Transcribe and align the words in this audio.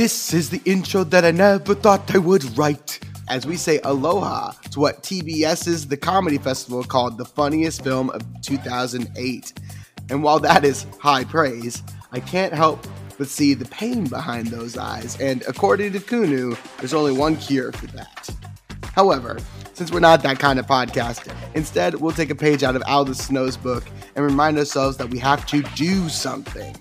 This 0.00 0.32
is 0.32 0.48
the 0.48 0.62
intro 0.64 1.04
that 1.04 1.26
I 1.26 1.30
never 1.30 1.74
thought 1.74 2.14
I 2.14 2.16
would 2.16 2.56
write. 2.56 3.00
As 3.28 3.44
we 3.44 3.58
say 3.58 3.80
aloha 3.84 4.52
to 4.70 4.80
what 4.80 5.02
TBS's 5.02 5.88
The 5.88 5.96
Comedy 5.98 6.38
Festival 6.38 6.82
called 6.84 7.18
the 7.18 7.26
funniest 7.26 7.84
film 7.84 8.08
of 8.08 8.22
2008. 8.40 9.52
And 10.08 10.22
while 10.22 10.38
that 10.38 10.64
is 10.64 10.86
high 11.00 11.24
praise, 11.24 11.82
I 12.12 12.20
can't 12.20 12.54
help 12.54 12.86
but 13.18 13.28
see 13.28 13.52
the 13.52 13.66
pain 13.66 14.04
behind 14.04 14.46
those 14.46 14.78
eyes. 14.78 15.20
And 15.20 15.44
according 15.46 15.92
to 15.92 15.98
Kunu, 15.98 16.56
there's 16.78 16.94
only 16.94 17.12
one 17.12 17.36
cure 17.36 17.70
for 17.70 17.88
that. 17.88 18.30
However, 18.94 19.38
since 19.74 19.92
we're 19.92 20.00
not 20.00 20.22
that 20.22 20.38
kind 20.38 20.58
of 20.58 20.66
podcast, 20.66 21.30
instead 21.54 21.96
we'll 21.96 22.12
take 22.12 22.30
a 22.30 22.34
page 22.34 22.62
out 22.62 22.74
of 22.74 22.82
Aldous 22.88 23.18
Snow's 23.18 23.58
book 23.58 23.84
and 24.16 24.24
remind 24.24 24.56
ourselves 24.56 24.96
that 24.96 25.10
we 25.10 25.18
have 25.18 25.44
to 25.48 25.60
do 25.76 26.08
something. 26.08 26.74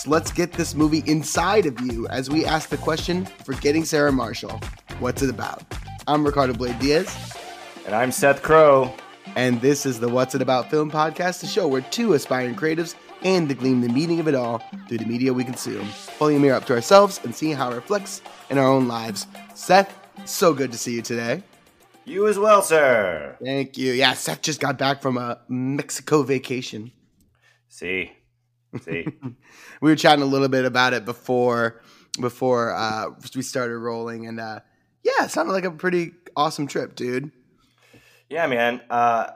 So 0.00 0.08
let's 0.08 0.32
get 0.32 0.52
this 0.52 0.74
movie 0.74 1.02
inside 1.04 1.66
of 1.66 1.78
you 1.82 2.08
as 2.08 2.30
we 2.30 2.46
ask 2.46 2.70
the 2.70 2.78
question 2.78 3.26
Forgetting 3.44 3.84
Sarah 3.84 4.10
Marshall 4.10 4.58
What's 4.98 5.20
it 5.20 5.28
about? 5.28 5.62
I'm 6.06 6.24
Ricardo 6.24 6.54
Blayde 6.54 6.80
Diaz. 6.80 7.36
And 7.84 7.94
I'm 7.94 8.10
Seth 8.10 8.40
Crowe. 8.40 8.94
And 9.36 9.60
this 9.60 9.84
is 9.84 10.00
the 10.00 10.08
What's 10.08 10.34
It 10.34 10.40
About 10.40 10.70
Film 10.70 10.90
podcast, 10.90 11.42
the 11.42 11.46
show 11.46 11.68
where 11.68 11.82
two 11.82 12.14
aspiring 12.14 12.54
creatives 12.54 12.94
aim 13.24 13.46
to 13.48 13.54
glean 13.54 13.82
the 13.82 13.90
meaning 13.90 14.20
of 14.20 14.26
it 14.26 14.34
all 14.34 14.62
through 14.88 14.96
the 14.96 15.04
media 15.04 15.34
we 15.34 15.44
consume, 15.44 15.86
holding 16.18 16.38
a 16.38 16.40
mirror 16.40 16.56
up 16.56 16.64
to 16.64 16.74
ourselves 16.74 17.20
and 17.22 17.34
seeing 17.34 17.54
how 17.54 17.70
it 17.70 17.74
reflects 17.74 18.22
in 18.48 18.56
our 18.56 18.66
own 18.66 18.88
lives. 18.88 19.26
Seth, 19.54 19.94
so 20.24 20.54
good 20.54 20.72
to 20.72 20.78
see 20.78 20.94
you 20.94 21.02
today. 21.02 21.42
You 22.06 22.26
as 22.26 22.38
well, 22.38 22.62
sir. 22.62 23.36
Thank 23.44 23.76
you. 23.76 23.92
Yeah, 23.92 24.14
Seth 24.14 24.40
just 24.40 24.60
got 24.60 24.78
back 24.78 25.02
from 25.02 25.18
a 25.18 25.40
Mexico 25.46 26.22
vacation. 26.22 26.90
See, 27.68 28.12
see. 28.78 29.06
we 29.80 29.90
were 29.90 29.96
chatting 29.96 30.22
a 30.22 30.26
little 30.26 30.48
bit 30.48 30.64
about 30.64 30.92
it 30.92 31.04
before 31.04 31.80
before 32.20 32.74
uh, 32.74 33.10
we 33.34 33.42
started 33.42 33.78
rolling, 33.78 34.26
and 34.26 34.40
uh, 34.40 34.60
yeah, 35.02 35.24
it 35.24 35.30
sounded 35.30 35.52
like 35.52 35.64
a 35.64 35.70
pretty 35.70 36.12
awesome 36.36 36.66
trip, 36.66 36.94
dude. 36.94 37.30
Yeah, 38.28 38.46
man. 38.46 38.80
Uh, 38.90 39.28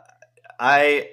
I 0.58 1.10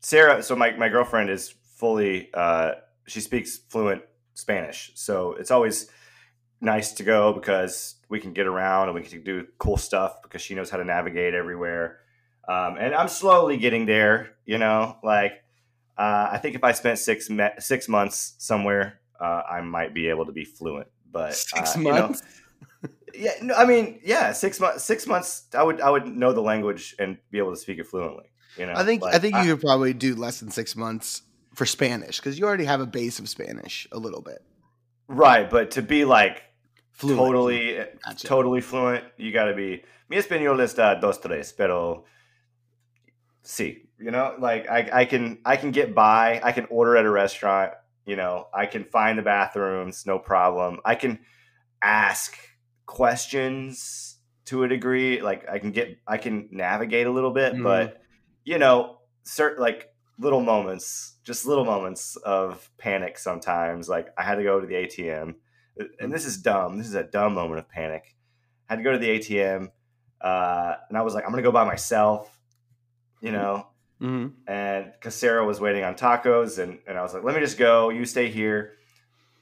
Sarah. 0.00 0.42
So 0.42 0.56
my 0.56 0.72
my 0.72 0.88
girlfriend 0.88 1.30
is 1.30 1.54
fully. 1.76 2.30
Uh, 2.32 2.72
she 3.06 3.20
speaks 3.20 3.58
fluent 3.68 4.02
Spanish, 4.34 4.92
so 4.94 5.34
it's 5.34 5.50
always 5.50 5.90
nice 6.60 6.92
to 6.92 7.02
go 7.02 7.32
because 7.32 7.96
we 8.08 8.18
can 8.20 8.32
get 8.32 8.46
around 8.46 8.88
and 8.88 8.94
we 8.94 9.02
can 9.02 9.22
do 9.22 9.46
cool 9.58 9.76
stuff 9.76 10.22
because 10.22 10.42
she 10.42 10.54
knows 10.54 10.70
how 10.70 10.76
to 10.76 10.84
navigate 10.84 11.34
everywhere. 11.34 11.98
Um, 12.48 12.76
and 12.78 12.94
I'm 12.94 13.08
slowly 13.08 13.58
getting 13.58 13.86
there. 13.86 14.34
You 14.44 14.58
know, 14.58 14.96
like 15.02 15.44
uh, 15.98 16.28
I 16.30 16.38
think 16.38 16.54
if 16.54 16.62
I 16.62 16.72
spent 16.72 16.98
six 16.98 17.28
me- 17.28 17.58
six 17.58 17.88
months 17.88 18.34
somewhere, 18.38 19.00
uh, 19.20 19.42
I 19.50 19.60
might 19.60 19.92
be 19.92 20.08
able 20.08 20.26
to 20.26 20.32
be 20.32 20.44
fluent. 20.44 20.86
But 21.10 21.34
six 21.34 21.76
uh, 21.76 21.80
months. 21.80 22.22
You 22.82 22.88
know, 22.88 22.94
yeah, 23.14 23.32
no, 23.42 23.54
I 23.54 23.64
mean, 23.64 24.00
yeah, 24.04 24.32
six 24.32 24.60
months. 24.60 24.84
Six 24.84 25.06
months, 25.06 25.46
I 25.54 25.62
would 25.62 25.80
I 25.80 25.90
would 25.90 26.06
know 26.06 26.32
the 26.32 26.40
language 26.42 26.94
and 26.98 27.18
be 27.30 27.38
able 27.38 27.50
to 27.50 27.56
speak 27.60 27.78
it 27.78 27.86
fluently. 27.86 28.26
You 28.56 28.66
know, 28.66 28.74
I 28.74 28.84
think 28.84 29.02
Like, 29.02 29.14
I 29.14 29.18
think 29.18 29.34
you 29.36 29.44
could 29.54 29.60
probably 29.60 29.92
do 29.92 30.14
less 30.14 30.40
than 30.40 30.50
six 30.50 30.74
months 30.76 31.22
for 31.54 31.66
Spanish 31.66 32.18
because 32.18 32.38
you 32.38 32.46
already 32.46 32.64
have 32.64 32.80
a 32.80 32.86
base 32.86 33.18
of 33.18 33.28
Spanish 33.28 33.88
a 33.92 33.98
little 33.98 34.22
bit. 34.22 34.38
right, 35.08 35.48
but 35.50 35.72
to 35.72 35.82
be 35.82 36.04
like 36.04 36.42
Fluent. 36.92 37.18
totally 37.18 37.78
Gotcha. 38.04 38.26
totally 38.26 38.60
fluent, 38.60 39.04
you 39.16 39.32
got 39.32 39.44
to 39.46 39.54
be. 39.54 39.82
Mi 40.08 40.16
español 40.16 40.60
está 40.60 41.00
dos 41.00 41.18
tres, 41.18 41.52
pero 41.52 42.04
sí, 43.44 43.87
you 43.98 44.10
know, 44.10 44.34
like 44.38 44.68
I 44.68 44.88
I 44.92 45.04
can 45.04 45.38
I 45.44 45.56
can 45.56 45.70
get 45.70 45.94
by. 45.94 46.40
I 46.42 46.52
can 46.52 46.66
order 46.70 46.96
at 46.96 47.04
a 47.04 47.10
restaurant. 47.10 47.72
You 48.06 48.16
know, 48.16 48.48
I 48.54 48.66
can 48.66 48.84
find 48.84 49.18
the 49.18 49.22
bathrooms, 49.22 50.06
no 50.06 50.18
problem. 50.18 50.80
I 50.84 50.94
can 50.94 51.18
ask 51.82 52.36
questions 52.86 54.16
to 54.46 54.64
a 54.64 54.68
degree. 54.68 55.20
Like 55.20 55.48
I 55.48 55.58
can 55.58 55.70
get 55.72 55.98
I 56.06 56.16
can 56.16 56.48
navigate 56.50 57.06
a 57.06 57.10
little 57.10 57.30
bit, 57.32 57.54
Mhm. 57.54 57.62
but 57.62 58.00
you 58.44 58.58
know, 58.58 58.98
certain 59.24 59.62
like 59.62 59.90
little 60.18 60.40
moments, 60.40 61.18
just 61.22 61.46
little 61.46 61.64
moments 61.64 62.16
of 62.16 62.70
panic 62.78 63.18
sometimes. 63.18 63.88
Like 63.88 64.08
I 64.16 64.22
had 64.22 64.36
to 64.36 64.42
go 64.42 64.60
to 64.60 64.66
the 64.66 64.74
ATM, 64.74 65.36
and 66.00 66.12
this 66.12 66.24
is 66.24 66.38
dumb. 66.38 66.78
This 66.78 66.88
is 66.88 66.94
a 66.94 67.04
dumb 67.04 67.34
moment 67.34 67.60
of 67.60 67.68
panic. 67.68 68.16
I 68.68 68.72
had 68.72 68.76
to 68.76 68.82
go 68.82 68.92
to 68.92 68.98
the 68.98 69.10
ATM, 69.10 69.70
uh, 70.20 70.74
and 70.88 70.98
I 70.98 71.02
was 71.02 71.14
like, 71.14 71.24
I'm 71.24 71.30
gonna 71.30 71.42
go 71.42 71.52
by 71.52 71.64
myself, 71.64 72.40
you 73.20 73.32
know, 73.32 73.68
Mhm. 74.00 74.32
and 74.46 74.92
because 74.92 75.14
Sarah 75.14 75.44
was 75.44 75.60
waiting 75.60 75.84
on 75.84 75.94
tacos, 75.94 76.58
and 76.62 76.78
and 76.86 76.96
I 76.98 77.02
was 77.02 77.14
like, 77.14 77.24
let 77.24 77.34
me 77.34 77.40
just 77.40 77.58
go. 77.58 77.90
You 77.90 78.04
stay 78.04 78.28
here. 78.30 78.74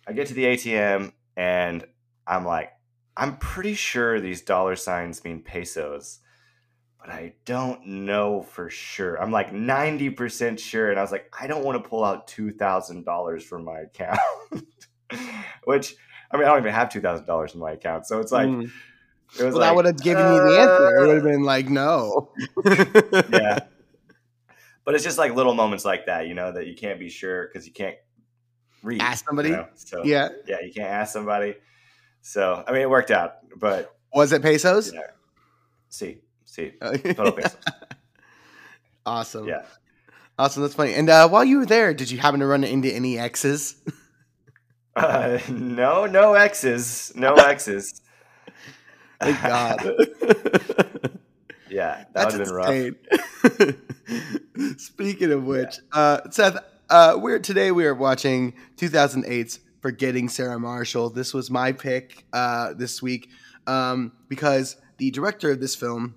I 0.07 0.13
get 0.13 0.29
to 0.29 0.35
the 0.35 0.45
ATM, 0.45 1.13
and 1.37 1.85
I'm 2.27 2.45
like, 2.45 2.73
I'm 3.17 3.37
pretty 3.39 3.75
sure 3.75 4.21
these 4.21 4.43
dollar 4.43 4.77
signs 4.77 5.25
mean 5.25 5.43
pesos 5.43 6.21
but 6.99 7.11
I 7.11 7.35
don't 7.45 7.87
know 7.87 8.43
for 8.43 8.69
sure. 8.69 9.21
I'm 9.23 9.31
like 9.31 9.53
90% 9.53 10.59
sure. 10.59 10.91
And 10.91 10.99
I 10.99 11.03
was 11.03 11.13
like, 11.13 11.33
I 11.39 11.47
don't 11.47 11.65
want 11.65 11.83
to 11.83 11.89
pull 11.89 12.05
out 12.05 12.27
$2,000 12.27 13.43
from 13.43 13.65
my 13.65 13.81
account, 13.81 14.19
which 15.65 15.95
I 16.33 16.37
mean, 16.37 16.47
I 16.47 16.49
don't 16.51 16.59
even 16.61 16.73
have 16.73 16.89
$2,000 16.89 17.55
in 17.55 17.61
my 17.61 17.73
account. 17.73 18.07
So 18.07 18.19
it's 18.21 18.33
like, 18.33 18.49
Mhm. 18.49 18.71
it 19.39 19.45
was 19.45 19.55
well, 19.55 19.61
like, 19.61 19.69
that 19.71 19.77
would 19.77 19.85
have 19.87 20.03
given 20.03 20.27
you 20.27 20.41
the 20.41 20.59
answer. 20.59 20.83
It 20.97 21.07
would 21.07 21.17
have 21.17 21.25
uh, 21.25 21.29
been 21.31 21.43
like 21.45 21.69
no. 21.69 22.33
yeah. 23.33 23.59
But 24.87 24.95
it's 24.95 25.05
just 25.05 25.19
like 25.19 25.35
little 25.35 25.53
moments 25.53 25.85
like 25.85 26.07
that, 26.07 26.27
you 26.29 26.33
know, 26.35 26.53
that 26.53 26.67
you 26.67 26.75
can't 26.75 26.99
be 26.99 27.11
sure 27.11 27.47
because 27.49 27.67
you 27.67 27.73
can't 27.75 27.97
read. 28.83 29.03
Ask 29.03 29.27
somebody. 29.27 29.51
you 29.51 29.57
know? 29.57 29.67
So 29.75 30.03
Yeah. 30.05 30.29
yeah, 30.47 30.61
you 30.63 30.73
can't 30.73 30.89
ask 30.89 31.13
somebody. 31.13 31.57
So 32.23 32.65
I 32.67 32.73
mean, 32.73 32.81
it 32.83 32.89
worked 32.91 33.11
out, 33.11 33.35
but 33.57 33.95
Was 34.15 34.33
it 34.33 34.41
pesos? 34.43 34.93
you 34.93 35.01
know, 35.01 35.07
see, 35.91 36.19
see, 36.45 36.73
total 36.81 37.33
pesos. 37.33 37.57
awesome. 39.05 39.47
Yeah. 39.49 39.63
Awesome. 40.39 40.63
That's 40.63 40.75
funny. 40.75 40.95
And 40.95 41.09
uh, 41.09 41.29
while 41.29 41.45
you 41.45 41.59
were 41.59 41.67
there, 41.67 41.93
did 41.95 42.11
you 42.11 42.19
happen 42.19 42.41
to 42.41 42.47
run 42.47 42.63
into 42.63 42.89
any 42.93 43.19
exes? 43.19 43.77
Uh, 44.95 45.39
no, 45.49 46.07
no 46.07 46.35
X's, 46.35 47.13
no 47.17 47.35
X's. 47.37 48.01
Thank 49.21 49.43
God. 49.43 49.81
yeah, 51.77 52.05
that 52.15 52.31
That's 52.31 52.39
would 52.39 52.47
have 52.47 52.97
been 53.05 53.67
rough. 53.67 54.79
Speaking 54.81 55.31
of 55.31 55.45
which, 55.45 55.77
uh, 55.93 56.21
Seth, 56.31 56.57
uh, 56.89 57.19
we're 57.19 57.39
today 57.39 57.71
we 57.71 57.85
are 57.85 57.95
watching 57.95 58.55
2008's 58.77 59.61
Forgetting 59.83 60.31
Sarah 60.31 60.59
Marshall. 60.59 61.11
This 61.11 61.35
was 61.35 61.51
my 61.51 61.73
pick 61.73 62.25
uh, 62.33 62.73
this 62.73 63.03
week 63.03 63.29
um, 63.67 64.13
because 64.27 64.77
the 64.97 65.11
director 65.11 65.51
of 65.51 65.61
this 65.61 65.75
film 65.75 66.15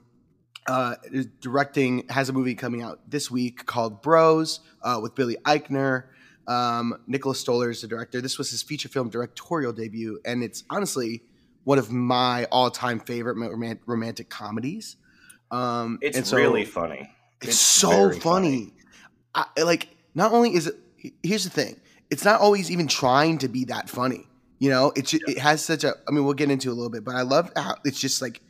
uh, 0.66 0.96
is 1.12 1.26
directing 1.42 2.08
has 2.08 2.30
a 2.30 2.34
movie 2.34 2.56
coming 2.56 2.82
out 2.82 3.02
this 3.10 3.30
week 3.30 3.66
called 3.66 4.02
Bros 4.02 4.62
uh, 4.82 5.00
with 5.02 5.14
Billy 5.14 5.36
Eichner. 5.44 6.06
Um, 6.48 7.02
Nicholas 7.06 7.38
Stoller 7.38 7.70
is 7.70 7.82
the 7.82 7.88
director. 7.90 8.22
This 8.22 8.38
was 8.38 8.50
his 8.50 8.64
feature 8.64 8.88
film 8.88 9.10
directorial 9.10 9.74
debut, 9.74 10.22
and 10.24 10.42
it's 10.42 10.64
honestly 10.70 11.24
one 11.66 11.80
of 11.80 11.92
my 11.92 12.46
all-time 12.46 13.02
favorite 13.02 13.36
romantic 13.86 14.30
comedies. 14.30 14.96
Um, 15.52 16.00
It's 16.02 16.30
so- 16.30 16.38
really 16.38 16.66
funny. 16.66 17.10
it's, 17.42 17.56
so 17.58 17.90
very 17.90 18.20
funny. 18.20 18.74
I, 19.34 19.46
like, 19.64 19.90
not 20.16 20.32
only 20.32 20.54
is 20.56 20.68
it. 20.68 20.76
Here's 21.24 21.44
the 21.46 21.50
thing. 21.50 21.80
It's 22.10 22.26
not 22.26 22.42
always 22.42 22.70
even 22.72 22.88
trying 22.88 23.38
to 23.40 23.48
be 23.48 23.66
that 23.66 23.90
funny. 23.90 24.28
You 24.58 24.70
know, 24.70 24.92
it 24.96 25.06
ju- 25.06 25.20
it 25.28 25.38
has 25.38 25.64
such 25.64 25.84
a. 25.84 25.94
I 26.08 26.12
mean, 26.12 26.26
we'll 26.26 26.34
get 26.34 26.52
into 26.52 26.70
a 26.70 26.74
little 26.74 26.90
bit, 26.90 27.04
but 27.06 27.16
I 27.16 27.22
love 27.22 27.52
how 27.56 27.76
it's 27.86 28.00
just 28.00 28.22
like. 28.22 28.42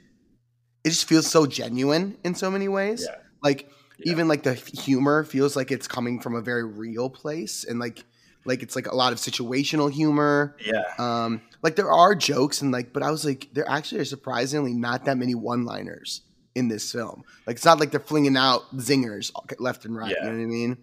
It 0.83 0.89
just 0.89 1.05
feels 1.07 1.27
so 1.27 1.45
genuine 1.45 2.17
in 2.23 2.33
so 2.35 2.49
many 2.49 2.67
ways. 2.69 3.05
Yeah. 3.07 3.17
Like 3.43 3.69
Yeah. 3.99 4.13
even 4.13 4.27
like 4.29 4.43
the 4.43 4.53
humor 4.53 5.23
feels 5.25 5.55
like 5.57 5.71
it's 5.71 5.87
coming 5.89 6.19
from 6.21 6.35
a 6.35 6.41
very 6.41 6.63
real 6.63 7.09
place, 7.09 7.63
and 7.65 7.79
like 7.79 8.03
like 8.45 8.63
it's 8.63 8.75
like 8.75 8.87
a 8.87 8.95
lot 8.95 9.11
of 9.11 9.19
situational 9.19 9.91
humor. 9.91 10.55
Yeah, 10.65 10.83
Um, 10.97 11.41
like 11.61 11.75
there 11.75 11.91
are 11.91 12.15
jokes 12.15 12.61
and 12.61 12.71
like, 12.71 12.93
but 12.93 13.03
I 13.03 13.11
was 13.11 13.25
like, 13.25 13.49
there 13.53 13.69
actually 13.69 13.99
are 14.01 14.05
surprisingly 14.05 14.73
not 14.73 15.05
that 15.05 15.17
many 15.17 15.35
one-liners 15.35 16.21
in 16.55 16.67
this 16.67 16.91
film. 16.91 17.23
Like 17.47 17.57
it's 17.57 17.65
not 17.65 17.79
like 17.79 17.91
they're 17.91 17.99
flinging 17.99 18.37
out 18.37 18.75
zingers 18.77 19.31
left 19.59 19.85
and 19.85 19.95
right. 19.95 20.11
Yeah. 20.17 20.25
You 20.25 20.31
know 20.31 20.37
what 20.37 20.43
I 20.43 20.47
mean? 20.47 20.77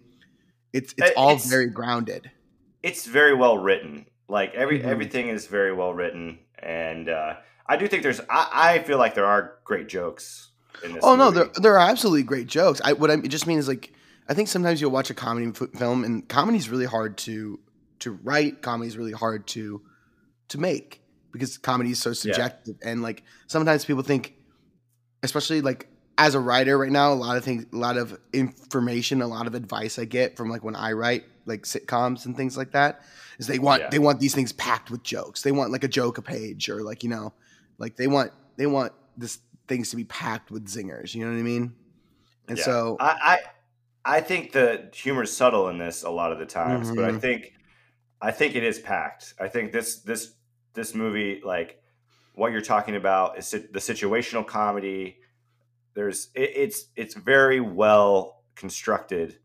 It's 0.73 0.93
it's 0.97 1.11
all 1.15 1.31
it's- 1.31 1.49
very 1.49 1.67
grounded. 1.69 2.31
it's 2.83 3.05
very 3.05 3.33
well 3.33 3.57
written. 3.57 4.05
Like 4.29 4.53
every 4.55 4.79
Mhm. 4.79 4.85
everything 4.85 5.29
is 5.29 5.47
very 5.47 5.73
well 5.73 5.93
written, 5.93 6.39
and 6.59 7.07
uh, 7.09 7.35
I 7.65 7.77
do 7.77 7.87
think 7.87 8.03
there's. 8.03 8.19
I, 8.29 8.49
I 8.75 8.79
feel 8.83 8.97
like 8.97 9.15
there 9.15 9.25
are 9.25 9.53
great 9.63 9.87
jokes 9.87 10.49
in 10.83 10.93
this. 10.93 11.03
Oh 11.03 11.15
no, 11.15 11.31
there 11.31 11.49
there 11.55 11.79
are 11.79 11.89
absolutely 11.89 12.23
great 12.23 12.47
jokes. 12.47 12.81
I 12.83 12.91
what 12.93 13.09
I 13.09 13.15
just 13.17 13.47
mean 13.47 13.57
is 13.57 13.67
like 13.69 13.93
I 14.27 14.33
think 14.33 14.49
sometimes 14.49 14.81
you'll 14.81 14.91
watch 14.91 15.09
a 15.09 15.13
comedy 15.13 15.49
film 15.77 16.03
and 16.03 16.27
comedy 16.27 16.57
is 16.57 16.69
really 16.69 16.85
hard 16.85 17.17
to 17.19 17.59
to 17.99 18.11
write. 18.11 18.61
Comedy 18.61 18.89
is 18.89 18.97
really 18.97 19.13
hard 19.13 19.47
to 19.47 19.81
to 20.49 20.57
make 20.57 21.01
because 21.31 21.57
comedy 21.57 21.91
is 21.91 22.01
so 22.01 22.11
subjective 22.11 22.75
and 22.81 23.01
like 23.01 23.23
sometimes 23.47 23.85
people 23.85 24.03
think, 24.03 24.33
especially 25.27 25.61
like 25.61 25.89
as 26.17 26.33
a 26.35 26.39
writer 26.39 26.77
right 26.77 26.91
now, 26.91 27.13
a 27.13 27.15
lot 27.15 27.37
of 27.37 27.43
things, 27.43 27.65
a 27.71 27.77
lot 27.77 27.97
of 27.97 28.17
information, 28.33 29.21
a 29.21 29.27
lot 29.27 29.47
of 29.47 29.53
advice 29.55 29.99
I 29.99 30.05
get 30.05 30.35
from 30.37 30.49
like 30.49 30.63
when 30.63 30.75
I 30.75 30.93
write 30.93 31.23
like 31.45 31.63
sitcoms 31.63 32.25
and 32.25 32.35
things 32.35 32.57
like 32.57 32.71
that 32.71 33.01
is 33.39 33.47
they 33.47 33.59
want 33.59 33.83
Yeah. 33.83 33.89
they 33.89 33.99
want 33.99 34.19
these 34.19 34.35
things 34.35 34.51
packed 34.53 34.89
with 34.91 35.03
jokes. 35.03 35.43
They 35.43 35.51
want 35.51 35.71
like 35.71 35.83
a 35.83 35.87
joke 35.87 36.17
a 36.17 36.21
page 36.21 36.69
or 36.69 36.81
like 36.83 37.03
you 37.03 37.09
know, 37.09 37.33
like 37.77 37.95
they 37.97 38.07
want 38.07 38.31
they 38.57 38.67
want 38.67 38.93
this 39.15 39.39
things 39.67 39.89
to 39.91 39.95
be 39.95 40.05
packed 40.05 40.51
with 40.51 40.67
zingers. 40.67 41.13
You 41.13 41.25
know 41.25 41.31
what 41.31 41.39
I 41.39 41.43
mean? 41.43 41.75
And 42.49 42.57
Yeah. 42.57 42.65
so 42.65 42.99
I, 42.99 43.39
I 44.05 44.17
I 44.17 44.21
think 44.21 44.51
the 44.53 44.89
humor's 44.93 45.35
subtle 45.35 45.69
in 45.69 45.77
this 45.77 46.03
a 46.03 46.09
lot 46.09 46.31
of 46.31 46.39
the 46.39 46.45
times, 46.45 46.91
but 46.91 47.05
I 47.05 47.11
Mhm. 47.11 47.21
think 47.21 47.51
I 48.21 48.31
think 48.31 48.55
it 48.55 48.63
is 48.63 48.79
packed. 48.79 49.33
I 49.39 49.47
think 49.49 49.71
this 49.73 50.01
this 50.03 50.35
this 50.73 50.95
movie 50.95 51.41
like 51.43 51.81
what 52.37 52.51
you're 52.51 52.61
talking 52.61 52.95
about 52.95 53.37
is 53.37 53.49
the 53.51 53.79
situational 53.79 54.45
comedy. 54.45 55.17
There's 55.95 56.29
it, 56.35 56.51
it's 56.55 56.85
it's 56.95 57.15
very 57.15 57.59
well 57.59 58.43
constructed 58.55 59.39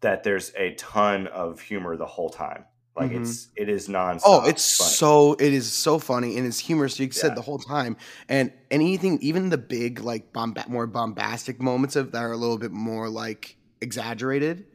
that 0.00 0.22
there's 0.22 0.52
a 0.56 0.74
ton 0.74 1.26
of 1.26 1.60
humor 1.60 1.96
the 1.96 2.06
whole 2.06 2.30
time. 2.30 2.64
Like 2.96 3.10
Mhm. 3.12 3.22
it's 3.22 3.48
it 3.56 3.68
is 3.68 3.88
nonstop. 3.88 4.20
Oh, 4.24 4.46
it's 4.46 4.76
funny. 4.76 4.90
so 4.90 5.32
it 5.34 5.52
is 5.52 5.72
so 5.72 5.98
funny 5.98 6.36
and 6.36 6.46
it's 6.46 6.58
humorous. 6.58 6.98
You 6.98 7.10
said 7.10 7.30
Yeah. 7.30 7.34
the 7.34 7.42
whole 7.42 7.58
time, 7.58 7.96
and 8.28 8.52
anything, 8.70 9.18
even 9.20 9.48
the 9.50 9.58
big 9.58 10.00
like 10.00 10.32
bomb, 10.32 10.54
more 10.68 10.86
bombastic 10.86 11.60
moments 11.60 11.96
of 11.96 12.12
that 12.12 12.22
are 12.22 12.32
a 12.32 12.36
little 12.36 12.58
bit 12.58 12.72
more 12.72 13.08
like 13.08 13.56
exaggerated, 13.80 14.66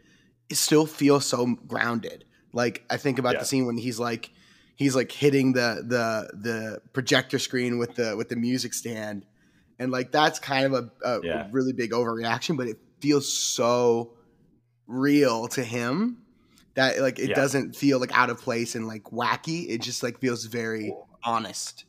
it 0.50 0.56
still 0.56 0.86
feels 0.86 1.25
so 1.25 1.45
grounded. 1.68 2.25
Like 2.54 2.83
I 2.89 2.98
think 2.98 3.19
about 3.19 3.33
Yeah. 3.33 3.39
the 3.39 3.45
scene 3.45 3.66
when 3.66 3.78
he's 3.78 4.00
like 4.00 4.31
he's 4.75 4.95
like 4.95 5.12
hitting 5.12 5.54
the 5.54 5.83
the 5.86 6.38
the 6.38 6.81
projector 6.94 7.39
screen 7.39 7.77
with 7.77 7.95
the 7.95 8.16
with 8.16 8.30
the 8.30 8.36
music 8.36 8.74
stand, 8.74 9.25
and 9.80 9.92
like 9.92 10.12
that's 10.12 10.39
kind 10.39 10.66
of 10.66 10.74
a, 10.74 11.07
a 11.07 11.22
Yeah. 11.24 11.48
really 11.51 11.74
big 11.74 11.92
overreaction, 11.92 12.57
but 12.57 12.68
it 12.68 12.77
feels 13.01 13.31
so 13.31 14.13
real 14.88 15.48
to 15.50 15.63
him 15.63 16.18
that 16.75 17.00
like 17.00 17.19
it 17.19 17.30
Yeah. 17.30 17.36
doesn't 17.36 17.75
feel 17.75 18.00
like 18.00 18.16
out 18.18 18.30
of 18.30 18.39
place 18.39 18.75
and 18.75 18.88
like 18.88 19.04
wacky. 19.06 19.68
It 19.69 19.81
just 19.81 20.04
like 20.04 20.19
feels 20.19 20.45
very 20.45 20.94
honest. 21.24 21.86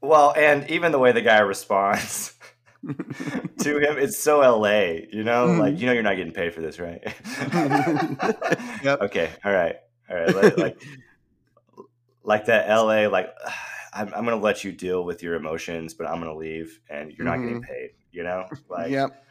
Well, 0.00 0.32
and 0.36 0.68
even 0.68 0.90
the 0.90 0.98
way 0.98 1.12
the 1.12 1.22
guy 1.22 1.38
responds 1.40 2.34
to 2.82 3.78
him, 3.78 3.98
it's 3.98 4.18
so 4.18 4.40
LA, 4.40 5.02
you 5.12 5.22
know? 5.22 5.46
Mhm. 5.46 5.58
Like, 5.60 5.78
you 5.78 5.86
know, 5.86 5.92
you're 5.92 6.02
not 6.02 6.16
getting 6.16 6.32
paid 6.32 6.52
for 6.52 6.60
this, 6.60 6.80
right? 6.80 7.00
Yep. 8.82 9.00
Okay. 9.02 9.30
All 9.44 9.52
right. 9.52 9.76
All 10.10 10.16
right. 10.16 10.34
Like, 10.34 10.58
like, 10.58 10.82
like 12.24 12.46
that 12.46 12.68
LA, 12.68 13.08
like, 13.08 13.34
I'm, 13.94 14.06
I'm 14.14 14.24
going 14.24 14.38
to 14.38 14.42
let 14.42 14.64
you 14.64 14.72
deal 14.72 15.04
with 15.04 15.22
your 15.22 15.34
emotions, 15.34 15.92
but 15.92 16.06
I'm 16.06 16.18
going 16.18 16.32
to 16.32 16.38
leave 16.38 16.80
and 16.88 17.12
you're 17.12 17.26
not 17.26 17.36
getting 17.36 17.60
paid, 17.60 17.90
you 18.10 18.22
know? 18.22 18.48
Like, 18.70 18.90
yep. 18.90 19.22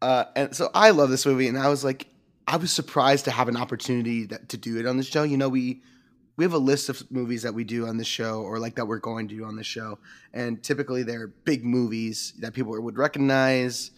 Uh, 0.00 0.24
and 0.36 0.56
so 0.56 0.70
I 0.74 0.90
love 0.90 1.10
this 1.10 1.26
movie, 1.26 1.48
and 1.48 1.58
I 1.58 1.68
was 1.68 1.84
like, 1.84 2.06
I 2.46 2.56
was 2.56 2.72
surprised 2.72 3.24
to 3.26 3.30
have 3.30 3.48
an 3.48 3.56
opportunity 3.56 4.26
that, 4.26 4.48
to 4.50 4.56
do 4.56 4.78
it 4.78 4.86
on 4.86 4.96
the 4.96 5.02
show. 5.02 5.22
You 5.22 5.36
know, 5.36 5.48
we 5.48 5.82
we 6.36 6.44
have 6.44 6.52
a 6.52 6.58
list 6.58 6.88
of 6.88 7.10
movies 7.10 7.42
that 7.42 7.52
we 7.52 7.64
do 7.64 7.86
on 7.86 7.96
the 7.96 8.04
show, 8.04 8.42
or 8.42 8.58
like 8.58 8.76
that 8.76 8.86
we're 8.86 9.00
going 9.00 9.28
to 9.28 9.36
do 9.36 9.44
on 9.44 9.56
the 9.56 9.64
show, 9.64 9.98
and 10.32 10.62
typically 10.62 11.02
they're 11.02 11.26
big 11.26 11.64
movies 11.64 12.32
that 12.38 12.54
people 12.54 12.80
would 12.80 12.96
recognize. 12.96 13.90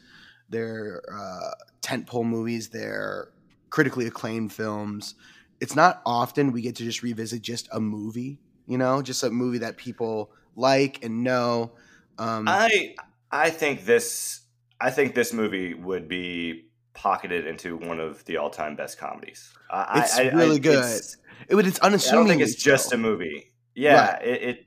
They're 0.49 1.03
uh, 1.13 1.51
tentpole 1.83 2.25
movies. 2.25 2.71
They're 2.71 3.29
critically 3.69 4.07
acclaimed 4.07 4.53
films. 4.53 5.15
It's 5.61 5.77
not 5.77 6.01
often 6.07 6.53
we 6.53 6.63
get 6.63 6.77
to 6.77 6.85
just 6.85 7.03
revisit 7.03 7.43
just 7.43 7.69
a 7.73 7.81
movie. 7.81 8.41
You 8.67 8.79
know, 8.79 9.03
just 9.03 9.23
a 9.23 9.31
movie 9.31 9.59
that 9.59 9.77
people 9.77 10.31
like 10.57 11.05
and 11.05 11.23
know. 11.25 11.73
Um, 12.19 12.47
I, 12.49 12.95
I 13.31 13.51
think 13.51 13.85
this, 13.85 14.41
I 14.81 14.91
think 14.91 15.15
this 15.15 15.33
movie 15.33 15.75
would 15.75 16.09
be 16.09 16.67
pocketed 16.95 17.47
into 17.47 17.77
one 17.77 17.99
of 18.01 18.25
the 18.27 18.37
all 18.37 18.51
time 18.51 18.77
best 18.77 18.99
comedies. 18.99 19.53
I, 19.71 20.01
It's 20.01 20.19
I- 20.19 20.23
I- 20.25 20.29
really 20.31 20.59
good. 20.59 20.75
it's- 20.79 21.17
it, 21.49 21.57
it's 21.67 21.81
I 21.83 21.87
unassuming. 21.87 22.21
don't 22.27 22.29
think 22.29 22.43
it's 22.43 22.55
just 22.63 22.93
a 22.93 22.99
movie. 22.99 23.53
Yeah, 23.75 24.13
Right. 24.15 24.25
it, 24.27 24.43
it. 24.43 24.67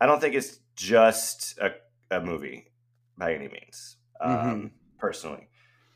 I 0.00 0.06
don't 0.06 0.20
think 0.20 0.34
it's 0.34 0.58
just 0.74 1.58
a, 1.58 1.72
a 2.10 2.20
movie 2.20 2.72
by 3.18 3.34
any 3.34 3.48
means, 3.48 3.96
um, 4.20 4.32
Mhm. 4.36 4.70
personally. 4.98 5.48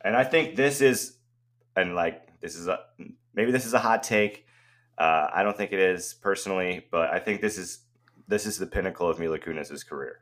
And 0.03 0.15
I 0.17 0.23
think 0.25 0.55
this 0.55 0.81
is, 0.81 1.17
and 1.75 1.95
like 1.95 2.39
this 2.41 2.55
is 2.57 2.69
a 2.69 2.81
maybe 3.37 3.53
this 3.53 3.65
is 3.67 3.75
a 3.75 3.79
hot 3.79 4.03
take. 4.03 4.47
Uh, 4.99 5.29
I 5.33 5.43
don't 5.43 5.57
think 5.57 5.73
it 5.73 5.79
is 5.79 6.15
personally, 6.15 6.87
but 6.91 7.11
I 7.11 7.19
think 7.21 7.41
this 7.41 7.59
is 7.59 7.81
this 8.27 8.47
is 8.47 8.59
the 8.59 8.67
pinnacle 8.67 9.09
of 9.09 9.19
Mila 9.21 9.39
Kunis's 9.39 9.85
career. 9.85 10.19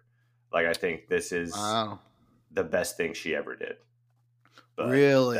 Like 0.53 0.67
I 0.67 0.73
think 0.75 1.09
this 1.09 1.33
is 1.33 1.53
Wow. 1.53 2.01
the 2.53 2.65
best 2.65 2.97
thing 2.97 3.15
she 3.15 3.35
ever 3.35 3.55
did. 3.57 3.77
But 4.77 4.89
Really? 4.91 5.39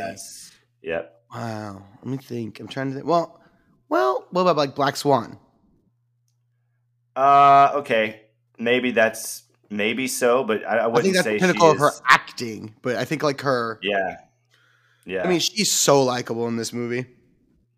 Yep. 0.81 1.21
Wow. 1.33 1.83
Let 1.97 2.05
me 2.07 2.17
think. 2.17 2.59
I'm 2.59 2.67
trying 2.67 2.89
to 2.89 2.95
think. 2.95 3.05
Well, 3.05 3.41
well, 3.89 4.25
what 4.31 4.41
about 4.41 4.55
like 4.57 4.73
Black 4.75 4.95
Swan? 4.95 5.37
Uh, 7.15 7.71
okay, 7.75 8.21
maybe 8.59 8.91
that's 8.91 9.43
maybe 9.69 10.07
so, 10.07 10.43
but 10.43 10.65
I, 10.65 10.77
I 10.77 10.83
I 10.83 10.87
wouldn't 10.87 11.03
think 11.03 11.15
that's 11.15 11.25
say 11.25 11.33
the 11.35 11.39
pinnacle 11.39 11.71
of 11.71 11.77
her 11.79 11.89
is- 11.89 12.01
acting, 12.09 12.75
but 12.81 12.95
I 12.97 13.05
think 13.05 13.23
like 13.23 13.41
her. 13.41 13.79
Yeah, 13.81 14.17
yeah. 15.05 15.23
I 15.23 15.27
mean, 15.27 15.39
she's 15.39 15.71
so 15.71 16.03
likable 16.03 16.47
in 16.47 16.57
this 16.57 16.73
movie. 16.73 17.05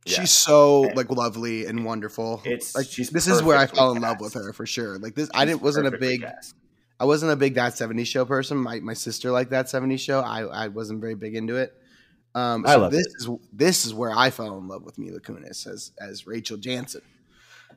Yeah. 0.07 0.21
She's 0.21 0.31
so 0.31 0.86
And- 0.86 0.95
like 0.98 1.09
lovely 1.12 1.65
and 1.65 1.83
wonderful. 1.86 2.42
It's- 2.45 2.75
like 2.75 2.88
she's 2.88 3.09
this 3.09 3.27
is 3.27 3.42
where 3.44 3.57
I 3.57 3.68
fell 3.68 3.92
in 3.92 4.01
love 4.01 4.19
with 4.19 4.33
her 4.36 4.54
for 4.54 4.65
sure. 4.65 4.98
Like 4.98 5.15
this, 5.15 5.30
I 5.33 5.45
didn't 5.45 5.62
wasn't 5.62 5.88
a 5.88 5.98
big 5.98 6.21
cast. 6.21 6.56
I 7.00 7.06
wasn't 7.06 7.31
a 7.31 7.36
big 7.36 7.54
that 7.56 7.74
70s 7.74 8.07
show 8.07 8.25
person. 8.25 8.57
My 8.57 8.80
my 8.80 8.94
sister 8.94 9.30
liked 9.31 9.51
that 9.51 9.68
70s 9.68 10.00
show. 10.00 10.19
I 10.21 10.42
I 10.44 10.68
wasn't 10.69 11.01
very 11.01 11.15
big 11.15 11.36
into 11.36 11.56
it. 11.57 11.74
Um, 12.36 12.65
I 12.68 12.74
so 12.74 12.80
loved 12.81 12.94
this 12.95 13.06
it. 13.07 13.13
is 13.18 13.30
this 13.54 13.86
is 13.86 13.94
where 13.94 14.12
I 14.12 14.30
fell 14.30 14.57
in 14.57 14.68
love 14.68 14.83
with 14.83 14.98
Mila 14.98 15.19
Kunis 15.19 15.68
as 15.68 15.92
as 16.00 16.25
Rachel 16.27 16.57
Jansen. 16.57 17.01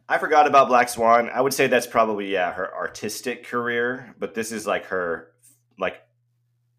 I 0.09 0.19
forgot 0.19 0.47
about 0.47 0.69
Black 0.69 0.89
Swan. 0.89 1.31
I 1.31 1.41
would 1.41 1.55
say 1.55 1.67
that's 1.67 1.87
probably 1.87 2.33
yeah 2.33 2.53
her 2.53 2.75
artistic 2.75 3.45
career, 3.45 4.15
but 4.19 4.35
this 4.35 4.53
is 4.53 4.67
like 4.67 4.87
her 4.87 5.33
like 5.79 6.01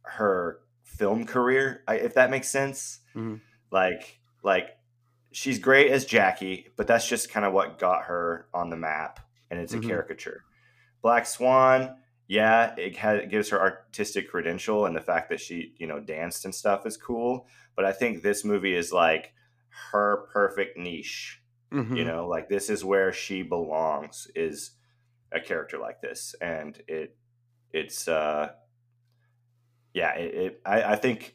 her 0.03 0.59
film 0.83 1.25
career, 1.25 1.83
if 1.89 2.13
that 2.15 2.30
makes 2.30 2.50
sense. 2.50 3.00
Mhm. 3.15 3.42
Like 3.71 4.19
like 4.44 4.69
she's 5.31 5.59
great 5.59 5.91
as 5.91 6.05
Jackie, 6.05 6.67
but 6.77 6.87
that's 6.87 7.07
just 7.07 7.31
kind 7.31 7.45
of 7.45 7.53
what 7.53 7.79
got 7.79 8.03
her 8.05 8.47
on 8.53 8.69
the 8.69 8.77
map, 8.77 9.19
and 9.49 9.59
it's 9.59 9.73
a 9.73 9.77
Mhm. 9.79 9.87
caricature. 9.87 10.43
Black 11.01 11.25
Swan, 11.25 11.97
yeah, 12.27 12.75
it, 12.77 12.97
ha- 12.97 13.11
it 13.13 13.29
gives 13.29 13.49
her 13.49 13.59
artistic 13.59 14.29
credential, 14.29 14.85
and 14.85 14.95
the 14.95 15.01
fact 15.01 15.29
that 15.29 15.39
she 15.39 15.73
you 15.77 15.87
know 15.87 15.99
danced 15.99 16.45
and 16.45 16.53
stuff 16.53 16.85
is 16.85 16.97
cool. 16.97 17.47
But 17.75 17.85
I 17.85 17.91
think 17.93 18.21
this 18.21 18.43
movie 18.45 18.75
is 18.75 18.91
like 18.93 19.33
her 19.91 20.27
perfect 20.33 20.77
niche 20.77 21.41
Mhm. 21.71 21.95
you 21.97 22.03
know 22.03 22.27
like 22.27 22.49
this 22.49 22.69
is 22.69 22.83
where 22.83 23.13
she 23.13 23.41
belongs 23.41 24.27
is 24.35 24.71
a 25.31 25.39
character 25.39 25.77
like 25.77 26.01
this 26.01 26.35
and 26.41 26.83
it 26.89 27.15
it's 27.71 28.09
uh 28.09 28.51
yeah 29.93 30.13
it, 30.15 30.33
it 30.35 30.61
I, 30.65 30.83
I 30.83 30.95
think 30.97 31.33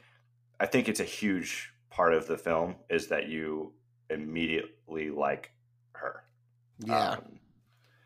i 0.61 0.67
think 0.67 0.89
it's 0.91 1.01
a 1.01 1.05
huge 1.05 1.73
part 1.89 2.13
of 2.13 2.27
the 2.27 2.37
film 2.37 2.77
is 2.91 3.09
that 3.09 3.29
you 3.29 3.73
immediately 4.11 5.11
like 5.11 5.51
her 5.93 6.23
yeah. 6.85 7.11
Um, 7.13 7.23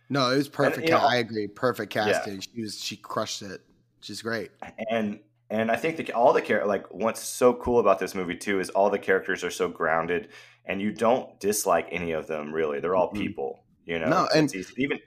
No, 0.09 0.31
it 0.31 0.37
was 0.37 0.49
perfect. 0.49 0.87
you 0.87 0.93
know, 0.93 0.99
I 0.99 1.17
agree. 1.17 1.47
Perfect 1.49 1.95
Yeah. 1.95 2.13
casting. 2.13 2.41
She 2.41 2.63
was 2.63 2.81
she 2.83 2.97
crushed 2.97 3.43
it. 3.43 3.61
She's 4.01 4.23
great. 4.23 4.51
and 4.91 5.21
and 5.51 5.69
i 5.71 5.75
think 5.77 5.97
the, 5.97 6.13
all 6.13 6.33
the 6.33 6.41
character 6.41 6.67
like 6.69 6.87
what's 6.93 7.21
so 7.21 7.53
cool 7.55 7.81
about 7.81 7.99
this 7.99 8.15
movie 8.15 8.37
too 8.37 8.61
is 8.61 8.71
all 8.71 8.89
the 8.89 8.99
characters 8.99 9.43
are 9.43 9.51
so 9.51 9.69
grounded 9.69 10.29
and 10.65 10.81
you 10.81 10.93
don't 10.93 11.39
dislike 11.41 11.89
any 11.91 12.13
of 12.13 12.29
them 12.29 12.53
really 12.53 12.79
they're 12.79 12.95
all 12.95 13.11
Mhm. 13.11 13.15
people 13.17 13.65
you 13.85 13.99
know 13.99 14.09
No, 14.09 14.29
and- 14.35 14.55
even 14.79 15.01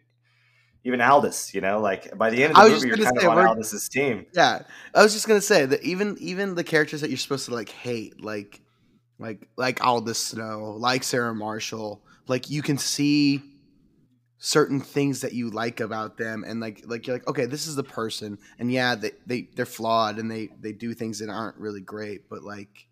even 0.83 0.99
aldous 1.01 1.53
you 1.55 1.61
know 1.61 1.79
like 1.79 2.15
by 2.17 2.29
the 2.29 2.43
end 2.43 2.57
of 2.57 2.61
the 2.65 2.69
movie 2.71 2.87
you're 2.89 2.97
kind 2.97 3.19
say, 3.21 3.25
of 3.25 3.37
on 3.37 3.55
we're- 3.57 3.79
team 3.89 4.25
Yeah, 4.33 4.63
I 4.93 5.01
was 5.01 5.13
just 5.13 5.27
gonna 5.29 5.39
say 5.39 5.65
that 5.65 5.81
even 5.81 6.17
even 6.19 6.55
the 6.55 6.63
characters 6.65 6.99
that 7.01 7.09
you're 7.09 7.17
supposed 7.17 7.45
to 7.45 7.53
like 7.53 7.69
hate, 7.69 8.21
like 8.21 8.59
like 9.19 9.47
like 9.55 9.83
Aldous 9.85 10.19
Snow, 10.19 10.75
like 10.77 11.03
Sarah 11.03 11.33
Marshall, 11.35 12.01
like 12.27 12.49
you 12.49 12.61
can 12.61 12.77
see 12.77 13.41
certain 14.37 14.81
things 14.81 15.21
that 15.21 15.33
you 15.33 15.49
like 15.49 15.79
about 15.79 16.17
them, 16.17 16.43
and 16.45 16.59
like 16.59 16.83
like 16.85 17.07
you're 17.07 17.15
like, 17.15 17.27
okay, 17.27 17.45
this 17.45 17.67
is 17.67 17.75
the 17.75 17.83
person, 17.83 18.37
and 18.59 18.71
yeah, 18.71 18.95
they 18.95 19.11
they 19.25 19.49
they're 19.55 19.65
flawed 19.65 20.17
and 20.19 20.29
they 20.29 20.49
they 20.59 20.71
do 20.73 20.93
things 20.93 21.19
that 21.19 21.29
aren't 21.29 21.57
really 21.57 21.81
great, 21.81 22.29
but 22.29 22.43
like 22.43 22.87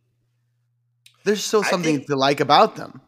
there's 1.24 1.44
still 1.44 1.64
something 1.64 2.04
to 2.06 2.16
like 2.16 2.40
about 2.40 2.76
them. 2.76 3.02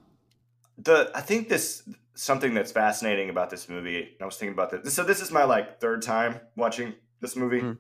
the 0.77 1.11
I 1.15 1.21
think 1.21 1.49
this 1.49 1.87
something 2.15 2.53
that's 2.53 2.71
fascinating 2.71 3.29
about 3.29 3.49
this 3.49 3.67
movie. 3.69 4.15
I 4.21 4.25
was 4.25 4.37
thinking 4.37 4.53
about 4.53 4.69
this. 4.69 4.93
So 4.93 5.03
this 5.03 5.21
is 5.21 5.31
my 5.31 5.43
like 5.45 5.79
third 5.79 6.01
time 6.01 6.39
watching 6.55 6.93
this 7.21 7.35
movie. 7.35 7.61
Mhm. 7.61 7.77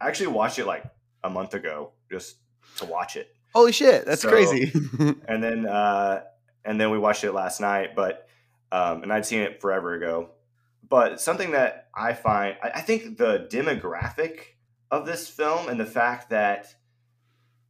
I 0.00 0.08
actually 0.08 0.28
watched 0.28 0.58
it 0.58 0.66
like 0.66 0.84
a 1.22 1.30
month 1.30 1.54
ago 1.54 1.92
just 2.10 2.36
to 2.76 2.84
watch 2.86 3.16
it, 3.16 3.34
Holy 3.54 3.72
shit, 3.72 4.04
that's 4.06 4.22
So- 4.22 4.28
crazy. 4.28 4.72
and 5.28 5.42
then 5.42 5.66
uh, 5.66 6.22
and 6.64 6.80
then 6.80 6.90
we 6.90 6.98
watched 6.98 7.24
it 7.24 7.32
last 7.32 7.60
night. 7.60 7.94
But 7.94 8.26
um, 8.72 9.02
and 9.02 9.12
I'd 9.12 9.26
seen 9.26 9.40
it 9.42 9.60
forever 9.60 9.94
ago. 9.94 10.30
But 10.88 11.20
something 11.20 11.52
that 11.52 11.88
I 11.94 12.12
find, 12.12 12.56
I, 12.62 12.70
I 12.76 12.80
think 12.80 13.16
the 13.16 13.46
demographic 13.50 14.40
of 14.90 15.06
this 15.06 15.28
film 15.28 15.68
and 15.68 15.78
the 15.80 15.86
fact 15.86 16.30
that 16.30 16.66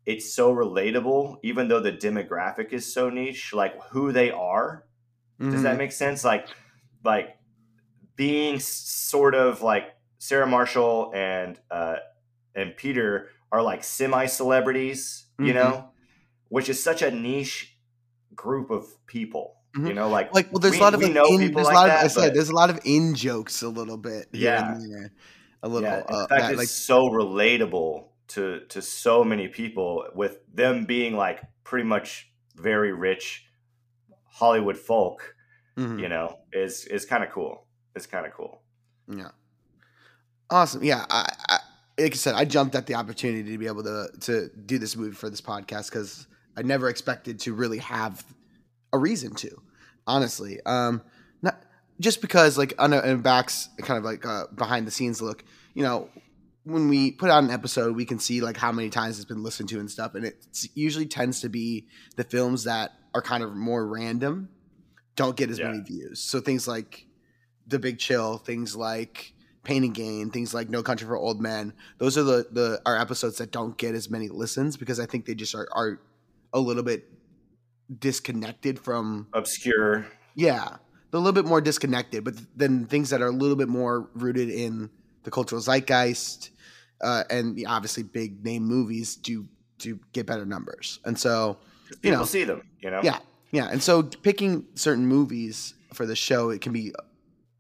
it's 0.07 0.35
so 0.35 0.55
relatable, 0.55 1.39
even 1.43 1.69
though 1.69 1.81
the 1.81 1.93
demographic 1.93 2.73
is 2.73 2.93
so 2.93 3.09
niche, 3.11 3.53
like 3.55 3.81
who 3.91 4.13
they 4.13 4.31
are. 4.31 4.85
Does 5.41 5.63
that 5.63 5.75
Mhm. 5.75 5.79
make 5.79 5.93
sense? 5.93 6.25
Like, 6.25 6.47
like 7.05 7.37
being 8.17 8.61
sort 8.61 9.35
of 9.35 9.63
like 9.63 9.85
Sarah 10.19 10.47
Marshall 10.47 11.11
and 11.15 11.59
uh, 11.71 11.97
and 12.55 12.77
Peter 12.77 13.29
are 13.51 13.63
like 13.63 13.83
semi 13.85 14.27
celebrities, 14.27 15.24
you 15.39 15.53
Mhm. 15.53 15.55
know, 15.55 15.91
which 16.49 16.69
is 16.69 16.83
such 16.83 17.03
a 17.03 17.11
niche 17.11 17.77
group 18.35 18.71
of 18.71 18.87
people. 19.07 19.57
You 19.77 19.81
Mhm. 19.83 19.95
know, 19.97 20.09
like 20.09 20.33
like 20.35 20.53
well 20.53 20.61
there's 20.61 20.75
we- 20.75 20.79
a 20.79 20.83
lot 20.83 20.95
of 20.95 21.03
like 21.03 21.13
know 21.13 21.25
in, 21.27 21.39
people 21.41 21.57
there's 21.63 21.67
like 21.67 21.75
a 21.75 21.79
lot 21.79 21.89
of 21.91 21.97
that, 21.97 22.05
I 22.05 22.09
said 22.09 22.21
but- 22.29 22.35
there's 22.35 22.49
a 22.49 22.55
lot 22.55 22.71
of 22.71 22.79
in 22.85 23.15
jokes 23.15 23.63
a 23.63 23.69
little 23.69 23.97
bit 23.97 24.29
Yeah. 24.33 24.79
a 25.63 25.69
little 25.69 25.89
yeah, 25.89 25.99
in 25.99 26.05
uh, 26.15 26.27
fact, 26.29 26.31
that, 26.43 26.51
it's 26.53 26.59
like 26.59 26.69
so 26.69 27.09
relatable 27.09 28.09
to 28.29 28.61
to 28.69 28.81
so 28.83 29.25
many 29.25 29.49
people 29.49 30.07
with 30.15 30.39
them 30.53 30.85
being 30.85 31.17
like 31.17 31.43
pretty 31.65 31.87
much 31.89 32.31
very 32.55 32.93
rich 32.93 33.47
Hollywood 34.27 34.77
folk. 34.77 35.35
mhm. 35.77 36.01
You 36.01 36.09
know, 36.09 36.39
is 36.53 36.85
is 36.87 37.05
kind 37.05 37.25
of 37.25 37.31
cool. 37.31 37.67
It's 37.97 38.07
kind 38.07 38.27
of 38.27 38.33
cool. 38.33 38.63
Yeah. 39.09 39.31
Awesome. 40.51 40.85
Yeah. 40.85 41.05
I, 41.11 41.27
I 41.49 41.59
like 41.99 42.13
I 42.13 42.17
said, 42.17 42.35
I 42.35 42.45
jumped 42.45 42.75
at 42.75 42.87
the 42.87 42.95
opportunity 42.95 43.53
to 43.53 43.59
be 43.59 43.67
able 43.67 43.83
to 43.85 44.09
to 44.23 44.49
do 44.67 44.79
this 44.79 44.97
movie 44.97 45.15
for 45.15 45.31
this 45.31 45.41
podcast 45.41 45.91
because 45.91 46.27
I 46.57 46.63
never 46.63 46.89
expected 46.89 47.41
to 47.41 47.55
really 47.55 47.79
have 47.79 48.25
a 48.93 48.99
reason 48.99 49.35
to, 49.37 49.61
honestly. 50.07 50.61
Um, 50.67 51.03
not 51.43 51.61
just 52.01 52.21
because 52.21 52.57
like 52.59 52.75
on 52.79 52.93
a, 52.93 53.01
in 53.03 53.21
backs 53.23 53.69
kind 53.79 53.99
of 53.99 54.05
like 54.05 54.25
a 54.25 54.47
behind 54.55 54.87
the 54.87 54.91
scenes 54.91 55.21
look. 55.23 55.45
You 55.75 55.83
know, 55.83 56.09
when 56.65 56.89
we 56.89 57.11
put 57.13 57.31
out 57.31 57.43
an 57.45 57.51
episode, 57.51 57.95
we 57.97 58.05
can 58.05 58.19
see 58.19 58.41
like 58.41 58.57
how 58.57 58.73
many 58.73 58.89
times 58.91 59.19
it's 59.19 59.25
been 59.29 59.43
listened 59.43 59.69
to 59.71 59.81
and 59.81 59.91
stuff, 59.91 60.15
and 60.15 60.25
it 60.25 60.47
usually 60.75 61.07
tends 61.07 61.41
to 61.41 61.49
be 61.49 61.87
the 62.17 62.25
films 62.25 62.65
that 62.65 62.93
are 63.15 63.23
kind 63.23 63.45
of 63.45 63.55
more 63.55 63.87
random, 63.87 64.49
don't 65.15 65.37
get 65.37 65.51
as 65.51 65.59
Yeah. 65.61 65.71
many 65.71 65.83
views. 65.85 66.19
So 66.21 66.41
things 66.41 66.67
like 66.67 67.07
The 67.69 67.79
Big 67.79 67.99
Chill, 67.99 68.39
things 68.39 68.75
like 68.75 69.34
Pain 69.65 69.83
and 69.85 69.95
Gain, 69.95 70.31
things 70.31 70.53
like 70.55 70.69
No 70.69 70.83
Country 70.83 71.07
for 71.07 71.17
Old 71.17 71.41
Men. 71.41 71.73
Those 71.99 72.17
are 72.19 72.23
the 72.23 72.47
the 72.51 72.81
our 72.87 72.97
episodes 72.99 73.39
that 73.39 73.51
don't 73.51 73.77
get 73.77 73.95
as 73.95 74.11
many 74.11 74.29
listens 74.29 74.77
because 74.77 75.01
I 75.01 75.07
think 75.07 75.27
they 75.27 75.35
just 75.35 75.55
are 75.55 75.67
are 75.73 76.01
a 76.53 76.61
little 76.61 76.83
bit 76.83 77.09
disconnected 77.99 78.79
from 78.79 79.29
Obscure. 79.33 80.07
yeah, 80.35 80.77
they're 81.11 81.19
a 81.19 81.23
little 81.23 81.33
bit 81.33 81.45
more 81.47 81.61
disconnected, 81.61 82.25
but 82.25 82.35
then 82.57 82.87
things 82.87 83.11
that 83.11 83.21
are 83.23 83.27
a 83.29 83.33
little 83.33 83.57
bit 83.57 83.69
more 83.69 84.09
rooted 84.15 84.49
in 84.49 84.91
the 85.23 85.31
cultural 85.31 85.61
zeitgeist 85.61 86.51
uh, 87.03 87.25
and 87.31 87.57
the 87.57 87.67
obviously 87.67 88.03
big 88.03 88.45
name 88.45 88.65
movies 88.65 89.17
do 89.17 89.47
do 89.79 89.99
get 90.13 90.27
better 90.27 90.47
numbers. 90.47 91.01
And 91.05 91.19
so 91.19 91.59
People 92.01 92.11
You 92.11 92.17
know. 92.17 92.25
see 92.25 92.45
them. 92.45 92.63
You 92.81 92.91
know. 92.91 93.01
yeah, 93.03 93.19
yeah, 93.51 93.69
and 93.71 93.83
so 93.83 94.03
picking 94.03 94.65
certain 94.75 95.07
movies 95.07 95.75
for 95.93 96.07
the 96.07 96.17
show 96.17 96.51
it 96.51 96.61
can 96.61 96.73
be 96.73 96.93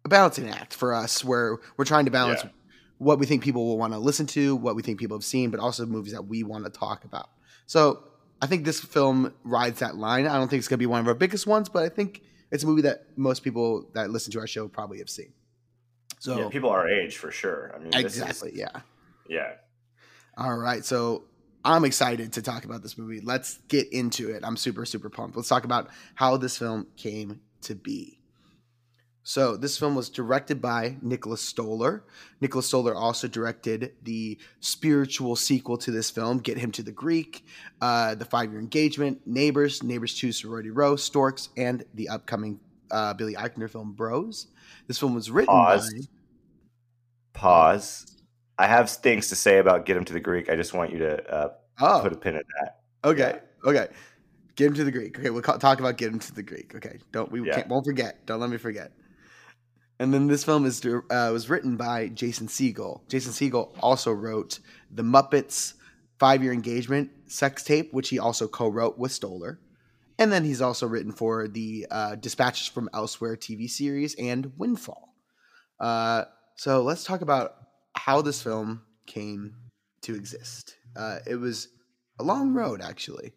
a 0.04 0.08
balancing 0.08 0.48
act 0.48 0.74
for 0.74 0.94
us 0.94 1.24
where 1.24 1.58
we're 1.76 1.84
trying 1.84 2.04
to 2.04 2.10
balance 2.10 2.42
Yeah. 2.44 2.50
what 2.98 3.18
we 3.18 3.26
think 3.26 3.42
people 3.42 3.64
will 3.66 3.78
want 3.78 3.92
to 3.92 3.98
listen 3.98 4.26
to, 4.28 4.54
what 4.56 4.76
we 4.76 4.82
think 4.82 4.98
people 4.98 5.16
have 5.16 5.24
seen, 5.24 5.50
but 5.50 5.60
also 5.60 5.86
movies 5.86 6.12
that 6.12 6.26
we 6.26 6.42
want 6.42 6.64
to 6.64 6.70
talk 6.70 7.04
about. 7.04 7.30
So 7.66 8.04
I 8.42 8.46
think 8.46 8.64
this 8.64 8.80
film 8.80 9.32
rides 9.44 9.78
that 9.80 9.96
line. 9.96 10.26
I 10.26 10.36
don't 10.36 10.48
think 10.48 10.58
it's 10.58 10.68
going 10.68 10.76
to 10.78 10.82
be 10.82 10.86
one 10.86 11.00
of 11.00 11.08
our 11.08 11.14
biggest 11.14 11.46
ones, 11.46 11.68
but 11.68 11.82
I 11.82 11.88
think 11.88 12.22
it's 12.50 12.62
a 12.62 12.66
movie 12.66 12.82
that 12.82 13.06
most 13.16 13.42
people 13.42 13.88
that 13.94 14.10
listen 14.10 14.32
to 14.32 14.40
our 14.40 14.46
show 14.46 14.68
probably 14.68 14.98
have 14.98 15.08
seen. 15.08 15.32
So 16.18 16.38
Yeah, 16.38 16.48
people 16.48 16.70
our 16.70 16.88
age 16.88 17.16
for 17.16 17.30
sure. 17.30 17.72
I 17.74 17.78
mean, 17.78 17.90
this 17.90 18.04
is- 18.16 18.20
exactly, 18.20 18.52
yeah. 18.54 18.80
yeah. 19.28 19.52
All 20.36 20.56
right, 20.56 20.84
so 20.84 21.24
I'm 21.64 21.84
excited 21.84 22.34
to 22.34 22.42
talk 22.42 22.64
about 22.66 22.82
this 22.82 22.98
movie. 22.98 23.20
Let's 23.20 23.58
get 23.68 23.90
into 23.92 24.30
it. 24.30 24.42
I'm 24.44 24.56
super, 24.56 24.84
super 24.84 25.08
pumped. 25.08 25.36
Let's 25.36 25.48
talk 25.48 25.64
about 25.64 25.88
how 26.14 26.36
this 26.36 26.58
film 26.58 26.88
came 26.96 27.40
to 27.62 27.74
be. 27.74 28.20
So, 29.26 29.56
this 29.56 29.78
film 29.78 29.94
was 29.94 30.10
directed 30.10 30.60
by 30.60 30.96
Nicholas 31.00 31.40
Stoller. 31.40 32.04
Nicholas 32.42 32.66
Stoller 32.66 32.94
also 32.94 33.26
directed 33.26 33.94
the 34.02 34.38
spiritual 34.60 35.34
sequel 35.34 35.78
to 35.78 35.90
this 35.90 36.10
film, 36.10 36.38
Get 36.38 36.58
Him 36.58 36.70
to 36.72 36.82
the 36.82 36.92
Greek, 36.92 37.42
uh, 37.80 38.14
The 38.16 38.26
Five 38.26 38.50
Year 38.50 38.60
Engagement, 38.60 39.22
Neighbors, 39.26 39.82
Neighbors 39.82 40.14
2, 40.14 40.30
Sorority 40.30 40.68
Row, 40.70 40.94
Storks, 40.96 41.48
and 41.56 41.84
the 41.94 42.10
upcoming 42.10 42.60
uh, 42.90 43.14
Billy 43.14 43.32
Eichner 43.34 43.70
film, 43.70 43.92
Bros. 43.94 44.48
This 44.88 44.98
film 44.98 45.14
was 45.14 45.30
written 45.30 45.46
Pause. 45.54 45.90
by. 45.94 46.00
Pause. 47.32 48.06
I 48.58 48.66
have 48.66 48.90
things 48.90 49.28
to 49.30 49.36
say 49.36 49.56
about 49.58 49.86
Get 49.86 49.96
Him 49.96 50.04
to 50.04 50.12
the 50.12 50.20
Greek. 50.20 50.50
I 50.50 50.56
just 50.56 50.74
want 50.74 50.92
you 50.92 50.98
to 50.98 51.30
uh, 51.34 51.48
Oh, 51.80 52.00
put 52.02 52.12
a 52.12 52.16
pin 52.16 52.36
in 52.36 52.42
that. 52.60 52.80
Okay. 53.08 53.38
Okay. 53.64 53.88
Get 54.54 54.66
him 54.68 54.74
to 54.74 54.84
the 54.84 54.92
Greek. 54.92 55.18
Okay, 55.18 55.30
we'll 55.30 55.42
talk 55.42 55.80
about 55.80 55.96
get 55.96 56.12
him 56.12 56.20
to 56.20 56.32
the 56.32 56.42
Greek. 56.42 56.76
Okay, 56.76 56.98
don't 57.10 57.32
we 57.32 57.44
Yeah. 57.44 57.56
can't, 57.56 57.68
won't 57.68 57.84
forget. 57.84 58.24
Don't 58.26 58.38
let 58.38 58.48
me 58.50 58.56
forget. 58.56 58.92
And 59.98 60.12
then 60.12 60.26
this 60.26 60.44
film 60.44 60.66
is 60.66 60.84
uh, 60.84 61.00
was 61.32 61.48
written 61.48 61.76
by 61.76 62.08
Jason 62.08 62.48
Segel. 62.48 63.06
Jason 63.08 63.32
Segel 63.32 63.70
also 63.80 64.12
wrote 64.12 64.58
The 64.90 65.02
Muppets 65.02 65.74
Five 66.18 66.42
Year 66.42 66.52
Engagement 66.52 67.10
Sex 67.26 67.62
Tape, 67.62 67.92
which 67.92 68.08
he 68.08 68.18
also 68.18 68.48
co-wrote 68.48 68.98
with 68.98 69.12
Stoller. 69.12 69.60
And 70.18 70.32
then 70.32 70.44
he's 70.44 70.60
also 70.60 70.86
written 70.86 71.12
for 71.12 71.48
the 71.48 71.86
uh, 71.90 72.14
Dispatches 72.16 72.68
from 72.68 72.88
Elsewhere 72.94 73.36
TV 73.36 73.68
series 73.68 74.14
and 74.14 74.52
Windfall. 74.56 75.14
Uh, 75.80 76.24
so 76.56 76.82
let's 76.82 77.04
talk 77.04 77.20
about 77.20 77.54
how 77.96 78.22
this 78.22 78.40
film 78.40 78.82
came 79.06 79.54
to 80.02 80.14
exist. 80.14 80.76
Uh, 80.96 81.18
it 81.26 81.36
was 81.36 81.68
a 82.18 82.22
long 82.22 82.52
road, 82.52 82.80
actually. 82.80 83.32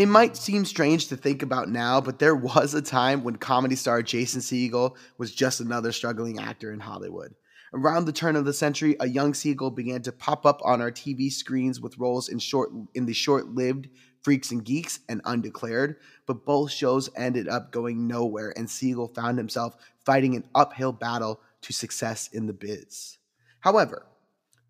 It 0.00 0.08
might 0.08 0.34
seem 0.34 0.64
strange 0.64 1.08
to 1.08 1.16
think 1.18 1.42
about 1.42 1.68
now, 1.68 2.00
but 2.00 2.18
there 2.18 2.34
was 2.34 2.72
a 2.72 2.80
time 2.80 3.22
when 3.22 3.36
comedy 3.36 3.76
star 3.76 4.02
Jason 4.02 4.40
Segel 4.40 4.96
was 5.18 5.34
just 5.34 5.60
another 5.60 5.92
struggling 5.92 6.38
actor 6.38 6.72
in 6.72 6.80
Hollywood. 6.80 7.34
Around 7.74 8.06
the 8.06 8.12
turn 8.14 8.34
of 8.34 8.46
the 8.46 8.54
century, 8.54 8.96
a 8.98 9.06
young 9.06 9.34
Segel 9.34 9.76
began 9.76 10.00
to 10.00 10.10
pop 10.10 10.46
up 10.46 10.62
on 10.64 10.80
our 10.80 10.90
TV 10.90 11.30
screens 11.30 11.82
with 11.82 11.98
roles 11.98 12.30
in 12.30 12.38
short 12.38 12.70
in 12.94 13.04
the 13.04 13.12
short-lived 13.12 13.90
Freaks 14.22 14.50
and 14.52 14.64
Geeks 14.64 15.00
and 15.10 15.20
Undeclared, 15.26 15.96
but 16.24 16.46
both 16.46 16.70
shows 16.70 17.10
ended 17.14 17.46
up 17.46 17.70
going 17.70 18.08
nowhere, 18.08 18.54
and 18.56 18.68
Segel 18.68 19.14
found 19.14 19.36
himself 19.36 19.76
fighting 20.06 20.34
an 20.34 20.48
uphill 20.54 20.92
battle 20.92 21.42
to 21.60 21.74
success 21.74 22.30
in 22.32 22.46
the 22.46 22.54
biz. 22.54 23.18
However, 23.60 24.06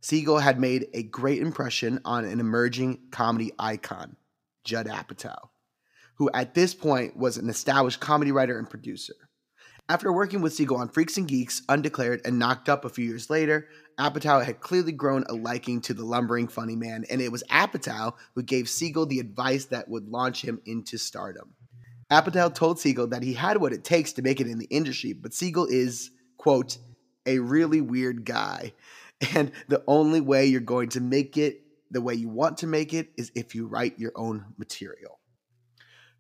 Segel 0.03 0.43
had 0.43 0.59
made 0.59 0.89
a 0.93 1.05
great 1.05 1.41
impression 1.41 2.01
on 2.05 2.25
an 2.25 2.41
emerging 2.41 2.99
comedy 3.13 3.53
icon, 3.61 4.17
Judd 4.65 4.87
Apatow, 4.87 5.49
who 6.15 6.31
at 6.35 6.55
this 6.55 6.75
point 6.75 7.17
was 7.17 7.37
an 7.37 7.49
established 7.49 8.01
comedy 8.01 8.33
writer 8.33 8.59
and 8.59 8.69
producer. 8.69 9.15
After 9.89 10.13
working 10.13 10.41
with 10.41 10.57
Segel 10.57 10.79
on 10.79 10.89
Freaks 10.89 11.17
and 11.17 11.27
Geeks, 11.27 11.63
Undeclared, 11.69 12.21
and 12.25 12.39
Knocked 12.39 12.69
Up 12.69 12.85
a 12.85 12.89
few 12.89 13.05
years 13.05 13.29
later, 13.29 13.67
Apatow 13.99 14.45
had 14.45 14.61
clearly 14.61 14.93
grown 14.93 15.25
a 15.29 15.35
liking 15.35 15.81
to 15.81 15.95
the 15.95 16.05
lumbering 16.05 16.47
funny 16.47 16.77
man, 16.77 17.05
and 17.11 17.21
it 17.21 17.33
was 17.33 17.43
Apatow 17.51 18.15
who 18.37 18.43
gave 18.45 18.67
Segel 18.67 19.09
the 19.09 19.19
advice 19.19 19.65
that 19.65 19.89
would 19.89 20.09
launch 20.09 20.43
him 20.43 20.61
into 20.65 20.97
stardom. 20.97 21.55
Apatow 22.09 22.55
told 22.55 22.79
Segel 22.79 23.11
that 23.11 23.25
he 23.25 23.35
had 23.35 23.57
what 23.57 23.73
it 23.73 23.83
takes 23.83 24.13
to 24.13 24.23
make 24.23 24.41
it 24.41 24.47
in 24.47 24.59
the 24.59 24.67
industry, 24.67 25.13
but 25.13 25.33
Segel 25.33 25.69
is, 25.69 26.13
quote, 26.37 26.79
a 27.27 27.39
really 27.39 27.81
weird 27.81 28.25
guy. 28.25 28.73
And 29.35 29.53
the 29.69 29.85
only 29.87 30.23
way 30.23 30.47
you're 30.47 30.63
going 30.63 30.89
to 30.91 31.01
make 31.03 31.37
it 31.37 31.61
the 31.91 32.01
way 32.01 32.15
you 32.15 32.29
want 32.29 32.59
to 32.59 32.67
make 32.67 32.95
it 32.95 33.11
is 33.17 33.33
if 33.35 33.55
you 33.55 33.67
write 33.67 33.99
your 33.99 34.13
own 34.15 34.47
material. 34.57 35.19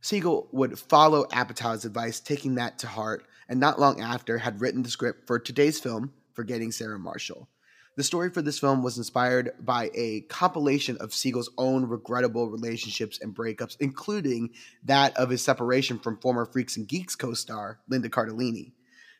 Segel 0.02 0.48
would 0.52 0.78
follow 0.78 1.24
Apatow's 1.26 1.84
advice, 1.84 2.20
taking 2.20 2.54
that 2.54 2.78
to 2.78 2.86
heart, 2.86 3.26
and 3.48 3.60
not 3.60 3.78
long 3.78 4.00
after 4.00 4.38
had 4.38 4.60
written 4.60 4.82
the 4.82 4.88
script 4.88 5.26
for 5.26 5.38
today's 5.38 5.78
film, 5.78 6.12
Forgetting 6.32 6.72
Sarah 6.72 6.98
Marshall. 6.98 7.48
The 7.96 8.04
story 8.04 8.30
for 8.30 8.40
this 8.40 8.58
film 8.58 8.82
was 8.82 8.96
inspired 8.96 9.52
by 9.60 9.90
a 9.94 10.22
compilation 10.22 10.96
of 10.98 11.10
Segel's 11.10 11.50
own 11.58 11.84
regrettable 11.84 12.48
relationships 12.48 13.18
and 13.20 13.34
breakups, 13.34 13.76
including 13.80 14.50
that 14.84 15.14
of 15.18 15.28
his 15.28 15.42
separation 15.42 15.98
from 15.98 16.16
former 16.18 16.46
Freaks 16.46 16.76
and 16.76 16.88
Geeks 16.88 17.14
co 17.14 17.34
star 17.34 17.80
Linda 17.88 18.08
Cardellini. 18.08 18.72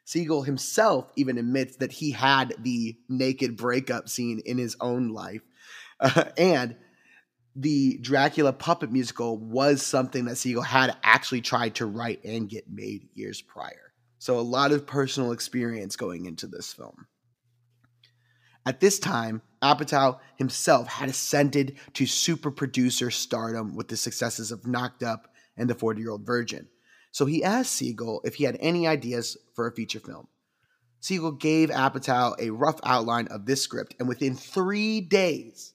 Segel 0.07 0.47
himself 0.47 1.13
even 1.17 1.37
admits 1.37 1.77
that 1.77 1.93
he 1.93 2.13
had 2.13 2.55
the 2.59 2.97
naked 3.09 3.57
breakup 3.57 4.09
scene 4.09 4.41
in 4.47 4.57
his 4.57 4.77
own 4.81 5.11
life. 5.11 5.43
Uh, 6.01 6.25
and 6.37 6.77
the 7.57 7.99
Dracula 8.01 8.53
puppet 8.53 8.91
musical 8.91 9.37
was 9.37 9.83
something 9.83 10.25
that 10.27 10.37
Segel 10.37 10.65
had 10.65 10.97
actually 11.03 11.41
tried 11.41 11.75
to 11.77 11.87
write 11.87 12.25
and 12.25 12.49
get 12.49 12.71
made 12.71 13.09
years 13.15 13.43
prior. 13.43 13.93
So 14.19 14.39
a 14.39 14.43
lot 14.43 14.73
of 14.73 14.87
personal 14.87 15.33
experience 15.33 15.97
going 15.97 16.27
into 16.27 16.47
this 16.47 16.73
film. 16.73 17.07
At 18.67 18.81
this 18.81 18.99
time, 18.99 19.43
Apatow 19.63 20.19
himself 20.37 20.87
had 20.87 21.09
ascended 21.09 21.79
to 21.95 22.07
super 22.07 22.51
producer 22.51 23.11
stardom 23.11 23.75
with 23.75 23.89
the 23.89 23.97
successes 23.97 24.53
of 24.53 24.67
Knocked 24.67 25.03
Up 25.03 25.29
and 25.57 25.69
The 25.69 25.75
40 25.75 26.01
Year 26.01 26.11
Old 26.11 26.27
Virgin. 26.27 26.69
So 27.13 27.27
he 27.27 27.43
asked 27.43 27.81
Segel 27.81 28.21
if 28.25 28.37
he 28.37 28.45
had 28.45 28.57
any 28.61 28.87
ideas 28.87 29.37
for 29.55 29.67
a 29.67 29.75
feature 29.75 30.01
film. 30.01 30.29
Segel 31.03 31.39
gave 31.39 31.71
Apatow 31.71 32.35
a 32.39 32.51
rough 32.51 32.79
outline 32.85 33.27
of 33.29 33.47
this 33.47 33.63
script, 33.63 33.95
and 33.99 34.09
within 34.09 34.35
three 34.37 35.01
days, 35.01 35.73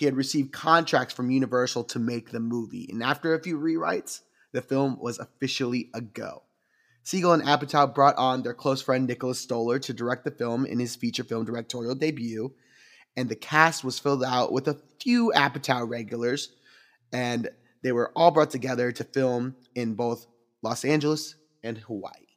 he 0.00 0.06
had 0.06 0.16
received 0.16 0.50
contracts 0.50 1.12
from 1.12 1.30
Universal 1.30 1.84
to 1.84 1.98
make 1.98 2.30
the 2.30 2.40
movie. 2.40 2.88
And 2.90 3.02
after 3.02 3.34
a 3.34 3.42
few 3.42 3.58
rewrites, 3.58 4.22
the 4.50 4.62
film 4.62 4.98
was 4.98 5.18
officially 5.18 5.90
a 5.92 6.00
go. 6.00 6.42
Segel 7.04 7.34
and 7.34 7.42
Apatow 7.42 7.94
brought 7.94 8.16
on 8.16 8.42
their 8.42 8.54
close 8.54 8.80
friend 8.80 9.06
Nicholas 9.06 9.38
Stoller 9.38 9.78
to 9.80 9.92
direct 9.92 10.24
the 10.24 10.30
film 10.30 10.64
in 10.64 10.80
his 10.80 10.96
feature 10.96 11.22
film 11.22 11.44
directorial 11.44 11.94
debut, 11.94 12.50
and 13.14 13.28
the 13.28 13.36
cast 13.36 13.84
was 13.84 13.98
filled 13.98 14.24
out 14.24 14.52
with 14.52 14.68
a 14.68 14.80
few 15.02 15.34
Apatow 15.36 15.86
regulars, 15.86 16.48
and 17.12 17.50
they 17.82 17.92
were 17.92 18.10
all 18.16 18.30
brought 18.30 18.50
together 18.50 18.92
to 18.92 19.04
film 19.04 19.54
in 19.74 19.96
both 19.96 20.26
Los 20.62 20.82
Angeles 20.82 21.34
and 21.62 21.76
Hawaii. 21.76 22.29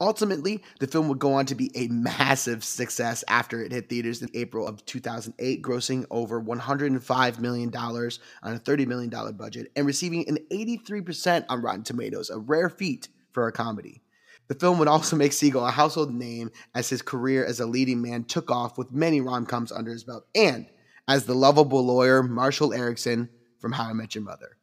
Ultimately, 0.00 0.62
the 0.78 0.86
film 0.86 1.08
would 1.08 1.18
go 1.18 1.32
on 1.32 1.46
to 1.46 1.56
be 1.56 1.72
a 1.74 1.88
massive 1.88 2.62
success 2.62 3.24
after 3.26 3.62
it 3.62 3.72
hit 3.72 3.88
theaters 3.88 4.22
in 4.22 4.28
April 4.32 4.66
of 4.66 4.84
2008, 4.86 5.60
grossing 5.60 6.06
over 6.10 6.40
$105 6.40 7.38
million 7.40 7.74
on 7.74 8.12
a 8.44 8.60
$30 8.60 8.86
million 8.86 9.10
budget 9.36 9.72
and 9.74 9.86
receiving 9.86 10.28
an 10.28 10.38
83% 10.52 11.46
on 11.48 11.62
Rotten 11.62 11.82
Tomatoes, 11.82 12.30
a 12.30 12.38
rare 12.38 12.70
feat 12.70 13.08
for 13.32 13.48
a 13.48 13.52
comedy. 13.52 14.02
The 14.46 14.54
film 14.54 14.78
would 14.78 14.88
also 14.88 15.16
make 15.16 15.32
Segel 15.32 15.66
a 15.66 15.72
household 15.72 16.14
name 16.14 16.50
as 16.74 16.88
his 16.88 17.02
career 17.02 17.44
as 17.44 17.58
a 17.58 17.66
leading 17.66 18.00
man 18.00 18.24
took 18.24 18.50
off 18.50 18.78
with 18.78 18.92
many 18.92 19.20
rom 19.20 19.46
coms 19.46 19.72
under 19.72 19.90
his 19.90 20.04
belt, 20.04 20.26
and 20.34 20.66
as 21.08 21.26
the 21.26 21.34
lovable 21.34 21.84
lawyer 21.84 22.22
Marshall 22.22 22.72
Erickson 22.72 23.28
from 23.58 23.72
How 23.72 23.84
I 23.84 23.92
Met 23.94 24.14
Your 24.14 24.24
Mother. 24.24 24.56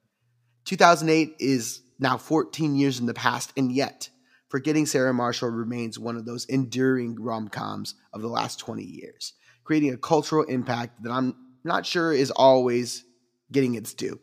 2008 0.63 1.35
is 1.39 1.81
now 1.99 2.17
14 2.17 2.75
years 2.75 2.99
in 2.99 3.05
the 3.05 3.13
past, 3.13 3.53
and 3.57 3.71
yet 3.71 4.09
Forgetting 4.49 4.85
Sarah 4.85 5.13
Marshall 5.13 5.49
remains 5.49 5.97
one 5.97 6.15
of 6.15 6.25
those 6.25 6.45
enduring 6.45 7.15
rom 7.19 7.47
coms 7.47 7.95
of 8.13 8.21
the 8.21 8.27
last 8.27 8.59
20 8.59 8.83
years, 8.83 9.33
creating 9.63 9.93
a 9.93 9.97
cultural 9.97 10.43
impact 10.43 11.01
that 11.03 11.11
I'm 11.11 11.35
not 11.63 11.85
sure 11.85 12.13
is 12.13 12.31
always 12.31 13.03
getting 13.51 13.75
its 13.75 13.93
due. 13.93 14.19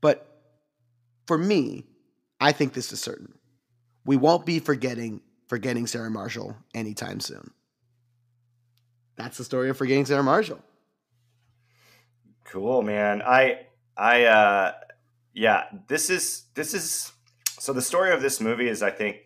But 0.00 0.28
for 1.26 1.38
me, 1.38 1.86
I 2.40 2.52
think 2.52 2.74
this 2.74 2.92
is 2.92 3.00
certain. 3.00 3.34
We 4.04 4.16
won't 4.16 4.44
be 4.44 4.58
forgetting 4.58 5.22
forgetting 5.46 5.86
Sarah 5.86 6.10
Marshall 6.10 6.56
anytime 6.74 7.20
soon. 7.20 7.50
That's 9.16 9.38
the 9.38 9.44
story 9.44 9.70
of 9.70 9.76
forgetting 9.76 10.04
Sarah 10.04 10.22
Marshall. 10.22 10.60
Cool, 12.44 12.82
man. 12.82 13.22
I 13.22 13.66
I 13.96 14.24
uh 14.24 14.72
yeah, 15.32 15.64
this 15.88 16.10
is 16.10 16.44
this 16.54 16.74
is 16.74 17.13
so 17.64 17.72
the 17.72 17.80
story 17.80 18.12
of 18.12 18.20
this 18.20 18.42
movie 18.42 18.68
is, 18.68 18.82
I 18.82 18.90
think, 18.90 19.20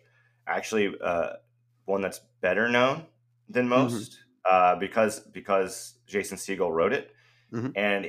actually 0.47 0.95
uh, 1.03 1.31
one 1.83 1.99
that's 1.99 2.21
better 2.39 2.69
known 2.69 3.03
than 3.49 3.63
mm-hmm. 3.63 3.83
most 3.83 4.11
mm-hmm. 4.13 4.75
uh, 4.75 4.79
because 4.79 5.19
because 5.19 5.95
Jason 6.07 6.37
Segel 6.37 6.71
wrote 6.71 6.93
it, 6.93 7.11
mm-hmm. 7.51 7.71
and 7.75 8.07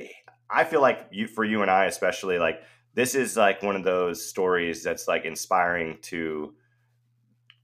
I 0.49 0.63
feel 0.63 0.79
like 0.79 1.09
you 1.11 1.27
for 1.27 1.43
you 1.43 1.63
and 1.63 1.69
I 1.69 1.83
especially 1.83 2.39
like 2.39 2.61
this 2.93 3.13
is 3.13 3.35
like 3.35 3.61
one 3.61 3.75
of 3.75 3.83
those 3.83 4.25
stories 4.25 4.83
that's 4.83 5.05
like 5.05 5.25
inspiring 5.25 5.97
to 6.03 6.53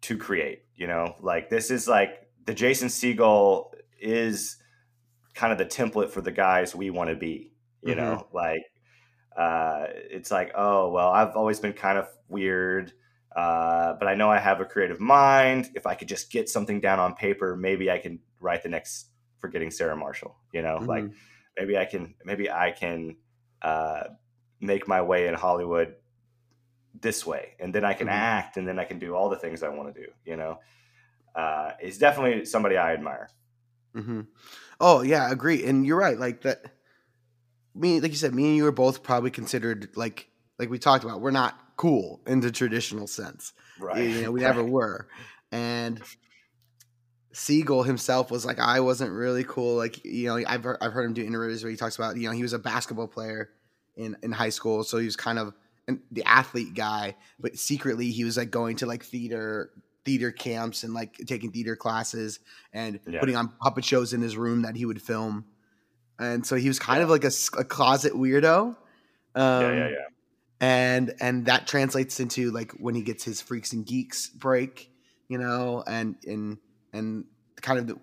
to 0.02 0.18
create. 0.18 0.64
You 0.76 0.88
know, 0.88 1.16
like 1.22 1.50
this 1.50 1.72
is 1.72 1.88
like 1.88 2.28
the 2.44 2.54
Jason 2.54 2.90
Segel 2.90 3.72
is 3.98 4.58
kind 5.36 5.54
of 5.54 5.58
the 5.58 5.66
template 5.66 6.10
for 6.10 6.20
the 6.20 6.34
guys 6.34 6.76
we 6.76 6.90
want 6.90 7.12
to 7.12 7.16
be. 7.16 7.54
You 7.82 7.96
mm-hmm. 7.96 8.02
know, 8.02 8.28
like 8.34 8.60
uh, 9.38 9.86
it's 9.90 10.32
like, 10.32 10.52
oh 10.56 10.90
well, 10.90 11.10
I've 11.10 11.36
always 11.36 11.60
been 11.60 11.74
kind 11.74 11.98
of 11.98 12.08
weird, 12.28 12.92
uh, 13.36 13.94
but 13.94 14.08
I 14.08 14.16
know 14.16 14.32
I 14.32 14.40
have 14.40 14.60
a 14.60 14.66
creative 14.66 15.00
mind. 15.00 15.70
If 15.76 15.86
I 15.86 15.94
could 15.94 16.08
just 16.08 16.32
get 16.32 16.50
something 16.50 16.82
down 16.82 17.00
on 17.00 17.14
paper, 17.14 17.56
maybe 17.56 17.92
I 17.92 18.00
can 18.00 18.20
write 18.40 18.64
the 18.64 18.70
next 18.70 19.08
Forgetting 19.40 19.70
Sarah 19.70 19.96
Marshall. 19.96 20.36
You 20.52 20.64
know, 20.64 20.78
mm-hmm. 20.78 20.90
like 20.90 21.06
maybe 21.56 21.78
I 21.78 21.86
can, 21.86 22.16
maybe 22.26 22.50
I 22.50 22.72
can 22.72 23.18
uh, 23.62 24.06
make 24.60 24.88
my 24.88 25.04
way 25.04 25.28
in 25.28 25.36
Hollywood 25.36 25.94
this 27.00 27.24
way, 27.24 27.54
and 27.60 27.74
then 27.74 27.86
I 27.86 27.94
can 27.94 28.08
mm-hmm. 28.08 28.16
act, 28.16 28.58
and 28.58 28.68
then 28.68 28.80
I 28.80 28.86
can 28.86 28.98
do 28.98 29.14
all 29.14 29.30
the 29.30 29.38
things 29.38 29.62
I 29.62 29.70
want 29.70 29.94
to 29.94 30.02
do. 30.02 30.08
You 30.26 30.36
know, 30.36 30.60
uh, 31.36 31.74
he's 31.80 32.00
definitely 32.00 32.46
somebody 32.46 32.76
I 32.76 32.94
admire. 32.94 33.30
Mm-hmm. 33.96 34.22
Oh 34.80 35.04
yeah, 35.04 35.32
agree. 35.32 35.64
And 35.66 35.86
you're 35.86 36.00
right. 36.00 36.18
Like 36.18 36.42
that 36.42 36.66
me, 37.78 38.00
like 38.00 38.12
you 38.12 38.18
said, 38.18 38.34
me 38.34 38.48
and 38.48 38.56
you 38.56 38.66
are 38.66 38.72
both 38.72 39.04
probably 39.04 39.32
considered 39.32 39.90
like 39.96 40.28
like 40.60 40.70
we 40.70 40.80
talked 40.80 41.04
about. 41.04 41.22
We're 41.22 41.32
not 41.32 41.60
cool 41.78 42.22
in 42.28 42.40
the 42.40 42.52
traditional 42.52 43.08
sense, 43.08 43.54
right? 43.80 44.04
You 44.04 44.22
know, 44.24 44.32
we 44.32 44.44
right. 44.44 44.56
never 44.56 44.64
were. 44.64 45.08
And 45.52 46.02
Segel 47.34 47.86
himself 47.86 48.32
was 48.32 48.46
like, 48.46 48.60
I 48.60 48.80
wasn't 48.80 49.12
really 49.12 49.44
cool. 49.44 49.76
Like, 49.76 50.04
you 50.04 50.28
know, 50.28 50.44
I've 50.48 50.64
heard, 50.64 50.78
I've 50.82 50.92
heard 50.92 51.06
him 51.06 51.14
do 51.14 51.24
interviews 51.24 51.64
where 51.64 51.72
he 51.72 51.78
talks 51.78 51.96
about, 51.96 52.18
you 52.18 52.28
know, 52.28 52.34
he 52.34 52.42
was 52.42 52.54
a 52.54 52.60
basketball 52.60 53.08
player 53.08 53.50
in 53.96 54.18
in 54.24 54.32
high 54.32 54.50
school, 54.50 54.84
so 54.84 54.98
he 54.98 55.06
was 55.06 55.16
kind 55.16 55.40
of 55.40 55.54
an, 55.88 56.02
the 56.12 56.24
athlete 56.26 56.74
guy, 56.74 57.16
but 57.40 57.58
secretly 57.58 58.12
he 58.12 58.24
was 58.24 58.38
like 58.38 58.52
going 58.52 58.78
to 58.78 58.86
like 58.86 59.04
theater 59.04 59.72
theater 60.04 60.32
camps 60.32 60.84
and 60.84 60.94
like 60.94 61.18
taking 61.26 61.52
theater 61.52 61.76
classes 61.76 62.40
and 62.72 63.00
yeah. 63.06 63.20
putting 63.20 63.36
on 63.36 63.50
puppet 63.62 63.84
shows 63.84 64.14
in 64.14 64.22
his 64.22 64.38
room 64.38 64.62
that 64.62 64.76
he 64.76 64.86
would 64.86 65.02
film 65.02 65.44
and 66.20 66.46
so 66.46 66.56
he 66.56 66.68
was 66.68 66.80
kind 66.80 67.00
yeah. 67.00 67.04
of 67.04 67.10
like 67.10 67.24
a, 67.24 67.32
a, 67.58 67.64
closet 67.64 68.14
weirdo. 68.14 68.76
Um, 69.36 69.62
yeah, 69.62 69.72
yeah, 69.72 69.90
yeah. 69.90 69.96
And 70.60 71.14
and 71.20 71.46
that 71.46 71.68
translates 71.68 72.20
into 72.20 72.50
like 72.52 72.72
when 72.72 72.96
he 72.96 73.02
gets 73.02 73.24
his 73.24 73.42
freaks 73.42 73.74
and 73.74 73.86
geeks 73.86 74.30
break, 74.30 74.92
you 75.28 75.38
know, 75.38 75.84
and 75.86 76.16
and 76.26 76.58
and 76.94 77.26
kind 77.62 77.78
of 77.78 77.88
the, 77.88 78.00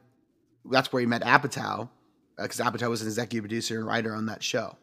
that's 0.71 0.93
where 0.93 1.01
he 1.01 1.07
met 1.07 1.23
Apatow 1.23 1.89
because 2.37 2.61
uh, 2.61 2.71
Apatow 2.71 2.91
was 2.91 3.03
an 3.03 3.09
executive 3.09 3.43
producer 3.43 3.79
and 3.79 3.87
writer 3.87 4.15
on 4.15 4.27
that 4.27 4.43
show. 4.43 4.77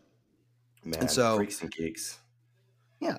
Man, 0.83 0.99
and 1.01 1.11
so 1.11 1.37
freaks 1.37 1.61
and 1.61 1.71
geeks. 1.71 2.19
Yeah. 2.99 3.17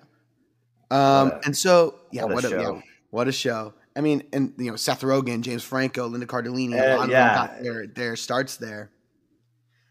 Um, 0.90 1.30
a, 1.30 1.40
and 1.46 1.56
so 1.56 1.94
yeah, 2.10 2.24
what, 2.24 2.34
what 2.34 2.44
a, 2.44 2.50
yeah, 2.50 2.80
what 3.08 3.28
a 3.28 3.32
show. 3.32 3.72
I 3.96 4.02
mean, 4.02 4.22
and 4.34 4.52
you 4.58 4.70
know, 4.70 4.76
Seth 4.76 5.00
Rogen, 5.00 5.40
James 5.40 5.64
Franco, 5.64 6.06
Linda 6.06 6.26
Cardellini, 6.26 6.78
uh, 6.78 6.96
a 6.96 6.96
lot 6.96 7.08
yeah. 7.08 7.44
of 7.44 7.48
them 7.48 7.56
got 7.56 7.62
their 7.62 7.86
their 7.86 8.16
starts 8.16 8.58
there 8.58 8.90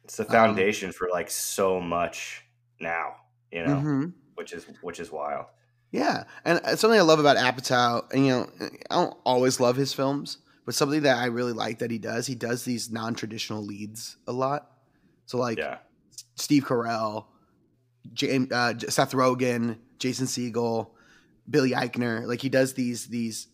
it's 0.04 0.18
the 0.18 0.24
um, 0.24 0.30
foundation 0.30 0.88
um, 0.88 0.94
for 0.94 1.10
like 1.10 1.30
so 1.30 1.80
much 1.80 2.44
now, 2.80 3.16
you 3.52 3.66
know, 3.66 3.76
mm-hmm. 3.76 4.06
which 4.36 4.54
is 4.54 4.66
which 4.82 5.00
is 5.00 5.12
wild. 5.12 5.46
Yeah, 5.92 6.24
and 6.46 6.60
uh, 6.64 6.76
something 6.76 7.00
I 7.00 7.04
love 7.04 7.20
about 7.20 7.38
Apatow, 7.38 8.12
and 8.12 8.26
you 8.26 8.32
know, 8.32 8.50
I 8.90 8.96
don't 8.96 9.18
always 9.26 9.60
love 9.60 9.76
his 9.76 9.94
films, 9.94 10.38
but 10.66 10.74
something 10.74 11.02
that 11.02 11.18
I 11.18 11.26
really 11.26 11.52
like 11.54 11.80
that 11.80 11.92
he 11.92 11.98
does, 11.98 12.28
he 12.28 12.36
does 12.36 12.64
these 12.64 12.90
non-traditional 12.90 13.64
leads 13.64 14.16
a 14.26 14.32
lot. 14.32 14.72
So 15.26 15.38
like 15.38 15.58
yeah. 15.58 15.78
Steve 16.36 16.64
Carell, 16.64 17.26
James, 18.14 18.52
uh, 18.52 18.74
Seth 18.90 19.12
Rogen, 19.12 19.78
Jason 20.00 20.28
Segel, 20.28 20.92
Billy 21.50 21.72
Eichner, 21.72 22.26
like 22.26 22.42
he 22.42 22.50
does 22.50 22.74
these 22.74 23.08
these 23.08 23.48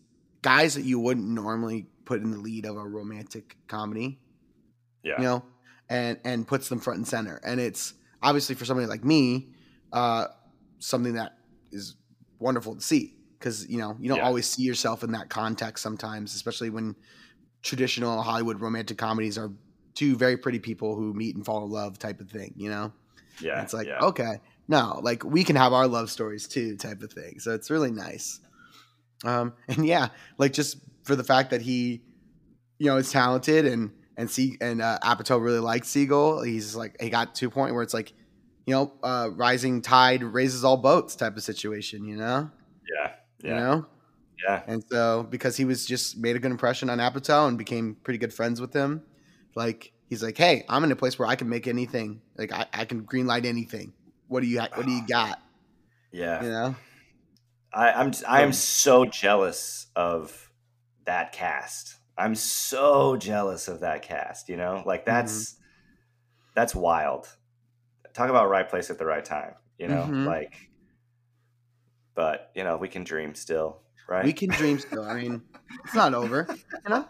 guys 0.43 0.75
that 0.75 0.85
you 0.85 0.99
wouldn't 0.99 1.27
normally 1.27 1.87
put 2.05 2.21
in 2.21 2.31
the 2.31 2.37
lead 2.37 2.65
of 2.65 2.77
a 2.77 2.83
romantic 2.83 3.57
comedy. 3.67 4.19
Yeah, 5.03 5.17
you 5.17 5.23
know, 5.23 5.43
and 5.89 6.19
and 6.23 6.47
puts 6.47 6.69
them 6.69 6.79
front 6.79 6.97
and 6.97 7.07
center. 7.07 7.39
And 7.43 7.59
it's 7.59 7.93
obviously 8.21 8.55
for 8.55 8.65
somebody 8.65 8.87
like 8.87 9.03
me, 9.03 9.49
uh, 9.93 10.27
something 10.79 11.13
that 11.13 11.37
is 11.71 11.95
wonderful 12.39 12.75
to 12.75 12.81
see 12.81 13.15
because 13.37 13.67
you 13.67 13.77
know 13.77 13.95
you 13.99 14.09
don't 14.09 14.19
yeah. 14.19 14.25
always 14.25 14.47
see 14.47 14.63
yourself 14.63 15.03
in 15.03 15.11
that 15.11 15.29
context 15.29 15.83
sometimes, 15.83 16.35
especially 16.35 16.69
when 16.69 16.95
traditional 17.61 18.21
Hollywood 18.21 18.61
romantic 18.61 18.97
comedies 18.97 19.37
are 19.37 19.51
two 19.93 20.15
very 20.15 20.37
pretty 20.37 20.59
people 20.59 20.95
who 20.95 21.13
meet 21.13 21.35
and 21.35 21.45
fall 21.45 21.63
in 21.65 21.71
love 21.71 21.97
type 21.97 22.19
of 22.19 22.29
thing. 22.29 22.53
You 22.55 22.69
know, 22.69 22.93
yeah, 23.39 23.53
and 23.53 23.63
it's 23.63 23.73
like 23.73 23.87
yeah. 23.87 23.99
okay, 23.99 24.41
no, 24.67 24.99
like 25.01 25.23
we 25.23 25.43
can 25.43 25.55
have 25.55 25.73
our 25.73 25.87
love 25.87 26.09
stories 26.11 26.47
too, 26.47 26.77
type 26.77 27.01
of 27.01 27.11
thing. 27.11 27.39
So 27.39 27.53
it's 27.53 27.69
really 27.69 27.91
nice. 27.91 28.39
Um, 29.23 29.53
and 29.67 29.85
yeah, 29.85 30.09
like 30.37 30.53
just 30.53 30.77
for 31.03 31.15
the 31.15 31.23
fact 31.23 31.51
that 31.51 31.61
he, 31.61 32.01
you 32.79 32.87
know, 32.87 32.97
is 32.97 33.11
talented 33.11 33.65
and 33.65 33.91
and 34.17 34.29
see 34.29 34.57
and 34.59 34.81
uh, 34.81 34.99
Apatow 35.03 35.41
really 35.41 35.59
liked 35.59 35.85
Segel. 35.85 36.45
He's 36.45 36.75
like 36.75 36.99
he 36.99 37.09
got 37.09 37.35
to 37.35 37.47
a 37.47 37.49
point 37.49 37.73
where 37.73 37.83
it's 37.83 37.93
like, 37.93 38.13
you 38.65 38.73
know, 38.73 38.91
uh, 39.03 39.29
rising 39.31 39.81
tide 39.81 40.23
raises 40.23 40.63
all 40.63 40.77
boats 40.77 41.15
type 41.15 41.37
of 41.37 41.43
situation. 41.43 42.05
You 42.05 42.17
know. 42.17 42.51
Yeah. 42.91 43.11
Yeah. 43.43 43.49
You 43.49 43.55
know. 43.55 43.85
Yeah. 44.45 44.63
And 44.67 44.83
so 44.89 45.25
because 45.29 45.55
he 45.55 45.65
was 45.65 45.85
just 45.85 46.17
made 46.17 46.35
a 46.35 46.39
good 46.39 46.51
impression 46.51 46.89
on 46.89 46.97
Apatow 46.97 47.47
and 47.47 47.57
became 47.57 47.95
pretty 48.03 48.17
good 48.17 48.33
friends 48.33 48.59
with 48.59 48.73
him, 48.73 49.03
like 49.55 49.93
he's 50.09 50.23
like, 50.23 50.37
hey, 50.37 50.65
I'm 50.67 50.83
in 50.83 50.91
a 50.91 50.95
place 50.95 51.17
where 51.17 51.27
I 51.27 51.35
can 51.35 51.49
make 51.49 51.67
anything. 51.67 52.21
Like 52.37 52.51
I, 52.51 52.65
I 52.73 52.85
can 52.85 53.05
greenlight 53.05 53.45
anything. 53.45 53.93
What 54.27 54.41
do 54.41 54.47
you 54.47 54.59
What 54.59 54.85
do 54.85 54.91
you 54.91 55.05
got? 55.07 55.41
Yeah. 56.11 56.43
You 56.43 56.49
know. 56.49 56.75
I, 57.73 57.91
I'm 57.91 58.13
I 58.27 58.41
am 58.41 58.53
so 58.53 59.05
jealous 59.05 59.87
of 59.95 60.51
that 61.05 61.31
cast. 61.31 61.96
I'm 62.17 62.35
so 62.35 63.15
jealous 63.17 63.67
of 63.67 63.81
that 63.81 64.01
cast. 64.01 64.49
You 64.49 64.57
know, 64.57 64.83
like 64.85 65.05
that's 65.05 65.53
mm-hmm. 65.53 65.63
that's 66.55 66.75
wild. 66.75 67.27
Talk 68.13 68.29
about 68.29 68.49
right 68.49 68.67
place 68.67 68.89
at 68.89 68.97
the 68.97 69.05
right 69.05 69.23
time. 69.23 69.53
You 69.77 69.87
know, 69.87 70.01
mm-hmm. 70.01 70.25
like, 70.25 70.55
but 72.15 72.51
you 72.55 72.63
know, 72.63 72.77
we 72.77 72.87
can 72.87 73.03
dream 73.03 73.35
still, 73.35 73.81
right? 74.09 74.25
We 74.25 74.33
can 74.33 74.49
dream 74.49 74.79
still. 74.79 75.03
I 75.03 75.13
mean, 75.13 75.43
it's 75.83 75.93
not 75.93 76.13
over. 76.15 76.47
You 76.49 76.89
know, 76.89 77.05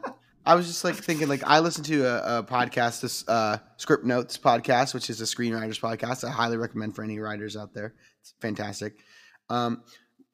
I 0.46 0.56
was 0.56 0.68
just 0.68 0.84
like 0.84 0.96
thinking, 0.96 1.28
like 1.28 1.44
I 1.46 1.60
listened 1.60 1.86
to 1.88 2.06
a, 2.06 2.40
a 2.40 2.44
podcast, 2.44 3.02
this 3.02 3.28
uh, 3.28 3.60
Script 3.78 4.06
Notes 4.06 4.38
podcast, 4.38 4.94
which 4.94 5.10
is 5.10 5.22
a 5.22 5.26
screenwriters 5.26 5.80
podcast. 5.80 6.26
I 6.26 6.32
highly 6.32 6.58
recommend 6.58 6.96
for 6.96 7.04
any 7.04 7.20
writers 7.20 7.56
out 7.56 7.74
there. 7.74 7.94
It's 8.22 8.34
fantastic. 8.42 9.00
Um, 9.50 9.84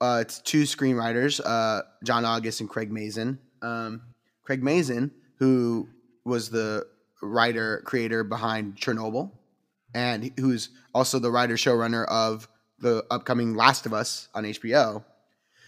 uh, 0.01 0.19
it's 0.21 0.39
two 0.39 0.63
screenwriters, 0.63 1.39
uh, 1.43 1.83
John 2.03 2.25
August 2.25 2.61
and 2.61 2.69
Craig 2.69 2.91
Mazin. 2.91 3.39
Um, 3.61 4.01
Craig 4.43 4.63
Mazin, 4.63 5.11
who 5.39 5.89
was 6.25 6.49
the 6.49 6.85
writer 7.21 7.81
creator 7.85 8.23
behind 8.23 8.75
Chernobyl, 8.75 9.31
and 9.93 10.31
who's 10.39 10.69
also 10.93 11.19
the 11.19 11.31
writer 11.31 11.55
showrunner 11.55 12.05
of 12.07 12.47
the 12.79 13.05
upcoming 13.09 13.55
Last 13.55 13.85
of 13.85 13.93
Us 13.93 14.27
on 14.33 14.43
HBO. 14.43 15.03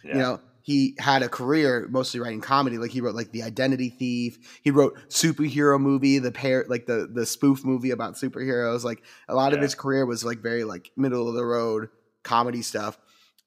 Yeah. 0.03 0.13
You 0.13 0.19
know, 0.19 0.39
he 0.61 0.95
had 0.97 1.21
a 1.21 1.29
career 1.29 1.87
mostly 1.89 2.19
writing 2.19 2.41
comedy. 2.41 2.77
Like 2.77 2.91
he 2.91 2.99
wrote 2.99 3.15
like 3.15 3.31
The 3.31 3.43
Identity 3.43 3.89
Thief. 3.89 4.59
He 4.63 4.71
wrote 4.71 4.97
superhero 5.09 5.79
movie, 5.79 6.19
the 6.19 6.31
pair 6.31 6.65
like 6.67 6.87
the 6.87 7.07
the 7.11 7.25
spoof 7.25 7.63
movie 7.63 7.91
about 7.91 8.15
superheroes. 8.15 8.83
Like 8.83 9.03
a 9.27 9.35
lot 9.35 9.53
of 9.53 9.61
his 9.61 9.75
career 9.75 10.05
was 10.05 10.25
like 10.25 10.39
very 10.39 10.63
like 10.63 10.91
middle 10.97 11.27
of 11.29 11.35
the 11.35 11.45
road 11.45 11.89
comedy 12.23 12.63
stuff. 12.63 12.97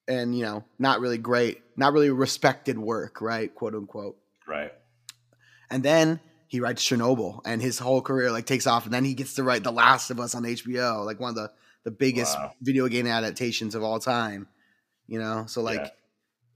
And 0.07 0.37
you 0.37 0.45
know, 0.45 0.64
not 0.79 1.01
really 1.01 1.19
great, 1.19 1.61
not 1.77 1.93
really 1.93 2.11
respected 2.11 2.79
work, 2.79 3.21
right? 3.21 3.53
Quote 3.55 3.75
unquote. 3.75 4.17
right. 4.47 4.73
And 5.71 5.83
then 5.83 6.21
he 6.47 6.61
writes 6.61 6.83
Chernobyl, 6.83 7.41
and 7.45 7.61
his 7.61 7.79
whole 7.79 8.01
career 8.01 8.31
like 8.33 8.47
takes 8.47 8.67
off. 8.67 8.85
And 8.85 8.95
then 8.95 9.05
he 9.05 9.15
gets 9.15 9.35
to 9.35 9.43
write 9.43 9.65
The 9.65 9.73
Last 9.73 10.11
of 10.11 10.19
Us 10.21 10.35
on 10.35 10.45
HBO, 10.45 11.05
like 11.05 11.21
one 11.21 11.31
of 11.31 11.37
the 11.37 11.51
the 11.85 11.91
biggest 11.91 12.37
Wow. 12.37 12.53
video 12.61 12.89
game 12.89 13.07
adaptations 13.07 13.75
of 13.75 13.83
all 13.83 13.99
time. 14.01 14.49
You 15.07 15.19
know, 15.21 15.45
so 15.47 15.63
like, 15.63 15.81
Yeah. 15.81 15.89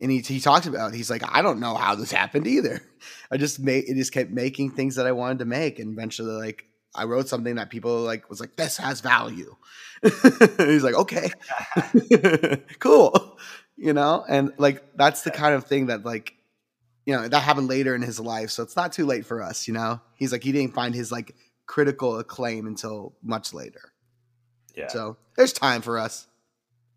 and 0.02 0.10
he 0.10 0.18
he 0.20 0.40
talks 0.40 0.66
about 0.66 0.94
he's 0.94 1.10
like, 1.10 1.22
I 1.30 1.42
don't 1.42 1.60
know 1.60 1.74
how 1.74 1.94
this 1.94 2.10
happened 2.12 2.46
either. 2.46 2.80
I 3.30 3.36
just 3.36 3.60
made 3.60 3.84
it 3.86 3.94
just 3.96 4.12
kept 4.12 4.30
making 4.30 4.70
things 4.72 4.96
that 4.96 5.06
I 5.06 5.12
wanted 5.12 5.38
to 5.40 5.44
make, 5.46 5.78
and 5.78 5.92
eventually 5.92 6.32
like 6.32 6.64
I 6.94 7.04
wrote 7.04 7.28
something 7.28 7.54
that 7.54 7.70
people 7.70 8.00
like 8.00 8.28
was 8.28 8.40
like 8.40 8.56
this 8.56 8.76
has 8.78 9.00
value. 9.00 9.56
he's 10.58 10.82
like, 10.82 10.94
okay, 10.94 11.30
cool, 12.78 13.38
you 13.76 13.92
know, 13.92 14.24
and 14.28 14.52
like 14.58 14.82
that's 14.96 15.22
the 15.22 15.30
kind 15.30 15.54
of 15.54 15.64
thing 15.66 15.86
that 15.86 16.04
like 16.04 16.34
you 17.06 17.14
know 17.14 17.28
that 17.28 17.40
happened 17.40 17.68
later 17.68 17.94
in 17.94 18.02
his 18.02 18.18
life, 18.20 18.50
so 18.50 18.62
it's 18.62 18.76
not 18.76 18.92
too 18.92 19.06
late 19.06 19.26
for 19.26 19.42
us. 19.42 19.66
You 19.68 19.74
know, 19.74 20.00
he's 20.14 20.32
like 20.32 20.42
he 20.42 20.52
didn't 20.52 20.74
find 20.74 20.94
his 20.94 21.10
like 21.12 21.34
critical 21.66 22.18
acclaim 22.18 22.66
until 22.66 23.14
much 23.22 23.52
later. 23.54 23.92
Yeah. 24.76 24.88
So 24.88 25.16
there's 25.36 25.52
time 25.52 25.82
for 25.82 25.98
us. 25.98 26.26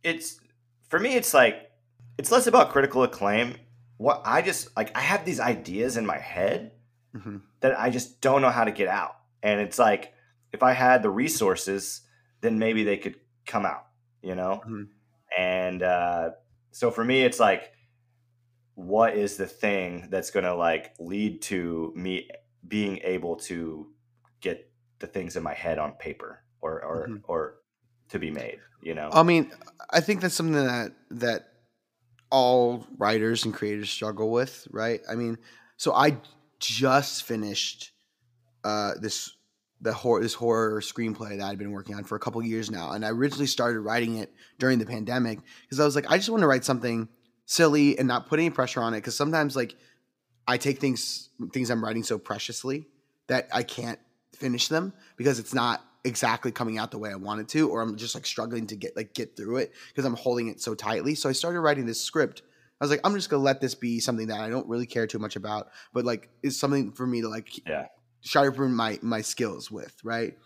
it's 0.03 0.39
for 0.89 0.99
me 0.99 1.15
it's 1.15 1.33
like 1.33 1.71
it's 2.17 2.31
less 2.31 2.47
about 2.47 2.69
critical 2.71 3.03
acclaim 3.03 3.55
what 3.97 4.21
i 4.25 4.41
just 4.41 4.69
like 4.77 4.95
i 4.95 5.01
have 5.01 5.25
these 5.25 5.39
ideas 5.39 5.97
in 5.97 6.05
my 6.05 6.17
head 6.17 6.71
Mhm. 7.15 7.41
that 7.61 7.79
i 7.79 7.89
just 7.89 8.21
don't 8.21 8.41
know 8.41 8.49
how 8.51 8.65
to 8.65 8.71
get 8.71 8.87
out 8.87 9.15
and 9.41 9.59
it's 9.61 9.79
like 9.79 10.13
if 10.51 10.61
i 10.63 10.73
had 10.73 11.01
the 11.01 11.09
resources 11.09 12.01
then 12.41 12.59
maybe 12.59 12.83
they 12.83 12.97
could 12.97 13.15
come 13.45 13.65
out 13.65 13.87
you 14.21 14.35
know 14.35 14.61
Mhm. 14.67 14.87
and 15.37 15.81
uh 15.81 16.31
so 16.71 16.91
for 16.91 17.03
me 17.03 17.23
it's 17.23 17.39
like 17.39 17.71
what 18.75 19.15
is 19.15 19.37
the 19.37 19.47
thing 19.47 20.07
that's 20.09 20.31
going 20.31 20.43
to 20.45 20.53
like 20.53 20.93
lead 20.99 21.41
to 21.41 21.91
me 21.95 22.29
being 22.67 22.99
able 23.03 23.35
to 23.37 23.87
get 24.41 24.69
the 24.99 25.07
things 25.07 25.35
in 25.35 25.43
my 25.43 25.53
head 25.53 25.77
on 25.79 25.93
paper 25.93 26.43
or 26.61 26.83
or 26.83 27.07
Mhm. 27.07 27.21
or 27.23 27.55
to 28.09 28.19
be 28.19 28.31
made 28.31 28.59
you 28.81 28.93
know 28.93 29.09
I 29.11 29.23
mean, 29.23 29.51
I 29.89 29.99
think 30.01 30.21
that's 30.21 30.35
something 30.35 30.53
that 30.65 30.91
that 31.11 31.47
all 32.31 32.85
writers 32.97 33.45
and 33.45 33.53
creators 33.53 33.89
struggle 33.89 34.29
with, 34.31 34.67
right? 34.71 35.01
I 35.09 35.15
mean, 35.15 35.37
so 35.77 35.93
I 35.93 36.17
just 36.59 37.23
finished 37.23 37.91
uh, 38.63 38.93
this 38.99 39.31
the 39.81 39.93
horror 39.93 40.21
this 40.21 40.33
horror 40.33 40.81
screenplay 40.81 41.37
that 41.37 41.41
I'd 41.45 41.57
been 41.59 41.71
working 41.71 41.95
on 41.95 42.03
for 42.03 42.15
a 42.15 42.19
couple 42.19 42.43
years 42.43 42.71
now, 42.71 42.91
and 42.91 43.05
I 43.05 43.09
originally 43.09 43.45
started 43.47 43.79
writing 43.81 44.17
it 44.17 44.33
during 44.59 44.79
the 44.79 44.85
pandemic 44.85 45.39
because 45.63 45.79
I 45.79 45.85
was 45.85 45.95
like, 45.95 46.09
I 46.09 46.17
just 46.17 46.29
want 46.29 46.41
to 46.41 46.47
write 46.47 46.65
something 46.65 47.07
silly 47.45 47.97
and 47.97 48.07
not 48.07 48.27
put 48.27 48.39
any 48.39 48.49
pressure 48.49 48.81
on 48.81 48.93
it 48.93 48.97
because 48.97 49.15
sometimes 49.15 49.55
like 49.55 49.75
I 50.47 50.57
take 50.57 50.79
things 50.79 51.29
things 51.53 51.69
I'm 51.69 51.83
writing 51.83 52.03
so 52.03 52.17
preciously 52.17 52.87
that 53.27 53.47
I 53.53 53.63
can't 53.63 53.99
finish 54.35 54.67
them 54.67 54.93
because 55.17 55.39
it's 55.39 55.53
not 55.53 55.83
exactly 56.03 56.51
coming 56.51 56.77
out 56.77 56.91
the 56.91 56.99
way 56.99 57.11
I 57.11 57.15
want 57.15 57.41
it 57.41 57.49
to, 57.49 57.69
or 57.69 57.81
I'm 57.81 57.95
just 57.97 58.13
like 58.13 58.25
struggling 58.25 58.67
to 58.67 58.75
get 58.75 58.95
like 58.95 59.13
get 59.13 59.35
through 59.35 59.57
it 59.57 59.73
because 59.89 60.05
I'm 60.05 60.15
holding 60.15 60.47
it 60.47 60.61
so 60.61 60.75
tightly. 60.75 61.15
So 61.15 61.27
I 61.29 61.31
started 61.31 61.59
writing 61.61 61.85
this 61.85 61.99
script. 61.99 62.43
I 62.79 62.83
was 62.83 62.91
like, 62.91 63.01
I'm 63.03 63.15
just 63.15 63.29
gonna 63.29 63.41
let 63.43 63.61
this 63.61 63.73
be 63.73 63.99
something 63.99 64.27
that 64.27 64.39
I 64.39 64.49
don't 64.49 64.67
really 64.67 64.85
care 64.85 65.07
too 65.07 65.19
much 65.19 65.35
about, 65.35 65.69
but 65.93 66.05
like 66.05 66.29
is 66.43 66.59
something 66.59 66.91
for 66.91 67.07
me 67.07 67.21
to 67.21 67.29
like 67.29 67.49
Yeah. 67.65 67.87
sharpen 68.21 68.75
my 68.75 68.99
my 69.01 69.21
skills 69.21 69.71
with, 69.71 69.95
right? 70.03 70.37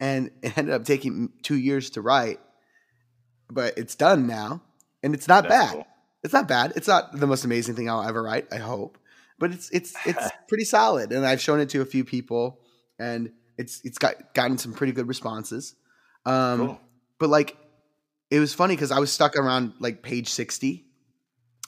And 0.00 0.30
it 0.42 0.56
ended 0.58 0.74
up 0.74 0.84
taking 0.84 1.30
two 1.42 1.56
years 1.56 1.90
to 1.90 2.00
write, 2.02 2.40
but 3.50 3.78
it's 3.78 3.94
done 3.94 4.26
now, 4.26 4.62
and 5.02 5.14
it's 5.14 5.28
not 5.28 5.44
That's 5.44 5.60
bad. 5.60 5.72
cool. 5.74 5.86
It's 6.22 6.34
not 6.34 6.48
bad. 6.48 6.72
It's 6.76 6.88
not 6.88 7.12
the 7.12 7.26
most 7.26 7.44
amazing 7.44 7.74
thing 7.76 7.88
I'll 7.88 8.02
ever 8.02 8.22
write. 8.22 8.52
I 8.52 8.56
hope, 8.56 8.98
but 9.38 9.52
it's 9.52 9.70
it's 9.70 9.94
it's 10.04 10.28
pretty 10.48 10.64
solid, 10.64 11.12
and 11.12 11.24
I've 11.26 11.40
shown 11.40 11.60
it 11.60 11.68
to 11.70 11.80
a 11.80 11.84
few 11.86 12.04
people, 12.04 12.60
and 12.98 13.32
it's 13.56 13.80
it's 13.84 13.98
got 13.98 14.34
gotten 14.34 14.58
some 14.58 14.72
pretty 14.72 14.92
good 14.92 15.06
responses. 15.08 15.74
Um, 16.26 16.58
cool. 16.58 16.80
But 17.18 17.30
like, 17.30 17.56
it 18.30 18.40
was 18.40 18.52
funny 18.54 18.74
because 18.74 18.90
I 18.90 18.98
was 18.98 19.12
stuck 19.12 19.36
around 19.36 19.74
like 19.78 20.02
page 20.02 20.28
sixty, 20.28 20.86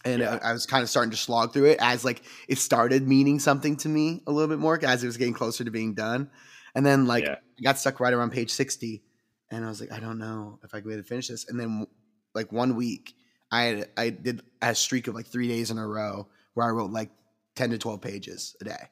and 0.05 0.21
Yeah. 0.21 0.39
I, 0.43 0.51
I 0.51 0.53
was 0.53 0.67
kind 0.67 0.83
of 0.83 0.91
starting 0.91 1.13
to 1.13 1.17
slog 1.17 1.53
through 1.53 1.67
it 1.67 1.79
as 1.81 2.05
like 2.05 2.23
it 2.49 2.59
started 2.59 3.07
meaning 3.07 3.39
something 3.39 3.77
to 3.79 3.89
me 3.89 4.23
a 4.27 4.33
little 4.33 4.49
bit 4.49 4.59
more 4.59 4.79
as 4.85 5.03
it 5.05 5.07
was 5.07 5.17
getting 5.17 5.35
closer 5.35 5.63
to 5.65 5.71
being 5.71 5.95
done, 5.95 6.31
and 6.75 6.85
then 6.85 7.07
like 7.07 7.25
Yeah. 7.25 7.37
I 7.59 7.63
got 7.63 7.79
stuck 7.79 8.01
right 8.01 8.13
around 8.13 8.33
page 8.33 8.51
sixty, 8.51 9.05
and 9.49 9.65
I 9.65 9.69
was 9.69 9.81
like, 9.81 9.93
I 9.93 10.01
don't 10.01 10.19
know 10.19 10.59
if 10.65 10.75
I 10.75 10.81
can 10.81 11.03
finish 11.05 11.29
this, 11.29 11.49
and 11.49 11.59
then 11.59 11.87
like 12.35 12.51
one 12.51 12.75
week. 12.75 13.15
I 13.53 13.63
had, 13.63 13.89
I 13.97 14.11
did 14.11 14.43
a 14.63 14.75
streak 14.75 15.09
of 15.09 15.15
like 15.15 15.27
three 15.27 15.49
days 15.49 15.71
in 15.71 15.79
a 15.79 15.87
row 15.87 16.29
where 16.55 16.67
I 16.67 16.71
wrote 16.71 16.91
like 16.91 17.11
ten 17.57 17.71
to 17.71 17.79
twelve 17.79 18.01
pages 18.01 18.55
a 18.61 18.65
day, 18.65 18.89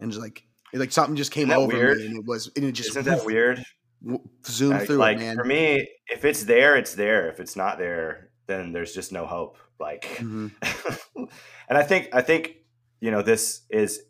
and 0.00 0.10
just 0.10 0.22
like 0.22 0.42
it, 0.72 0.78
like 0.78 0.92
something 0.92 1.16
just 1.16 1.32
came 1.32 1.50
over 1.50 1.74
weird? 1.76 1.98
me, 1.98 2.06
and 2.06 2.16
it 2.18 2.24
was 2.26 2.50
and 2.56 2.64
it 2.64 2.72
just 2.72 2.90
Isn't 2.90 3.04
that 3.04 3.24
weird? 3.24 3.62
Zoom 4.46 4.70
Like, 4.70 4.86
through 4.86 4.96
like, 4.96 5.16
it, 5.18 5.20
man. 5.20 5.36
for 5.36 5.44
me, 5.44 5.86
if 6.08 6.24
it's 6.24 6.44
there, 6.44 6.76
it's 6.76 6.94
there. 6.94 7.28
If 7.28 7.38
it's 7.38 7.54
not 7.54 7.76
there, 7.78 8.30
then 8.46 8.72
there's 8.72 8.92
just 8.94 9.12
no 9.12 9.26
hope. 9.26 9.58
Like, 9.78 10.04
Mhm. 10.18 10.50
and 11.68 11.78
I 11.78 11.82
think 11.82 12.08
I 12.14 12.22
think 12.22 12.56
you 13.00 13.10
know 13.10 13.22
this 13.22 13.62
is, 13.70 14.00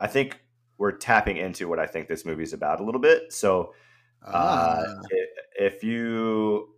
I 0.00 0.06
think 0.06 0.38
we're 0.78 0.92
tapping 0.92 1.36
into 1.36 1.68
what 1.68 1.78
I 1.78 1.86
think 1.86 2.08
this 2.08 2.24
movie's 2.24 2.52
about 2.52 2.80
a 2.80 2.84
little 2.84 3.00
bit. 3.00 3.32
So 3.32 3.74
uh, 4.26 4.30
Ah. 4.34 4.84
if 5.56 5.84
you 5.84 6.71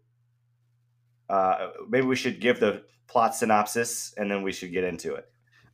uh, 1.28 1.68
maybe 1.88 2.06
we 2.06 2.16
should 2.16 2.40
give 2.40 2.60
the 2.60 2.82
plot 3.06 3.34
synopsis 3.34 4.14
and 4.16 4.30
then 4.30 4.42
we 4.42 4.52
should 4.52 4.72
get 4.72 4.84
into 4.84 5.14
it. 5.14 5.28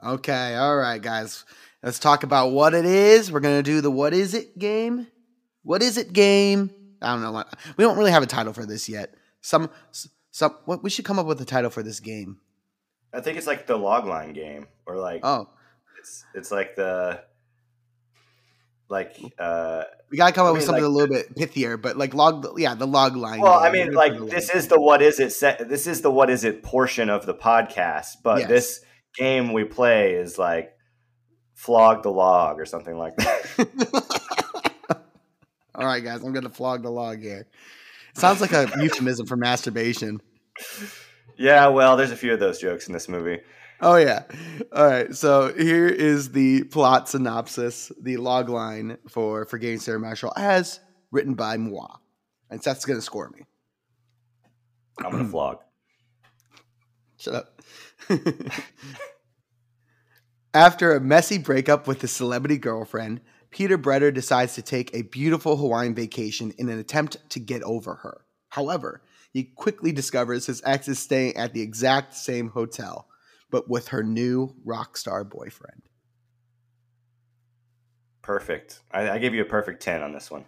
Okay, 0.05 0.57
all 0.57 0.77
right, 0.77 1.01
guys. 1.01 1.45
Let's 1.83 1.99
talk 1.99 2.23
about 2.23 2.53
what 2.53 2.75
it 2.75 2.85
is. 2.85 3.33
We're 3.33 3.41
gonna 3.41 3.63
do 3.63 3.81
the 3.81 3.91
what 3.91 4.13
is 4.13 4.35
it 4.35 4.59
game. 4.59 5.07
What 5.63 5.83
is 5.83 5.97
it 5.97 6.13
game? 6.13 6.71
I 7.03 7.15
don't 7.15 7.23
know 7.23 7.45
we 7.77 7.85
don't 7.85 7.97
really 7.97 8.11
have 8.11 8.23
a 8.23 8.27
title 8.27 8.53
for 8.53 8.67
this 8.67 8.89
yet. 8.89 9.15
Some 9.41 9.71
some 10.31 10.57
what 10.67 10.83
we 10.83 10.91
should 10.91 11.05
come 11.05 11.19
up 11.19 11.27
with 11.27 11.41
a 11.41 11.47
title 11.47 11.71
for 11.71 11.83
this 11.83 12.01
game. 12.01 12.41
I 13.13 13.21
think 13.21 13.39
it's 13.39 13.47
like 13.47 13.67
the 13.67 13.79
logline 13.79 14.35
game, 14.35 14.69
or 14.87 14.97
like 14.97 15.21
Oh, 15.25 15.49
it's 15.99 16.25
it's 16.35 16.51
like 16.51 16.77
the 16.77 17.23
like 18.91 19.17
uh 19.39 19.85
we 20.11 20.17
gotta 20.19 20.33
come 20.33 20.47
I 20.47 20.51
up 20.51 20.55
with 20.57 20.65
something 20.65 20.83
like- 20.83 20.91
a 20.91 20.93
little 20.93 21.15
bit 21.15 21.35
pithier, 21.37 21.81
but 21.81 21.97
like 21.97 22.13
log 22.13 22.47
yeah, 22.59 22.75
the 22.75 22.87
log 22.87 23.17
line. 23.17 23.41
well 23.41 23.59
i 23.59 23.71
mean 23.71 23.93
like 23.93 24.19
this 24.29 24.51
is 24.51 24.67
the 24.69 24.81
what 24.81 25.01
is 25.01 25.21
it 25.21 25.33
set 25.33 25.69
this 25.69 25.87
is 25.87 26.03
the 26.03 26.11
what 26.11 26.29
is 26.29 26.43
it 26.45 26.63
portion 26.63 27.09
of 27.09 27.25
the 27.27 27.35
podcast 27.35 28.17
but 28.25 28.41
Yes. 28.41 28.49
this 28.49 28.81
game 29.17 29.53
we 29.53 29.65
play 29.65 30.15
is 30.15 30.39
like 30.39 30.73
flog 31.55 32.03
the 32.03 32.11
log 32.11 32.59
or 32.61 32.67
something 32.67 32.97
like 32.99 33.17
that 33.17 34.27
All 35.75 35.87
right, 35.87 36.05
guys, 36.05 36.23
I'm 36.23 36.33
gonna 36.35 36.51
flog 36.51 36.83
the 36.83 36.91
log 36.91 37.21
here. 37.23 37.47
Sounds 38.15 38.41
like 38.43 38.53
a 38.53 38.69
euphemism 38.83 39.27
for 39.27 39.37
masturbation. 39.37 40.21
yeah 41.39 41.69
well 41.69 41.97
there's 41.97 42.11
a 42.11 42.17
few 42.17 42.35
of 42.35 42.41
those 42.41 42.59
jokes 42.59 42.87
in 42.87 42.93
this 42.93 43.09
movie 43.09 43.39
Oh 43.83 43.97
yeah. 43.97 44.25
All 44.73 44.87
right. 44.87 45.15
So 45.15 45.53
here 45.55 45.89
is 45.89 46.33
the 46.33 46.65
plot 46.65 47.09
synopsis, 47.09 47.91
the 48.01 48.19
log 48.19 48.49
line 48.49 48.99
for 49.09 49.47
Forgetting 49.47 49.79
Sarah 49.81 49.99
Marshall 49.99 50.33
as 50.37 50.81
written 51.11 51.35
by 51.35 51.57
moi. 51.57 51.89
And 52.51 52.63
Seth's 52.63 52.85
gonna 52.85 53.01
score 53.01 53.31
me. 53.31 53.45
i'm 55.03 55.13
gonna 55.13 55.29
flog 55.29 55.59
Shut 57.19 57.35
up. 57.35 57.63
After 60.55 60.93
a 60.95 61.01
messy 61.01 61.39
breakup 61.39 61.87
with 61.87 62.01
his 62.01 62.11
celebrity 62.11 62.59
girlfriend, 62.59 63.21
Peter 63.51 63.79
Bretter 63.79 64.13
decides 64.13 64.55
to 64.55 64.63
take 64.63 64.95
a 64.95 65.03
beautiful 65.03 65.57
Hawaiian 65.57 65.95
vacation 65.95 66.53
in 66.59 66.69
an 66.69 66.79
attempt 66.79 67.19
to 67.31 67.41
get 67.41 67.63
over 67.63 67.97
her. 67.97 68.23
However, 68.49 69.03
he 69.33 69.45
quickly 69.45 69.93
discovers 69.93 70.47
his 70.47 70.63
ex 70.65 70.89
is 70.89 70.99
staying 70.99 71.37
at 71.37 71.53
the 71.53 71.61
exact 71.61 72.15
same 72.15 72.49
hotel, 72.49 73.07
but 73.51 73.69
with 73.69 73.89
her 73.89 74.03
new 74.03 74.55
rock 74.65 74.97
star 74.97 75.25
boyfriend. 75.25 75.83
Perfect. 78.23 78.81
I, 78.93 79.11
I 79.11 79.19
gave 79.19 79.35
you 79.35 79.43
a 79.43 79.47
perfect 79.47 79.83
ten 79.83 80.03
on 80.03 80.13
this 80.13 80.31
one. 80.31 80.45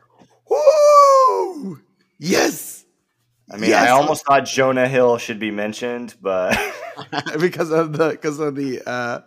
Woo! 0.48 1.80
Yes, 2.18 2.84
I 3.50 3.56
mean, 3.56 3.70
Yes! 3.70 3.88
I 3.88 3.90
almost 3.90 4.24
thought 4.24 4.44
Jonah 4.44 4.88
Hill 4.88 5.18
should 5.18 5.38
be 5.38 5.50
mentioned, 5.50 6.14
but 6.20 6.56
because 7.40 7.70
of 7.70 7.92
the 7.94 8.10
because 8.10 8.38
of 8.38 8.54
the 8.54 8.82
uh, 8.86 9.20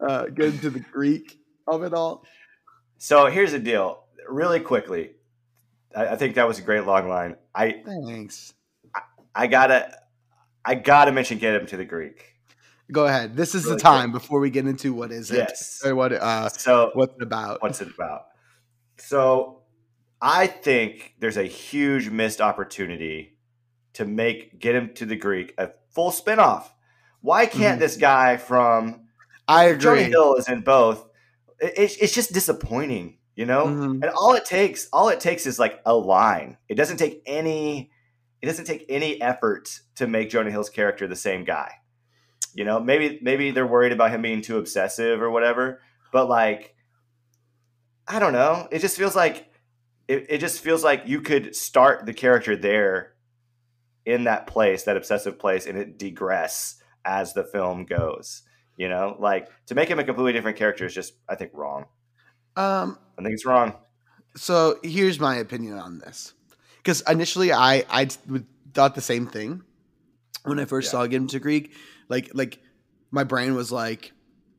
uh, 0.00 0.26
getting 0.26 0.58
to 0.60 0.70
the 0.70 0.80
Greek 0.80 1.38
of 1.66 1.82
it 1.82 1.94
all. 1.94 2.24
so 2.98 3.26
here's 3.26 3.52
the 3.52 3.58
deal. 3.58 4.04
Really 4.28 4.60
quickly, 4.60 5.12
I, 5.94 6.08
I 6.08 6.16
think 6.16 6.34
that 6.36 6.46
was 6.46 6.58
a 6.58 6.62
great 6.62 6.84
long 6.86 7.08
line. 7.08 7.36
I 7.54 7.82
Thanks. 7.84 8.54
I 9.34 9.46
gotta 9.46 9.96
I 10.64 10.74
gotta 10.74 11.12
mention 11.12 11.38
get 11.38 11.54
him 11.54 11.66
to 11.66 11.76
the 11.76 11.84
Greek. 11.84 12.33
Go 12.92 13.06
ahead. 13.06 13.36
This 13.36 13.54
is 13.54 13.64
Really 13.64 13.76
the 13.76 13.82
time 13.82 14.12
before 14.12 14.40
we 14.40 14.50
get 14.50 14.66
into 14.66 14.92
what 14.92 15.10
is 15.10 15.30
it 15.30 15.36
Yes. 15.48 15.80
or 15.84 15.94
what 15.94 16.12
uh 16.12 16.48
So 16.50 16.90
what's 16.94 17.14
it 17.16 17.22
about. 17.22 17.62
what's 17.62 17.80
it 17.80 17.88
about? 17.94 18.26
So 18.98 19.62
I 20.20 20.46
think 20.46 21.14
there's 21.18 21.36
a 21.36 21.44
huge 21.44 22.10
missed 22.10 22.40
opportunity 22.40 23.38
to 23.94 24.04
make 24.04 24.58
get 24.58 24.74
him 24.74 24.92
to 24.94 25.06
the 25.06 25.16
Greek 25.16 25.54
a 25.58 25.70
full 25.90 26.10
spinoff. 26.10 26.64
Why 27.20 27.46
can't 27.46 27.78
Mhm. 27.78 27.80
this 27.80 27.96
guy 27.96 28.36
from 28.36 29.06
I 29.48 29.72
Jonah 29.74 30.00
agree. 30.00 30.10
Hill 30.10 30.34
is 30.36 30.48
in 30.48 30.60
both? 30.62 31.06
It, 31.60 31.72
it's- 31.72 31.96
it's 32.00 32.14
just 32.14 32.32
disappointing, 32.32 33.18
you 33.34 33.46
know. 33.46 33.66
Mhm. 33.66 34.02
And 34.02 34.06
all 34.16 34.34
it 34.34 34.44
takes, 34.44 34.88
all 34.92 35.08
it 35.08 35.20
takes 35.20 35.46
is 35.46 35.58
like 35.58 35.80
a 35.86 35.94
line. 35.94 36.58
It 36.68 36.74
doesn't 36.74 36.96
take 36.98 37.22
any, 37.26 37.90
it 38.42 38.46
doesn't 38.46 38.64
take 38.66 38.84
any 38.88 39.20
effort 39.22 39.68
to 39.96 40.06
make 40.06 40.28
Jonah 40.30 40.50
Hill's 40.50 40.70
character 40.70 41.06
the 41.06 41.16
same 41.16 41.44
guy. 41.44 41.70
You 42.54 42.64
know, 42.64 42.80
maybe 42.80 43.18
maybe 43.22 43.50
they're 43.50 43.66
worried 43.66 43.92
about 43.92 44.10
him 44.12 44.22
being 44.22 44.40
too 44.42 44.58
obsessive 44.58 45.20
or 45.20 45.30
whatever. 45.30 45.80
But 46.12 46.28
like, 46.28 46.74
I 48.06 48.18
don't 48.18 48.32
know. 48.32 48.68
It 48.70 48.80
just 48.80 48.96
feels 48.96 49.16
like 49.16 49.48
it, 50.08 50.26
it 50.28 50.38
just 50.38 50.60
feels 50.60 50.84
like 50.84 51.02
you 51.06 51.20
could 51.20 51.56
start 51.56 52.06
the 52.06 52.12
character 52.12 52.56
there 52.56 53.14
in 54.04 54.24
that 54.24 54.46
place, 54.46 54.84
that 54.84 54.96
obsessive 54.96 55.38
place, 55.38 55.66
and 55.66 55.78
it 55.78 55.98
digress 55.98 56.76
as 57.04 57.32
the 57.32 57.44
film 57.44 57.84
goes. 57.86 58.42
You 58.76 58.88
know, 58.88 59.16
like 59.18 59.48
to 59.66 59.74
make 59.74 59.88
him 59.88 59.98
a 59.98 60.04
completely 60.04 60.32
different 60.32 60.56
character 60.58 60.84
is 60.84 60.94
just, 60.94 61.14
I 61.28 61.34
think, 61.36 61.52
wrong. 61.54 61.86
Um 62.56 62.98
I 63.18 63.22
think 63.22 63.34
it's 63.34 63.46
wrong. 63.46 63.74
so 64.36 64.78
here's 64.82 65.18
my 65.20 65.36
opinion 65.36 65.78
on 65.78 65.98
this. 65.98 66.34
Cuz 66.84 67.02
initially 67.08 67.52
I 67.52 67.84
I 67.88 68.08
thought 68.74 68.94
the 68.94 69.00
same 69.00 69.26
thing 69.26 69.62
when 70.44 70.58
I 70.60 70.64
first 70.66 70.88
Yeah. 70.88 70.90
saw 70.92 71.06
Get 71.06 71.16
Him 71.16 71.28
to 71.28 71.40
Greek. 71.40 71.72
Like 72.08 72.30
like 72.34 72.60
my 73.10 73.24
brain 73.24 73.54
was 73.54 73.72
like 73.72 74.12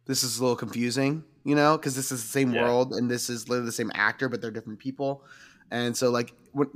this 0.06 0.24
is 0.24 0.38
a 0.38 0.42
little 0.44 0.56
confusing, 0.56 1.24
you 1.44 1.56
know, 1.56 1.78
cuz 1.78 1.96
this 1.96 2.12
is 2.12 2.24
the 2.24 2.30
same 2.30 2.54
Yeah. 2.54 2.62
world 2.62 2.94
and 2.94 3.10
this 3.10 3.30
is 3.30 3.50
literally 3.50 3.68
the 3.68 3.72
same 3.72 3.92
actor 3.96 4.30
but 4.30 4.42
they're 4.42 4.52
different 4.52 4.80
people. 4.80 5.24
And 5.72 5.96
so 5.96 6.12
like 6.12 6.34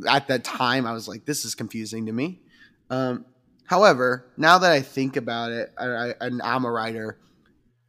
at 0.08 0.28
that 0.28 0.44
time 0.44 0.86
I 0.86 0.94
was 0.94 1.08
like 1.08 1.26
this 1.26 1.46
is 1.46 1.56
confusing 1.56 2.06
to 2.08 2.14
me. 2.14 2.42
Um 2.90 3.26
however, 3.66 4.32
now 4.38 4.58
that 4.60 4.72
I 4.72 4.82
think 4.82 5.16
about 5.16 5.52
it 5.52 5.72
I, 5.78 5.86
I, 5.86 6.14
and 6.22 6.42
I'm 6.42 6.66
a 6.66 6.72
writer, 6.72 7.20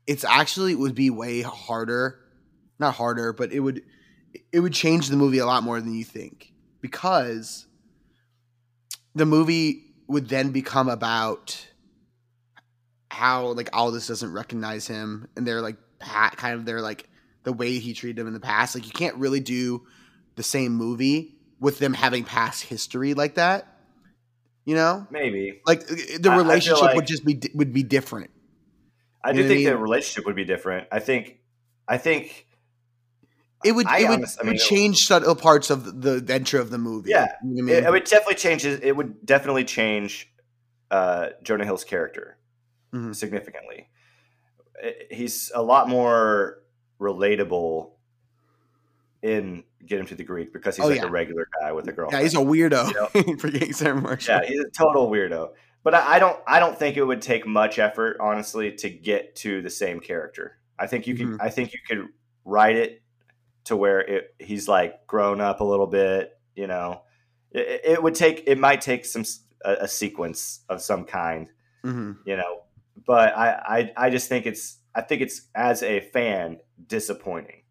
it's 0.07 0.25
actually 0.25 0.75
would 0.75 0.95
be 0.95 1.11
way 1.11 1.43
harder 1.43 2.19
not 2.79 2.95
harder, 2.95 3.33
but 3.33 3.53
it 3.53 3.61
would 3.61 3.83
it 4.53 4.61
would 4.61 4.73
change 4.73 5.09
the 5.09 5.17
movie 5.17 5.39
a 5.39 5.47
lot 5.47 5.63
more 5.63 5.81
than 5.81 5.95
you 5.95 6.05
think 6.05 6.53
because 6.81 7.67
the 9.15 9.27
movie 9.27 9.85
would 10.09 10.29
then 10.29 10.51
become 10.51 10.89
about 10.89 11.67
how 13.11 13.49
like 13.49 13.69
Aldous 13.73 14.07
doesn't 14.07 14.33
recognize 14.33 14.87
him 14.87 15.29
and 15.37 15.47
they're 15.47 15.61
like 15.61 15.77
pat 15.99 16.37
kind 16.37 16.55
of 16.55 16.65
they're 16.65 16.81
like 16.81 17.09
the 17.43 17.53
way 17.53 17.79
he 17.79 17.93
treated 17.93 18.19
him 18.21 18.27
in 18.27 18.33
the 18.33 18.41
past 18.41 18.75
like 18.75 18.87
you 18.87 18.93
can't 18.93 19.17
really 19.17 19.41
do 19.41 19.85
the 20.37 20.43
same 20.43 20.73
movie 20.73 21.37
with 21.59 21.79
them 21.79 21.93
having 21.93 22.25
past 22.25 22.63
history 22.65 23.15
like 23.15 23.35
that 23.35 23.67
you 24.65 24.75
know 24.75 25.07
Maybe. 25.11 25.61
like 25.67 25.87
the 25.87 25.95
I- 25.95 26.15
I 26.15 26.19
feel 26.21 26.37
relationship 26.37 26.83
like- 26.83 26.97
would 26.97 27.07
just 27.07 27.25
be 27.25 27.41
would 27.55 27.73
be 27.73 27.83
different 27.83 28.31
I 29.23 29.31
You 29.31 29.35
do 29.35 29.41
know 29.43 29.45
what 29.49 29.53
I 29.53 29.55
think 29.57 29.69
the 29.69 29.77
relationship 29.77 30.25
would 30.27 30.37
be 30.37 30.45
different. 30.47 30.89
I 30.91 30.99
think, 30.99 31.41
I 31.87 31.99
think, 31.99 32.47
it 33.63 33.73
would 33.73 33.87
I 33.87 33.99
it 33.99 34.09
would, 34.09 34.19
honest- 34.21 34.39
I 34.43 34.47
it 34.47 34.49
would 34.53 34.59
change 34.61 35.01
subtle 35.07 35.35
parts 35.37 35.69
of 35.69 36.01
the, 36.01 36.15
adventure 36.15 36.59
of 36.59 36.71
the 36.71 36.79
movie 36.79 37.11
Yeah. 37.11 37.33
You 37.45 37.63
know 37.63 37.71
I 37.71 37.77
it, 37.77 37.81
mean? 37.81 37.85
it 37.87 37.91
would 37.91 38.05
definitely 38.05 38.37
change. 38.37 38.65
It 38.65 38.97
would 38.97 39.27
definitely 39.27 39.65
change 39.65 40.33
uh, 40.91 41.29
Jonah 41.43 41.67
Hill's 41.67 41.85
character 41.85 42.39
Mhm. 42.93 43.15
significantly. 43.15 43.89
He's 45.11 45.51
a 45.55 45.63
lot 45.63 45.89
more 45.89 46.63
relatable 47.01 47.91
in 49.23 49.65
Get 49.85 50.01
Him 50.01 50.07
to 50.07 50.15
the 50.15 50.25
Greek 50.25 50.53
because 50.53 50.77
he's 50.77 50.85
Oh, 50.85 50.89
like 50.89 50.99
yeah. 51.01 51.07
a 51.07 51.11
regular 51.11 51.49
guy 51.61 51.73
with 51.73 51.87
a 51.89 51.93
girl. 51.93 52.09
Yeah, 52.11 52.23
he's 52.23 52.35
a 52.35 52.39
weirdo 52.39 53.27
You 53.27 53.37
Forgetting 53.39 53.73
Sarah 53.73 54.01
Marshall. 54.01 54.37
yeah, 54.37 54.47
he's 54.47 54.61
a 54.61 54.71
total 54.71 55.11
weirdo. 55.11 55.53
But 55.83 55.95
I, 55.95 56.17
I 56.17 56.19
don't. 56.19 56.39
I 56.47 56.59
don't 56.61 56.79
think 56.79 56.97
it 56.99 57.05
would 57.05 57.23
take 57.23 57.47
much 57.47 57.79
effort, 57.79 58.19
honestly, 58.21 58.73
to 58.77 58.91
get 58.91 59.35
to 59.37 59.63
the 59.63 59.71
same 59.71 60.01
character. 60.01 60.59
I 60.79 60.87
think 60.87 61.07
you 61.07 61.15
could. 61.15 61.27
Mhm. 61.27 61.37
I 61.41 61.49
think 61.49 61.73
you 61.73 61.79
could 61.87 62.07
write 62.45 62.77
it 62.77 63.03
to 63.65 63.77
where 63.77 64.01
it, 64.01 64.35
he's 64.39 64.69
like 64.69 65.07
grown 65.07 65.41
up 65.41 65.61
a 65.61 65.65
little 65.65 65.87
bit. 65.87 66.39
You 66.55 66.67
know, 66.67 67.03
it, 67.51 67.81
it 67.85 68.03
would 68.03 68.15
take. 68.15 68.45
It 68.47 68.59
might 68.59 68.83
take 68.83 69.07
some 69.07 69.25
a 69.65 69.89
sequence 69.89 70.61
of 70.69 70.83
some 70.83 71.05
kind. 71.07 71.51
Mhm. 71.83 72.19
You 72.27 72.37
know, 72.37 72.65
but 73.07 73.37
I, 73.37 73.93
I. 73.97 74.07
I 74.07 74.11
just 74.11 74.29
think 74.29 74.47
it's. 74.47 74.79
I 74.95 75.03
think 75.03 75.23
it's 75.23 75.49
as 75.55 75.83
a 75.83 76.01
fan 76.01 76.59
disappointing. 76.87 77.63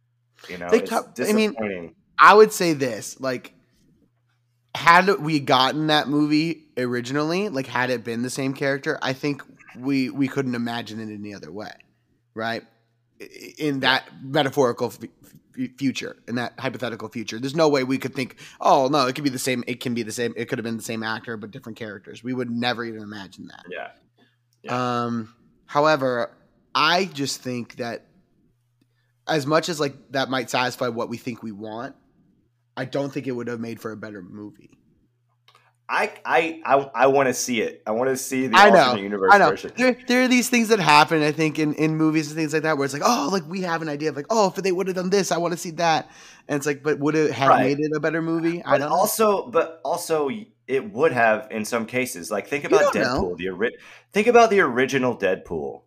You 0.49 0.57
know, 0.57 0.69
They 0.69 0.79
I 1.29 1.33
mean. 1.33 1.95
I 2.19 2.33
would 2.33 2.51
say 2.51 2.73
this: 2.73 3.19
like, 3.19 3.53
had 4.75 5.09
we 5.19 5.39
gotten 5.39 5.87
that 5.87 6.07
movie 6.07 6.65
originally, 6.77 7.49
like, 7.49 7.67
had 7.67 7.89
it 7.89 8.03
been 8.03 8.21
the 8.21 8.29
same 8.29 8.53
character, 8.53 8.99
I 9.01 9.13
think 9.13 9.43
we 9.77 10.09
we 10.09 10.27
couldn't 10.27 10.55
imagine 10.55 10.99
it 10.99 11.13
any 11.13 11.33
other 11.33 11.51
way, 11.51 11.71
right? 12.33 12.63
In 13.57 13.81
that 13.81 14.05
metaphorical 14.23 14.87
f- 14.87 14.99
f- 15.57 15.69
future, 15.77 16.15
in 16.27 16.35
that 16.35 16.57
hypothetical 16.57 17.09
future, 17.09 17.37
there's 17.37 17.55
no 17.55 17.67
way 17.67 17.83
we 17.83 17.97
could 17.97 18.15
think, 18.15 18.37
oh 18.61 18.87
no, 18.87 19.07
it 19.07 19.15
could 19.15 19.25
be 19.25 19.29
the 19.29 19.39
same. 19.39 19.63
It 19.67 19.81
can 19.81 19.93
be 19.93 20.03
the 20.03 20.11
same. 20.11 20.33
It 20.37 20.45
could 20.45 20.57
have 20.57 20.63
been 20.63 20.77
the 20.77 20.83
same 20.83 21.03
actor, 21.03 21.35
but 21.35 21.51
different 21.51 21.77
characters. 21.77 22.23
We 22.23 22.33
would 22.33 22.49
never 22.49 22.85
even 22.85 23.01
imagine 23.01 23.47
that. 23.47 23.65
yeah. 23.69 23.89
Yeah. 24.63 25.03
Um, 25.05 25.33
however, 25.65 26.35
I 26.75 27.05
just 27.05 27.41
think 27.41 27.77
that 27.77 28.05
as 29.27 29.45
much 29.45 29.69
as 29.69 29.79
like 29.79 29.93
that 30.11 30.29
might 30.29 30.49
satisfy 30.49 30.87
what 30.87 31.09
we 31.09 31.17
think 31.17 31.43
we 31.43 31.51
want, 31.51 31.95
I 32.75 32.85
don't 32.85 33.11
think 33.11 33.27
it 33.27 33.31
would 33.31 33.47
have 33.47 33.59
made 33.59 33.79
for 33.79 33.91
a 33.91 33.97
better 33.97 34.21
movie. 34.21 34.71
I 35.91 36.11
I 36.23 36.61
I, 36.65 36.75
I 36.93 37.07
want 37.07 37.27
to 37.29 37.33
see 37.33 37.61
it. 37.61 37.81
I 37.87 37.91
want 37.91 38.09
to 38.09 38.17
see 38.17 38.45
the 38.47 38.55
I 38.55 38.69
know, 38.69 38.95
universe 38.95 39.31
I 39.33 39.39
know 39.39 39.49
version. 39.49 39.71
there, 39.75 39.97
there 40.07 40.21
are 40.23 40.27
these 40.27 40.47
things 40.47 40.67
that 40.67 40.79
happen. 40.79 41.23
I 41.23 41.31
think 41.31 41.57
in, 41.57 41.73
in 41.75 41.95
movies 41.97 42.27
and 42.27 42.35
things 42.37 42.53
like 42.53 42.61
that, 42.61 42.77
where 42.77 42.85
it's 42.85 42.93
like, 42.93 43.01
oh, 43.03 43.29
like 43.31 43.43
we 43.47 43.61
have 43.61 43.81
an 43.81 43.89
idea 43.89 44.09
of 44.09 44.15
like, 44.15 44.27
oh, 44.29 44.49
if 44.49 44.55
they 44.55 44.71
would 44.71 44.85
have 44.85 44.95
done 44.95 45.09
this, 45.09 45.31
I 45.31 45.37
want 45.37 45.53
to 45.53 45.57
see 45.57 45.71
that, 45.71 46.11
and 46.47 46.57
it's 46.57 46.67
like, 46.67 46.83
but 46.83 46.99
would 46.99 47.15
it 47.15 47.31
have 47.31 47.49
Right. 47.49 47.65
made 47.75 47.79
it 47.79 47.91
a 47.95 47.99
better 47.99 48.21
movie? 48.21 48.63
I 48.63 48.77
don't. 48.77 48.89
know. 48.89 48.95
also, 48.95 49.47
but 49.49 49.81
also, 49.83 50.29
it 50.69 50.93
would 50.93 51.11
have 51.11 51.47
in 51.51 51.65
some 51.65 51.85
cases. 51.85 52.29
Like 52.31 52.47
think 52.47 52.63
about 52.63 52.93
don't 52.93 53.03
know. 53.03 53.23
Deadpool. 53.33 53.37
The 53.37 53.49
ori- 53.49 53.77
think 54.13 54.27
about 54.27 54.49
the 54.51 54.59
original 54.61 55.17
Deadpool, 55.17 55.81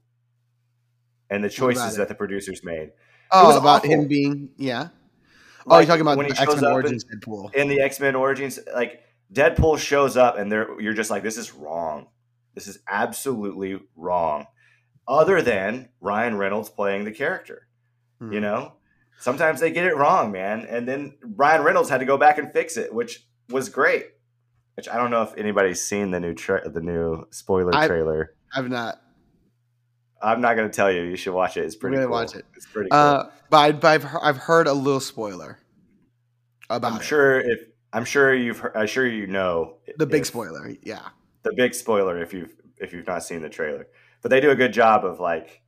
and 1.31 1.43
the 1.43 1.49
choices 1.49 1.97
that 1.97 2.09
the 2.09 2.15
producers 2.15 2.63
made 2.65 2.91
oh, 3.31 3.47
was 3.49 3.57
about 3.57 3.77
awful. 3.79 3.91
him 3.91 4.09
being 4.09 4.51
yeah. 4.57 4.89
oh, 5.67 5.71
Like, 5.71 5.87
you're 5.87 5.87
talking 5.87 6.01
about 6.03 6.17
when 6.19 6.27
he 6.27 6.33
the 6.33 6.41
X 6.41 6.49
Men 6.55 6.59
up 6.59 6.69
in- 6.69 6.73
Origins 6.73 7.05
Deadpool. 7.05 7.55
in 7.55 7.69
the 7.69 7.81
X 7.81 8.01
Men 8.01 8.15
Origins. 8.15 8.59
Like 8.75 9.01
Deadpool 9.33 9.79
shows 9.79 10.17
up, 10.17 10.37
and 10.37 10.51
they're 10.53 10.79
you're 10.81 10.93
just 10.95 11.11
like, 11.11 11.23
this 11.23 11.37
is 11.39 11.55
wrong. 11.55 12.09
This 12.55 12.67
is 12.67 12.79
absolutely 12.89 13.81
wrong. 13.97 14.47
Other 15.09 15.41
than 15.43 15.89
Ryan 16.01 16.37
Reynolds 16.37 16.69
playing 16.69 17.05
the 17.05 17.13
character, 17.13 17.67
you 18.21 18.27
Mhm. 18.27 18.43
know. 18.43 18.73
Sometimes 19.19 19.61
they 19.61 19.71
get 19.71 19.87
it 19.87 19.97
wrong, 19.97 20.33
man, 20.33 20.67
and 20.69 20.87
then 20.87 21.17
Ryan 21.37 21.63
Reynolds 21.63 21.89
had 21.89 21.99
to 21.99 22.05
go 22.05 22.19
back 22.19 22.39
and 22.39 22.53
fix 22.53 22.77
it, 22.77 22.93
which 22.93 23.25
was 23.49 23.69
great. 23.69 24.07
Which 24.75 24.89
I 24.89 24.97
don't 24.97 25.11
know 25.11 25.23
if 25.23 25.37
anybody's 25.37 25.81
seen 25.81 26.11
the 26.11 26.21
new 26.21 26.35
tra- 26.35 26.69
the 26.69 26.81
new 26.81 27.27
spoiler 27.31 27.75
I- 27.75 27.87
trailer. 27.87 28.35
I've 28.55 28.69
not. 28.69 29.01
I'm 30.23 30.41
not 30.41 30.55
going 30.55 30.69
to 30.71 30.75
tell 30.75 30.91
you. 30.91 31.03
You 31.03 31.17
should 31.17 31.35
watch 31.35 31.57
it. 31.57 31.65
It's 31.65 31.75
pretty 31.75 31.97
gonna 31.97 32.07
cool. 32.07 32.15
watch 32.15 32.37
it. 32.37 32.45
It's 32.57 32.67
pretty 32.67 32.91
cool. 32.91 32.99
Uh, 32.99 33.31
but, 33.51 33.57
I, 33.59 33.73
but 33.73 33.89
I've, 33.89 34.07
I've 34.23 34.37
heard 34.37 34.69
a 34.69 34.73
little 34.73 35.01
spoiler 35.01 35.59
about 36.71 36.93
I'm 36.93 37.01
it. 37.01 37.05
sure 37.05 37.41
if 37.41 37.59
I'm 37.93 38.05
sure 38.05 38.33
you've 38.33 38.59
heard, 38.61 38.73
I'm 38.77 38.87
sure 38.87 39.05
you 39.07 39.27
know 39.27 39.79
the 39.99 40.07
big 40.07 40.21
if- 40.23 40.29
spoiler. 40.29 40.73
Yeah, 40.83 41.01
the 41.43 41.53
big 41.55 41.75
spoiler 41.75 42.23
if 42.23 42.33
you've 42.33 42.55
if 42.79 42.93
you've 42.93 43.07
not 43.07 43.25
seen 43.25 43.43
the 43.43 43.49
trailer. 43.51 43.89
But 44.23 44.31
they 44.31 44.41
do 44.41 44.51
a 44.51 44.55
good 44.55 44.73
job 44.73 45.05
of 45.05 45.19
like, 45.19 45.61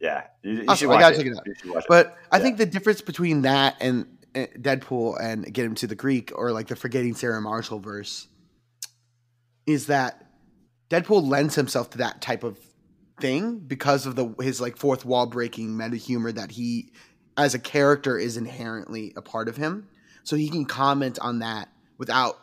yeah, 0.00 0.24
you, 0.42 0.52
you 0.52 0.64
Awesome. 0.68 0.76
should 0.76 0.86
I 0.86 0.92
watch 0.92 1.00
gotta 1.00 1.14
it. 1.14 1.18
check 1.18 1.26
it 1.26 1.36
out. 1.68 1.74
Watch 1.74 1.84
it. 1.84 1.88
but 1.88 2.16
I 2.30 2.36
Yeah. 2.36 2.42
think 2.44 2.58
the 2.58 2.66
difference 2.66 3.00
between 3.00 3.42
that 3.42 3.76
and 3.80 4.02
uh, 4.02 4.17
Deadpool 4.34 5.16
and 5.20 5.52
Get 5.52 5.64
Him 5.64 5.74
to 5.76 5.86
the 5.86 5.94
Greek 5.94 6.32
or 6.34 6.52
like 6.52 6.68
the 6.68 6.76
Forgetting 6.76 7.14
Sarah 7.14 7.40
Marshall 7.40 7.78
verse 7.80 8.28
is 9.66 9.86
that 9.86 10.26
Deadpool 10.90 11.26
lends 11.28 11.54
himself 11.54 11.90
to 11.90 11.98
that 11.98 12.22
type 12.22 12.44
of 12.44 12.58
thing 13.20 13.58
because 13.58 14.06
of 14.06 14.16
the 14.16 14.34
his 14.40 14.60
like 14.60 14.76
fourth 14.76 15.04
wall 15.04 15.26
breaking 15.26 15.76
meta 15.76 15.96
humor 15.96 16.30
that 16.32 16.52
he 16.52 16.92
as 17.36 17.54
a 17.54 17.58
character 17.58 18.16
is 18.18 18.36
inherently 18.36 19.12
a 19.16 19.22
part 19.22 19.48
of 19.48 19.56
him. 19.56 19.88
So 20.24 20.36
he 20.36 20.48
can 20.48 20.64
comment 20.64 21.18
on 21.20 21.40
that 21.40 21.68
without 21.98 22.38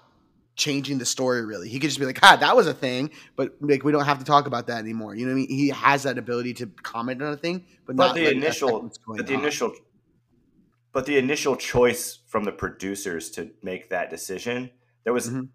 changing 0.55 0.97
the 0.97 1.05
story 1.05 1.45
really. 1.45 1.69
He 1.69 1.79
could 1.79 1.89
just 1.89 1.99
be 1.99 2.05
like, 2.05 2.19
"Ah, 2.23 2.35
that 2.37 2.55
was 2.55 2.67
a 2.67 2.73
thing," 2.73 3.11
but 3.35 3.55
like 3.61 3.83
we 3.83 3.91
don't 3.91 4.05
have 4.05 4.19
to 4.19 4.25
talk 4.25 4.47
about 4.47 4.67
that 4.67 4.79
anymore. 4.79 5.15
You 5.15 5.25
know 5.25 5.31
what 5.33 5.37
I 5.37 5.45
mean? 5.47 5.49
He 5.49 5.69
has 5.69 6.03
that 6.03 6.17
ability 6.17 6.53
to 6.55 6.67
comment 6.83 7.21
on 7.21 7.33
a 7.33 7.37
thing, 7.37 7.65
but, 7.85 7.95
But 7.95 8.07
not 8.07 8.15
the 8.15 8.31
initial, 8.31 8.69
affect 8.69 8.83
what's 8.83 8.97
going 8.97 9.17
but 9.17 9.27
the 9.27 9.35
on. 9.35 9.41
initial, 9.41 9.73
but 10.95 11.05
the 11.05 11.17
initial 11.17 11.57
choice 11.57 12.19
from 12.25 12.45
the 12.45 12.53
producers 12.53 13.29
to 13.29 13.51
make 13.61 13.89
that 13.89 14.09
decision, 14.09 14.71
there 15.03 15.11
was 15.11 15.29
Mhm. 15.29 15.49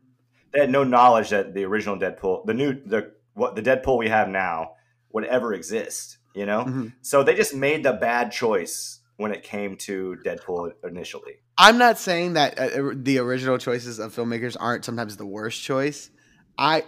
they 0.53 0.61
had 0.61 0.71
no 0.71 0.85
knowledge 0.85 1.31
that 1.31 1.55
the 1.55 1.65
original 1.65 1.97
Deadpool, 1.97 2.45
the 2.45 2.53
new 2.53 2.75
the 2.75 3.13
what 3.33 3.57
the 3.57 3.63
Deadpool 3.63 3.97
we 3.97 4.09
have 4.09 4.29
now 4.29 4.75
would 5.13 5.25
ever 5.25 5.55
exist. 5.55 6.19
You 6.35 6.45
know, 6.45 6.65
Mhm. 6.65 6.93
so 7.01 7.23
they 7.23 7.35
just 7.35 7.55
made 7.55 7.83
the 7.85 7.95
bad 7.95 8.31
choice 8.31 9.01
when 9.17 9.33
it 9.33 9.43
came 9.43 9.77
to 9.79 10.19
Deadpool 10.25 10.73
initially. 10.85 11.37
I'm 11.57 11.79
not 11.79 11.99
saying 11.99 12.35
that 12.35 12.59
uh, 12.59 12.93
the 12.95 13.19
original 13.19 13.57
choices 13.57 13.99
of 13.99 14.15
filmmakers 14.15 14.57
aren't 14.61 14.85
sometimes 14.85 15.17
the 15.17 15.27
worst 15.27 15.63
choice. 15.63 16.11
I, 16.59 16.85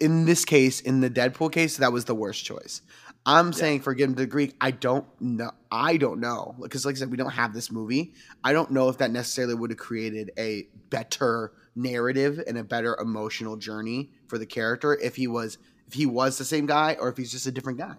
in 0.00 0.26
this 0.26 0.44
case, 0.44 0.80
in 0.80 1.00
the 1.00 1.10
Deadpool 1.10 1.50
case, 1.50 1.78
that 1.78 1.92
was 1.92 2.04
the 2.04 2.14
worst 2.14 2.44
choice. 2.44 2.82
I'm 3.26 3.52
saying 3.52 3.80
for 3.80 3.94
Get 3.94 4.04
Him 4.04 4.14
to 4.16 4.22
the 4.22 4.26
Greek, 4.26 4.54
I 4.60 4.70
don't 4.70 5.06
know. 5.20 5.50
I 5.70 5.96
don't 5.96 6.20
know 6.20 6.54
because, 6.60 6.84
like 6.84 6.96
I 6.96 6.98
said, 6.98 7.10
we 7.10 7.16
don't 7.16 7.30
have 7.30 7.54
this 7.54 7.70
movie. 7.70 8.12
I 8.42 8.52
don't 8.52 8.70
know 8.70 8.88
if 8.90 8.98
that 8.98 9.10
necessarily 9.10 9.54
would 9.54 9.70
have 9.70 9.78
created 9.78 10.30
a 10.38 10.68
better 10.90 11.52
narrative 11.74 12.42
and 12.46 12.58
a 12.58 12.64
better 12.64 12.96
emotional 13.00 13.56
journey 13.56 14.10
for 14.28 14.36
the 14.36 14.46
character 14.46 14.94
if 14.94 15.16
he 15.16 15.26
was 15.26 15.58
if 15.86 15.94
he 15.94 16.06
was 16.06 16.38
the 16.38 16.44
same 16.44 16.66
guy 16.66 16.96
or 17.00 17.08
if 17.08 17.16
he's 17.16 17.32
just 17.32 17.46
a 17.46 17.52
different 17.52 17.78
guy. 17.78 17.94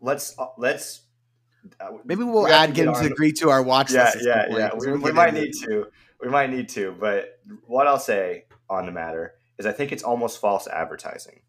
Let's 0.00 0.36
uh, 0.38 0.46
let's 0.58 1.02
uh, 1.80 1.90
Maybe 2.04 2.24
we'll 2.24 2.44
we 2.44 2.50
add 2.50 2.68
to 2.68 2.72
Get 2.72 2.88
Him 2.88 2.94
to 2.94 3.08
the 3.08 3.14
Greek 3.14 3.36
to 3.36 3.50
our 3.50 3.62
watch 3.62 3.92
yeah, 3.92 4.04
list. 4.04 4.18
Yeah, 4.22 4.46
yeah, 4.50 4.56
yeah. 4.56 4.70
We, 4.76 4.92
we 4.92 5.12
might 5.12 5.34
need 5.34 5.52
to. 5.64 5.86
We 6.20 6.28
might 6.28 6.50
need 6.50 6.68
to. 6.70 6.94
But 6.98 7.38
what 7.66 7.86
I'll 7.86 7.98
say 7.98 8.44
on 8.68 8.86
the 8.86 8.92
matter 8.92 9.34
is, 9.58 9.66
I 9.66 9.72
think 9.72 9.92
it's 9.92 10.02
almost 10.02 10.40
false 10.40 10.66
advertising. 10.66 11.40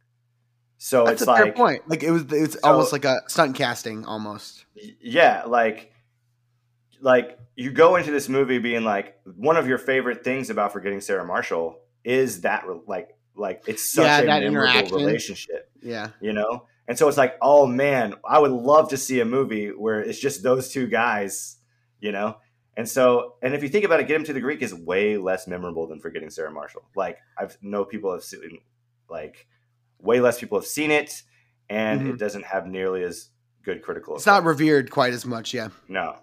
So 0.84 1.06
That's 1.06 1.22
it's 1.22 1.30
a 1.30 1.36
fair 1.36 1.46
like, 1.46 1.56
point. 1.56 1.88
Like 1.88 2.02
it 2.02 2.10
was, 2.10 2.24
it's 2.32 2.56
So- 2.56 2.60
almost 2.64 2.92
like 2.92 3.06
a 3.06 3.22
stunt 3.28 3.56
casting, 3.56 4.04
almost. 4.04 4.66
yeah, 5.00 5.44
like, 5.46 5.92
like 7.02 7.38
you 7.56 7.70
go 7.72 7.98
into 7.98 8.10
this 8.10 8.28
movie 8.28 8.58
being 8.58 8.84
like, 8.84 9.16
one 9.36 9.58
of 9.58 9.68
your 9.68 9.78
favorite 9.78 10.24
things 10.24 10.50
about 10.50 10.74
forgetting 10.74 11.00
Sarah 11.00 11.24
Marshall 11.24 11.80
is 12.04 12.42
that, 12.42 12.66
like, 12.88 13.16
like 13.36 13.62
it's 13.68 13.94
such 13.94 14.06
Yeah, 14.06 14.20
a 14.22 14.26
that 14.26 14.42
memorable 14.42 14.98
relationship. 14.98 15.70
Yeah, 15.84 16.10
you 16.20 16.34
know 16.34 16.66
and 16.88 16.98
so 16.98 17.08
it's 17.08 17.18
like 17.18 17.38
oh 17.42 17.66
man 17.68 18.16
i 18.28 18.38
would 18.40 18.52
love 18.52 18.90
to 18.90 18.98
see 18.98 19.20
a 19.20 19.26
movie 19.26 19.68
where 19.70 20.02
it's 20.02 20.20
just 20.20 20.42
those 20.44 20.70
two 20.70 20.88
guys 20.88 21.58
you 22.00 22.12
know 22.12 22.36
and 22.76 22.90
so 22.90 23.36
and 23.42 23.54
if 23.54 23.62
you 23.64 23.70
think 23.70 23.86
about 23.86 24.00
it 24.00 24.08
get 24.08 24.16
him 24.18 24.24
to 24.26 24.34
the 24.34 24.42
greek 24.42 24.62
is 24.62 24.74
way 24.74 25.16
less 25.18 25.48
memorable 25.48 25.88
than 25.88 26.00
forgetting 26.00 26.30
sarah 26.30 26.52
marshall 26.52 26.82
like 26.96 27.18
i've 27.38 27.56
know 27.62 27.86
people 27.86 28.12
have 28.12 28.24
seen 28.24 28.60
like 29.10 29.48
way 30.02 30.20
less 30.20 30.40
people 30.40 30.58
have 30.60 30.66
seen 30.68 30.92
it 30.92 31.22
and 31.70 32.02
Mhm. 32.02 32.14
it 32.14 32.18
doesn't 32.20 32.46
have 32.46 32.66
nearly 32.68 33.04
as 33.04 33.30
good 33.64 33.82
critical 33.84 34.16
it's 34.16 34.26
not 34.26 34.44
revered 34.44 34.90
quite 34.92 35.14
as 35.14 35.26
much. 35.26 35.54
Yeah, 35.54 35.70
no 35.88 36.18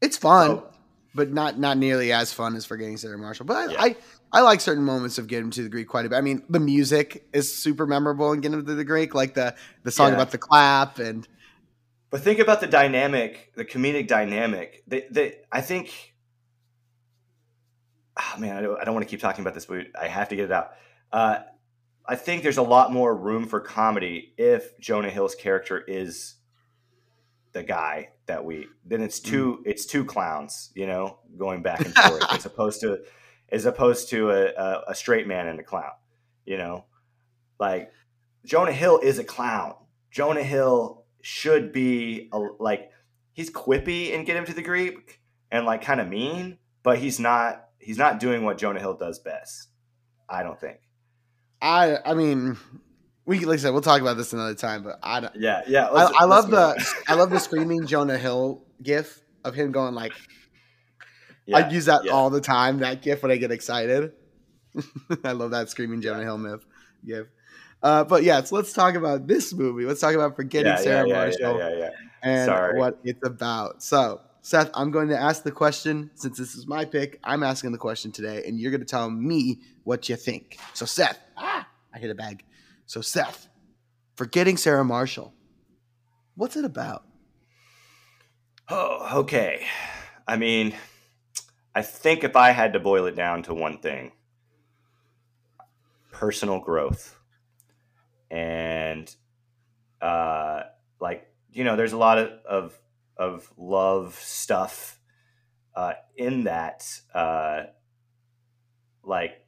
it's 0.00 0.16
fun, 0.16 0.48
So- 0.58 0.70
but 1.14 1.30
not 1.32 1.58
not 1.58 1.78
nearly 1.78 2.12
as 2.12 2.32
fun 2.32 2.56
as 2.56 2.64
Forgetting 2.66 2.96
Sarah 2.96 3.16
Marshall. 3.18 3.46
But 3.46 3.56
I, 3.56 3.72
Yeah. 3.72 3.82
I 3.82 3.96
I 4.32 4.40
like 4.40 4.60
certain 4.60 4.84
moments 4.84 5.18
of 5.18 5.28
Getting 5.28 5.50
to 5.50 5.62
the 5.62 5.68
Greek 5.68 5.86
quite 5.88 6.06
a 6.06 6.08
bit. 6.08 6.16
I 6.16 6.20
mean, 6.20 6.44
the 6.48 6.58
music 6.60 7.28
is 7.32 7.54
super 7.56 7.86
memorable 7.86 8.32
in 8.32 8.40
Getting 8.40 8.64
to 8.64 8.74
the 8.74 8.84
Greek, 8.84 9.14
like 9.14 9.34
the 9.34 9.54
the 9.84 9.90
song 9.90 10.08
Yeah. 10.08 10.14
about 10.14 10.30
the 10.32 10.38
clap 10.38 10.98
and 10.98 11.26
But 12.10 12.20
think 12.22 12.38
about 12.38 12.60
the 12.60 12.66
dynamic, 12.68 13.52
the 13.56 13.64
comedic 13.64 14.06
dynamic. 14.06 14.82
They, 14.86 15.06
they, 15.10 15.38
I 15.50 15.60
think. 15.60 16.14
Oh 18.16 18.38
man, 18.38 18.56
I 18.56 18.60
don't, 18.60 18.80
I 18.80 18.84
don't 18.84 18.94
want 18.94 19.04
to 19.06 19.10
keep 19.10 19.20
talking 19.20 19.42
about 19.42 19.54
this, 19.54 19.66
but 19.66 19.86
I 20.00 20.06
have 20.06 20.28
to 20.28 20.36
get 20.36 20.44
it 20.46 20.52
out. 20.52 20.70
Uh, 21.12 21.38
I 22.06 22.16
think 22.16 22.42
there's 22.42 22.58
a 22.58 22.62
lot 22.62 22.92
more 22.92 23.14
room 23.16 23.46
for 23.46 23.60
comedy 23.60 24.34
if 24.36 24.78
Jonah 24.78 25.10
Hill's 25.10 25.34
character 25.34 25.82
is 25.86 26.34
the 27.52 27.62
guy 27.62 28.10
that 28.26 28.44
we. 28.44 28.68
Then 28.84 29.00
it's 29.00 29.20
two. 29.20 29.58
Mm. 29.58 29.70
It's 29.70 29.86
two 29.86 30.04
clowns, 30.04 30.70
you 30.74 30.86
know, 30.86 31.18
going 31.38 31.62
back 31.62 31.80
and 31.80 31.94
forth, 31.94 32.24
as 32.30 32.44
opposed 32.46 32.80
to, 32.82 32.98
as 33.50 33.64
opposed 33.64 34.10
to 34.10 34.30
a, 34.30 34.52
a, 34.52 34.82
a 34.88 34.94
straight 34.94 35.26
man 35.26 35.48
and 35.48 35.58
a 35.58 35.62
clown. 35.62 35.92
You 36.44 36.58
know, 36.58 36.84
like 37.58 37.90
Jonah 38.44 38.72
Hill 38.72 38.98
is 38.98 39.18
a 39.18 39.24
clown. 39.24 39.74
Jonah 40.10 40.42
Hill 40.42 41.04
should 41.22 41.72
be 41.72 42.28
a, 42.32 42.38
like 42.58 42.90
he's 43.32 43.50
quippy 43.50 44.14
and 44.14 44.26
get 44.26 44.36
him 44.36 44.44
to 44.44 44.52
the 44.54 44.62
Greek 44.62 45.20
and 45.50 45.64
like 45.64 45.80
kind 45.80 46.00
of 46.00 46.08
mean, 46.08 46.58
but 46.82 46.98
he's 46.98 47.18
not. 47.18 47.62
He's 47.78 47.98
not 47.98 48.18
doing 48.18 48.44
what 48.44 48.56
Jonah 48.56 48.80
Hill 48.80 48.94
does 48.94 49.18
best. 49.18 49.68
I 50.26 50.42
don't 50.42 50.58
think. 50.58 50.78
I 51.62 51.98
I 52.04 52.14
mean, 52.14 52.56
we 53.26 53.40
like 53.44 53.58
I 53.58 53.62
said, 53.62 53.70
we'll 53.70 53.80
talk 53.82 54.00
about 54.00 54.16
this 54.16 54.32
another 54.32 54.54
time. 54.54 54.82
But 54.82 54.98
I 55.02 55.20
don't- 55.20 55.34
Yeah, 55.36 55.62
yeah. 55.66 55.86
I, 55.86 55.92
let's- 55.92 56.16
I 56.20 56.24
love 56.24 56.50
the 56.50 56.86
I 57.08 57.14
love 57.14 57.30
the 57.30 57.40
screaming 57.40 57.86
Jonah 57.86 58.18
Hill 58.18 58.62
gif 58.82 59.20
of 59.44 59.54
him 59.54 59.72
going 59.72 59.94
like 59.94 60.12
Yeah, 61.46 61.58
I 61.58 61.68
use 61.70 61.86
that 61.86 62.04
yeah. 62.04 62.12
all 62.12 62.30
the 62.30 62.40
time. 62.40 62.78
That 62.80 63.02
gif 63.02 63.22
when 63.22 63.30
I 63.32 63.36
get 63.36 63.50
excited. 63.50 64.12
I 65.24 65.32
love 65.32 65.52
that 65.52 65.68
screaming 65.70 66.00
Jonah 66.02 66.22
Hill 66.22 66.38
myth 66.38 66.64
gif. 67.06 67.26
Uh, 67.82 68.02
but 68.04 68.22
yeah, 68.22 68.42
so 68.42 68.56
let's 68.56 68.72
talk 68.72 68.94
about 68.94 69.26
this 69.26 69.52
movie. 69.52 69.84
Let's 69.84 70.00
talk 70.00 70.14
about 70.14 70.36
forgetting 70.36 70.72
yeah, 70.72 70.76
Sarah 70.76 71.06
Marshall 71.08 71.58
Yeah, 71.58 71.68
yeah, 71.68 71.76
yeah. 71.78 71.90
and 72.22 72.46
Sorry. 72.46 72.78
what 72.78 72.98
it's 73.04 73.20
about. 73.26 73.82
So, 73.82 74.22
Seth, 74.44 74.70
I'm 74.74 74.90
going 74.90 75.08
to 75.08 75.18
ask 75.18 75.42
the 75.42 75.50
question 75.50 76.10
since 76.16 76.36
this 76.36 76.54
is 76.54 76.66
my 76.66 76.84
pick. 76.84 77.18
I'm 77.24 77.42
asking 77.42 77.72
the 77.72 77.78
question 77.78 78.12
today, 78.12 78.44
and 78.46 78.60
you're 78.60 78.70
going 78.70 78.82
to 78.82 78.86
tell 78.86 79.08
me 79.08 79.62
what 79.84 80.06
you 80.10 80.16
think. 80.16 80.58
So, 80.74 80.84
Seth, 80.84 81.18
ah, 81.34 81.66
I 81.94 81.98
hit 81.98 82.10
a 82.10 82.14
bag. 82.14 82.44
So, 82.84 83.00
Seth, 83.00 83.48
forgetting 84.16 84.58
Sarah 84.58 84.84
Marshall, 84.84 85.32
what's 86.34 86.56
it 86.56 86.66
about? 86.66 87.06
Oh, 88.68 89.20
okay. 89.20 89.64
I 90.28 90.36
mean, 90.36 90.74
I 91.74 91.80
think 91.80 92.22
if 92.22 92.36
I 92.36 92.50
had 92.50 92.74
to 92.74 92.80
boil 92.80 93.06
it 93.06 93.16
down 93.16 93.44
to 93.44 93.54
one 93.54 93.78
thing, 93.78 94.12
personal 96.12 96.60
growth. 96.60 97.18
And 98.30 99.10
uh 100.02 100.64
like, 101.00 101.26
you 101.50 101.64
know, 101.64 101.76
there's 101.76 101.94
a 101.94 101.96
lot 101.96 102.18
of 102.18 102.28
of, 102.46 102.78
of 103.16 103.50
love 103.56 104.14
stuff 104.14 104.98
uh 105.74 105.94
in 106.16 106.44
that 106.44 106.86
uh 107.14 107.62
like 109.02 109.44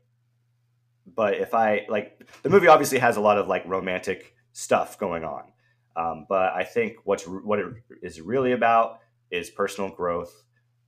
but 1.15 1.35
if 1.35 1.55
I 1.55 1.87
like 1.89 2.29
the 2.43 2.51
movie 2.51 2.67
obviously 2.67 2.99
has 2.99 3.17
a 3.17 3.21
lot 3.21 3.39
of 3.39 3.47
like 3.47 3.65
romantic 3.67 4.35
stuff 4.53 4.99
going 4.99 5.25
on. 5.25 5.45
Um, 5.97 6.27
but 6.29 6.53
I 6.53 6.65
think 6.65 6.97
what's 7.05 7.25
what 7.25 7.59
it 7.59 7.67
is 8.03 8.21
really 8.21 8.53
about 8.53 9.01
is 9.31 9.49
personal 9.51 9.91
growth 9.91 10.45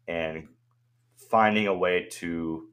and 0.06 0.48
finding 1.30 1.66
a 1.66 1.74
way 1.74 2.08
to 2.10 2.68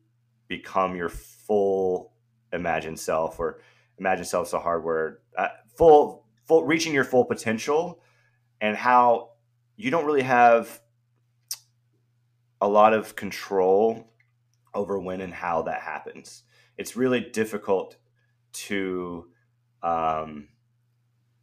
become 0.47 0.95
your 0.95 1.09
full 1.09 2.13
imagined 2.51 2.99
self 2.99 3.39
or 3.39 3.61
imagine 3.99 4.25
self 4.25 4.47
so 4.47 4.59
hard 4.59 4.83
word 4.83 5.17
uh, 5.37 5.47
full 5.77 6.25
full 6.45 6.65
reaching 6.65 6.93
your 6.93 7.03
full 7.03 7.25
potential 7.25 8.01
and 8.61 8.75
how 8.75 9.29
you 9.75 9.91
don't 9.91 10.05
really 10.05 10.21
have 10.21 10.81
a 12.61 12.67
lot 12.67 12.93
of 12.93 13.15
control 13.15 14.11
over 14.73 14.99
when 14.99 15.21
and 15.21 15.33
how 15.33 15.61
that 15.61 15.81
happens 15.81 16.43
it's 16.77 16.95
really 16.95 17.19
difficult 17.21 17.97
to 18.53 19.27
um 19.83 20.47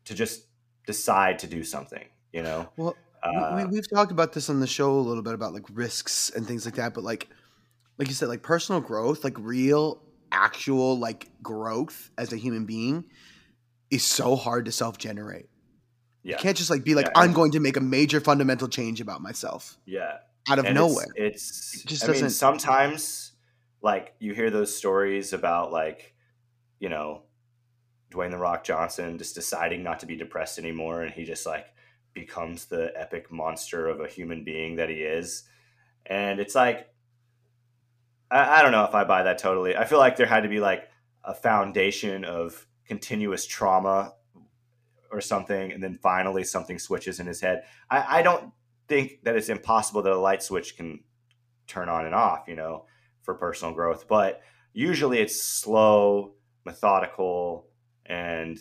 to 0.04 0.14
just 0.14 0.46
decide 0.86 1.38
to 1.38 1.46
do 1.46 1.62
something 1.62 2.04
you 2.32 2.42
know 2.42 2.68
Well, 2.76 2.96
uh, 3.22 3.54
we, 3.56 3.76
we've 3.76 3.88
talked 3.88 4.10
about 4.10 4.32
this 4.32 4.50
on 4.50 4.60
the 4.60 4.66
show 4.66 4.92
a 4.92 5.00
little 5.00 5.22
bit 5.22 5.34
about 5.34 5.52
like 5.52 5.66
risks 5.72 6.30
and 6.30 6.46
things 6.46 6.64
like 6.64 6.74
that, 6.74 6.92
but 6.92 7.04
like, 7.04 7.28
like 7.98 8.08
you 8.08 8.14
said, 8.14 8.28
like 8.28 8.42
personal 8.42 8.80
growth, 8.80 9.22
like 9.22 9.36
real, 9.38 10.02
actual 10.32 10.98
like 10.98 11.30
growth 11.42 12.10
as 12.18 12.32
a 12.32 12.36
human 12.36 12.64
being, 12.64 13.04
is 13.90 14.02
so 14.02 14.34
hard 14.34 14.64
to 14.64 14.72
self-generate. 14.72 15.48
Yeah 16.22 16.36
You 16.36 16.42
can't 16.42 16.56
just 16.56 16.70
like 16.70 16.84
be 16.84 16.94
like, 16.94 17.06
Yeah, 17.06 17.12
I'm 17.22 17.32
going 17.32 17.52
to 17.52 17.60
make 17.60 17.76
a 17.76 17.80
major 17.80 18.20
fundamental 18.20 18.68
change 18.68 19.00
about 19.00 19.20
myself 19.20 19.76
yeah 19.86 20.18
out 20.48 20.58
of 20.58 20.64
And 20.66 20.74
nowhere. 20.74 21.06
It's, 21.14 21.74
it's 21.74 21.84
It 21.84 21.88
just 21.88 22.04
I 22.04 22.06
mean, 22.08 22.14
doesn't- 22.14 22.30
sometimes 22.30 23.32
like 23.80 24.14
you 24.18 24.34
hear 24.34 24.50
those 24.50 24.74
stories 24.76 25.32
about 25.32 25.72
like, 25.72 26.14
you 26.80 26.88
know, 26.88 27.22
Dwayne 28.12 28.30
the 28.30 28.38
Rock 28.38 28.62
Johnson 28.64 29.18
just 29.18 29.34
deciding 29.34 29.82
not 29.82 30.00
to 30.00 30.06
be 30.06 30.16
depressed 30.16 30.58
anymore, 30.58 31.02
and 31.02 31.12
he 31.12 31.24
just 31.24 31.46
like 31.46 31.66
becomes 32.12 32.66
the 32.66 32.92
epic 32.94 33.30
monster 33.32 33.88
of 33.88 34.00
a 34.00 34.06
human 34.06 34.44
being 34.44 34.76
that 34.76 34.88
he 34.88 34.96
is, 34.96 35.44
and 36.06 36.38
it's 36.40 36.54
like, 36.54 36.88
I, 38.30 38.58
I 38.58 38.62
don't 38.62 38.72
know 38.72 38.84
if 38.84 38.94
I 38.94 39.04
buy 39.04 39.22
that 39.24 39.38
totally. 39.38 39.76
I 39.76 39.84
feel 39.84 39.98
like 39.98 40.16
there 40.16 40.26
had 40.26 40.42
to 40.42 40.48
be 40.48 40.60
like 40.60 40.88
a 41.24 41.34
foundation 41.34 42.24
of 42.24 42.66
continuous 42.86 43.46
trauma 43.46 44.14
or 45.12 45.20
something, 45.20 45.72
and 45.72 45.82
then 45.82 45.98
finally 46.02 46.42
something 46.42 46.78
switches 46.78 47.20
in 47.20 47.26
his 47.26 47.40
head. 47.40 47.64
I, 47.90 48.18
I 48.18 48.22
don't 48.22 48.52
think 48.88 49.22
that 49.24 49.36
it's 49.36 49.48
impossible 49.48 50.02
that 50.02 50.12
a 50.12 50.18
light 50.18 50.42
switch 50.42 50.76
can 50.76 51.00
turn 51.66 51.88
on 51.88 52.06
and 52.06 52.14
off, 52.14 52.48
you 52.48 52.56
know, 52.56 52.86
for 53.20 53.34
personal 53.34 53.74
growth. 53.74 54.08
But 54.08 54.40
usually 54.72 55.18
it's 55.18 55.40
slow, 55.40 56.34
methodical, 56.64 57.68
and 58.06 58.58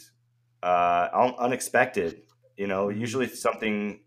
uh, 0.61 1.07
un- 1.13 1.35
unexpected. 1.39 2.21
You 2.57 2.67
know, 2.67 2.89
usually 2.89 3.27
something 3.27 4.01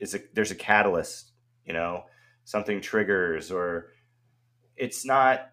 is 0.00 0.14
a, 0.14 0.20
there's 0.32 0.50
a 0.50 0.56
catalyst. 0.56 1.32
You 1.64 1.74
know, 1.74 2.04
something 2.44 2.80
triggers, 2.80 3.50
or 3.50 3.92
it's 4.76 5.04
not 5.04 5.50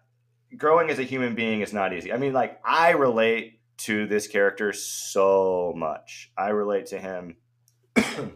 growing 0.56 0.90
as 0.90 0.98
a 0.98 1.04
human 1.04 1.34
being 1.34 1.60
is 1.60 1.72
not 1.72 1.92
easy. 1.92 2.12
I 2.12 2.18
mean, 2.18 2.32
like 2.32 2.60
I 2.64 2.90
relate 2.90 3.60
to 3.84 4.06
this 4.06 4.26
character 4.26 4.72
so 4.72 5.72
much. 5.76 6.30
I 6.36 6.48
relate 6.48 6.86
to 6.86 6.98
him 6.98 7.36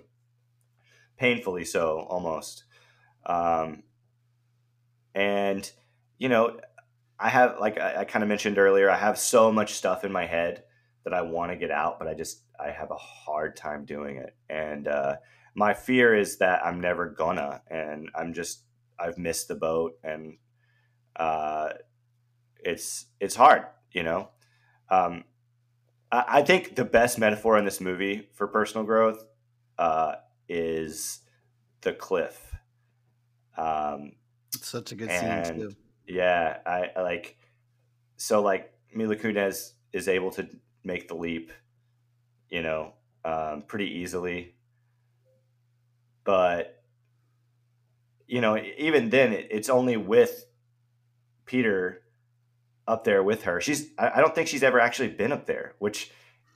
painfully 1.19 1.65
so 1.65 2.07
almost. 2.09 2.65
Um, 3.25 3.83
and 5.15 5.71
you 6.19 6.29
know, 6.29 6.59
I 7.19 7.29
have 7.29 7.57
like 7.61 7.79
I, 7.79 7.99
I 7.99 8.05
kind 8.05 8.23
of 8.23 8.29
mentioned 8.29 8.59
earlier, 8.59 8.91
I 8.91 8.97
have 8.97 9.19
so 9.19 9.51
much 9.53 9.75
stuff 9.75 10.05
in 10.05 10.13
my 10.13 10.27
head 10.27 10.65
that 11.05 11.15
I 11.15 11.23
want 11.23 11.53
to 11.53 11.57
get 11.57 11.71
out, 11.71 11.99
but 11.99 12.09
I 12.09 12.15
just 12.15 12.43
I 12.59 12.71
have 12.71 12.91
a 12.91 12.97
hard 12.97 13.57
time 13.57 13.85
doing 13.85 14.17
it. 14.17 14.35
And 14.49 14.89
uh, 14.89 15.17
my 15.55 15.73
fear 15.73 16.15
is 16.15 16.39
that 16.39 16.65
I'm 16.65 16.81
never 16.81 17.07
gonna, 17.09 17.63
and 17.71 18.11
I'm 18.15 18.33
just 18.35 18.63
I've 18.99 19.19
missed 19.19 19.49
the 19.49 19.55
boat, 19.55 19.99
and 20.03 20.39
uh, 21.17 21.71
it's 22.59 23.07
it's 23.21 23.35
hard, 23.35 23.65
you 23.93 24.03
know. 24.03 24.31
Um, 24.91 25.25
I, 26.11 26.43
think 26.43 26.77
the 26.77 26.85
best 26.85 27.19
metaphor 27.19 27.59
in 27.59 27.65
this 27.65 27.81
movie 27.81 28.29
for 28.33 28.47
personal 28.47 28.85
growth 28.85 29.25
uh, 29.79 30.17
is 30.49 31.21
the 31.81 31.93
cliff. 31.93 32.55
Um, 33.57 34.13
Such 34.61 34.93
a 34.93 34.95
good 34.95 35.11
scene 35.11 35.45
too. 35.45 35.77
Yeah, 36.07 36.59
I, 36.65 36.91
I 36.97 37.03
like. 37.03 37.37
So 38.17 38.41
like 38.41 38.73
Mila 38.95 39.17
Kunis 39.17 39.73
is 39.93 40.09
able 40.09 40.31
to 40.33 40.49
make 40.85 41.09
the 41.09 41.15
leap, 41.15 41.53
you 42.49 42.63
know, 42.63 42.93
um, 43.25 43.63
pretty 43.67 43.99
easily. 43.99 44.55
But 46.25 46.83
you 48.27 48.41
know, 48.41 48.57
even 48.57 49.11
then, 49.11 49.33
it, 49.33 49.49
it's 49.51 49.69
only 49.69 49.97
with 49.97 50.47
Peter 51.45 52.03
up 52.89 53.05
there 53.05 53.23
with 53.23 53.45
her. 53.45 53.61
She's 53.61 53.91
I, 53.99 54.21
don't 54.21 54.35
think 54.35 54.49
she's 54.49 54.63
ever 54.63 54.81
actually 54.81 55.09
been 55.09 55.33
up 55.33 55.47
there, 55.47 55.75
which 55.79 56.11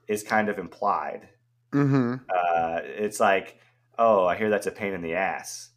is 0.08 0.22
kind 0.22 0.48
of 0.48 0.58
implied. 0.58 1.28
Mm-hmm. 1.72 2.14
Uh, 2.28 2.80
it's 2.82 3.20
like, 3.20 3.58
oh, 3.98 4.24
I 4.24 4.36
hear 4.36 4.50
that's 4.50 4.66
a 4.66 4.72
pain 4.72 4.92
in 4.92 5.02
the 5.02 5.14
ass, 5.14 5.70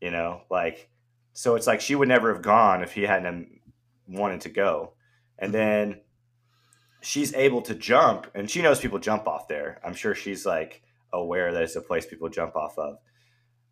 you 0.00 0.10
know, 0.10 0.42
like 0.50 0.90
so 1.32 1.54
it's 1.54 1.66
like 1.66 1.80
she 1.80 1.94
would 1.94 2.08
never 2.08 2.32
have 2.32 2.42
gone 2.42 2.82
if 2.82 2.92
he 2.92 3.02
hadn't 3.02 3.60
wanted 4.06 4.42
to 4.42 4.48
go, 4.48 4.94
and 5.38 5.52
mm-hmm. 5.52 5.60
then 5.60 6.00
she's 7.00 7.34
able 7.34 7.62
to 7.62 7.74
jump, 7.74 8.26
and 8.34 8.50
she 8.50 8.62
knows 8.62 8.80
people 8.80 8.98
jump 8.98 9.26
off 9.26 9.48
there. 9.48 9.80
I'm 9.84 9.94
sure 9.94 10.14
she's 10.14 10.44
like 10.44 10.82
aware 11.12 11.52
that 11.52 11.62
it's 11.62 11.76
a 11.76 11.80
place 11.80 12.06
people 12.06 12.28
jump 12.28 12.56
off 12.56 12.78
of. 12.78 12.98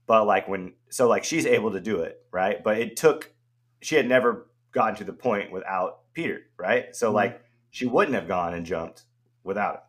But 0.07 0.27
like 0.27 0.49
when 0.49 0.75
so 0.89 1.09
like 1.09 1.25
she's 1.25 1.47
able 1.47 1.73
to 1.73 1.81
do 1.81 2.01
it, 2.01 2.21
right? 2.31 2.63
But 2.63 2.79
it 2.79 2.97
took 2.97 3.33
she 3.83 3.97
had 3.97 4.09
never 4.09 4.49
gotten 4.73 4.97
to 4.97 5.05
the 5.05 5.13
point 5.13 5.51
without 5.51 6.01
Peter, 6.17 6.41
right? 6.57 6.97
So 6.97 7.09
mm-hmm. 7.09 7.17
like 7.17 7.43
she 7.71 7.85
wouldn't 7.85 8.15
have 8.15 8.27
gone 8.27 8.55
and 8.55 8.65
jumped 8.65 9.03
without 9.45 9.85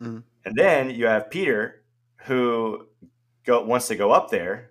him. 0.00 0.08
Mm-hmm. 0.08 0.18
And 0.46 0.56
then 0.56 0.90
you 0.90 1.06
have 1.06 1.30
Peter 1.30 1.82
who 2.24 2.86
go 3.44 3.62
wants 3.64 3.88
to 3.88 3.96
go 3.96 4.10
up 4.10 4.30
there 4.30 4.70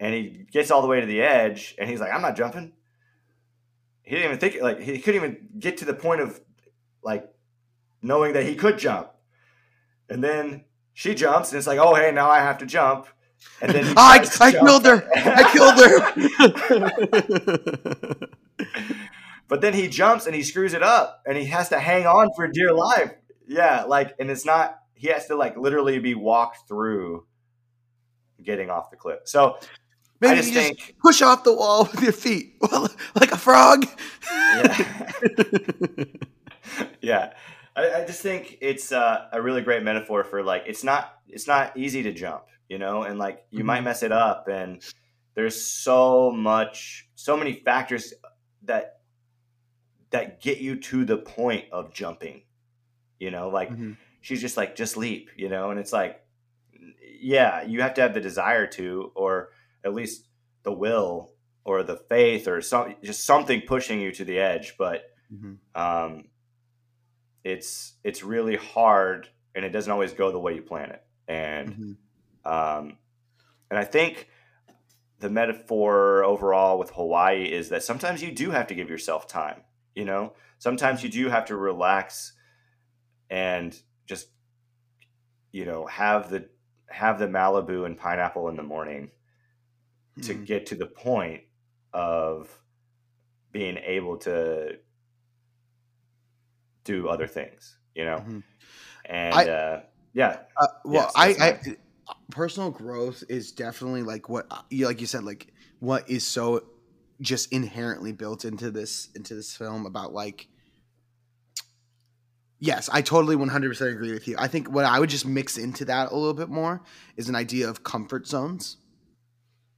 and 0.00 0.12
he 0.12 0.44
gets 0.50 0.72
all 0.72 0.82
the 0.82 0.88
way 0.88 1.00
to 1.00 1.06
the 1.06 1.22
edge 1.22 1.76
and 1.78 1.88
he's 1.88 2.00
like, 2.00 2.12
I'm 2.12 2.20
not 2.20 2.34
jumping. 2.34 2.72
He 4.02 4.16
didn't 4.16 4.24
even 4.24 4.38
think 4.38 4.60
like 4.60 4.80
he 4.80 4.98
couldn't 4.98 5.22
even 5.22 5.48
get 5.56 5.76
to 5.78 5.84
the 5.84 5.94
point 5.94 6.20
of 6.20 6.40
like 7.04 7.32
knowing 8.02 8.32
that 8.32 8.44
he 8.44 8.56
could 8.56 8.78
jump. 8.78 9.10
And 10.10 10.22
then 10.22 10.64
she 10.94 11.14
jumps 11.14 11.52
and 11.52 11.58
it's 11.58 11.68
like, 11.68 11.78
oh 11.78 11.94
hey, 11.94 12.10
now 12.10 12.28
I 12.28 12.38
have 12.38 12.58
to 12.58 12.66
jump. 12.66 13.06
And 13.62 13.70
then 13.70 13.84
I, 13.96 14.28
I 14.40 14.50
killed 14.50 14.84
her. 14.84 15.08
I 15.14 15.52
killed 15.52 15.78
her. 18.18 18.28
But 19.48 19.60
then 19.60 19.74
he 19.74 19.88
jumps 19.88 20.26
and 20.26 20.34
he 20.34 20.42
screws 20.42 20.74
it 20.74 20.82
up 20.82 21.22
and 21.26 21.36
he 21.38 21.44
has 21.46 21.68
to 21.68 21.78
hang 21.78 22.06
on 22.06 22.30
for 22.34 22.48
dear 22.48 22.72
life. 22.72 23.12
Yeah, 23.46 23.84
like, 23.84 24.14
and 24.18 24.30
it's 24.30 24.44
not, 24.44 24.78
he 24.94 25.08
has 25.08 25.26
to 25.26 25.36
like 25.36 25.56
literally 25.56 25.98
be 25.98 26.14
walked 26.14 26.66
through 26.66 27.26
getting 28.42 28.70
off 28.70 28.90
the 28.90 28.96
cliff. 28.96 29.20
So 29.24 29.58
Maybe 30.20 30.32
I 30.32 30.36
just 30.36 30.48
you 30.48 30.54
think, 30.54 30.78
just 30.78 30.98
push 30.98 31.22
off 31.22 31.44
the 31.44 31.54
wall 31.54 31.88
with 31.92 32.02
your 32.02 32.12
feet 32.12 32.54
like 33.14 33.32
a 33.32 33.36
frog. 33.36 33.86
Yeah. 34.30 35.10
yeah. 37.00 37.32
I, 37.74 37.94
I, 37.94 38.04
just 38.06 38.22
think 38.22 38.56
it's 38.62 38.92
uh, 38.92 39.26
a 39.32 39.42
really 39.42 39.60
great 39.60 39.82
metaphor 39.82 40.24
for 40.24 40.42
like 40.42 40.62
it's 40.66 40.82
not 40.82 41.16
it's 41.28 41.46
not 41.46 41.76
easy 41.76 42.02
to 42.04 42.12
jump, 42.12 42.44
you 42.68 42.78
know, 42.78 43.02
and 43.02 43.18
like 43.18 43.44
you 43.50 43.58
mm-hmm. 43.58 43.66
might 43.66 43.80
mess 43.82 44.02
it 44.02 44.12
up 44.12 44.48
and 44.48 44.82
there's 45.34 45.60
so 45.60 46.30
much 46.30 47.08
so 47.14 47.36
many 47.36 47.52
factors 47.52 48.14
that 48.62 48.95
that 50.10 50.40
get 50.40 50.58
you 50.58 50.76
to 50.76 51.04
the 51.04 51.16
point 51.16 51.66
of 51.72 51.92
jumping. 51.92 52.42
You 53.18 53.30
know, 53.30 53.48
like 53.48 53.70
mm-hmm. 53.70 53.92
she's 54.20 54.40
just 54.40 54.56
like, 54.56 54.76
just 54.76 54.96
leap, 54.96 55.30
you 55.36 55.48
know, 55.48 55.70
and 55.70 55.80
it's 55.80 55.92
like, 55.92 56.20
yeah, 57.20 57.62
you 57.62 57.80
have 57.80 57.94
to 57.94 58.02
have 58.02 58.14
the 58.14 58.20
desire 58.20 58.66
to, 58.68 59.10
or 59.14 59.50
at 59.84 59.94
least 59.94 60.26
the 60.62 60.72
will 60.72 61.32
or 61.64 61.82
the 61.82 61.96
faith 61.96 62.46
or 62.46 62.60
some 62.60 62.94
just 63.02 63.24
something 63.24 63.62
pushing 63.66 64.00
you 64.00 64.12
to 64.12 64.24
the 64.24 64.38
edge. 64.38 64.74
But 64.78 65.04
mm-hmm. 65.32 65.54
um, 65.80 66.24
it's 67.42 67.94
it's 68.04 68.22
really 68.22 68.56
hard, 68.56 69.28
and 69.54 69.64
it 69.64 69.70
doesn't 69.70 69.90
always 69.90 70.12
go 70.12 70.30
the 70.30 70.38
way 70.38 70.54
you 70.54 70.62
plan 70.62 70.90
it. 70.90 71.02
And 71.26 71.68
mm-hmm. 71.70 72.52
um, 72.52 72.98
and 73.70 73.78
I 73.78 73.84
think 73.84 74.28
the 75.18 75.30
metaphor 75.30 76.22
overall 76.24 76.78
with 76.78 76.90
Hawaii 76.90 77.44
is 77.44 77.70
that 77.70 77.82
sometimes 77.82 78.22
you 78.22 78.30
do 78.30 78.50
have 78.50 78.66
to 78.66 78.74
give 78.74 78.90
yourself 78.90 79.26
time. 79.26 79.62
You 79.96 80.04
know, 80.04 80.34
sometimes 80.58 81.02
you 81.02 81.08
do 81.08 81.28
have 81.28 81.46
to 81.46 81.56
relax 81.56 82.34
and 83.28 83.76
just, 84.06 84.28
you 85.50 85.64
know, 85.64 85.86
have 85.86 86.30
the 86.30 86.48
have 86.88 87.18
the 87.18 87.26
Malibu 87.26 87.84
and 87.86 87.98
pineapple 87.98 88.48
in 88.48 88.56
the 88.56 88.62
morning 88.62 89.10
mm-hmm. 90.18 90.20
to 90.28 90.34
get 90.34 90.66
to 90.66 90.76
the 90.76 90.86
point 90.86 91.42
of 91.92 92.48
being 93.52 93.78
able 93.78 94.18
to 94.18 94.76
do 96.84 97.08
other 97.08 97.26
things, 97.26 97.78
you 97.94 98.04
know? 98.04 98.18
Mm-hmm. 98.18 98.38
And 99.06 99.34
I, 99.34 99.48
uh, 99.48 99.80
yeah. 100.12 100.38
Uh, 100.56 100.66
well, 100.84 101.10
yes, 101.16 101.38
I, 101.40 101.48
I, 101.48 101.76
personal 102.30 102.70
growth 102.70 103.24
is 103.28 103.52
definitely 103.52 104.02
like 104.02 104.28
what, 104.28 104.50
like 104.70 105.00
you 105.00 105.06
said, 105.06 105.24
like 105.24 105.52
what 105.80 106.08
is 106.08 106.26
so 106.26 106.64
just 107.20 107.52
inherently 107.52 108.12
built 108.12 108.44
into 108.44 108.70
this 108.70 109.08
into 109.14 109.34
this 109.34 109.56
film 109.56 109.86
about 109.86 110.12
like 110.12 110.48
yes 112.58 112.88
i 112.92 113.00
totally 113.00 113.36
100% 113.36 113.92
agree 113.92 114.12
with 114.12 114.28
you. 114.28 114.36
I 114.38 114.48
think 114.48 114.70
what 114.70 114.84
i 114.84 114.98
would 114.98 115.10
just 115.10 115.26
mix 115.26 115.56
into 115.56 115.84
that 115.86 116.10
a 116.10 116.14
little 116.14 116.34
bit 116.34 116.48
more 116.48 116.82
is 117.16 117.28
an 117.28 117.34
idea 117.34 117.68
of 117.68 117.82
comfort 117.82 118.26
zones. 118.26 118.76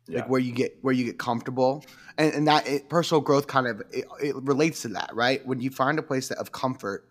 Yeah. 0.06 0.20
like 0.20 0.30
where 0.30 0.40
you 0.40 0.52
get 0.52 0.78
where 0.80 0.94
you 0.94 1.04
get 1.04 1.18
comfortable. 1.18 1.84
And, 2.16 2.32
and 2.32 2.48
that 2.48 2.66
it, 2.66 2.88
personal 2.88 3.20
growth 3.20 3.46
kind 3.46 3.66
of 3.66 3.82
it, 3.92 4.06
it, 4.22 4.34
relates 4.36 4.82
to 4.82 4.88
that 4.88 5.10
right? 5.12 5.46
When 5.46 5.60
you 5.60 5.70
find 5.70 5.98
a 5.98 6.02
place 6.02 6.28
that, 6.28 6.38
of 6.38 6.50
comfort 6.50 7.06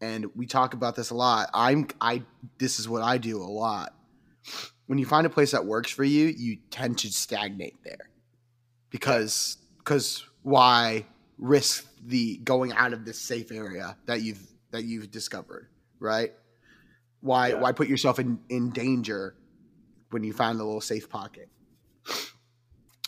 and 0.00 0.26
we 0.36 0.46
talk 0.46 0.74
about 0.74 0.94
this 0.94 1.08
a 1.08 1.14
lot 1.14 1.48
i'm 1.54 1.88
i 2.02 2.22
this 2.58 2.78
is 2.78 2.88
what 2.88 3.02
i 3.02 3.18
do 3.18 3.40
a 3.40 3.44
lot. 3.44 3.94
When 4.86 4.98
you 4.98 5.06
find 5.06 5.26
a 5.26 5.30
place 5.30 5.50
that 5.52 5.64
works 5.64 5.90
for 5.90 6.04
you 6.04 6.26
you 6.26 6.58
tend 6.70 6.98
to 6.98 7.12
stagnate 7.12 7.82
there 7.82 8.10
because 8.90 9.58
because 9.78 10.24
why 10.42 11.06
risk 11.38 11.86
the 12.04 12.38
going 12.38 12.72
out 12.72 12.92
of 12.92 13.04
this 13.04 13.18
safe 13.18 13.50
area 13.52 13.96
that 14.06 14.22
you've 14.22 14.40
that 14.70 14.84
you've 14.84 15.10
discovered, 15.10 15.68
right? 15.98 16.32
Why 17.20 17.48
yeah. 17.48 17.60
why 17.60 17.72
put 17.72 17.88
yourself 17.88 18.18
in 18.18 18.38
in 18.48 18.70
danger 18.70 19.34
when 20.10 20.24
you 20.24 20.32
find 20.32 20.60
a 20.60 20.64
little 20.64 20.80
safe 20.80 21.08
pocket? 21.08 21.48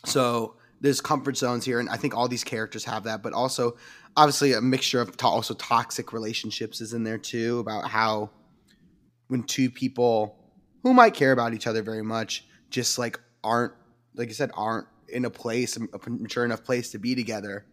So 0.05 0.57
there's 0.81 1.01
comfort 1.01 1.37
zones 1.37 1.65
here, 1.65 1.81
and 1.81 1.89
I 1.89 1.97
think 1.97 2.15
all 2.15 2.29
these 2.29 2.45
characters 2.45 2.85
have 2.85 3.05
that, 3.05 3.23
but 3.23 3.33
also 3.33 3.77
obviously 4.17 4.53
a 4.53 4.61
mixture 4.61 5.01
of 5.01 5.17
to- 5.17 5.27
also 5.27 5.55
toxic 5.55 6.13
relationships 6.13 6.81
is 6.81 6.93
in 6.93 7.05
there 7.05 7.19
too 7.19 7.59
about 7.59 7.89
how 7.89 8.31
when 9.29 9.43
two 9.43 9.71
people 9.71 10.37
who 10.83 10.93
might 10.95 11.15
care 11.15 11.33
about 11.33 11.55
each 11.55 11.67
other 11.67 11.83
very 11.83 12.03
much 12.03 12.47
just 12.71 12.99
like 12.99 13.21
aren't 13.45 13.73
like 14.15 14.29
I 14.29 14.33
said 14.33 14.51
aren't 14.55 14.87
in 15.11 15.25
a 15.25 15.31
place, 15.31 15.77
a 15.77 16.11
mature 16.11 16.45
enough 16.45 16.65
place 16.65 16.91
to 16.93 16.99
be 16.99 17.15
together, 17.15 17.65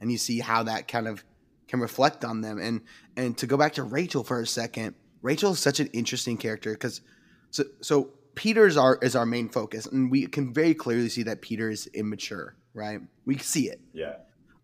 and 0.00 0.10
you 0.10 0.18
see 0.18 0.40
how 0.40 0.62
that 0.64 0.88
kind 0.88 1.08
of 1.08 1.24
can 1.68 1.80
reflect 1.80 2.24
on 2.24 2.40
them. 2.40 2.58
And 2.58 2.82
and 3.16 3.36
to 3.38 3.46
go 3.46 3.56
back 3.56 3.74
to 3.74 3.82
Rachel 3.82 4.22
for 4.24 4.40
a 4.40 4.46
second, 4.46 4.94
Rachel 5.22 5.52
is 5.52 5.58
such 5.60 5.80
an 5.80 5.88
interesting 5.88 6.36
character 6.36 6.72
because 6.72 7.00
so 7.50 7.64
so 7.80 8.10
Peter's 8.34 8.76
our 8.76 8.98
is 9.02 9.14
our 9.16 9.26
main 9.26 9.48
focus, 9.48 9.86
and 9.86 10.10
we 10.10 10.26
can 10.26 10.52
very 10.52 10.74
clearly 10.74 11.08
see 11.08 11.22
that 11.24 11.40
Peter 11.40 11.70
is 11.70 11.86
immature, 11.88 12.56
right? 12.74 13.00
We 13.24 13.38
see 13.38 13.68
it. 13.68 13.80
Yeah. 13.92 14.16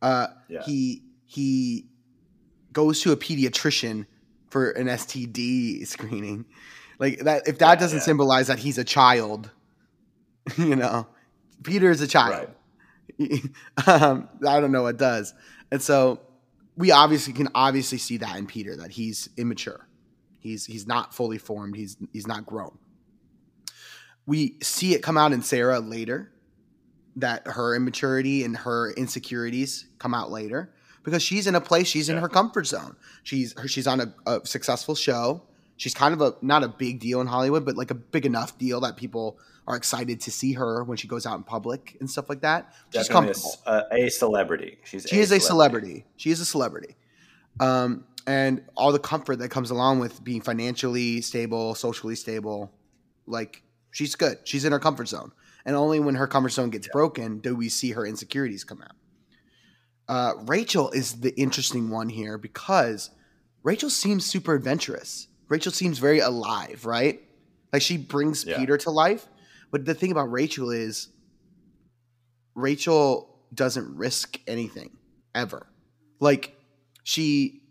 Uh, 0.02 0.28
Yeah. 0.48 0.62
He 0.64 1.02
he 1.26 1.86
goes 2.72 3.00
to 3.02 3.12
a 3.12 3.16
pediatrician 3.16 4.06
for 4.48 4.70
an 4.70 4.88
STD 4.88 5.86
screening, 5.86 6.44
like 6.98 7.20
that. 7.20 7.46
If 7.46 7.58
that 7.58 7.68
Yeah, 7.68 7.74
doesn't 7.76 7.98
yeah. 7.98 8.04
symbolize 8.04 8.46
that 8.48 8.58
he's 8.58 8.78
a 8.78 8.84
child, 8.84 9.50
you 10.58 10.74
know, 10.76 11.06
Peter 11.62 11.90
is 11.90 12.00
a 12.00 12.06
child. 12.06 12.48
um, 13.86 14.28
I 14.46 14.60
don't 14.60 14.72
know 14.72 14.82
what 14.82 14.96
does, 14.96 15.34
and 15.70 15.82
so 15.82 16.20
we 16.76 16.90
obviously 16.90 17.32
can 17.32 17.48
obviously 17.54 17.98
see 17.98 18.16
that 18.18 18.36
in 18.36 18.46
Peter 18.46 18.76
that 18.76 18.90
he's 18.90 19.28
immature. 19.36 19.86
He's 20.38 20.64
he's 20.64 20.86
not 20.86 21.14
fully 21.14 21.38
formed. 21.38 21.76
He's 21.76 21.96
he's 22.12 22.26
not 22.26 22.46
grown. 22.46 22.78
We 24.26 24.56
see 24.62 24.94
it 24.94 25.02
come 25.02 25.18
out 25.18 25.32
in 25.32 25.42
Sarah 25.42 25.80
later 25.80 26.32
that 27.16 27.46
her 27.46 27.74
immaturity 27.74 28.44
and 28.44 28.56
her 28.56 28.92
insecurities 28.92 29.86
come 29.98 30.14
out 30.14 30.30
later 30.30 30.72
because 31.02 31.22
she's 31.22 31.46
in 31.46 31.54
a 31.54 31.60
place 31.60 31.86
she's 31.86 32.08
in 32.08 32.16
her 32.16 32.28
comfort 32.28 32.66
zone. 32.66 32.96
She's 33.22 33.58
her, 33.58 33.68
she's 33.68 33.86
on 33.86 34.00
a, 34.00 34.14
a 34.26 34.46
successful 34.46 34.94
show. 34.94 35.42
She's 35.76 35.94
kind 35.94 36.14
of 36.14 36.20
a 36.20 36.34
not 36.42 36.62
a 36.62 36.68
big 36.68 37.00
deal 37.00 37.20
in 37.20 37.26
Hollywood, 37.26 37.64
but 37.64 37.76
like 37.76 37.90
a 37.90 37.94
big 37.94 38.26
enough 38.26 38.56
deal 38.58 38.80
that 38.80 38.96
people 38.96 39.38
are 39.70 39.76
excited 39.76 40.20
to 40.22 40.30
see 40.30 40.52
her 40.54 40.84
when 40.84 40.96
she 40.96 41.06
goes 41.08 41.26
out 41.26 41.36
in 41.36 41.44
public 41.44 41.96
and 42.00 42.10
stuff 42.10 42.28
like 42.28 42.40
that. 42.40 42.74
She's 42.92 43.06
Definitely 43.06 43.30
a 43.30 43.34
comfortable. 43.34 43.88
A, 43.92 44.04
a 44.06 44.10
celebrity. 44.10 44.78
She's 44.84 45.06
She 45.08 45.20
is 45.20 45.30
a 45.30 45.40
celebrity. 45.40 46.04
She 46.16 46.30
is 46.30 46.40
a 46.40 46.44
celebrity. 46.44 46.96
Um, 47.60 48.04
and 48.26 48.62
all 48.76 48.92
the 48.92 48.98
comfort 48.98 49.36
that 49.36 49.50
comes 49.50 49.70
along 49.70 50.00
with 50.00 50.22
being 50.22 50.40
financially 50.40 51.20
stable, 51.20 51.74
socially 51.74 52.16
stable, 52.16 52.70
like 53.26 53.62
she's 53.90 54.14
good. 54.14 54.38
She's 54.44 54.64
in 54.64 54.72
her 54.72 54.78
comfort 54.78 55.08
zone. 55.08 55.32
And 55.64 55.76
only 55.76 56.00
when 56.00 56.16
her 56.16 56.26
comfort 56.26 56.50
zone 56.50 56.70
gets 56.70 56.88
broken 56.88 57.38
do 57.38 57.54
we 57.54 57.68
see 57.68 57.92
her 57.92 58.04
insecurities 58.06 58.64
come 58.64 58.82
out. 58.82 58.96
Uh, 60.08 60.32
Rachel 60.46 60.90
is 60.90 61.20
the 61.20 61.38
interesting 61.40 61.90
one 61.90 62.08
here 62.08 62.36
because 62.38 63.10
Rachel 63.62 63.90
seems 63.90 64.26
super 64.26 64.54
adventurous. 64.54 65.28
Rachel 65.48 65.70
seems 65.70 65.98
very 65.98 66.18
alive, 66.18 66.84
right? 66.84 67.20
Like 67.72 67.82
she 67.82 67.96
brings 67.96 68.44
Yeah. 68.44 68.58
Peter 68.58 68.76
to 68.78 68.90
life. 68.90 69.28
But 69.70 69.84
the 69.84 69.94
thing 69.94 70.10
about 70.10 70.30
Rachel 70.30 70.70
is 70.70 71.08
Rachel 72.54 73.38
doesn't 73.52 73.96
risk 73.96 74.38
anything 74.46 74.96
ever. 75.34 75.66
Like 76.18 76.56
she 77.02 77.62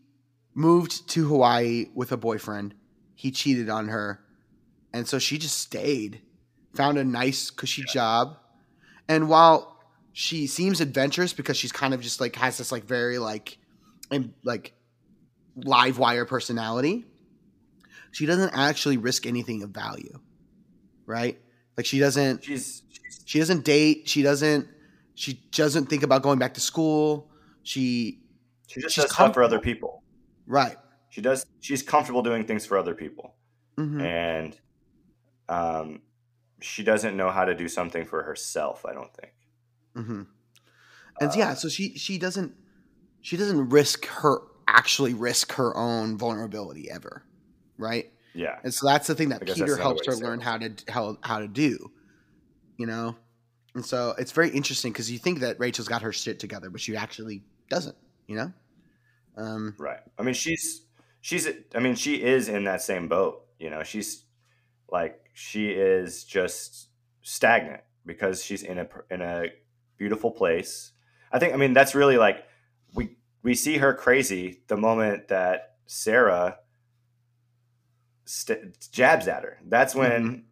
moved 0.54 1.10
to 1.10 1.28
Hawaii 1.28 1.88
with 1.94 2.12
a 2.12 2.18
boyfriend. 2.18 2.74
He 3.16 3.32
cheated 3.32 3.70
on 3.70 3.90
her. 3.90 4.22
And 4.94 5.08
so 5.08 5.20
she 5.20 5.38
just 5.38 5.58
stayed, 5.58 6.22
found 6.74 6.98
a 6.98 7.04
nice 7.04 7.50
cushy 7.50 7.84
job. 7.84 8.38
And 9.08 9.30
while 9.30 9.78
she 10.14 10.48
seems 10.48 10.82
adventurous 10.82 11.34
because 11.34 11.58
she's 11.58 11.72
kind 11.72 11.94
of 11.94 12.02
just 12.02 12.20
like 12.20 12.36
has 12.36 12.58
this 12.58 12.72
like 12.72 12.86
very 12.86 13.20
like 13.20 13.58
and 14.12 14.34
like 14.44 14.74
live 15.56 16.00
wire 16.00 16.26
personality, 16.26 17.06
she 18.12 18.26
doesn't 18.26 18.52
actually 18.54 18.98
risk 18.98 19.26
anything 19.26 19.64
of 19.64 19.70
value. 19.70 20.20
Right? 21.06 21.40
Like 21.80 21.86
she 21.86 21.98
doesn't 21.98 22.44
She's, 22.44 22.84
she's 22.90 23.22
she 23.24 23.40
doesn't 23.40 23.64
date. 23.64 24.10
She 24.10 24.22
doesn't. 24.22 24.68
She 25.16 25.36
doesn't 25.56 25.86
think 25.86 26.04
about 26.04 26.24
going 26.24 26.38
back 26.38 26.56
to 26.56 26.60
school. 26.60 27.32
She 27.64 28.20
she 28.68 28.82
just 28.82 28.96
she's 28.96 29.06
does 29.06 29.14
stuff 29.14 29.34
for 29.34 29.44
other 29.44 29.60
people. 29.60 30.04
right. 30.46 30.76
She 31.08 31.22
does. 31.22 31.46
She's 31.62 31.82
comfortable 31.82 32.22
doing 32.22 32.44
things 32.44 32.66
for 32.66 32.78
other 32.78 32.94
people, 32.94 33.36
hmm 33.78 34.02
and 34.02 34.60
um, 35.48 36.02
she 36.62 36.84
doesn't 36.84 37.16
know 37.16 37.30
how 37.32 37.46
to 37.46 37.56
do 37.56 37.70
something 37.70 38.04
for 38.06 38.24
herself. 38.24 38.86
I 38.86 38.94
don't 38.94 39.14
think. 39.16 39.34
hmm 39.96 40.24
And 41.22 41.34
yeah, 41.34 41.52
Uh, 41.52 41.56
so 41.56 41.70
she 41.70 41.98
she 41.98 42.18
doesn't 42.18 42.56
she 43.22 43.38
doesn't 43.38 43.70
risk 43.70 44.06
her 44.06 44.42
actually 44.68 45.14
risk 45.14 45.54
her 45.54 45.78
own 45.78 46.18
vulnerability 46.18 46.92
ever, 46.92 47.24
right? 47.78 48.12
Yeah. 48.40 48.58
And 48.64 48.74
so 48.74 48.88
that's 48.88 49.06
the 49.06 49.16
thing 49.16 49.30
that 49.30 49.46
Peter 49.46 49.76
helps 49.76 50.08
her 50.08 50.16
learn 50.16 50.40
it. 50.40 50.44
how 50.44 50.58
to 50.58 50.72
how 50.88 51.18
how 51.22 51.40
to 51.40 51.48
do, 51.48 51.92
you 52.78 52.86
know. 52.86 53.18
And 53.76 53.86
so 53.86 54.16
it's 54.18 54.32
very 54.32 54.50
interesting 54.50 54.94
because 54.94 55.12
you 55.12 55.20
think 55.20 55.42
that 55.42 55.60
Rachel's 55.60 55.90
got 55.90 56.02
her 56.04 56.14
shit 56.14 56.40
together, 56.40 56.70
but 56.70 56.80
she 56.80 56.96
actually 56.96 57.44
doesn't, 57.70 57.98
you 58.28 58.38
know. 58.38 58.54
Um, 59.36 59.76
Right. 59.78 60.00
I 60.18 60.24
mean, 60.24 60.34
she's 60.34 60.84
she's. 61.20 61.50
I 61.76 61.80
mean, 61.80 61.96
she 61.96 62.24
is 62.24 62.48
in 62.48 62.64
that 62.64 62.82
same 62.82 63.10
boat. 63.10 63.46
You 63.60 63.70
know, 63.70 63.84
she's 63.84 64.24
like 64.90 65.20
she 65.34 65.72
is 65.72 66.24
just 66.24 66.88
stagnant 67.22 67.82
because 68.06 68.42
she's 68.42 68.64
in 68.64 68.80
a 68.80 68.88
in 69.12 69.22
a 69.22 69.48
beautiful 69.98 70.32
place. 70.32 70.94
I 71.34 71.40
think. 71.40 71.54
I 71.54 71.58
mean, 71.58 71.74
that's 71.74 71.94
really 71.94 72.16
like 72.18 72.46
we 72.94 73.18
we 73.44 73.54
see 73.54 73.80
her 73.80 73.94
crazy 73.94 74.64
the 74.68 74.78
moment 74.78 75.28
that 75.28 75.76
Sarah 75.88 76.60
st- 78.30 78.90
jabs 78.92 79.28
at 79.28 79.44
her. 79.44 79.58
That's 79.68 79.96
when. 79.96 80.46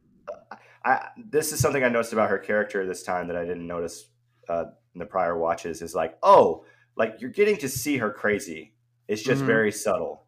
I, 0.85 1.09
this 1.17 1.51
is 1.51 1.59
something 1.59 1.83
I 1.83 1.89
noticed 1.89 2.13
about 2.13 2.29
her 2.29 2.37
character 2.37 2.85
this 2.85 3.03
time 3.03 3.27
that 3.27 3.35
I 3.35 3.43
didn't 3.43 3.67
notice 3.67 4.09
uh, 4.47 4.65
in 4.95 4.99
the 4.99 5.05
prior 5.05 5.37
watches. 5.37 5.81
Is 5.81 5.93
like, 5.93 6.17
oh, 6.23 6.63
like 6.95 7.15
you're 7.19 7.29
getting 7.29 7.57
to 7.57 7.67
see 7.69 7.97
her 7.97 8.09
crazy. 8.09 8.73
It's 9.07 9.21
just 9.21 9.43
Mhm. 9.43 9.47
very 9.47 9.71
subtle. 9.71 10.25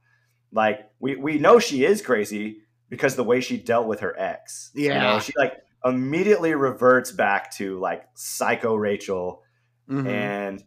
Like 0.51 0.89
we 0.99 1.15
we 1.15 1.37
know 1.37 1.59
she 1.59 1.85
is 1.85 2.01
crazy 2.01 2.61
because 2.89 3.15
the 3.15 3.23
way 3.23 3.39
she 3.39 3.57
dealt 3.57 3.87
with 3.87 4.01
her 4.01 4.19
ex. 4.19 4.71
You 4.73 4.89
know, 4.89 4.95
Yeah. 4.95 5.19
she 5.19 5.31
like 5.37 5.53
immediately 5.85 6.53
reverts 6.55 7.11
back 7.13 7.53
to 7.55 7.79
like 7.79 8.03
psycho 8.15 8.75
Rachel 8.75 9.43
mhm. 9.89 10.07
and 10.07 10.63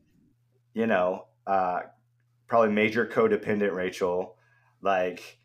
you 0.73 0.87
know, 0.87 1.27
uh 1.47 1.81
probably 2.47 2.71
major 2.71 3.07
codependent 3.07 3.75
Rachel. 3.75 4.37
Like, 4.81 5.39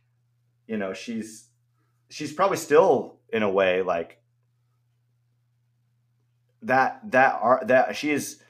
you 0.67 0.77
know, 0.77 0.93
she's 0.93 1.47
she's 2.09 2.31
probably 2.33 2.57
still 2.57 3.17
in 3.33 3.43
a 3.43 3.49
way 3.49 3.81
like 3.81 4.21
that 6.63 6.99
that 7.11 7.39
are 7.41 7.61
that 7.65 7.95
she 7.95 8.11
is 8.11 8.41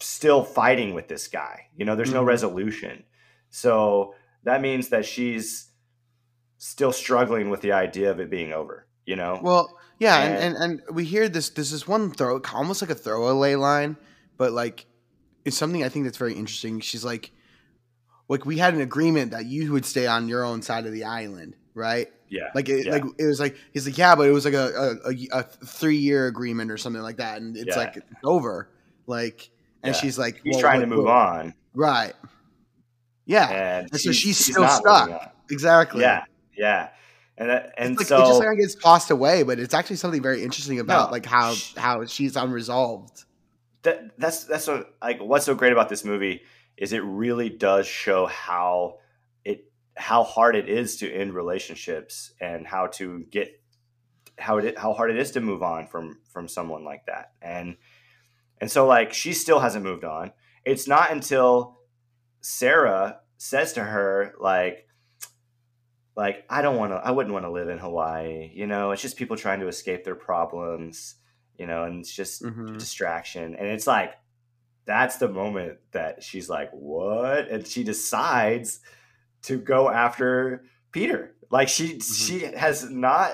still 0.00 0.44
fighting 0.44 0.94
with 0.94 1.08
this 1.08 1.28
guy. 1.28 1.66
You 1.76 1.84
know, 1.84 1.96
there's 1.96 2.12
no 2.12 2.22
Mhm. 2.22 2.28
resolution. 2.28 3.04
So 3.50 4.14
that 4.44 4.60
means 4.60 4.88
that 4.90 5.04
she's 5.04 5.70
still 6.58 6.92
struggling 6.92 7.50
with 7.50 7.60
the 7.60 7.72
idea 7.72 8.10
of 8.10 8.20
it 8.20 8.30
being 8.30 8.52
over, 8.52 8.86
you 9.04 9.16
know? 9.16 9.40
Well, 9.42 9.76
yeah, 9.98 10.18
and, 10.22 10.34
And- 10.34 10.56
and 10.56 10.80
and 10.88 10.94
we 10.96 11.04
hear 11.04 11.28
this. 11.28 11.50
This 11.50 11.72
is 11.72 11.86
one 11.88 12.12
throw, 12.12 12.40
almost 12.52 12.80
like 12.82 12.90
a 12.90 12.94
throwaway 12.94 13.54
line, 13.56 13.96
but 14.36 14.52
like 14.52 14.86
it's 15.44 15.56
something 15.56 15.84
I 15.84 15.88
think 15.88 16.04
that's 16.04 16.18
very 16.18 16.34
interesting. 16.34 16.80
She's 16.80 17.04
like, 17.04 17.32
like 18.28 18.44
we 18.46 18.58
had 18.58 18.74
an 18.74 18.80
agreement 18.80 19.30
that 19.32 19.46
you 19.46 19.72
would 19.72 19.84
stay 19.84 20.06
on 20.06 20.28
your 20.28 20.44
own 20.44 20.62
side 20.62 20.86
of 20.86 20.92
the 20.92 21.04
island, 21.04 21.54
right? 21.74 22.08
yeah. 22.28 22.48
Like 22.54 22.68
it, 22.68 22.86
Yeah. 22.86 22.92
like 22.92 23.04
it 23.18 23.24
was 23.26 23.38
like 23.38 23.56
he's 23.72 23.86
like, 23.86 23.96
yeah, 23.96 24.14
but 24.16 24.26
it 24.28 24.32
was 24.32 24.44
like 24.44 24.54
a 24.54 24.96
a, 25.04 25.38
a, 25.38 25.42
three 25.44 25.96
year 25.96 26.26
agreement 26.26 26.70
or 26.72 26.76
something 26.76 27.02
like 27.02 27.18
that, 27.18 27.40
and 27.40 27.56
it's 27.56 27.68
Yeah. 27.68 27.76
like 27.76 27.96
it's 27.96 28.06
over. 28.24 28.68
Like, 29.06 29.48
and 29.84 29.94
Yeah. 29.94 30.00
she's 30.00 30.18
like, 30.18 30.40
He's 30.42 30.54
well, 30.54 30.60
trying 30.60 30.80
to 30.80 30.86
move 30.88 31.06
on. 31.06 31.54
right? 31.74 32.14
Yeah, 33.24 33.48
And, 33.48 33.88
And 33.92 34.00
so 34.00 34.12
she's 34.12 34.38
still 34.38 34.66
stuck. 34.68 35.34
exactly. 35.50 36.00
Yeah. 36.02 36.24
Yeah. 36.56 36.88
And 37.38 37.50
uh, 37.50 37.54
that, 37.54 37.74
and 37.76 37.90
It's 37.92 37.98
like, 38.00 38.06
so 38.08 38.22
it 38.24 38.26
just 38.28 38.40
like 38.40 38.58
gets 38.58 38.74
tossed 38.76 39.10
away, 39.10 39.42
but 39.42 39.58
it's 39.58 39.74
actually 39.74 39.96
something 39.96 40.22
very 40.22 40.42
interesting 40.42 40.80
about 40.80 41.08
No, 41.08 41.12
like 41.12 41.26
how 41.26 41.54
sh- 41.54 41.74
how 41.76 42.04
she's 42.06 42.34
unresolved. 42.36 43.24
that 43.82 44.18
that's 44.18 44.44
that's 44.44 44.66
what 44.66 44.94
like 45.02 45.20
what's 45.20 45.44
so 45.44 45.54
great 45.54 45.72
about 45.72 45.88
this 45.88 46.04
movie 46.04 46.42
is 46.76 46.92
it 46.92 47.02
really 47.04 47.48
does 47.48 47.86
show 47.86 48.26
how 48.26 48.98
it 49.44 49.70
how 49.96 50.22
hard 50.24 50.56
it 50.56 50.68
is 50.68 50.96
to 50.98 51.12
end 51.12 51.34
relationships 51.34 52.32
and 52.40 52.66
how 52.66 52.86
to 52.88 53.24
get 53.30 53.48
how 54.38 54.58
it 54.58 54.76
how 54.78 54.92
hard 54.92 55.10
it 55.10 55.16
is 55.18 55.30
to 55.32 55.40
move 55.40 55.62
on 55.62 55.86
from 55.86 56.18
from 56.32 56.48
someone 56.48 56.84
like 56.84 57.06
that. 57.06 57.32
And 57.40 57.76
and 58.60 58.70
so 58.70 58.86
like 58.86 59.12
she 59.14 59.32
still 59.32 59.60
hasn't 59.60 59.84
moved 59.84 60.04
on. 60.04 60.32
It's 60.64 60.86
not 60.88 61.10
until 61.10 61.78
sarah 62.42 63.20
says 63.38 63.72
to 63.72 63.82
her 63.82 64.32
like 64.38 64.86
like 66.16 66.44
i 66.48 66.62
don't 66.62 66.76
want 66.76 66.92
to 66.92 66.96
i 66.96 67.10
wouldn't 67.10 67.32
want 67.32 67.44
to 67.44 67.50
live 67.50 67.68
in 67.68 67.78
hawaii 67.78 68.50
you 68.54 68.66
know? 68.66 68.92
It's 68.92 69.02
just 69.02 69.16
people 69.16 69.36
trying 69.36 69.60
to 69.60 69.68
escape 69.68 70.04
their 70.04 70.14
problems 70.14 71.16
you 71.58 71.66
know 71.66 71.84
and 71.84 72.00
it's 72.00 72.14
just 72.14 72.42
Mhm. 72.42 72.78
distraction. 72.78 73.54
And 73.56 73.66
it's 73.68 73.86
like 73.86 74.14
that's 74.86 75.16
the 75.16 75.28
moment 75.28 75.78
that 75.92 76.22
she's 76.22 76.48
like 76.48 76.70
what? 76.70 77.48
And 77.48 77.66
she 77.66 77.84
decides 77.84 78.80
to 79.42 79.58
go 79.58 79.90
after 79.90 80.64
peter. 80.92 81.34
Like 81.50 81.68
she 81.68 82.00
she 82.00 82.40
has 82.40 82.88
not 82.90 83.32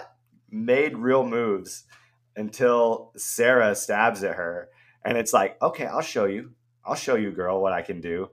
made 0.50 0.96
real 0.96 1.24
moves 1.24 1.84
until 2.36 3.12
sarah 3.16 3.74
stabs 3.74 4.24
at 4.24 4.36
her. 4.36 4.68
And 5.05 5.16
it's 5.18 5.32
like 5.32 5.61
okay 5.62 5.86
i'll 5.86 6.00
show 6.00 6.24
you. 6.24 6.53
I'll 6.84 6.94
show 6.94 7.14
you 7.14 7.30
girl 7.30 7.61
what 7.61 7.72
i 7.72 7.82
can 7.82 8.00
do. 8.00 8.30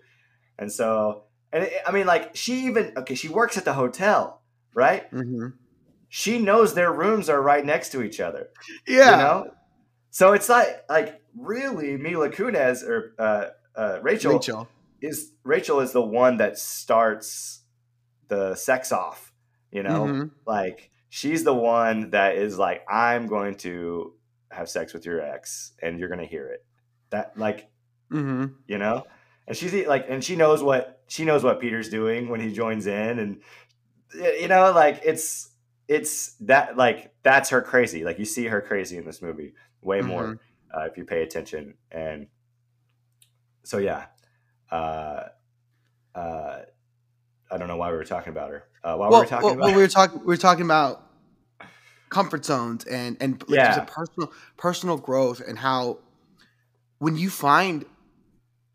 And 0.58 0.72
so 0.72 1.24
and 1.52 1.64
it, 1.66 1.74
i 1.86 1.92
mean 1.92 2.08
like 2.08 2.36
she 2.36 2.66
even 2.66 2.94
okay 2.98 3.16
she 3.16 3.30
works 3.30 3.58
at 3.58 3.66
the 3.66 3.74
hotel 3.74 4.42
right? 4.74 5.08
Hmm 5.10 5.50
she 6.10 6.40
knows 6.40 6.74
their 6.74 6.92
rooms 6.92 7.30
are 7.30 7.42
right 7.42 7.64
next 7.64 7.92
to 7.92 8.02
each 8.02 8.20
other. 8.20 8.50
Yeah. 8.88 9.12
You 9.12 9.18
know? 9.18 9.52
So 10.10 10.34
it's 10.34 10.50
like 10.50 10.84
like 10.90 11.19
really 11.38 11.98
Mila 11.98 12.30
Kunis 12.30 12.84
or 12.84 13.14
uh, 13.20 13.46
uh, 13.76 14.00
Rachel, 14.02 14.34
Rachel. 14.34 14.68
is 15.02 15.32
Rachel 15.44 15.80
is 15.80 15.92
the 15.92 16.02
one 16.02 16.38
that 16.38 16.58
starts 16.58 17.62
the 18.28 18.56
sex 18.56 18.92
off. 18.92 19.32
You 19.72 19.84
know, 19.84 20.06
Mhm. 20.06 20.32
like 20.46 20.90
she's 21.10 21.44
the 21.44 21.54
one 21.54 22.10
that 22.12 22.36
is 22.36 22.58
like, 22.58 22.84
I'm 22.90 23.28
going 23.28 23.56
to 23.58 24.14
have 24.52 24.70
sex 24.70 24.94
with 24.94 25.06
your 25.06 25.22
ex, 25.22 25.74
and 25.82 26.00
you're 26.00 26.10
gonna 26.10 26.26
hear 26.26 26.48
it. 26.48 26.66
That 27.12 27.38
like 27.38 27.70
hmm 28.10 28.46
you 28.68 28.78
know, 28.78 29.04
and 29.48 29.56
she's 29.56 29.74
like, 29.88 30.06
and 30.10 30.24
she 30.24 30.36
knows 30.36 30.64
what 30.64 31.02
she 31.08 31.26
knows 31.26 31.44
what 31.44 31.60
Peter's 31.60 31.90
doing 31.90 32.30
when 32.30 32.40
he 32.40 32.52
joins 32.54 32.88
in, 32.88 33.20
and 33.20 33.42
you 34.14 34.48
know, 34.48 34.72
like 34.72 35.02
it's 35.04 35.50
it's 35.88 36.34
that 36.42 36.78
like 36.78 37.14
that's 37.24 37.50
her 37.50 37.62
crazy. 37.62 38.04
Like 38.04 38.20
you 38.20 38.26
see 38.26 38.46
her 38.48 38.62
crazy 38.62 38.98
in 38.98 39.06
this 39.06 39.22
movie 39.22 39.54
way 39.82 40.02
more 40.02 40.40
uh, 40.76 40.82
if 40.82 40.98
you 40.98 41.06
pay 41.06 41.24
attention, 41.24 41.76
and 41.92 42.28
so 43.64 43.78
yeah, 43.78 44.06
uh, 44.72 45.24
uh, 46.16 46.60
I 47.52 47.58
don't 47.58 47.68
know 47.68 47.78
why 47.78 47.90
we 47.92 47.98
were 47.98 48.04
talking 48.06 48.32
about 48.32 48.52
her. 48.52 48.64
Uh, 48.84 48.96
while 48.96 49.10
well, 49.10 49.20
we 49.20 49.24
were 49.26 49.30
talking 49.30 49.46
well, 49.46 49.54
about 49.56 49.66
well, 49.66 49.76
we 49.76 49.82
were 49.82 49.88
talking 49.88 50.20
we 50.22 50.26
were 50.26 50.38
talking 50.38 50.66
about 50.66 51.04
comfort 52.10 52.46
zones 52.46 52.86
and 52.86 53.18
and 53.20 53.34
like 53.42 53.48
there's 53.50 53.78
Yeah. 53.78 53.84
a 53.84 53.86
personal 53.86 54.32
personal 54.58 54.98
growth 54.98 55.42
and 55.48 55.60
how 55.60 56.00
when 56.98 57.16
you 57.18 57.30
find 57.30 57.86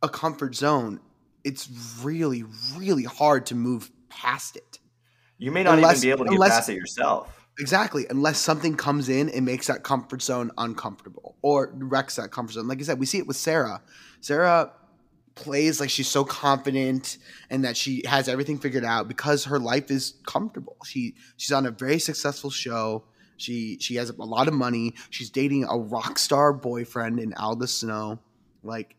a 0.02 0.08
comfort 0.08 0.54
zone, 0.54 1.00
it's 1.42 1.68
really 2.02 2.44
really 2.76 3.04
hard 3.04 3.46
to 3.46 3.54
move 3.54 3.90
past 4.08 4.56
it. 4.56 4.78
you 5.38 5.50
may 5.50 5.64
not 5.64 5.74
unless- 5.78 5.96
even 5.98 6.06
be 6.06 6.10
able 6.12 6.24
to 6.26 6.30
get 6.30 6.34
unless- 6.36 6.50
past 6.52 6.68
it 6.68 6.74
yourself. 6.76 7.43
Exactly, 7.58 8.06
unless 8.10 8.38
something 8.38 8.76
comes 8.76 9.08
in 9.08 9.28
and 9.28 9.46
makes 9.46 9.68
that 9.68 9.84
comfort 9.84 10.22
zone 10.22 10.50
uncomfortable 10.58 11.36
or 11.40 11.72
wrecks 11.74 12.16
that 12.16 12.32
comfort 12.32 12.54
zone. 12.54 12.66
Like 12.66 12.80
I 12.80 12.82
said, 12.82 12.98
we 12.98 13.06
see 13.06 13.18
it 13.18 13.26
with 13.26 13.36
Sarah. 13.36 13.80
Sarah 14.20 14.72
plays 15.34 15.80
like 15.80 15.90
she's 15.90 16.08
so 16.08 16.24
confident 16.24 17.18
and 17.50 17.64
that 17.64 17.76
she 17.76 18.02
has 18.06 18.28
everything 18.28 18.58
figured 18.58 18.84
out 18.84 19.08
because 19.08 19.44
her 19.44 19.58
life 19.58 19.90
is 19.90 20.14
comfortable. 20.26 20.76
She 20.84 21.14
she's 21.36 21.52
on 21.52 21.66
a 21.66 21.70
very 21.70 21.98
successful 21.98 22.50
show. 22.50 23.04
She 23.36 23.78
she 23.80 23.96
has 23.96 24.10
a 24.10 24.14
lot 24.24 24.48
of 24.48 24.54
money. 24.54 24.94
She's 25.10 25.30
dating 25.30 25.64
a 25.64 25.76
rock 25.76 26.18
star 26.18 26.52
boyfriend 26.52 27.20
in 27.20 27.34
Aldous 27.34 27.74
Snow. 27.74 28.18
Like 28.62 28.96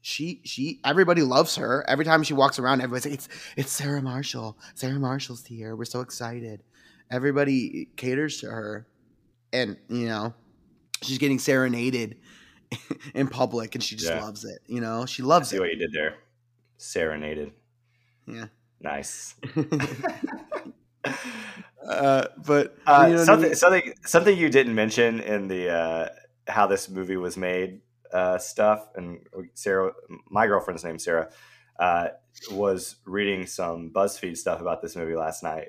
she 0.00 0.40
she 0.44 0.80
everybody 0.84 1.22
loves 1.22 1.56
her. 1.56 1.84
Every 1.88 2.04
time 2.04 2.22
she 2.22 2.34
walks 2.34 2.58
around, 2.58 2.80
everybody's 2.80 3.06
like, 3.06 3.14
it's 3.14 3.28
it's 3.56 3.72
Sarah 3.72 4.02
Marshall. 4.02 4.56
Sarah 4.74 4.98
Marshall's 4.98 5.44
here. 5.44 5.76
We're 5.76 5.84
so 5.84 6.00
excited. 6.00 6.62
Everybody 7.10 7.88
caters 7.96 8.38
to 8.40 8.46
her, 8.50 8.86
and 9.52 9.76
you 9.88 10.06
know, 10.06 10.34
she's 11.02 11.18
getting 11.18 11.38
serenaded 11.38 12.16
in 13.14 13.28
public, 13.28 13.74
and 13.74 13.82
she 13.84 13.96
just 13.96 14.10
Yeah. 14.10 14.22
loves 14.24 14.44
it. 14.44 14.58
You 14.66 14.80
know, 14.80 15.06
she 15.06 15.22
loves 15.22 15.48
it. 15.48 15.50
See 15.50 15.56
it. 15.56 15.60
what 15.60 15.70
you 15.70 15.76
did 15.78 15.92
there. 15.92 16.16
Serenaded. 16.76 17.52
Yeah. 18.26 18.46
Nice. 18.80 19.34
uh, 21.86 22.26
but 22.44 22.76
Uh, 22.86 23.06
you 23.08 23.14
know 23.14 23.20
what 23.20 23.20
I 23.20 23.24
something, 23.24 23.48
mean? 23.50 23.54
something, 23.56 23.92
something 24.04 24.36
you 24.36 24.48
didn't 24.50 24.74
mention 24.74 25.20
in 25.20 25.48
the 25.48 25.70
uh, 25.70 26.08
how 26.46 26.66
this 26.66 26.88
movie 26.88 27.16
was 27.16 27.36
made 27.36 27.80
uh, 28.12 28.38
stuff, 28.38 28.88
and 28.94 29.20
Sarah, 29.54 29.92
my 30.30 30.46
girlfriend's 30.46 30.84
name 30.84 30.98
Sarah, 30.98 31.30
uh, 31.78 32.08
was 32.50 32.96
reading 33.04 33.46
some 33.46 33.90
BuzzFeed 33.90 34.36
stuff 34.36 34.60
about 34.60 34.80
this 34.82 34.96
movie 34.96 35.14
last 35.16 35.42
night, 35.42 35.68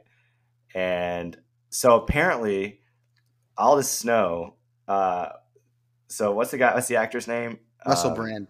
and 0.76 1.38
so 1.70 1.96
apparently, 1.96 2.82
Aldous 3.58 3.90
Snow. 3.90 4.56
Uh, 4.88 5.30
so 6.08 6.32
what's 6.32 6.52
the 6.52 6.58
guy? 6.58 6.74
What's 6.74 6.88
the 6.88 6.96
actor's 6.98 7.28
name? 7.28 7.60
Russell 7.86 8.12
Um, 8.12 8.16
Brand. 8.16 8.48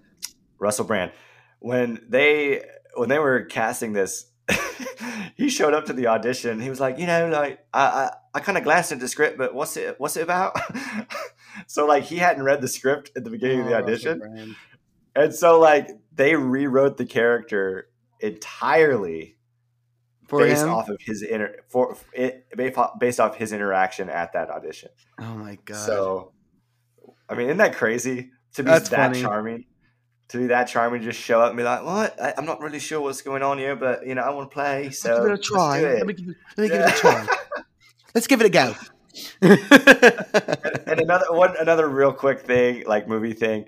Russell 0.59 0.85
Brand. 0.85 1.11
When 1.59 1.99
they 2.07 2.63
when 2.95 3.09
they 3.09 3.19
were 3.19 3.43
casting 3.45 3.93
this, 3.93 4.31
he 5.35 5.49
showed 5.49 5.73
up 5.73 5.85
to 5.85 5.93
the 5.93 6.07
audition. 6.07 6.59
He 6.59 6.69
was 6.69 6.79
like, 6.79 6.97
you 6.99 7.05
know, 7.07 7.27
like 7.29 7.59
I 7.73 7.81
I, 7.83 8.11
I 8.35 8.39
kind 8.39 8.57
of 8.57 8.63
glanced 8.63 8.91
at 8.91 8.99
the 8.99 9.07
script, 9.07 9.37
but 9.37 9.53
what's 9.53 9.75
it 9.77 9.95
what's 9.99 10.15
it 10.17 10.21
about? 10.23 10.57
so 11.67 11.85
like 11.85 12.03
he 12.03 12.17
hadn't 12.17 12.43
read 12.43 12.61
the 12.61 12.67
script 12.67 13.11
at 13.15 13.23
the 13.23 13.29
beginning 13.29 13.61
of 13.61 13.65
the 13.67 13.75
Oh, 13.75 13.79
audition, 13.79 14.55
and 15.15 15.33
so 15.35 15.59
like 15.59 15.89
they 16.13 16.35
rewrote 16.35 16.97
the 16.97 17.05
character 17.05 17.89
entirely 18.21 19.35
for 20.29 20.39
based 20.39 20.63
him. 20.63 20.69
off 20.69 20.89
of 20.89 20.97
his 21.01 21.21
inter 21.23 21.55
for 21.69 21.97
it 22.13 22.47
based 22.99 23.19
off- 23.19 23.35
his 23.35 23.51
interaction 23.51 24.09
at 24.09 24.33
that 24.33 24.49
audition. 24.49 24.89
Oh 25.19 25.35
my 25.35 25.57
god! 25.65 25.77
So, 25.77 26.31
I 27.27 27.35
mean, 27.35 27.47
isn't 27.47 27.57
that 27.57 27.75
crazy 27.75 28.31
to 28.53 28.63
be 28.63 28.69
That's 28.69 28.89
that 28.89 29.09
funny. 29.11 29.21
charming? 29.21 29.65
To 30.29 30.37
be 30.37 30.47
that 30.47 30.65
charming, 30.65 31.01
just 31.01 31.19
show 31.19 31.41
up 31.41 31.49
and 31.49 31.57
be 31.57 31.63
like, 31.63 31.83
"What? 31.83 32.21
I, 32.21 32.33
I'm 32.37 32.45
not 32.45 32.61
really 32.61 32.77
sure 32.79 33.01
what's 33.01 33.21
going 33.23 33.41
on 33.41 33.57
here, 33.57 33.75
but 33.75 34.05
you 34.05 34.13
know, 34.15 34.21
I 34.21 34.29
want 34.29 34.51
to 34.51 34.53
play." 34.53 34.91
So 34.91 35.09
Let's 35.09 35.19
give 35.21 35.31
it 35.31 35.33
a 35.33 35.41
try. 35.41 35.81
Let 35.81 36.05
me, 36.05 36.13
give 36.13 36.29
it, 36.29 36.35
let 36.55 36.63
me 36.63 36.69
give 36.69 36.79
Yeah. 36.79 36.87
it 36.89 36.93
a 36.95 36.97
try. 36.97 37.27
Let's 38.15 38.27
give 38.27 38.41
it 38.41 38.45
a 38.45 38.49
go. 38.49 38.75
and, 39.41 40.87
and 40.87 40.99
another 41.01 41.31
one, 41.31 41.55
another 41.59 41.87
real 41.89 42.13
quick 42.13 42.41
thing, 42.41 42.83
like 42.85 43.07
movie 43.07 43.33
thing, 43.33 43.65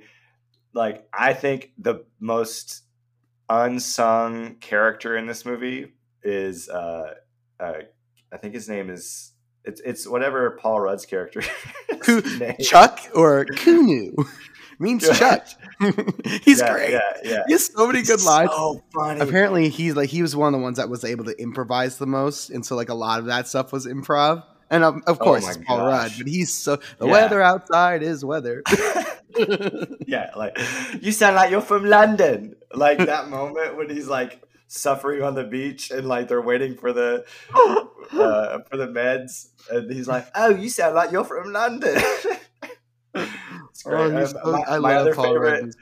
like 0.74 1.08
I 1.14 1.34
think 1.34 1.72
the 1.78 2.06
most 2.20 2.84
unsung 3.50 4.56
character 4.56 5.18
in 5.18 5.26
this 5.26 5.46
movie 5.46 5.92
is, 6.24 6.70
uh, 6.70 7.14
uh 7.60 7.74
I 8.34 8.38
think 8.38 8.54
his 8.54 8.70
name 8.70 8.90
is 8.90 9.34
it's 9.64 9.82
it's 9.82 10.08
whatever 10.08 10.58
Paul 10.62 10.80
Rudd's 10.82 11.06
character. 11.06 11.42
Who- 12.06 12.22
Chuck 12.62 13.00
or 13.14 13.46
Kunu 13.46 14.14
means 14.80 15.08
Chuck. 15.18 15.46
He's 16.44 16.60
Yeah, 16.60 16.72
great. 16.74 16.92
Yeah, 16.92 17.00
yeah. 17.24 17.44
He 17.48 17.54
has 17.54 17.66
so 17.68 17.88
many 17.88 18.02
good 18.04 18.22
lines. 18.24 18.52
So 18.52 18.82
funny. 18.94 19.20
Apparently, 19.20 19.70
he's 19.70 19.96
like 19.96 20.10
he 20.10 20.22
was 20.22 20.36
one 20.36 20.54
of 20.54 20.60
the 20.60 20.64
ones 20.64 20.78
that 20.78 20.90
was 20.90 21.04
able 21.04 21.26
to 21.26 21.40
improvise 21.42 21.98
the 21.98 22.08
most, 22.08 22.50
and 22.50 22.66
so 22.66 22.76
like 22.76 22.90
a 22.90 22.94
lot 22.96 23.20
of 23.20 23.26
that 23.26 23.48
stuff 23.48 23.72
was 23.72 23.86
improv. 23.86 24.44
And 24.70 24.84
um, 24.86 25.04
of 25.06 25.18
Oh 25.20 25.24
course, 25.24 25.44
my 25.44 25.50
it's 25.52 25.60
Paul 25.68 25.86
Rudd, 25.86 26.12
but 26.18 26.28
he's 26.28 26.54
so 26.54 26.78
the 26.98 27.06
Yeah. 27.06 27.12
weather 27.12 27.42
outside 27.42 28.04
is 28.04 28.24
weather. 28.24 28.64
yeah, 30.08 30.32
like 30.36 30.58
you 31.02 31.12
sound 31.12 31.36
like 31.36 31.52
you're 31.52 31.62
from 31.62 31.86
London. 31.86 32.56
Like 32.74 32.98
that 33.00 33.30
moment 33.30 33.76
when 33.78 33.90
he's 33.90 34.08
like 34.08 34.42
suffering 34.72 35.22
on 35.22 35.36
the 35.36 35.44
beach 35.44 35.92
and 35.92 36.08
like 36.08 36.28
they're 36.30 36.42
waiting 36.42 36.76
for 36.76 36.94
the 36.94 37.26
uh, 37.54 38.60
for 38.70 38.78
the 38.78 38.88
meds, 38.88 39.50
and 39.70 39.92
he's 39.92 40.08
like, 40.08 40.28
"Oh, 40.36 40.50
you 40.50 40.70
sound 40.70 40.96
like 40.96 41.12
you're 41.12 41.24
from 41.26 41.52
London." 41.52 41.96
it's 43.14 43.84
great. 43.84 44.14
Oh, 44.14 44.18
Um, 44.18 44.28
so- 44.28 44.40
my, 44.52 44.64
I 44.68 44.80
my 44.80 44.96
other 44.96 45.14
favorite, 45.14 45.76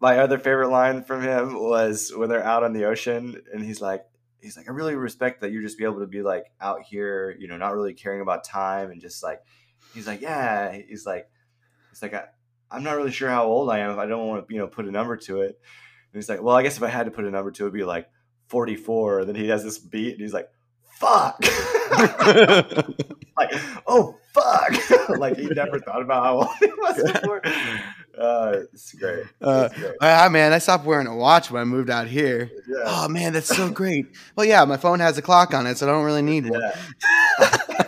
my 0.00 0.18
other 0.18 0.38
favorite 0.38 0.68
line 0.68 1.02
from 1.02 1.22
him 1.22 1.54
was 1.60 2.12
when 2.14 2.28
they're 2.28 2.44
out 2.44 2.62
on 2.62 2.72
the 2.72 2.84
ocean, 2.84 3.42
and 3.52 3.64
he's 3.64 3.80
like. 3.80 4.04
He's 4.40 4.56
like, 4.56 4.68
I 4.68 4.70
really 4.70 4.94
respect 4.94 5.40
that 5.40 5.50
you 5.50 5.60
just 5.62 5.76
be 5.78 5.82
able 5.82 5.98
to 5.98 6.06
be 6.06 6.22
like 6.22 6.44
out 6.60 6.82
here, 6.82 7.34
you 7.40 7.48
know, 7.48 7.56
not 7.56 7.74
really 7.74 7.92
caring 7.92 8.20
about 8.20 8.44
time 8.44 8.92
and 8.92 9.00
just 9.00 9.20
like, 9.20 9.42
he's 9.94 10.06
like, 10.06 10.20
yeah, 10.20 10.70
he's 10.70 11.04
like, 11.04 11.28
he's 11.90 12.00
like, 12.00 12.14
I, 12.14 12.26
I'm 12.70 12.84
not 12.84 12.96
really 12.96 13.10
sure 13.10 13.28
how 13.28 13.46
old 13.46 13.68
I 13.68 13.80
am. 13.80 13.90
If 13.90 13.98
I 13.98 14.06
don't 14.06 14.28
want 14.28 14.46
to, 14.46 14.54
you 14.54 14.60
know, 14.60 14.68
put 14.68 14.86
a 14.86 14.92
number 14.92 15.16
to 15.16 15.40
it. 15.40 15.60
He's 16.18 16.28
like, 16.28 16.42
well, 16.42 16.56
I 16.56 16.62
guess 16.62 16.76
if 16.76 16.82
I 16.82 16.88
had 16.88 17.04
to 17.06 17.10
put 17.12 17.24
a 17.24 17.30
number 17.30 17.50
to 17.50 17.62
it, 17.64 17.66
it'd 17.66 17.74
be 17.74 17.84
like 17.84 18.08
44. 18.48 19.20
And 19.20 19.28
then 19.28 19.36
he 19.36 19.48
has 19.48 19.64
this 19.64 19.78
beat, 19.78 20.12
and 20.12 20.20
he's 20.20 20.32
like, 20.34 20.48
fuck, 20.98 21.38
like, 23.36 23.52
oh 23.86 24.16
fuck, 24.34 25.08
like 25.18 25.36
he 25.36 25.46
never 25.46 25.78
thought 25.78 26.02
about 26.02 26.24
how 26.24 26.36
old 26.38 26.48
he 26.58 26.66
was 26.66 27.12
before. 27.12 27.40
Uh, 28.18 28.62
it's 28.72 28.92
great. 28.94 29.24
Uh, 29.40 29.68
It's 29.70 29.80
great. 29.80 29.94
Ah 30.00 30.28
man, 30.28 30.52
I 30.52 30.58
stopped 30.58 30.84
wearing 30.84 31.06
a 31.06 31.14
watch 31.14 31.52
when 31.52 31.62
I 31.62 31.64
moved 31.64 31.88
out 31.88 32.08
here. 32.08 32.50
Yeah. 32.66 32.82
Oh 32.84 33.08
man, 33.08 33.32
that's 33.32 33.54
so 33.54 33.70
great. 33.70 34.06
Well, 34.34 34.44
yeah, 34.44 34.64
my 34.64 34.76
phone 34.76 34.98
has 34.98 35.16
a 35.18 35.22
clock 35.22 35.54
on 35.54 35.68
it, 35.68 35.78
so 35.78 35.86
I 35.88 35.92
don't 35.92 36.04
really 36.04 36.22
need 36.22 36.50
one. 36.50 36.60
Yeah. 36.60 37.84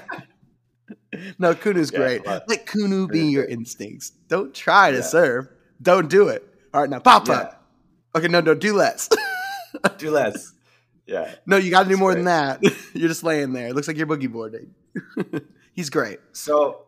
No, 1.38 1.54
Kunu's 1.54 1.90
Yeah, 1.90 1.98
great. 1.98 2.26
Let 2.26 2.66
Kunu 2.66 3.08
be 3.10 3.26
your 3.26 3.44
instincts. 3.44 4.10
Don't 4.28 4.54
try 4.54 4.92
to 4.92 5.02
serve. 5.02 5.48
Don't 5.82 6.08
do 6.08 6.28
it. 6.28 6.46
All 6.72 6.80
right, 6.82 6.88
now 6.90 7.00
pop 7.00 7.28
up. 7.28 7.59
Okay, 8.14 8.28
no, 8.28 8.40
no, 8.40 8.54
do 8.54 8.74
less. 8.74 9.08
Do 9.98 10.10
less. 10.10 10.52
Yeah. 11.06 11.32
no, 11.46 11.56
you 11.56 11.70
got 11.70 11.84
to 11.84 11.88
do 11.88 11.96
more 11.96 12.10
great. 12.12 12.24
than 12.24 12.60
that. 12.60 12.60
You're 12.94 13.08
just 13.08 13.22
laying 13.22 13.52
there. 13.52 13.68
It 13.68 13.74
looks 13.74 13.86
like 13.86 13.96
you're 13.96 14.06
boogie 14.06 14.30
boarding. 14.30 14.74
He's 15.72 15.90
great. 15.90 16.18
So, 16.32 16.84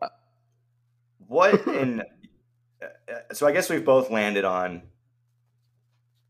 what 1.27 1.65
in? 1.67 2.01
uh, 2.81 2.87
So 3.33 3.47
I 3.47 3.53
guess 3.53 3.69
we've 3.69 3.85
both 3.85 4.09
landed 4.11 4.43
on 4.43 4.83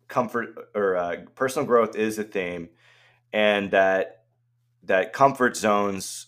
comfort 0.07 0.69
or 0.75 0.95
uh, 0.95 1.15
personal 1.35 1.65
growth 1.65 1.95
is 1.95 2.19
a 2.19 2.23
theme, 2.23 2.69
and 3.31 3.71
that 3.71 4.25
that 4.83 5.11
comfort 5.13 5.55
zones. 5.57 6.27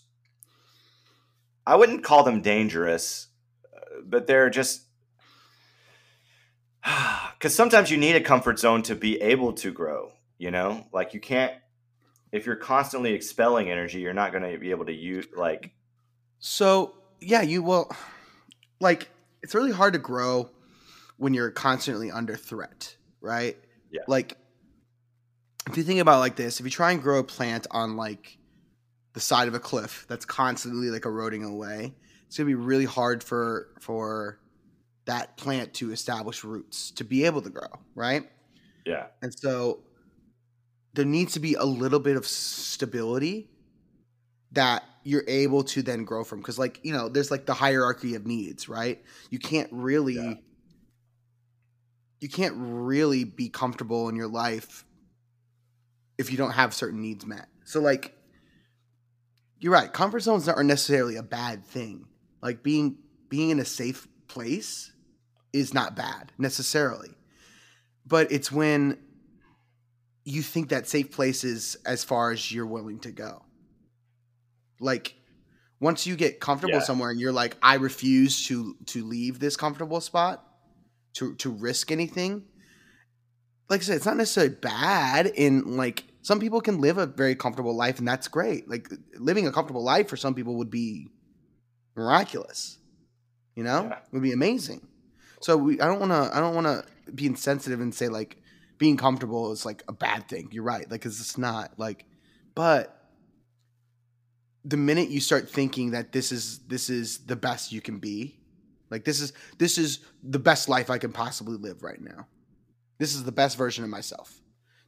I 1.66 1.76
wouldn't 1.76 2.02
call 2.04 2.24
them 2.24 2.42
dangerous, 2.42 3.28
uh, 3.74 4.00
but 4.04 4.26
they're 4.26 4.50
just 4.50 4.85
because 7.38 7.54
sometimes 7.54 7.90
you 7.90 7.96
need 7.96 8.16
a 8.16 8.20
comfort 8.20 8.58
zone 8.58 8.82
to 8.82 8.94
be 8.94 9.20
able 9.20 9.52
to 9.54 9.72
grow. 9.72 10.12
You 10.38 10.50
know, 10.50 10.86
like 10.92 11.14
you 11.14 11.20
can't 11.20 11.52
if 12.32 12.44
you're 12.44 12.56
constantly 12.56 13.14
expelling 13.14 13.70
energy, 13.70 14.00
you're 14.00 14.12
not 14.12 14.32
going 14.32 14.50
to 14.50 14.58
be 14.58 14.70
able 14.70 14.84
to 14.86 14.92
use 14.92 15.26
like 15.36 15.72
So 16.38 16.94
yeah, 17.20 17.42
you 17.42 17.62
will 17.62 17.90
like 18.80 19.08
it's 19.42 19.54
really 19.54 19.72
hard 19.72 19.94
to 19.94 19.98
grow 19.98 20.50
when 21.16 21.32
you're 21.32 21.50
constantly 21.50 22.10
under 22.10 22.36
threat, 22.36 22.94
right? 23.20 23.56
Yeah. 23.90 24.02
Like 24.06 24.36
if 25.68 25.76
you 25.76 25.82
think 25.82 26.00
about 26.00 26.16
it 26.16 26.20
like 26.20 26.36
this, 26.36 26.60
if 26.60 26.66
you 26.66 26.70
try 26.70 26.92
and 26.92 27.02
grow 27.02 27.20
a 27.20 27.24
plant 27.24 27.66
on 27.70 27.96
like 27.96 28.36
the 29.14 29.20
side 29.20 29.48
of 29.48 29.54
a 29.54 29.60
cliff 29.60 30.04
that's 30.08 30.26
constantly 30.26 30.90
like 30.90 31.06
eroding 31.06 31.44
away, 31.44 31.94
it's 32.26 32.36
gonna 32.36 32.46
be 32.46 32.54
really 32.54 32.84
hard 32.84 33.24
for 33.24 33.68
for 33.80 34.38
that 35.06 35.36
plant 35.36 35.74
to 35.74 35.92
establish 35.92 36.44
roots 36.44 36.90
to 36.92 37.04
be 37.04 37.24
able 37.24 37.42
to 37.42 37.50
grow, 37.50 37.68
right? 37.94 38.28
Yeah. 38.84 39.06
And 39.22 39.32
so 39.36 39.80
there 40.94 41.04
needs 41.04 41.34
to 41.34 41.40
be 41.40 41.54
a 41.54 41.64
little 41.64 42.00
bit 42.00 42.16
of 42.16 42.26
stability 42.26 43.48
that 44.52 44.82
you're 45.04 45.24
able 45.28 45.62
to 45.62 45.82
then 45.82 46.04
grow 46.04 46.24
from 46.24 46.38
because 46.40 46.58
like 46.58 46.80
you 46.82 46.92
know 46.92 47.08
there's 47.08 47.30
like 47.30 47.46
the 47.46 47.54
hierarchy 47.54 48.14
of 48.14 48.26
needs 48.26 48.68
right 48.68 49.04
you 49.30 49.38
can't 49.38 49.68
really 49.72 50.14
Yeah. 50.14 50.34
you 52.20 52.28
can't 52.28 52.54
really 52.56 53.24
be 53.24 53.48
comfortable 53.48 54.08
in 54.08 54.16
your 54.16 54.28
life 54.28 54.84
if 56.18 56.30
you 56.30 56.36
don't 56.38 56.52
have 56.52 56.72
certain 56.74 57.02
needs 57.02 57.26
met 57.26 57.46
so 57.64 57.80
like 57.80 58.16
you're 59.60 59.72
right 59.72 59.92
comfort 59.92 60.20
zones 60.20 60.48
aren't 60.48 60.68
necessarily 60.68 61.16
a 61.16 61.22
bad 61.22 61.64
thing 61.64 62.06
like 62.40 62.62
being 62.62 62.96
being 63.28 63.50
in 63.50 63.58
a 63.58 63.64
safe 63.64 64.08
place 64.28 64.92
is 65.58 65.74
not 65.74 65.96
bad 65.96 66.32
necessarily. 66.38 67.10
But 68.06 68.30
it's 68.30 68.52
when 68.52 68.98
you 70.24 70.42
think 70.42 70.68
that 70.70 70.86
safe 70.88 71.10
place 71.12 71.44
is 71.44 71.76
as 71.86 72.04
far 72.04 72.30
as 72.32 72.50
you're 72.52 72.66
willing 72.66 72.98
to 73.00 73.12
go. 73.12 73.42
Like 74.80 75.14
once 75.80 76.06
you 76.06 76.16
get 76.16 76.40
comfortable 76.40 76.74
Yeah. 76.78 76.80
somewhere 76.80 77.10
and 77.10 77.20
you're 77.20 77.32
like 77.32 77.56
i 77.62 77.74
refuse 77.74 78.46
to 78.46 78.76
to 78.86 79.04
leave 79.04 79.38
this 79.38 79.56
comfortable 79.58 80.00
spot 80.00 80.42
to 81.12 81.34
to 81.34 81.50
risk 81.50 81.92
anything 81.92 82.44
like 83.68 83.80
i 83.80 83.84
said 83.84 83.96
it's 83.96 84.06
not 84.06 84.16
necessarily 84.16 84.54
bad 84.54 85.26
in 85.26 85.76
like 85.76 86.04
some 86.22 86.40
people 86.40 86.62
can 86.62 86.80
live 86.80 86.96
a 86.96 87.04
very 87.06 87.34
comfortable 87.36 87.76
life 87.76 87.98
and 88.00 88.08
that's 88.08 88.26
great. 88.26 88.68
Like 88.68 88.88
living 89.18 89.46
a 89.46 89.52
comfortable 89.52 89.84
life 89.84 90.08
for 90.08 90.16
some 90.16 90.34
people 90.34 90.56
would 90.56 90.70
be 90.70 91.08
miraculous 91.94 92.78
you 93.54 93.62
know? 93.62 93.84
Yeah. 93.84 93.98
would 94.12 94.22
be 94.22 94.32
amazing 94.32 94.80
so 95.40 95.56
we 95.56 95.80
i 95.80 95.86
don't 95.86 96.00
want 96.00 96.12
to 96.12 96.36
i 96.36 96.40
don't 96.40 96.54
want 96.54 96.66
to 96.66 97.12
be 97.12 97.26
insensitive 97.26 97.80
and 97.80 97.94
say 97.94 98.08
like 98.08 98.38
being 98.78 98.96
comfortable 98.96 99.52
is 99.52 99.64
like 99.64 99.82
a 99.88 99.92
bad 99.92 100.28
thing. 100.28 100.48
You're 100.52 100.64
right. 100.64 100.90
Like 100.90 101.02
cuz 101.02 101.20
it's 101.20 101.38
not 101.38 101.78
like 101.78 102.04
but 102.54 102.92
the 104.64 104.76
minute 104.76 105.08
you 105.08 105.20
start 105.20 105.48
thinking 105.50 105.92
that 105.92 106.12
this 106.12 106.32
is 106.32 106.58
this 106.66 106.90
is 106.90 107.18
the 107.26 107.36
best 107.36 107.72
you 107.72 107.80
can 107.80 107.98
be 107.98 108.38
like 108.90 109.04
this 109.04 109.20
is 109.20 109.32
this 109.58 109.78
is 109.78 110.00
the 110.22 110.38
best 110.38 110.68
life 110.68 110.90
i 110.90 110.98
can 110.98 111.12
possibly 111.12 111.56
live 111.56 111.82
right 111.82 112.00
now. 112.00 112.26
This 112.98 113.14
is 113.14 113.24
the 113.24 113.32
best 113.32 113.56
version 113.56 113.84
of 113.84 113.90
myself. 113.90 114.40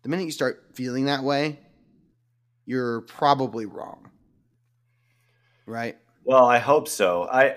The 0.02 0.08
minute 0.08 0.24
you 0.24 0.32
start 0.32 0.70
feeling 0.74 1.06
that 1.06 1.22
way 1.22 1.60
you're 2.66 3.00
probably 3.02 3.64
wrong. 3.64 4.10
Right? 5.64 5.96
Well, 6.24 6.44
I 6.44 6.58
hope 6.58 6.86
so. 6.86 7.26
I 7.30 7.56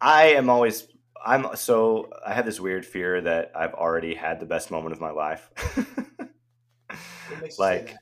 I 0.00 0.28
am 0.28 0.48
always 0.48 0.86
I'm 1.24 1.54
so 1.56 2.10
I 2.26 2.32
have 2.32 2.46
this 2.46 2.60
weird 2.60 2.86
fear 2.86 3.20
that 3.20 3.52
I've 3.54 3.74
already 3.74 4.14
had 4.14 4.40
the 4.40 4.46
best 4.46 4.70
moment 4.70 4.94
of 4.94 5.00
my 5.00 5.10
life. 5.10 5.50
like 7.58 7.94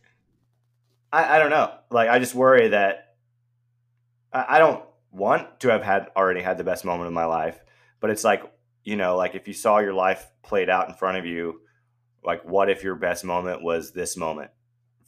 I, 1.12 1.36
I 1.36 1.38
don't 1.38 1.51
know. 1.51 1.72
Like 1.90 2.09
I 2.09 2.18
just 2.18 2.34
worry 2.34 2.68
that 2.68 3.16
I, 4.32 4.57
I 4.57 4.59
don't 4.59 4.84
want 5.11 5.61
to 5.61 5.68
have 5.68 5.82
had 5.82 6.09
already 6.16 6.40
had 6.40 6.59
the 6.59 6.64
best 6.64 6.84
moment 6.84 7.09
of 7.09 7.12
my 7.12 7.24
life, 7.24 7.59
but 8.01 8.11
it's 8.11 8.24
like 8.24 8.42
you 8.84 8.96
know, 8.96 9.16
like 9.16 9.34
if 9.34 9.49
you 9.49 9.55
saw 9.55 9.78
your 9.78 9.92
life 9.92 10.26
played 10.42 10.70
out 10.70 10.88
in 10.88 10.94
front 10.94 11.18
of 11.18 11.26
you, 11.26 11.61
like 12.24 12.44
what 12.44 12.70
if 12.70 12.82
your 12.82 12.94
best 12.94 13.24
moment 13.24 13.62
was 13.62 13.92
this 13.92 14.16
moment 14.16 14.51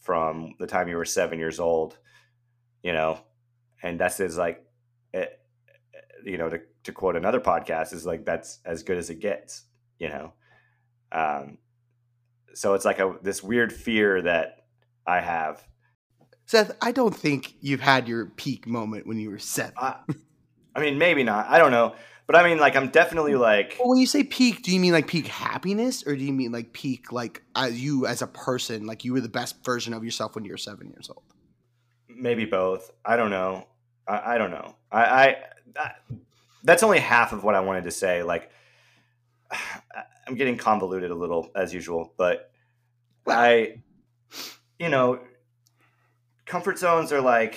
from 0.01 0.55
the 0.59 0.66
time 0.66 0.88
you 0.88 0.97
were 0.97 1.05
seven 1.05 1.38
years 1.38 1.61
old, 1.61 1.97
you 2.82 2.93
know, 2.93 3.18
and 3.82 3.99
that's 3.99 4.20
is 4.20 4.36
like, 4.36 4.64
it, 5.14 5.39
you 6.25 6.39
know, 6.39 6.49
to 6.49 6.61
to 6.85 6.93
quote 6.93 7.16
another 7.16 7.41
podcast 7.41 7.93
is 7.93 8.07
like 8.07 8.25
that's 8.25 8.59
as 8.64 8.83
good 8.83 8.99
as 8.99 9.11
it 9.11 9.21
gets, 9.21 9.64
you 9.99 10.09
know. 10.09 10.33
Um, 11.12 11.59
so 12.55 12.75
it's 12.75 12.85
like 12.85 12.99
a 12.99 13.16
this 13.23 13.43
weird 13.43 13.73
fear 13.73 14.23
that 14.23 14.64
I 15.07 15.21
have 15.21 15.66
seth 16.47 16.77
i 16.83 16.91
don't 16.91 17.14
think 17.14 17.55
you've 17.61 17.81
had 17.81 18.09
your 18.09 18.27
peak 18.27 18.66
moment 18.66 19.07
when 19.07 19.16
you 19.21 19.31
were 19.31 19.39
seven 19.39 19.73
I, 19.79 19.95
I 20.75 20.81
mean, 20.81 20.99
maybe 20.99 21.23
not. 21.23 21.49
I 21.49 21.59
don't 21.59 21.71
know. 21.73 21.95
But 22.27 22.37
I 22.37 22.45
mean, 22.45 22.59
like, 22.59 22.77
I'm 22.77 22.91
definitely 22.91 23.35
like, 23.35 23.77
well, 23.81 23.89
when 23.89 23.99
you 23.99 24.07
say 24.07 24.23
peak 24.23 24.62
do 24.62 24.73
you 24.73 24.79
mean 24.79 24.93
like 24.93 25.09
peak 25.09 25.27
happiness 25.27 26.07
or 26.07 26.14
do 26.14 26.23
you 26.23 26.33
mean 26.33 26.53
like 26.53 26.73
peak 26.73 27.11
like 27.11 27.43
as 27.57 27.83
you 27.83 28.07
as 28.07 28.23
a 28.23 28.29
person 28.29 28.87
like 28.87 29.05
you 29.05 29.12
were 29.12 29.21
the 29.21 29.29
best 29.29 29.64
version 29.64 29.93
of 29.93 30.05
yourself 30.05 30.37
when 30.37 30.45
you 30.45 30.53
were 30.53 30.57
seven 30.57 30.89
years 30.89 31.11
old 31.11 31.25
maybe 32.09 32.45
both. 32.45 32.91
I 33.05 33.16
don't 33.16 33.31
know. 33.31 33.66
I, 34.07 34.35
I 34.35 34.39
don't 34.39 34.53
know. 34.53 34.77
I, 34.93 35.03
I, 35.03 35.25
I, 35.25 35.37
that's 36.62 36.83
only 36.83 36.99
half 36.99 37.33
of 37.33 37.43
what 37.45 37.55
I 37.55 37.61
wanted 37.61 37.85
to 37.85 37.91
say. 37.91 38.23
Like, 38.23 38.51
I'm 40.27 40.35
getting 40.37 40.57
convoluted 40.57 41.11
a 41.11 41.14
little 41.14 41.51
as 41.57 41.75
usual, 41.75 42.12
but 42.16 42.51
I, 43.27 43.81
you 44.79 44.89
know, 44.89 45.21
comfort 46.47 46.79
zones 46.79 47.12
are 47.12 47.21
like, 47.21 47.57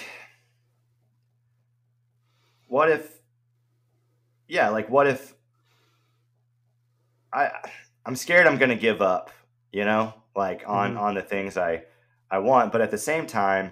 what 2.68 2.90
if, 2.90 3.20
yeah, 4.48 4.70
like 4.70 4.90
what 4.90 5.06
if 5.08 5.36
I, 7.32 7.52
I'm 8.06 8.16
scared 8.16 8.48
I'm 8.48 8.58
going 8.58 8.70
to 8.70 8.76
give 8.76 9.02
up, 9.02 9.30
you 9.72 9.86
know, 9.86 10.14
like 10.36 10.64
on, 10.66 10.96
Mhm. 10.96 11.00
on 11.00 11.14
the 11.16 11.22
things 11.22 11.58
I, 11.58 11.84
I 12.32 12.40
want, 12.40 12.72
but 12.72 12.82
at 12.82 12.90
the 12.92 12.98
same 12.98 13.28
time, 13.28 13.72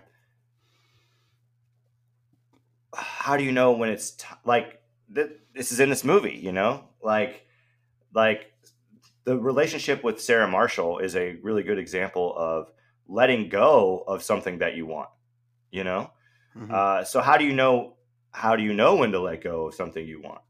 how 2.96 3.38
do 3.38 3.44
you 3.44 3.52
know 3.52 3.74
when 3.74 3.90
it's 3.90 4.12
t- 4.12 4.28
like 4.46 4.82
th- 5.14 5.32
this 5.54 5.72
is 5.72 5.80
in 5.80 5.90
this 5.90 6.04
movie, 6.04 6.36
you 6.36 6.52
know, 6.52 6.86
like, 7.02 7.46
like 8.14 8.54
the 9.24 9.38
relationship 9.38 10.04
with 10.04 10.22
Sarah 10.22 10.48
Marshall 10.48 11.00
is 11.00 11.16
a 11.16 11.36
really 11.44 11.64
good 11.64 11.80
example 11.80 12.36
of 12.38 12.72
letting 13.08 13.50
go 13.50 14.04
of 14.08 14.24
something 14.24 14.60
that 14.60 14.76
you 14.76 14.86
want, 14.86 15.10
you 15.72 15.84
know? 15.84 16.12
Mhm. 16.56 16.74
Uh, 16.74 17.04
so 17.04 17.22
how 17.22 17.38
do 17.38 17.46
you 17.46 17.54
know 17.54 17.98
how 18.32 18.56
do 18.56 18.64
you 18.64 18.74
know 18.74 18.98
when 18.98 19.12
to 19.12 19.20
let 19.20 19.42
go 19.42 19.68
of 19.68 19.76
something 19.76 20.06
you 20.06 20.22
want? 20.22 20.42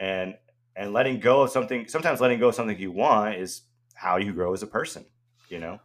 And 0.00 0.36
and 0.76 0.92
letting 0.92 1.20
go 1.20 1.42
of 1.42 1.50
something 1.50 1.88
sometimes 1.88 2.20
letting 2.20 2.40
go 2.40 2.48
of 2.48 2.54
something 2.56 2.78
you 2.78 2.92
want 2.92 3.36
is 3.36 3.62
how 3.94 4.18
you 4.18 4.32
grow 4.32 4.52
as 4.54 4.62
a 4.62 4.68
person, 4.68 5.06
you 5.48 5.60
know? 5.60 5.80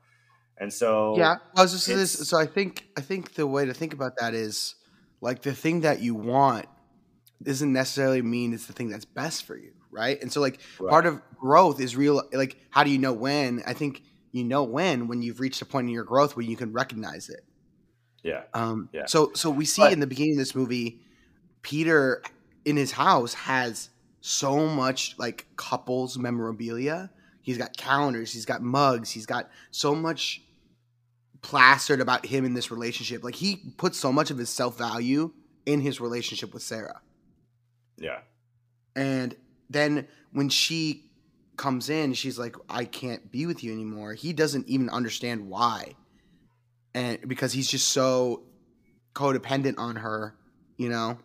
And 0.57 0.73
so 0.73 1.33
Yeah, 1.33 1.35
I 1.55 1.61
was 1.61 1.71
just 1.71 1.87
this. 1.87 2.11
So 2.27 2.37
I 2.37 2.45
think 2.45 2.87
I 2.97 3.01
think 3.01 3.33
the 3.35 3.47
way 3.47 3.65
to 3.65 3.73
think 3.73 3.93
about 3.93 4.13
that 4.19 4.33
is 4.33 4.75
like 5.25 5.41
the 5.41 5.53
thing 5.53 5.81
that 5.81 5.97
you 6.01 6.13
want 6.15 6.65
doesn't 7.41 7.73
necessarily 7.73 8.21
mean 8.21 8.53
it's 8.53 8.67
the 8.67 8.73
thing 8.73 8.89
that's 8.89 9.05
best 9.05 9.43
for 9.45 9.57
you, 9.57 9.71
right? 9.91 10.21
And 10.21 10.31
so 10.31 10.39
like 10.39 10.59
Right. 10.79 10.89
part 10.89 11.05
of 11.05 11.21
growth 11.39 11.79
is 11.81 11.95
real. 11.95 12.21
Like 12.31 12.57
how 12.69 12.83
do 12.85 12.89
you 12.89 12.97
know 12.99 13.13
when? 13.13 13.61
I 13.65 13.73
think 13.73 14.03
you 14.31 14.43
know 14.43 14.63
when 14.63 15.07
when 15.09 15.21
you've 15.21 15.39
reached 15.39 15.61
a 15.61 15.65
point 15.65 15.87
in 15.87 15.93
your 15.93 16.03
growth 16.05 16.35
where 16.35 16.45
you 16.45 16.55
can 16.55 16.71
recognize 16.73 17.29
it. 17.29 17.43
yeah. 18.23 18.43
Um, 18.53 18.89
Yeah. 18.93 19.05
So 19.07 19.31
so 19.35 19.49
we 19.49 19.65
see 19.65 19.81
But- 19.83 19.93
in 19.93 19.99
the 19.99 20.07
beginning 20.07 20.33
of 20.33 20.39
this 20.39 20.55
movie, 20.55 21.01
Peter 21.61 22.21
in 22.63 22.77
his 22.77 22.91
house 22.93 23.33
has 23.33 23.89
so 24.21 24.67
much 24.67 25.15
like 25.19 25.45
couples 25.55 26.17
memorabilia. 26.17 27.11
He's 27.41 27.57
got 27.59 27.77
calendars, 27.77 28.33
he's 28.33 28.45
got 28.45 28.61
mugs, 28.63 29.11
he's 29.11 29.25
got 29.27 29.49
so 29.71 29.93
much 29.93 30.41
plastered 31.45 32.01
about 32.01 32.25
him 32.25 32.43
in 32.43 32.55
this 32.55 32.71
relationship. 32.71 33.23
Like 33.23 33.35
he 33.35 33.57
puts 33.77 33.99
so 33.99 34.11
much 34.11 34.31
of 34.31 34.37
his 34.39 34.49
self 34.49 34.79
value 34.79 35.31
in 35.67 35.79
his 35.79 36.01
relationship 36.01 36.55
with 36.55 36.63
Sarah. 36.63 37.01
Yeah. 37.97 38.21
And 38.95 39.35
then 39.69 40.07
when 40.31 40.49
she 40.49 41.11
comes 41.55 41.91
in, 41.91 42.15
she's 42.15 42.39
like, 42.39 42.55
I 42.67 42.85
can't 42.85 43.31
be 43.31 43.45
with 43.45 43.63
you 43.63 43.71
anymore. 43.71 44.15
He 44.15 44.33
doesn't 44.33 44.67
even 44.67 44.89
understand 44.89 45.47
why. 45.47 45.93
And 46.95 47.19
because 47.27 47.53
he's 47.53 47.69
just 47.69 47.89
so 47.89 48.41
codependent 49.13 49.77
on 49.77 49.97
her, 49.97 50.35
you 50.77 50.89
know, 50.89 51.19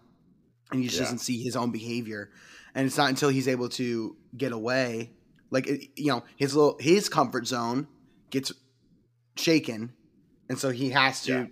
and 0.70 0.80
he 0.80 0.86
just 0.86 0.98
Yeah. 0.98 1.04
doesn't 1.04 1.18
see 1.20 1.42
his 1.42 1.56
own 1.56 1.70
behavior. 1.70 2.30
And 2.74 2.86
it's 2.86 2.98
not 2.98 3.08
until 3.08 3.30
he's 3.30 3.48
able 3.48 3.70
to 3.70 4.16
get 4.36 4.52
away, 4.52 5.12
like, 5.50 5.66
you 5.96 6.08
know, 6.08 6.24
his 6.36 6.54
little, 6.54 6.76
his 6.78 7.08
comfort 7.08 7.46
zone 7.46 7.88
gets 8.28 8.52
shaken. 9.36 9.94
And 10.50 10.58
so 10.58 10.68
he 10.70 10.90
has 10.90 11.22
to 11.22 11.32
Yeah. 11.32 11.46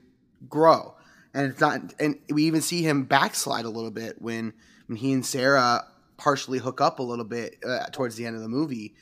grow. 0.49 0.95
And 1.33 1.51
it's 1.51 1.61
not, 1.61 1.95
and 1.99 2.19
we 2.31 2.45
even 2.45 2.61
see 2.61 2.83
him 2.83 3.05
backslide 3.05 3.65
a 3.65 3.71
little 3.71 3.91
bit 3.91 4.21
when, 4.21 4.53
when 4.89 4.97
he 4.99 5.13
and 5.13 5.25
Sarah 5.25 5.87
partially 6.19 6.59
hook 6.59 6.81
up 6.81 6.99
a 6.99 7.03
little 7.03 7.25
bit 7.25 7.57
uh, 7.65 7.87
towards 7.93 8.17
the 8.17 8.27
end 8.27 8.35
of 8.37 8.43
the 8.43 8.49
movie, 8.49 8.95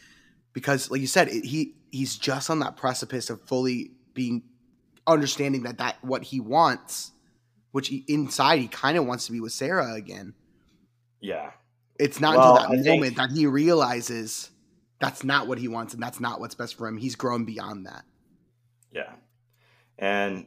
because 0.53 0.91
like 0.91 1.01
you 1.01 1.07
said, 1.07 1.29
it, 1.29 1.45
he 1.45 1.75
he's 1.91 2.17
just 2.17 2.51
on 2.51 2.59
that 2.61 2.77
precipice 2.77 3.31
of 3.31 3.41
fully 3.43 3.93
being 4.13 4.43
understanding 5.07 5.63
that 5.63 5.79
that 5.79 5.97
what 6.05 6.25
he 6.25 6.41
wants 6.41 7.13
which 7.73 7.89
he, 7.89 8.05
inside 8.09 8.59
he 8.59 8.69
kind 8.69 8.97
of 8.99 9.07
wants 9.07 9.27
to 9.27 9.33
be 9.33 9.41
with 9.41 9.53
Sarah 9.53 9.93
again. 9.95 10.35
Yeah. 11.21 11.51
It's 11.99 12.21
not 12.21 12.37
Well, 12.37 12.57
until 12.57 12.69
that 12.71 12.79
I 12.79 12.83
think- 12.83 13.01
moment 13.01 13.17
that 13.17 13.31
he 13.33 13.47
realizes 13.47 14.51
that's 14.99 15.23
not 15.25 15.47
what 15.47 15.59
he 15.59 15.69
wants 15.69 15.93
and 15.95 16.03
that's 16.03 16.19
not 16.21 16.41
what's 16.41 16.55
best 16.55 16.77
for 16.77 16.87
him. 16.89 16.97
He's 16.97 17.17
grown 17.17 17.45
beyond 17.45 17.87
that. 17.87 18.05
Yeah. 18.93 19.13
And 19.99 20.47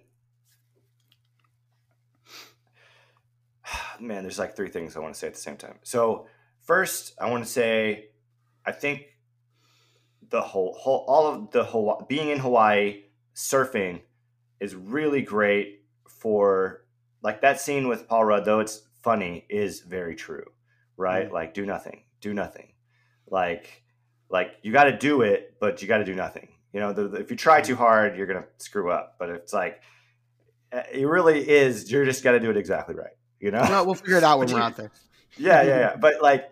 man, 3.99 4.23
there's 4.23 4.39
like 4.39 4.55
three 4.55 4.69
things 4.69 4.95
I 4.95 4.99
want 4.99 5.13
to 5.13 5.19
say 5.19 5.27
at 5.27 5.33
the 5.33 5.39
same 5.39 5.57
time. 5.57 5.79
So, 5.83 6.27
first, 6.61 7.13
I 7.19 7.29
want 7.29 7.43
to 7.43 7.49
say 7.49 8.09
I 8.65 8.71
think 8.71 9.05
the 10.29 10.41
whole, 10.41 10.73
whole 10.79 11.05
all 11.07 11.27
of 11.27 11.51
the 11.51 11.63
Hawaii, 11.63 12.03
being 12.07 12.29
in 12.29 12.39
Hawaii 12.39 13.03
surfing 13.35 14.01
is 14.59 14.75
really 14.75 15.21
great 15.21 15.83
for 16.07 16.85
like 17.23 17.41
that 17.41 17.59
scene 17.59 17.87
with 17.87 18.07
Paul 18.07 18.25
Rudd 18.25 18.45
though 18.45 18.59
it's 18.59 18.83
funny 19.01 19.45
is 19.49 19.81
very 19.81 20.15
true, 20.15 20.45
right? 20.97 21.29
Mhm. 21.29 21.33
Like 21.33 21.53
do 21.53 21.65
nothing, 21.65 22.03
do 22.21 22.33
nothing. 22.33 22.73
Like 23.27 23.83
like 24.29 24.51
you 24.61 24.71
got 24.71 24.83
to 24.85 24.97
do 24.97 25.21
it, 25.21 25.55
but 25.59 25.81
you 25.81 25.87
got 25.87 25.97
to 25.99 26.05
do 26.05 26.15
nothing. 26.15 26.49
You 26.73 26.79
know, 26.79 26.93
the, 26.93 27.07
the- 27.07 27.17
if 27.19 27.31
you 27.31 27.37
try 27.37 27.61
too 27.61 27.75
hard, 27.75 28.15
you're 28.17 28.27
gonna 28.27 28.45
screw 28.57 28.91
up. 28.91 29.15
But 29.19 29.29
it's 29.29 29.53
like 29.53 29.81
uh, 30.71 30.83
it 30.91 31.05
really 31.07 31.47
is. 31.49 31.91
You're 31.91 32.05
just 32.05 32.23
got 32.23 32.33
to 32.33 32.39
do 32.39 32.49
it 32.51 32.57
exactly 32.57 32.93
right. 32.95 33.13
You 33.39 33.51
know? 33.51 33.63
No, 33.63 33.83
we'll 33.83 33.95
figure 33.95 34.17
it 34.17 34.23
out 34.23 34.37
when 34.39 34.51
we're 34.51 34.59
out 34.61 34.75
there. 34.75 34.91
yeah, 35.37 35.63
yeah, 35.63 35.79
yeah. 35.79 35.95
But 35.95 36.21
like, 36.21 36.51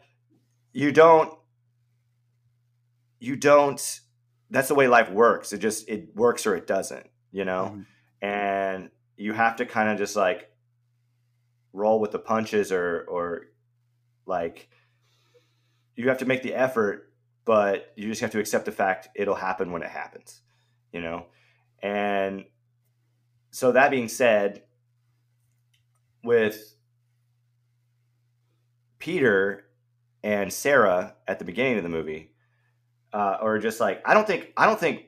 you 0.73 0.91
don't. 0.91 1.31
You 3.19 3.35
don't. 3.35 3.99
That's 4.49 4.67
the 4.69 4.75
way 4.75 4.87
life 4.87 5.09
works. 5.11 5.53
It 5.53 5.57
just 5.59 5.89
it 5.89 6.15
works 6.15 6.45
or 6.47 6.55
it 6.55 6.67
doesn't. 6.67 7.05
You 7.31 7.45
know, 7.45 7.73
Mhm. 7.75 7.85
and 8.21 8.89
you 9.17 9.33
have 9.33 9.57
to 9.57 9.65
kind 9.65 9.89
of 9.89 9.97
just 9.97 10.15
like 10.15 10.49
roll 11.73 11.99
with 11.99 12.11
the 12.11 12.19
punches 12.19 12.71
or 12.71 13.01
or 13.09 13.41
like 14.25 14.69
you 15.95 16.07
have 16.09 16.19
to 16.19 16.25
make 16.25 16.41
the 16.43 16.53
effort 16.55 17.06
but 17.47 17.91
you 17.95 18.07
just 18.07 18.21
have 18.21 18.29
to 18.31 18.39
accept 18.39 18.65
the 18.65 18.71
fact 18.71 19.09
it'll 19.15 19.33
happen 19.33 19.71
when 19.71 19.81
it 19.81 19.89
happens 19.89 20.41
you 20.93 21.01
know? 21.01 21.25
And 21.81 22.45
so 23.51 23.71
that 23.71 23.91
being 23.91 24.07
said 24.07 24.63
with 26.23 26.75
peter 28.99 29.65
and 30.23 30.51
sarah 30.51 31.15
at 31.27 31.37
the 31.39 31.45
beginning 31.45 31.77
of 31.77 31.83
the 31.83 31.89
movie 31.89 32.31
uh, 33.13 33.37
or 33.41 33.59
just 33.59 33.79
like 33.79 34.01
i 34.05 34.13
don't 34.13 34.25
think 34.25 34.51
i 34.57 34.65
don't 34.65 34.79
think 34.79 35.05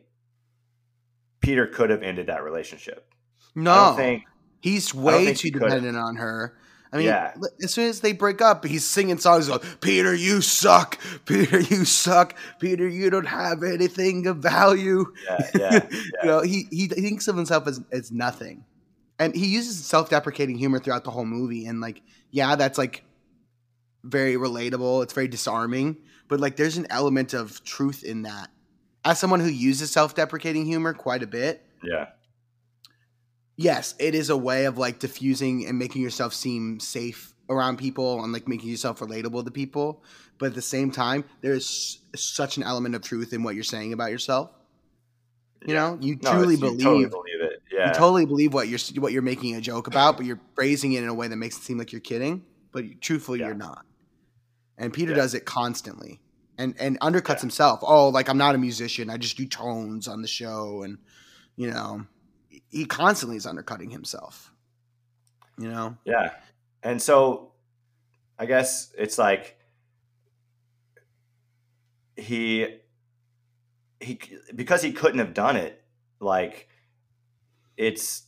peter 1.41 1.65
could 1.67 1.89
have 1.89 2.03
ended 2.03 2.27
that 2.27 2.43
relationship. 2.43 3.11
I 3.55 3.59
No, 3.59 3.73
don't 3.73 3.95
think 3.95 4.23
he's 4.61 4.93
way 4.93 5.33
too 5.33 5.51
dependent 5.51 5.97
on 5.97 6.15
her. 6.17 6.57
I 6.91 6.97
mean, 6.97 7.05
Yeah. 7.05 7.33
as 7.63 7.73
soon 7.73 7.87
as 7.89 7.99
they 8.01 8.13
break 8.13 8.41
up, 8.41 8.65
he's 8.65 8.83
singing 8.85 9.19
songs 9.19 9.47
like, 9.47 9.63
Peter, 9.81 10.13
you 10.13 10.41
suck. 10.41 10.97
Peter, 11.25 11.59
you 11.59 11.85
suck. 11.85 12.35
Peter, 12.59 12.87
you 12.87 13.09
don't 13.11 13.27
have 13.27 13.61
anything 13.63 14.25
of 14.27 14.37
value. 14.37 15.05
yeah 15.25 15.49
yeah 15.55 15.87
you 15.91 16.27
know, 16.27 16.41
he, 16.41 16.67
he 16.71 16.87
thinks 16.87 17.27
of 17.27 17.35
himself 17.35 17.67
as, 17.67 17.79
as 17.91 18.11
nothing. 18.11 18.65
And 19.19 19.35
he 19.35 19.47
uses 19.47 19.85
self 19.85 20.09
deprecating 20.09 20.57
humor 20.57 20.79
throughout 20.79 21.03
the 21.03 21.11
whole 21.11 21.25
movie. 21.25 21.65
And, 21.67 21.79
like, 21.81 22.01
yeah, 22.31 22.55
that's 22.55 22.77
like 22.77 23.03
very 24.03 24.35
relatable. 24.35 25.03
It's 25.03 25.13
very 25.13 25.27
disarming. 25.27 25.97
But, 26.27 26.39
like, 26.39 26.55
there's 26.55 26.77
an 26.77 26.87
element 26.89 27.33
of 27.33 27.63
truth 27.63 28.03
in 28.03 28.23
that. 28.23 28.49
As 29.05 29.19
someone 29.19 29.39
who 29.41 29.47
uses 29.49 29.91
self 29.91 30.15
deprecating 30.15 30.65
humor 30.65 30.93
quite 30.93 31.21
a 31.23 31.27
bit, 31.27 31.65
yeah 31.83 32.07
yes, 33.59 33.93
it 33.99 34.15
is 34.15 34.29
a 34.29 34.37
way 34.37 34.65
of 34.65 34.77
like 34.77 34.99
diffusing 34.99 35.67
and 35.67 35.77
making 35.77 36.01
yourself 36.01 36.33
seem 36.33 36.79
safe 36.79 37.33
around 37.49 37.77
people 37.77 38.23
and 38.23 38.31
like 38.31 38.47
making 38.47 38.69
yourself 38.69 38.99
relatable 38.99 39.43
to 39.43 39.51
people. 39.51 40.01
But 40.37 40.47
at 40.47 40.55
the 40.55 40.61
same 40.61 40.91
time, 40.91 41.25
there's 41.41 41.99
such 42.15 42.55
an 42.55 42.63
element 42.63 42.95
of 42.95 43.01
truth 43.01 43.33
in 43.33 43.43
what 43.43 43.55
you're 43.55 43.63
saying 43.65 43.91
about 43.91 44.11
yourself. 44.11 44.51
You 45.67 45.73
know, 45.73 45.97
you 45.99 46.17
No, 46.23 46.31
truly 46.31 46.53
it's- 46.53 46.71
you 46.71 46.77
believe 46.77 46.81
totally 46.81 47.05
believe 47.09 47.41
it 47.51 47.61
yeah 47.69 47.87
you 47.89 47.93
totally 47.93 48.25
believe 48.25 48.53
what 48.53 48.69
you're 48.69 48.79
what 49.01 49.11
you're 49.11 49.21
making 49.21 49.55
a 49.55 49.61
joke 49.61 49.87
about, 49.87 50.15
but 50.15 50.25
you're 50.25 50.39
phrasing 50.55 50.93
it 50.93 51.03
in 51.03 51.09
a 51.09 51.13
way 51.13 51.27
that 51.27 51.35
makes 51.35 51.57
it 51.57 51.63
seem 51.63 51.77
like 51.77 51.91
you're 51.91 51.99
kidding. 52.01 52.43
But 52.71 53.01
truthfully, 53.01 53.39
Yeah. 53.39 53.47
you're 53.47 53.55
not. 53.55 53.85
And 54.77 54.93
Peter 54.93 55.11
Yeah. 55.11 55.17
does 55.17 55.33
it 55.33 55.43
constantly, 55.43 56.21
and 56.57 56.75
and 56.79 56.97
undercuts 57.01 57.35
Yeah. 57.39 57.41
himself. 57.41 57.79
Oh, 57.83 58.07
like 58.07 58.29
I'm 58.29 58.37
not 58.37 58.55
a 58.55 58.57
musician. 58.57 59.09
I 59.09 59.17
just 59.17 59.35
do 59.35 59.45
tones 59.45 60.07
on 60.07 60.21
the 60.21 60.27
show, 60.29 60.83
and 60.83 60.97
you 61.57 61.69
know, 61.69 62.05
he 62.69 62.85
constantly 62.85 63.37
is 63.37 63.45
undercutting 63.45 63.89
himself. 63.89 64.53
You 65.57 65.69
know, 65.69 65.97
Yeah. 66.05 66.31
And 66.81 67.01
so 67.01 67.51
I 68.37 68.45
guess 68.45 68.93
it's 68.97 69.17
like 69.17 69.57
he 72.15 72.79
he 73.99 74.19
because 74.55 74.81
he 74.81 74.93
couldn't 74.93 75.19
have 75.19 75.33
done 75.33 75.57
it 75.57 75.83
like 76.21 76.69
it's 77.75 78.23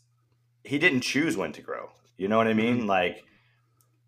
he 0.64 0.78
didn't 0.78 1.02
choose 1.02 1.38
when 1.38 1.54
to 1.54 1.62
grow. 1.62 1.90
You 2.18 2.28
know 2.28 2.38
what 2.38 2.48
I 2.48 2.54
mean? 2.54 2.80
Mm-hmm. 2.80 2.88
Like 2.88 3.24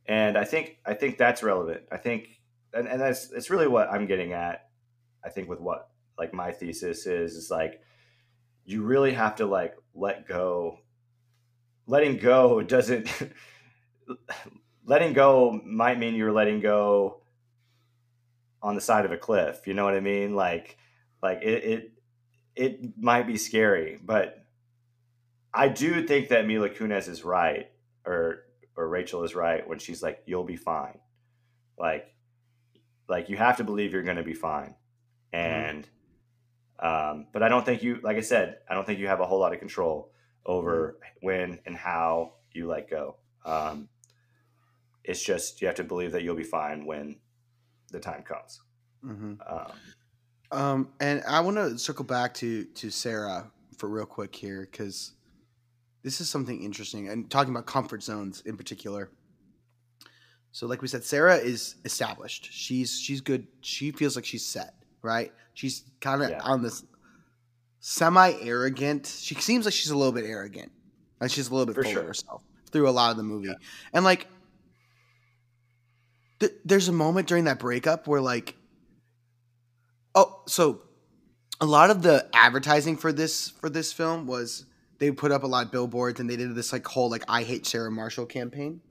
and 0.06 0.38
I 0.38 0.44
think 0.44 0.78
I 0.86 0.94
think 0.94 1.18
that's 1.18 1.42
relevant. 1.42 1.84
I 1.92 1.98
think 1.98 2.42
and, 2.74 2.88
and 2.88 3.00
that's 3.00 3.32
it's 3.32 3.50
really 3.50 3.68
what 3.68 3.90
I'm 3.90 4.06
getting 4.06 4.34
at 4.34 4.68
I 5.24 5.30
think 5.30 5.48
with 5.48 5.62
what 5.62 5.90
like 6.18 6.34
my 6.34 6.52
thesis 6.52 7.06
is 7.06 7.36
is 7.36 7.50
like 7.50 7.82
you 8.66 8.84
really 8.84 9.14
have 9.14 9.36
to 9.36 9.46
like 9.46 9.76
let 9.94 10.28
go. 10.28 10.80
Letting 11.86 12.18
go 12.18 12.62
doesn't 12.62 13.10
letting 14.86 15.14
go 15.14 15.60
might 15.66 16.00
mean 16.00 16.16
you're 16.16 16.32
letting 16.32 16.60
go 16.60 17.22
on 18.62 18.76
the 18.76 18.82
side 18.82 19.04
of 19.04 19.12
a 19.12 19.18
cliff 19.18 19.68
you 19.68 19.74
know 19.74 19.84
what 19.84 19.94
i 19.94 20.00
mean? 20.00 20.34
Like 20.34 20.78
like 21.22 21.42
it 21.42 21.64
it, 21.64 21.92
it 22.56 22.98
might 22.98 23.28
be 23.28 23.38
scary 23.38 24.00
but 24.04 24.46
i 25.54 25.68
do 25.68 26.06
think 26.06 26.30
that 26.30 26.46
mila 26.46 26.70
kunis 26.70 27.08
is 27.10 27.24
right 27.24 27.70
or 28.06 28.44
or 28.76 28.88
rachel 28.88 29.24
is 29.24 29.36
right 29.36 29.68
when 29.68 29.80
she's 29.80 30.02
like 30.02 30.22
you'll 30.26 30.44
be 30.44 30.56
fine. 30.56 31.00
Like 31.78 32.14
like 33.08 33.30
you 33.30 33.38
have 33.38 33.58
to 33.58 33.64
believe 33.64 33.94
you're 33.94 34.04
going 34.04 34.18
to 34.18 34.24
be 34.24 34.34
fine. 34.34 34.76
Mm-hmm. 35.34 35.38
And 35.38 35.88
um, 36.80 37.28
but 37.32 37.44
i 37.44 37.50
don't 37.50 37.66
think 37.66 37.84
you 37.84 38.00
like 38.04 38.18
i 38.18 38.22
said 38.22 38.58
i 38.70 38.74
don't 38.74 38.86
think 38.86 39.00
you 39.00 39.08
have 39.08 39.20
a 39.20 39.26
whole 39.26 39.40
lot 39.40 39.54
of 39.54 39.60
control 39.60 40.12
over 40.46 40.98
when 41.22 41.60
and 41.66 41.76
how 41.76 42.34
you 42.52 42.68
let 42.68 42.90
go 42.90 43.16
um, 43.46 43.90
it's 45.04 45.24
just 45.24 45.62
you 45.62 45.68
have 45.68 45.76
to 45.76 45.84
believe 45.84 46.12
that 46.12 46.24
you'll 46.24 46.36
be 46.36 46.44
fine 46.44 46.86
when 46.86 47.18
the 47.92 48.00
time 48.00 48.24
comes 48.24 48.62
hmm 49.02 49.34
um, 49.48 49.72
um, 50.54 50.90
and 51.00 51.24
I 51.28 51.40
want 51.40 51.58
to 51.58 51.78
circle 51.80 52.06
back 52.06 52.36
to 52.36 52.66
to 52.66 52.92
Sarah 52.92 53.52
for 53.78 53.90
real 53.90 54.06
quick 54.06 54.36
here 54.36 54.68
because 54.70 55.14
this 56.04 56.22
is 56.22 56.30
something 56.30 56.62
interesting 56.64 57.10
and 57.10 57.30
talking 57.30 57.52
about 57.52 57.66
comfort 57.66 58.04
zones 58.04 58.42
in 58.46 58.56
particular. 58.56 59.10
So, 60.52 60.68
like 60.68 60.84
we 60.84 60.88
said, 60.88 61.04
Sarah 61.04 61.38
is 61.38 61.76
established. 61.86 62.50
She's 62.52 63.00
she's 63.00 63.20
good. 63.20 63.48
She 63.62 63.92
feels 63.92 64.16
like 64.16 64.26
she's 64.26 64.46
set, 64.46 64.76
right? 65.04 65.32
She's 65.54 65.84
kind 66.02 66.24
of 66.24 66.30
Yeah. 66.32 66.42
on 66.42 66.64
this 66.64 66.84
semi 67.80 68.32
arrogant. 68.42 69.06
She 69.06 69.36
seems 69.36 69.66
like 69.66 69.74
she's 69.74 69.92
a 69.92 69.98
little 69.98 70.14
bit 70.14 70.26
arrogant. 70.26 70.72
and 71.22 71.32
she's 71.32 71.48
a 71.50 71.52
little 71.52 71.66
bit 71.66 71.76
For 71.76 71.84
full 71.84 71.92
sure. 71.92 72.02
of 72.02 72.08
herself 72.08 72.44
through 72.72 72.90
a 72.90 72.92
lot 72.92 73.12
of 73.12 73.18
the 73.18 73.24
movie, 73.24 73.54
and 73.94 74.04
like 74.04 74.28
th- 76.40 76.52
there's 76.66 76.88
a 76.88 76.92
moment 76.92 77.28
during 77.28 77.46
that 77.46 77.60
breakup 77.60 78.08
where 78.08 78.20
like, 78.22 78.56
oh, 80.16 80.42
so 80.48 80.82
a 81.62 81.66
lot 81.66 81.90
of 81.90 82.02
the 82.02 82.28
advertising 82.34 82.98
for 82.98 83.14
this 83.14 83.50
for 83.50 83.70
this 83.70 83.94
film 83.94 84.26
was 84.28 84.66
they 85.00 85.12
put 85.12 85.32
up 85.32 85.44
a 85.44 85.48
lot 85.48 85.66
of 85.66 85.72
billboards 85.72 86.20
and 86.20 86.30
they 86.30 86.36
did 86.36 86.54
this 86.56 86.74
like 86.74 86.86
whole 86.88 87.10
like 87.10 87.24
I 87.28 87.44
hate 87.44 87.66
Sarah 87.66 87.92
Marshall 87.92 88.26
campaign. 88.26 88.82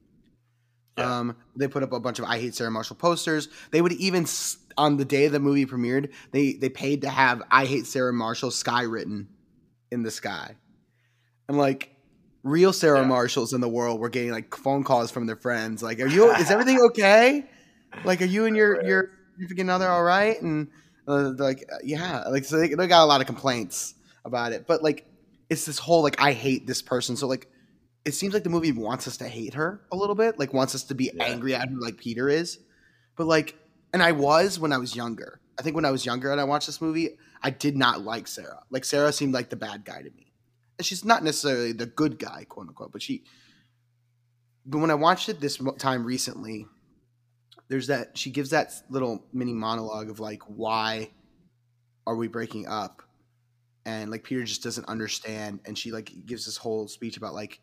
Yeah. 0.96 1.18
Um, 1.20 1.36
they 1.56 1.68
put 1.68 1.82
up 1.82 1.92
a 1.92 2.00
bunch 2.00 2.18
of 2.18 2.24
I 2.26 2.38
hate 2.38 2.54
Sarah 2.54 2.70
Marshall 2.70 2.96
posters. 2.96 3.48
They 3.70 3.80
would 3.82 3.92
even 3.92 4.24
s- 4.24 4.58
on 4.77 4.97
the 4.97 5.05
day 5.05 5.29
the 5.29 5.41
movie 5.41 5.66
premiered, 5.66 6.12
they 6.33 6.53
they 6.55 6.68
paid 6.68 7.03
to 7.03 7.09
have 7.09 7.43
I 7.51 7.64
hate 7.66 7.87
Sarah 7.87 8.12
Marshall 8.12 8.51
sky 8.51 8.83
written 8.83 9.29
in 9.91 10.03
the 10.03 10.11
sky, 10.11 10.57
and 11.49 11.59
like 11.59 11.91
real 12.43 12.73
Sarah 12.73 13.01
Yeah. 13.01 13.07
Marshalls 13.07 13.53
in 13.53 13.61
the 13.61 13.68
world 13.68 14.01
were 14.01 14.09
getting 14.09 14.31
like 14.33 14.55
phone 14.57 14.85
calls 14.85 15.11
from 15.11 15.27
their 15.27 15.37
friends, 15.37 15.83
like, 15.83 16.01
"Are 16.01 16.07
you? 16.07 16.31
is 16.33 16.51
everything 16.51 16.81
okay? 16.91 17.45
Like, 18.05 18.20
are 18.23 18.27
you 18.27 18.47
and 18.47 18.57
your 18.57 18.85
your 18.85 19.11
significant 19.35 19.70
other 19.70 19.89
all 19.89 20.03
right?" 20.03 20.41
And 20.43 20.68
uh, 21.07 21.33
like, 21.39 21.64
uh, 21.73 21.77
"Yeah." 21.85 22.25
Like, 22.29 22.45
so 22.45 22.59
they, 22.59 22.68
they 22.75 22.87
got 22.87 23.05
a 23.05 23.07
lot 23.07 23.20
of 23.20 23.27
complaints 23.27 23.95
about 24.25 24.53
it, 24.53 24.66
but 24.66 24.83
like, 24.83 25.07
it's 25.51 25.66
this 25.66 25.79
whole 25.79 26.03
like 26.03 26.20
I 26.20 26.33
hate 26.33 26.66
this 26.66 26.81
person. 26.83 27.16
So 27.16 27.27
like, 27.27 27.49
it 28.05 28.14
seems 28.14 28.35
like 28.35 28.45
the 28.45 28.51
movie 28.51 28.73
wants 28.73 29.07
us 29.07 29.16
to 29.18 29.29
hate 29.29 29.55
her 29.55 29.81
a 29.93 29.97
little 29.97 30.14
bit, 30.16 30.39
like 30.39 30.53
wants 30.55 30.75
us 30.75 30.85
to 30.85 30.95
be 30.95 31.11
Yeah. 31.14 31.25
angry 31.25 31.55
at 31.55 31.68
her, 31.68 31.75
like 31.79 31.97
Peter 31.99 32.29
is. 32.29 32.59
But 33.16 33.27
like, 33.27 33.57
and 33.93 34.03
I 34.03 34.12
was 34.12 34.59
when 34.59 34.72
I 34.72 34.78
was 34.78 34.95
younger. 34.97 35.40
I 35.59 35.62
think 35.62 35.76
when 35.76 35.84
I 35.84 35.90
was 35.90 36.07
younger 36.07 36.30
and 36.32 36.40
I 36.40 36.45
watched 36.45 36.66
this 36.66 36.80
movie, 36.80 37.18
I 37.43 37.51
did 37.51 37.76
not 37.76 38.03
like 38.03 38.26
Sarah. 38.26 38.62
Like 38.70 38.84
Sarah 38.84 39.12
seemed 39.12 39.34
like 39.34 39.51
the 39.51 39.57
bad 39.57 39.84
guy 39.84 39.99
to 40.03 40.11
me. 40.11 40.32
And 40.78 40.86
she's 40.86 41.05
not 41.05 41.22
necessarily 41.22 41.72
the 41.72 41.86
good 41.86 42.18
guy, 42.18 42.45
quote 42.49 42.68
unquote, 42.68 42.93
but 42.93 43.03
she 43.03 43.24
but 44.64 44.78
when 44.78 44.90
I 44.90 44.95
watched 44.95 45.28
it 45.28 45.40
this 45.40 45.61
time 45.78 46.05
recently, 46.05 46.66
there's 47.68 47.88
that 47.88 48.16
she 48.16 48.30
gives 48.30 48.51
that 48.51 48.72
little 48.90 49.24
mini 49.32 49.53
monologue 49.53 50.09
of 50.11 50.20
like 50.20 50.43
why 50.45 51.11
are 52.07 52.16
we 52.16 52.28
breaking 52.28 52.66
up 52.66 53.03
and 53.86 54.11
like 54.11 54.24
peter 54.24 54.45
just 54.45 54.62
doesn't 54.62 54.88
understand 54.88 55.61
and 55.64 55.78
she 55.78 55.90
like 55.90 56.11
gives 56.26 56.45
this 56.45 56.57
whole 56.57 56.86
speech 56.88 57.16
about 57.16 57.32
like 57.32 57.61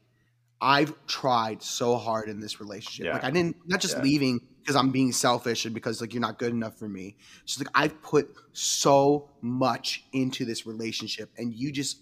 i've 0.61 0.93
tried 1.07 1.61
so 1.61 1.95
hard 1.95 2.27
in 2.29 2.39
this 2.39 2.59
relationship 2.59 3.05
Yeah. 3.05 3.13
like 3.13 3.23
i 3.23 3.29
didn't 3.31 3.57
not 3.67 3.81
just 3.81 3.97
Yeah. 3.97 4.03
leaving 4.03 4.39
because 4.59 4.75
i'm 4.75 4.91
being 4.91 5.11
selfish 5.11 5.65
and 5.65 5.73
because 5.73 6.01
like 6.01 6.13
you're 6.13 6.21
not 6.21 6.37
good 6.39 6.51
enough 6.51 6.77
for 6.77 6.89
me 6.89 7.15
she's 7.45 7.59
like 7.59 7.69
i've 7.75 8.01
put 8.01 8.33
so 8.53 9.29
much 9.41 10.03
into 10.13 10.45
this 10.45 10.65
relationship 10.65 11.31
and 11.37 11.53
you 11.53 11.71
just 11.71 12.01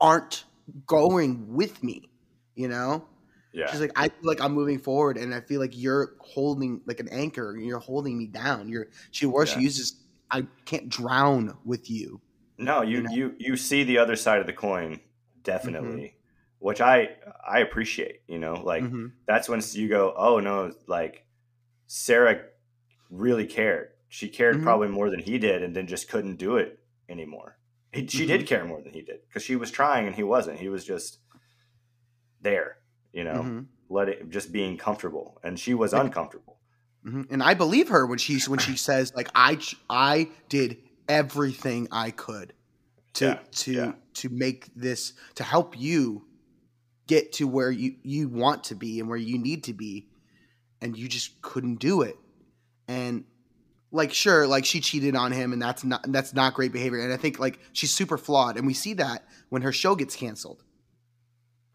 aren't 0.00 0.44
going 0.86 1.54
with 1.54 1.82
me 1.82 2.08
you 2.54 2.68
know 2.68 3.04
Yeah. 3.52 3.70
She's 3.70 3.80
like, 3.80 3.92
I 3.96 4.08
feel 4.08 4.22
like 4.22 4.40
I'm 4.40 4.52
moving 4.52 4.78
forward, 4.78 5.16
and 5.16 5.34
I 5.34 5.40
feel 5.40 5.60
like 5.60 5.76
you're 5.76 6.14
holding 6.20 6.80
like 6.86 7.00
an 7.00 7.08
anchor. 7.08 7.52
And 7.52 7.66
you're 7.66 7.80
holding 7.80 8.16
me 8.16 8.26
down. 8.26 8.68
You're. 8.68 8.88
She 9.10 9.26
or 9.26 9.46
she 9.46 9.60
uses, 9.60 9.96
I 10.30 10.46
can't 10.64 10.88
drown 10.88 11.56
with 11.64 11.90
you. 11.90 12.20
No, 12.58 12.82
you 12.82 12.98
you 12.98 13.02
know? 13.02 13.10
you 13.10 13.34
you 13.38 13.56
see 13.56 13.84
the 13.84 13.98
other 13.98 14.16
side 14.16 14.40
of 14.40 14.46
the 14.46 14.52
coin 14.52 15.00
definitely, 15.42 15.88
mm-hmm. 15.88 16.19
Which 16.60 16.80
I 16.80 17.08
I 17.46 17.58
appreciate. 17.60 18.20
You 18.28 18.38
know, 18.38 18.54
like 18.54 18.84
Mhm. 18.84 19.12
that's 19.26 19.48
when 19.48 19.60
you 19.72 19.88
go, 19.88 20.14
oh 20.16 20.38
no, 20.38 20.72
like 20.86 21.26
Sarah 21.88 22.44
really 23.10 23.46
cared. 23.46 23.88
She 24.08 24.28
cared 24.28 24.56
Mhm. 24.58 24.62
probably 24.62 24.88
more 24.88 25.10
than 25.10 25.20
he 25.20 25.38
did, 25.38 25.62
and 25.64 25.74
then 25.74 25.86
just 25.88 26.08
couldn't 26.08 26.36
do 26.36 26.56
it 26.56 26.78
anymore. 27.08 27.58
He, 27.92 28.06
she 28.06 28.24
did 28.26 28.46
care 28.46 28.64
more 28.64 28.80
than 28.80 28.92
he 28.92 29.02
did 29.02 29.20
because 29.26 29.42
she 29.42 29.56
was 29.56 29.70
trying 29.72 30.06
and 30.06 30.14
he 30.14 30.22
wasn't. 30.22 30.60
He 30.60 30.68
was 30.68 30.84
just 30.84 31.18
there, 32.40 32.76
you 33.12 33.24
know, 33.24 33.42
Mhm. 33.42 33.66
let 33.88 34.08
it 34.08 34.28
just 34.30 34.52
being 34.52 34.76
comfortable, 34.76 35.40
and 35.42 35.58
she 35.58 35.74
was 35.74 35.92
uncomfortable. 35.92 36.60
Mhm. 37.04 37.26
And 37.30 37.42
I 37.42 37.54
believe 37.54 37.88
her 37.88 38.06
when 38.06 38.18
she's 38.18 38.48
when 38.48 38.58
she 38.58 38.76
says 38.76 39.12
like 39.14 39.28
I 39.34 39.58
I 39.88 40.30
did 40.48 40.78
everything 41.08 41.88
I 41.90 42.10
could 42.10 42.52
to 43.14 43.24
Yeah, 43.26 43.38
to 43.52 43.72
yeah. 43.72 43.92
to 44.14 44.28
make 44.28 44.66
this 44.74 45.14
to 45.34 45.42
help 45.42 45.78
you 45.78 46.26
get 47.10 47.32
to 47.32 47.48
where 47.48 47.70
you 47.72 47.96
you 48.04 48.28
want 48.28 48.64
to 48.64 48.76
be 48.76 49.00
and 49.00 49.08
where 49.08 49.18
you 49.18 49.36
need 49.36 49.64
to 49.64 49.72
be, 49.72 50.06
and 50.80 50.96
you 50.96 51.08
just 51.08 51.42
couldn't 51.42 51.80
do 51.80 52.02
it. 52.02 52.16
And 52.86 53.24
like 53.90 54.12
sure, 54.12 54.46
like 54.46 54.64
she 54.64 54.80
cheated 54.80 55.16
on 55.16 55.32
him, 55.32 55.52
and 55.52 55.60
that's 55.60 55.82
not 55.82 56.04
that's 56.12 56.32
not 56.32 56.54
great 56.54 56.72
behavior. 56.72 57.00
And 57.00 57.12
I 57.12 57.16
think 57.16 57.40
like 57.40 57.58
she's 57.72 57.90
super 57.92 58.16
flawed, 58.16 58.56
and 58.56 58.64
we 58.66 58.74
see 58.74 58.94
that 58.94 59.24
when 59.48 59.62
her 59.62 59.72
show 59.72 59.96
gets 59.96 60.14
canceled. 60.14 60.62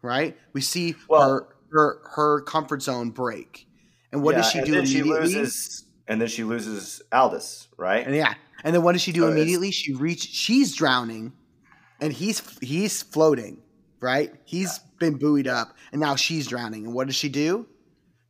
Right? 0.02 0.36
We 0.54 0.60
see 0.62 0.94
Well- 1.08 1.28
her 1.28 1.48
her 1.72 2.00
her 2.14 2.40
comfort 2.42 2.82
zone 2.82 3.10
break. 3.10 3.68
And 4.12 4.22
what 4.22 4.36
does 4.36 4.50
she 4.50 4.58
and 4.58 4.66
do 4.66 4.72
then 4.72 4.86
she 4.86 5.00
immediately? 5.00 5.34
loses, 5.34 5.84
and 6.08 6.20
then 6.20 6.28
she 6.28 6.44
loses 6.44 7.02
Aldous, 7.12 7.68
right? 7.76 8.06
And 8.06 8.14
yeah, 8.16 8.34
and 8.64 8.74
then 8.74 8.82
what 8.82 8.92
does 8.92 9.02
she 9.02 9.12
do 9.12 9.22
So 9.22 9.28
immediately? 9.28 9.70
She 9.70 9.92
reach. 9.92 10.22
She's 10.22 10.74
drowning, 10.74 11.32
and 12.00 12.12
he's 12.12 12.40
he's 12.60 13.02
floating. 13.02 13.58
Right? 14.06 14.32
He's 14.44 14.78
been 15.00 15.14
buoyed 15.18 15.48
up, 15.48 15.74
and 15.90 16.00
now 16.00 16.14
she's 16.14 16.46
drowning. 16.46 16.84
And 16.84 16.94
what 16.94 17.08
does 17.08 17.16
she 17.16 17.28
do? 17.28 17.66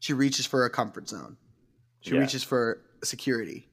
She 0.01 0.15
reaches 0.15 0.47
for 0.47 0.65
a 0.65 0.71
comfort 0.71 1.07
zone. 1.07 1.37
She 2.01 2.15
Yeah. 2.15 2.21
reaches 2.21 2.43
for 2.43 2.81
security, 3.05 3.69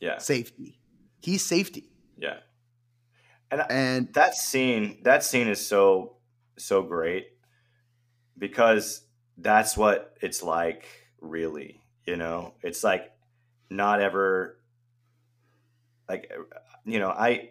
yeah, 0.00 0.18
safety. 0.18 0.78
He's 1.20 1.44
safety, 1.44 1.90
yeah. 2.16 2.38
And 3.50 3.60
I- 3.62 3.66
and 3.70 4.14
that 4.14 4.34
scene 4.36 5.02
that 5.02 5.24
scene 5.24 5.48
is 5.48 5.60
so 5.66 6.18
so 6.58 6.80
great 6.82 7.26
because 8.38 9.04
that's 9.36 9.76
what 9.76 10.16
it's 10.22 10.42
like 10.44 10.86
really 11.20 11.80
you 12.06 12.16
know 12.16 12.54
it's 12.62 12.84
like 12.84 13.10
not 13.68 14.00
ever 14.00 14.58
like 16.08 16.30
you 16.84 16.98
know 17.00 17.08
i 17.10 17.50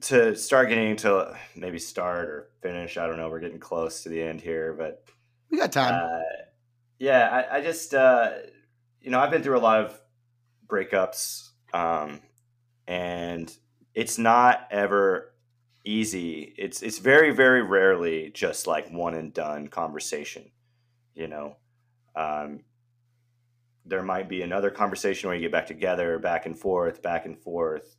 to 0.00 0.36
start 0.36 0.68
getting 0.68 0.96
to 0.96 1.36
maybe 1.56 1.78
start 1.78 2.28
or 2.28 2.50
finish 2.62 2.96
i 2.96 3.06
don't 3.06 3.16
know 3.16 3.28
we're 3.28 3.40
getting 3.40 3.58
close 3.58 4.02
to 4.02 4.08
the 4.08 4.22
end 4.22 4.40
here 4.40 4.72
but 4.72 5.04
we 5.50 5.58
got 5.58 5.72
time. 5.72 5.94
uh, 5.94 6.20
yeah, 6.98 7.28
I, 7.28 7.58
I 7.58 7.60
just 7.60 7.94
uh, 7.94 8.32
you 9.00 9.10
know 9.10 9.20
I've 9.20 9.30
been 9.30 9.42
through 9.42 9.58
a 9.58 9.60
lot 9.60 9.84
of 9.84 10.00
breakups, 10.66 11.50
um, 11.72 12.20
and 12.86 13.54
it's 13.94 14.18
not 14.18 14.66
ever 14.70 15.32
easy. 15.84 16.54
It's 16.58 16.82
it's 16.82 16.98
very 16.98 17.30
very 17.30 17.62
rarely 17.62 18.30
just 18.34 18.66
like 18.66 18.90
one 18.90 19.14
and 19.14 19.32
done 19.32 19.68
conversation. 19.68 20.50
You 21.14 21.28
know, 21.28 21.56
um, 22.14 22.60
there 23.84 24.02
might 24.02 24.28
be 24.28 24.42
another 24.42 24.70
conversation 24.70 25.28
where 25.28 25.36
you 25.36 25.42
get 25.42 25.52
back 25.52 25.66
together, 25.66 26.18
back 26.18 26.46
and 26.46 26.58
forth, 26.58 27.02
back 27.02 27.26
and 27.26 27.38
forth. 27.38 27.96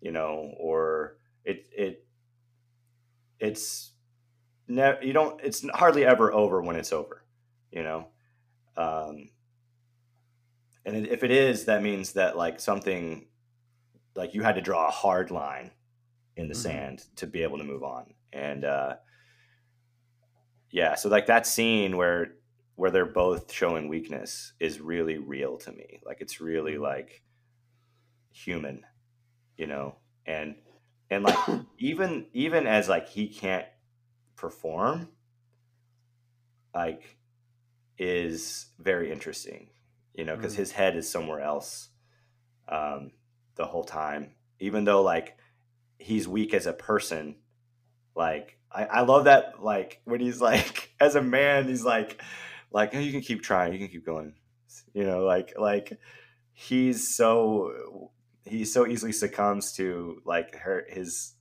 You 0.00 0.12
know, 0.12 0.52
or 0.58 1.16
it 1.46 1.68
it 1.76 2.06
it's 3.38 3.92
ne- 4.68 4.98
you 5.02 5.12
don't 5.12 5.40
it's 5.42 5.66
hardly 5.70 6.04
ever 6.04 6.32
over 6.32 6.62
when 6.62 6.76
it's 6.76 6.92
over 6.92 7.24
you 7.70 7.82
know? 7.82 8.08
Um 8.76 9.30
and 10.84 11.06
if 11.06 11.24
it 11.24 11.30
is 11.30 11.64
that 11.66 11.82
means 11.82 12.12
that 12.12 12.36
like 12.36 12.60
something 12.60 13.28
like 14.14 14.34
you 14.34 14.42
had 14.42 14.56
to 14.56 14.62
draw 14.62 14.88
a 14.88 14.92
hard 14.92 15.30
line 15.30 15.72
in 16.36 16.48
the 16.48 16.54
Mhm. 16.54 16.56
sand 16.56 17.06
to 17.16 17.26
be 17.26 17.42
able 17.42 17.58
to 17.58 17.64
move 17.64 17.84
on. 17.84 18.14
And 18.32 18.64
uh 18.64 18.96
yeah 20.70 20.94
so 20.94 21.08
like 21.08 21.26
that 21.26 21.46
scene 21.46 21.96
where 21.96 22.34
where 22.74 22.90
they're 22.90 23.06
both 23.06 23.50
showing 23.52 23.88
weakness 23.88 24.52
is 24.60 24.80
really 24.80 25.16
real 25.18 25.56
to 25.56 25.72
me. 25.72 26.00
Like 26.04 26.20
it's 26.20 26.40
really 26.40 26.76
like 26.78 27.22
human 28.32 28.84
you 29.58 29.66
know? 29.66 29.96
And 30.26 30.56
and 31.10 31.24
like 31.24 31.38
even 31.78 32.26
even 32.32 32.66
as 32.66 32.88
like 32.88 33.08
he 33.08 33.28
can't 33.28 33.66
perform 34.36 35.08
like 36.74 37.18
is 37.98 38.66
very 38.78 39.10
interesting 39.10 39.70
you 40.14 40.24
know 40.24 40.36
because 40.36 40.54
Mhm. 40.54 40.58
his 40.58 40.72
head 40.72 40.96
is 40.96 41.10
somewhere 41.10 41.40
else 41.40 41.88
um 42.68 43.12
the 43.54 43.66
whole 43.66 43.84
time 43.84 44.34
even 44.60 44.84
though 44.84 45.02
like 45.02 45.38
he's 45.98 46.28
weak 46.28 46.52
as 46.52 46.66
a 46.66 46.72
person 46.72 47.36
like 48.14 48.58
I, 48.70 48.84
I 48.84 49.00
love 49.02 49.24
that 49.24 49.62
like 49.62 50.00
when 50.04 50.20
he's 50.20 50.40
like 50.50 50.94
as 51.00 51.14
a 51.14 51.22
man 51.22 51.68
he's 51.68 51.84
like 51.84 52.20
like 52.70 52.94
oh, 52.94 52.98
you 52.98 53.12
can 53.12 53.22
keep 53.22 53.42
trying 53.42 53.72
you 53.72 53.78
can 53.78 53.88
keep 53.88 54.04
going 54.04 54.34
you 54.92 55.04
know 55.04 55.24
like 55.24 55.54
like 55.58 55.98
he's 56.52 57.16
so 57.16 58.10
he 58.46 58.64
so 58.64 58.86
easily 58.86 59.12
succumbs 59.12 59.72
to 59.72 60.20
like 60.24 60.56
her 60.56 60.86
his 60.88 61.34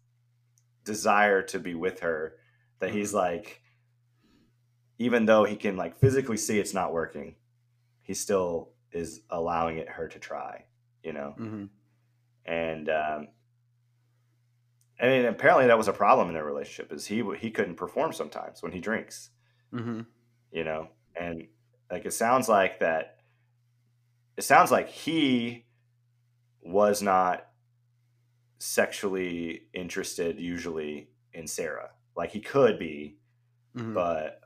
desire 0.84 1.41
to 1.41 1.60
be 1.60 1.76
with 1.76 1.99
her 2.01 2.36
that 2.80 2.91
he's 2.91 3.14
like 3.14 3.62
even 4.97 5.26
though 5.26 5.43
he 5.43 5.56
can 5.56 5.76
like 5.78 5.99
physically 5.99 6.38
see 6.38 6.60
it's 6.60 6.74
not 6.74 6.93
working 6.93 7.36
he 8.01 8.14
still 8.14 8.72
is 8.91 9.22
allowing 9.30 9.78
it 9.78 9.89
her 9.89 10.08
to 10.08 10.20
try 10.20 10.66
you 11.03 11.14
know 11.14 11.34
hmm 11.38 11.66
and 12.45 12.89
um 12.89 13.28
I 14.99 15.08
mean, 15.08 15.26
apparently 15.26 15.68
that 15.68 15.78
was 15.78 15.89
a 15.89 15.93
problem 15.93 16.30
in 16.30 16.34
their 16.34 16.45
relationship. 16.45 16.93
Is 16.93 17.06
he 17.06 17.24
he 17.38 17.51
couldn't 17.51 17.76
perform 17.76 18.14
sometimes 18.14 18.64
when 18.64 18.72
he 18.72 18.80
drinks, 18.80 19.30
hmm 19.72 20.01
you 20.51 20.64
know, 20.64 20.88
and 21.20 21.47
like 21.91 22.06
it 22.06 22.14
sounds 22.14 22.47
like 22.47 22.80
that. 22.80 23.18
It 24.38 24.43
sounds 24.43 24.72
like 24.72 24.88
he 24.88 25.66
was 26.66 27.01
not 27.01 27.47
sexually 28.59 29.68
interested 29.74 30.39
usually 30.39 31.09
in 31.34 31.47
Sarah. 31.47 31.91
Like 32.16 32.32
he 32.32 32.41
could 32.41 32.80
be, 32.80 33.18
hmm 33.76 33.93
but 33.93 34.41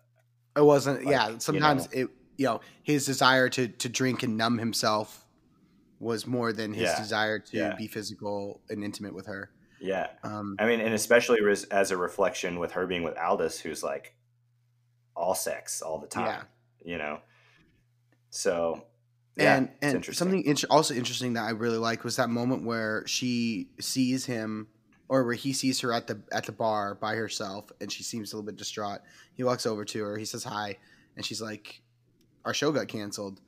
It 0.55 0.61
wasn't. 0.63 1.05
Like, 1.05 1.11
yeah, 1.11 1.29
you 1.29 1.39
sometimes 1.39 1.85
know. 1.93 2.01
it. 2.03 2.09
You 2.37 2.45
know, 2.45 2.61
his 2.83 3.05
desire 3.05 3.49
to 3.49 3.67
to 3.67 3.89
drink 3.89 4.23
and 4.23 4.37
numb 4.37 4.57
himself 4.57 5.25
was 5.99 6.25
more 6.25 6.53
than 6.53 6.73
his 6.73 6.83
Yeah, 6.83 6.97
desire 6.97 7.39
to 7.39 7.57
yeah. 7.57 7.75
be 7.75 7.87
physical 7.87 8.61
and 8.69 8.83
intimate 8.83 9.13
with 9.13 9.27
her. 9.27 9.51
yeah, 9.81 10.07
Um, 10.23 10.55
I 10.59 10.65
mean, 10.65 10.79
and 10.79 10.93
especially 10.93 11.39
as 11.71 11.91
a 11.91 11.97
reflection 11.97 12.57
with 12.59 12.71
her 12.73 12.87
being 12.87 13.03
with 13.03 13.17
Aldous, 13.17 13.59
who's 13.59 13.83
like 13.83 14.15
all 15.15 15.35
sex 15.35 15.81
all 15.81 15.99
the 15.99 16.07
time, 16.07 16.25
Yeah. 16.27 16.43
you 16.91 16.97
know. 16.97 17.19
So, 18.29 18.85
yeah, 19.39 19.55
and 19.57 19.69
and 19.81 19.95
interesting. 19.95 20.17
something 20.17 20.43
int- 20.45 20.65
also 20.69 20.93
interesting 20.93 21.33
that 21.33 21.43
I 21.43 21.51
really 21.51 21.77
liked 21.77 22.03
was 22.03 22.15
that 22.17 22.29
moment 22.29 22.63
where 22.65 23.03
she 23.07 23.69
sees 23.79 24.25
him 24.25 24.67
or 25.07 25.23
where 25.23 25.33
he 25.33 25.53
sees 25.53 25.79
her 25.81 25.91
at 25.93 26.07
the 26.07 26.21
at 26.31 26.45
the 26.45 26.51
bar 26.51 26.95
by 26.95 27.15
herself 27.15 27.71
and 27.81 27.91
she 27.91 28.03
seems 28.03 28.31
a 28.31 28.35
little 28.37 28.45
bit 28.45 28.57
distraught. 28.57 28.99
He 29.33 29.43
walks 29.43 29.65
over 29.65 29.85
to 29.85 30.03
her, 30.03 30.17
he 30.17 30.25
says 30.25 30.43
hi, 30.43 30.77
and 31.15 31.25
she's 31.25 31.41
like, 31.41 31.81
"Our 32.45 32.53
show 32.53 32.71
got 32.71 32.87
canceled." 32.87 33.41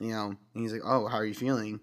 You 0.00 0.10
know, 0.10 0.26
and 0.28 0.62
he's 0.62 0.72
like, 0.72 0.82
"Oh, 0.84 1.06
how 1.06 1.18
are 1.18 1.24
you 1.26 1.34
feeling?" 1.34 1.80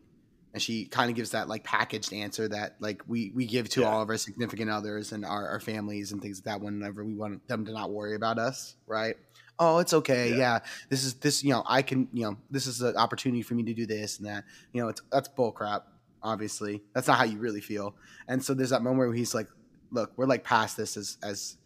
and 0.51 0.61
she 0.61 0.85
kind 0.85 1.11
of 1.11 1.15
gives 1.15 1.29
that 1.29 1.47
like 1.47 1.63
packaged 1.63 2.11
answer 2.11 2.47
that 2.47 2.75
like 2.79 3.03
we 3.07 3.31
we 3.35 3.45
give 3.45 3.69
to 3.69 3.81
Yeah. 3.81 3.87
all 3.89 4.01
of 4.01 4.09
our 4.09 4.17
significant 4.17 4.71
others 4.71 5.11
and 5.11 5.23
our, 5.23 5.47
our 5.47 5.59
families 5.59 6.11
and 6.11 6.21
things 6.23 6.39
like 6.39 6.45
that 6.45 6.61
whenever 6.61 7.05
we 7.05 7.13
want 7.13 7.47
them 7.47 7.65
to 7.65 7.71
not 7.71 7.91
worry 7.91 8.15
about 8.15 8.39
us 8.39 8.75
right 8.87 9.15
oh 9.59 9.79
it's 9.79 9.93
okay 9.93 10.29
Yeah. 10.31 10.37
yeah. 10.37 10.59
this 10.89 11.03
is 11.03 11.13
this 11.15 11.43
you 11.43 11.51
know 11.51 11.63
i 11.67 11.81
can 11.81 12.07
you 12.13 12.23
know 12.23 12.37
this 12.49 12.65
is 12.67 12.81
an 12.81 12.95
opportunity 12.97 13.41
for 13.41 13.53
me 13.55 13.63
to 13.63 13.73
do 13.73 13.85
this 13.85 14.17
and 14.17 14.27
that 14.27 14.45
you 14.73 14.81
know 14.81 14.87
it's 14.89 15.01
that's 15.11 15.27
bull 15.27 15.51
crap 15.51 15.85
obviously 16.23 16.81
that's 16.93 17.07
not 17.07 17.17
how 17.17 17.23
you 17.25 17.37
really 17.37 17.61
feel 17.61 17.95
and 18.27 18.43
so 18.43 18.53
there's 18.53 18.69
that 18.71 18.81
moment 18.81 18.99
where 18.99 19.13
he's 19.13 19.33
like 19.35 19.47
look 19.91 20.11
we're 20.17 20.25
like 20.25 20.43
past 20.43 20.77
this 20.77 20.97
as 20.97 21.17
as 21.23 21.57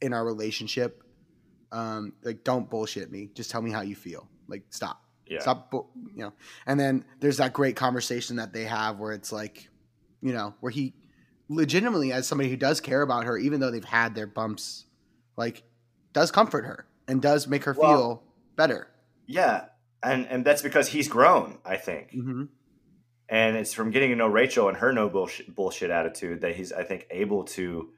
in 0.00 0.12
our 0.12 0.24
relationship 0.24 1.02
um 1.72 2.12
like 2.22 2.44
don't 2.44 2.70
bullshit 2.70 3.10
me 3.10 3.30
just 3.34 3.50
tell 3.50 3.60
me 3.62 3.70
how 3.70 3.80
you 3.80 3.94
feel 3.96 4.28
like 4.48 4.62
stop 4.70 5.02
Yeah. 5.28 5.40
Stop, 5.40 5.70
you 5.72 6.22
know. 6.22 6.32
And 6.66 6.80
then 6.80 7.04
there's 7.20 7.36
that 7.36 7.52
great 7.52 7.76
conversation 7.76 8.36
that 8.36 8.54
they 8.54 8.64
have 8.64 8.98
where 8.98 9.12
it's 9.12 9.30
like, 9.30 9.68
you 10.22 10.32
know, 10.32 10.54
where 10.60 10.70
he 10.72 10.94
legitimately, 11.50 12.12
as 12.14 12.26
somebody 12.26 12.48
who 12.48 12.56
does 12.56 12.80
care 12.80 13.02
about 13.02 13.24
her, 13.26 13.36
even 13.36 13.60
though 13.60 13.70
they've 13.70 13.84
had 13.84 14.14
their 14.14 14.26
bumps, 14.26 14.86
like, 15.36 15.64
does 16.14 16.30
comfort 16.30 16.64
her 16.64 16.86
and 17.08 17.20
does 17.22 17.46
make 17.48 17.64
her 17.64 17.72
Well- 17.76 17.96
feel 17.96 18.22
better. 18.56 18.88
Yeah. 19.26 19.66
And 20.02 20.26
and 20.28 20.44
that's 20.44 20.62
because 20.62 20.88
he's 20.88 21.08
grown, 21.08 21.58
I 21.64 21.76
think. 21.76 22.12
Mm-hmm. 22.12 22.44
And 23.28 23.56
it's 23.56 23.74
from 23.74 23.90
getting 23.90 24.10
to 24.10 24.16
know 24.16 24.28
Rachel 24.28 24.68
and 24.68 24.76
her 24.78 24.92
no 24.92 25.08
bullshit, 25.08 25.54
bullshit 25.54 25.90
attitude 25.90 26.40
that 26.42 26.54
he's, 26.54 26.72
I 26.72 26.84
think, 26.84 27.06
able 27.10 27.44
to 27.44 27.90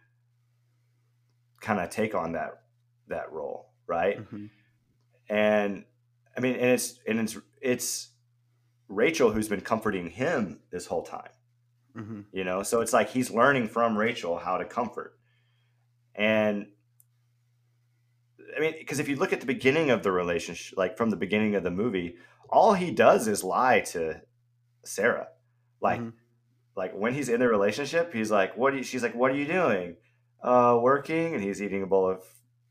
kind 1.61 1.79
of 1.79 1.91
take 1.91 2.15
on 2.15 2.33
that 2.33 2.63
that 3.09 3.31
role, 3.33 3.71
right? 3.87 4.19
Mm-hmm. 4.19 4.47
And 5.29 5.85
I 6.37 6.41
mean, 6.41 6.55
and 6.55 6.71
it's 6.71 6.99
and 7.07 7.21
it's 7.21 7.37
it's 7.61 8.11
Rachel 8.89 9.31
who's 9.31 9.49
been 9.49 9.61
comforting 9.61 10.11
him 10.11 10.61
this 10.73 10.87
whole 10.87 11.03
time, 11.05 11.31
Mm-hmm. 11.97 12.21
you 12.33 12.45
know. 12.45 12.63
So 12.63 12.81
it's 12.81 12.93
like 12.93 13.11
he's 13.11 13.31
learning 13.31 13.69
from 13.69 13.97
Rachel 13.97 14.39
how 14.39 14.57
to 14.57 14.65
comfort, 14.65 15.19
and 16.15 16.67
I 18.57 18.61
mean, 18.61 18.75
because 18.79 18.99
if 18.99 19.09
you 19.09 19.17
look 19.17 19.33
at 19.33 19.41
the 19.41 19.47
beginning 19.47 19.91
of 19.91 20.03
the 20.03 20.13
relationship, 20.13 20.77
like 20.79 20.97
from 20.97 21.11
the 21.11 21.17
beginning 21.17 21.55
of 21.55 21.63
the 21.63 21.71
movie, 21.71 22.17
all 22.49 22.75
he 22.75 22.91
does 22.91 23.29
is 23.29 23.43
lie 23.45 23.81
to 23.93 24.21
Sarah, 24.85 25.29
like. 25.81 26.01
Mhm. 26.01 26.13
Like 26.77 26.93
when 26.95 27.13
he's 27.13 27.29
in 27.29 27.41
the 27.41 27.49
relationship, 27.49 28.15
he's 28.15 28.31
like, 28.31 28.57
"What?" 28.57 28.73
Are 28.73 28.77
you, 28.79 28.83
she's 28.85 29.03
like, 29.03 29.15
"What 29.15 29.33
are 29.33 29.35
you 29.35 29.45
doing?" 29.45 29.97
Uh, 30.43 30.79
working, 30.81 31.35
and 31.35 31.43
he's 31.43 31.61
eating 31.61 31.83
a 31.83 31.87
bowl 31.87 32.09
of 32.09 32.23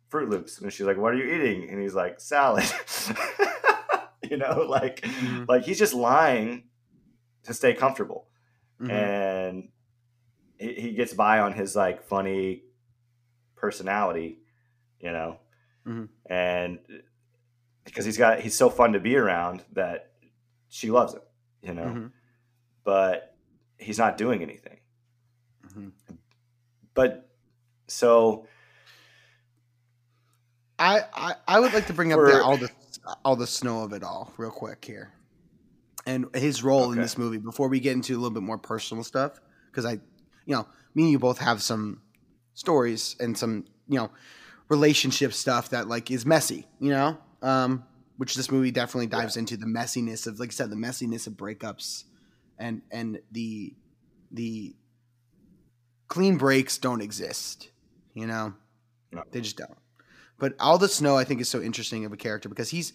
Froot 0.09 0.30
Loops, 0.30 0.59
and 0.61 0.71
she's 0.71 0.86
like, 0.88 0.97
"What 0.97 1.13
are 1.13 1.17
you 1.17 1.25
eating?" 1.36 1.69
And 1.69 1.80
he's 1.82 1.93
like, 1.93 2.19
"Salad." 2.19 2.63
you 4.23 4.38
know, 4.38 4.65
like, 4.67 5.01
Mhm. 5.01 5.47
like 5.49 5.63
he's 5.63 5.77
just 5.77 5.93
lying 5.93 6.63
to 7.43 7.53
stay 7.53 7.73
comfortable, 7.73 8.30
Mhm. 8.82 8.89
and 8.89 9.69
he, 10.57 10.73
he 10.75 10.91
gets 10.93 11.13
by 11.13 11.39
on 11.39 11.51
his 11.53 11.75
like 11.75 12.01
funny 12.01 12.63
personality, 13.57 14.39
you 14.99 15.11
know, 15.11 15.39
Mhm. 15.89 16.09
and 16.27 16.79
because 17.83 18.05
he's 18.05 18.17
got 18.17 18.39
he's 18.41 18.55
so 18.55 18.69
fun 18.69 18.93
to 18.93 18.99
be 18.99 19.15
around 19.15 19.63
that 19.73 20.11
she 20.67 20.91
loves 20.91 21.13
him, 21.15 21.21
you 21.63 21.73
know, 21.73 21.85
Mhm. 21.85 22.11
but 22.83 23.35
he's 23.77 23.97
not 23.97 24.17
doing 24.17 24.41
anything. 24.43 24.79
Mhm. 25.67 25.91
But 26.93 27.29
so 27.87 28.47
I, 30.77 31.01
I 31.13 31.35
I 31.47 31.59
would 31.59 31.73
like 31.73 31.87
to 31.87 31.93
bring 31.93 32.13
up 32.13 32.19
For- 32.19 32.27
the, 32.27 32.43
all 32.43 32.57
the 32.57 32.69
all 33.25 33.35
the 33.35 33.47
snow 33.47 33.83
of 33.83 33.93
it 33.93 34.03
all 34.03 34.31
real 34.37 34.51
quick 34.51 34.83
here, 34.85 35.11
and 36.05 36.33
his 36.35 36.63
role 36.63 36.91
in 36.91 36.99
this 37.01 37.17
movie 37.17 37.37
before 37.37 37.67
we 37.67 37.79
get 37.79 37.93
into 37.93 38.13
a 38.13 38.17
little 38.19 38.29
bit 38.31 38.43
more 38.43 38.57
personal 38.57 39.03
stuff 39.03 39.39
because 39.71 39.85
I, 39.85 39.93
you 40.45 40.55
know, 40.55 40.67
me 40.93 41.03
and 41.03 41.11
you 41.11 41.19
both 41.19 41.39
have 41.39 41.61
some 41.61 42.01
stories 42.53 43.15
and 43.19 43.37
some 43.37 43.65
you 43.87 43.97
know 43.97 44.11
relationship 44.70 45.34
stuff 45.34 45.70
that 45.70 45.88
like 45.88 46.11
is 46.11 46.26
messy, 46.26 46.65
you 46.80 46.91
know, 46.91 47.17
um, 47.41 47.84
which 48.17 48.36
this 48.36 48.51
movie 48.51 48.72
definitely 48.72 49.07
dives 49.07 49.36
into 49.38 49.57
the 49.57 49.65
messiness 49.65 50.28
of 50.28 50.39
like 50.39 50.49
I 50.49 50.51
said 50.53 50.70
the 50.70 50.76
messiness 50.76 51.28
of 51.28 51.34
breakups 51.34 52.03
and 52.57 52.82
and 52.91 53.20
the 53.32 53.74
the 54.32 54.76
clean 56.07 56.38
breaks 56.38 56.78
don't 56.78 57.01
exist, 57.01 57.70
you 58.13 58.28
know, 58.28 58.53
No. 59.11 59.24
they 59.32 59.41
just 59.41 59.57
don't. 59.57 59.78
But 60.38 60.53
Aldous 60.59 60.95
Snow, 60.95 61.17
I 61.17 61.24
think, 61.26 61.41
is 61.41 61.49
so 61.49 61.61
interesting 61.61 62.05
of 62.05 62.13
a 62.13 62.17
character 62.17 62.47
because 62.47 62.70
he's 62.70 62.93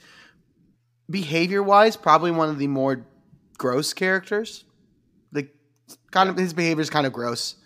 behavior 1.11 1.62
wise 1.62 1.97
probably 1.97 2.31
one 2.31 2.49
of 2.49 2.59
the 2.59 2.66
more 2.68 3.07
gross 3.59 3.93
characters. 3.93 4.64
Like, 5.33 5.55
kind 6.11 6.29
of 6.31 6.37
his 6.37 6.55
behavior 6.55 6.81
is 6.81 6.89
kind 6.91 7.07
of 7.07 7.12
gross, 7.12 7.57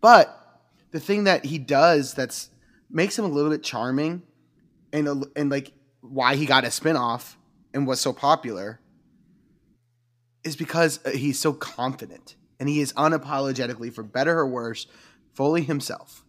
but 0.00 0.34
the 0.90 1.00
thing 1.00 1.24
that 1.24 1.44
he 1.44 1.58
does 1.58 2.14
that's 2.14 2.50
makes 2.90 3.18
him 3.18 3.24
a 3.24 3.28
little 3.28 3.50
bit 3.50 3.62
charming, 3.62 4.22
and 4.92 5.08
a, 5.08 5.22
and 5.36 5.50
like 5.50 5.72
why 6.00 6.36
he 6.36 6.46
got 6.46 6.64
a 6.64 6.68
spinoff 6.68 7.34
and 7.74 7.86
was 7.86 8.00
so 8.00 8.12
popular 8.12 8.80
is 10.44 10.56
because 10.56 11.00
uh, 11.04 11.10
he's 11.10 11.38
so 11.38 11.52
confident 11.52 12.36
and 12.60 12.68
he 12.68 12.80
is 12.80 12.92
unapologetically, 12.94 13.92
for 13.92 14.02
better 14.02 14.38
or 14.38 14.46
worse, 14.46 14.86
fully 15.34 15.62
himself. 15.62 16.24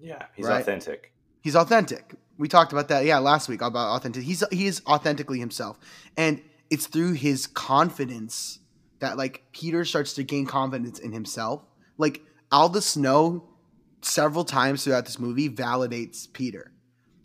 yeah, 0.00 0.26
he's 0.34 0.46
Right. 0.46 0.60
authentic. 0.60 1.12
He's 1.40 1.54
authentic. 1.56 2.14
We 2.38 2.48
talked 2.48 2.72
about 2.72 2.88
that, 2.88 3.04
yeah, 3.04 3.18
last 3.18 3.48
week 3.48 3.60
about 3.62 3.96
authentic. 3.96 4.22
He's 4.24 4.42
he 4.50 4.66
is 4.66 4.82
authentically 4.86 5.38
himself, 5.38 5.78
and 6.16 6.42
it's 6.70 6.86
through 6.86 7.12
his 7.12 7.46
confidence 7.46 8.58
that 8.98 9.16
like 9.16 9.44
Peter 9.52 9.84
starts 9.84 10.14
to 10.14 10.24
gain 10.24 10.46
confidence 10.46 10.98
in 10.98 11.12
himself. 11.12 11.62
Like 11.98 12.22
Aldous 12.50 12.86
Snow, 12.86 13.48
several 14.04 14.44
times 14.44 14.84
throughout 14.84 15.04
this 15.04 15.18
movie, 15.18 15.48
validates 15.48 16.32
Peter. 16.32 16.70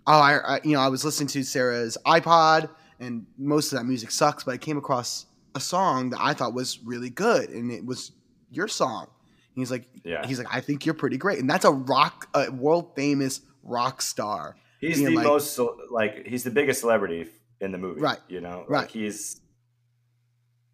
Oh, 0.08 0.20
I, 0.20 0.38
I 0.38 0.60
you 0.64 0.74
know 0.74 0.80
I 0.82 0.88
was 0.88 1.04
listening 1.06 1.28
to 1.30 1.44
Sarah's 1.44 1.98
iPod, 2.06 2.70
and 3.00 3.26
most 3.38 3.72
of 3.72 3.78
that 3.80 3.86
music 3.86 4.12
sucks, 4.12 4.44
but 4.44 4.54
I 4.54 4.58
came 4.58 4.78
across 4.78 5.26
a 5.56 5.60
song 5.60 6.10
that 6.12 6.20
I 6.22 6.34
thought 6.34 6.54
was 6.54 6.80
really 6.84 7.10
good, 7.10 7.50
and 7.50 7.72
it 7.72 7.86
was 7.86 8.12
your 8.52 8.68
song. 8.68 9.04
And 9.56 9.62
he's 9.62 9.72
like, 9.72 9.88
Yeah, 10.04 10.26
he's 10.26 10.38
like, 10.40 10.48
I 10.54 10.62
think 10.62 10.86
you're 10.86 10.96
pretty 10.96 11.18
great, 11.18 11.40
and 11.40 11.50
that's 11.50 11.66
a 11.66 11.72
rock, 11.72 12.28
a 12.34 12.50
world 12.52 12.96
famous 12.96 13.42
rock 13.64 14.02
star. 14.02 14.56
he's 14.80 14.98
the 15.00 15.10
like- 15.16 15.26
most 15.26 15.60
like 15.92 16.26
he's 16.26 16.44
the 16.44 16.52
biggest 16.52 16.80
celebrity 16.82 17.28
in 17.62 17.72
the 17.72 17.78
movie, 17.78 18.00
Right. 18.02 18.20
You 18.30 18.42
know, 18.42 18.64
Right. 18.68 18.82
Like 18.82 18.92
he's 18.92 19.42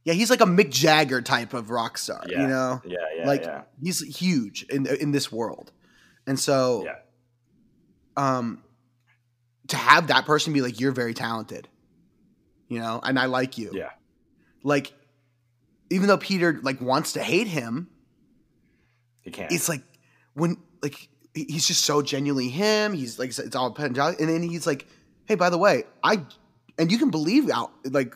Yeah, 0.04 0.14
he's 0.14 0.30
like 0.30 0.42
a 0.42 0.46
Mick 0.46 0.70
Jagger 0.70 1.22
type 1.22 1.54
of 1.54 1.70
rock 1.72 1.98
star. 1.98 2.24
Yeah. 2.30 2.42
You 2.44 2.48
know, 2.48 2.82
yeah, 2.86 2.98
yeah, 3.18 3.28
Like- 3.28 3.42
yeah, 3.44 3.62
he's 3.82 4.02
huge 4.20 4.64
in 4.70 4.86
in 4.88 5.12
this 5.12 5.32
world, 5.32 5.72
and 6.28 6.40
so 6.40 6.84
yeah, 6.86 6.96
um, 8.18 8.64
to 9.68 9.78
have 9.78 10.08
that 10.08 10.26
person 10.26 10.54
be 10.54 10.62
like, 10.62 10.80
"You're 10.80 10.92
very 10.92 11.14
talented," 11.14 11.68
you 12.68 12.80
know, 12.80 13.00
and 13.04 13.18
I 13.20 13.26
like 13.26 13.58
you. 13.58 13.72
yeah. 13.74 13.90
Like, 14.64 14.94
even 15.90 16.08
though 16.08 16.18
Peter 16.18 16.60
like 16.64 16.82
wants 16.82 17.14
to 17.14 17.22
hate 17.24 17.48
him, 17.48 17.88
He 19.22 19.32
can't. 19.32 19.52
it's 19.52 19.70
like 19.70 19.84
when 20.34 20.58
like 20.82 21.08
he's 21.34 21.68
just 21.68 21.84
so 21.86 22.02
genuinely 22.02 22.50
him. 22.50 22.94
He's 22.94 23.20
like 23.20 23.30
it's 23.38 23.56
all 23.56 23.76
and 23.76 23.96
then 24.30 24.42
he's 24.44 24.66
like, 24.66 24.88
"Hey, 25.26 25.36
by 25.36 25.50
the 25.50 25.58
way, 25.58 25.84
I," 26.04 26.22
and 26.80 26.92
you 26.92 26.98
can 26.98 27.12
believe 27.12 27.50
out 27.50 27.72
like 27.86 28.16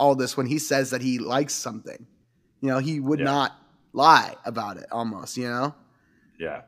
Aldous 0.00 0.36
when 0.36 0.46
he 0.46 0.58
says 0.58 0.90
that 0.90 1.02
he 1.02 1.18
likes 1.20 1.54
something. 1.54 2.06
You 2.60 2.68
know, 2.70 2.78
he 2.78 2.98
would 2.98 3.20
Yeah. 3.20 3.26
not 3.26 3.52
lie 3.92 4.34
about 4.44 4.76
it. 4.78 4.86
Almost, 4.90 5.36
you 5.36 5.48
know, 5.48 5.74
yeah, 6.38 6.62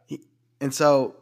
and 0.60 0.72
so 0.74 1.16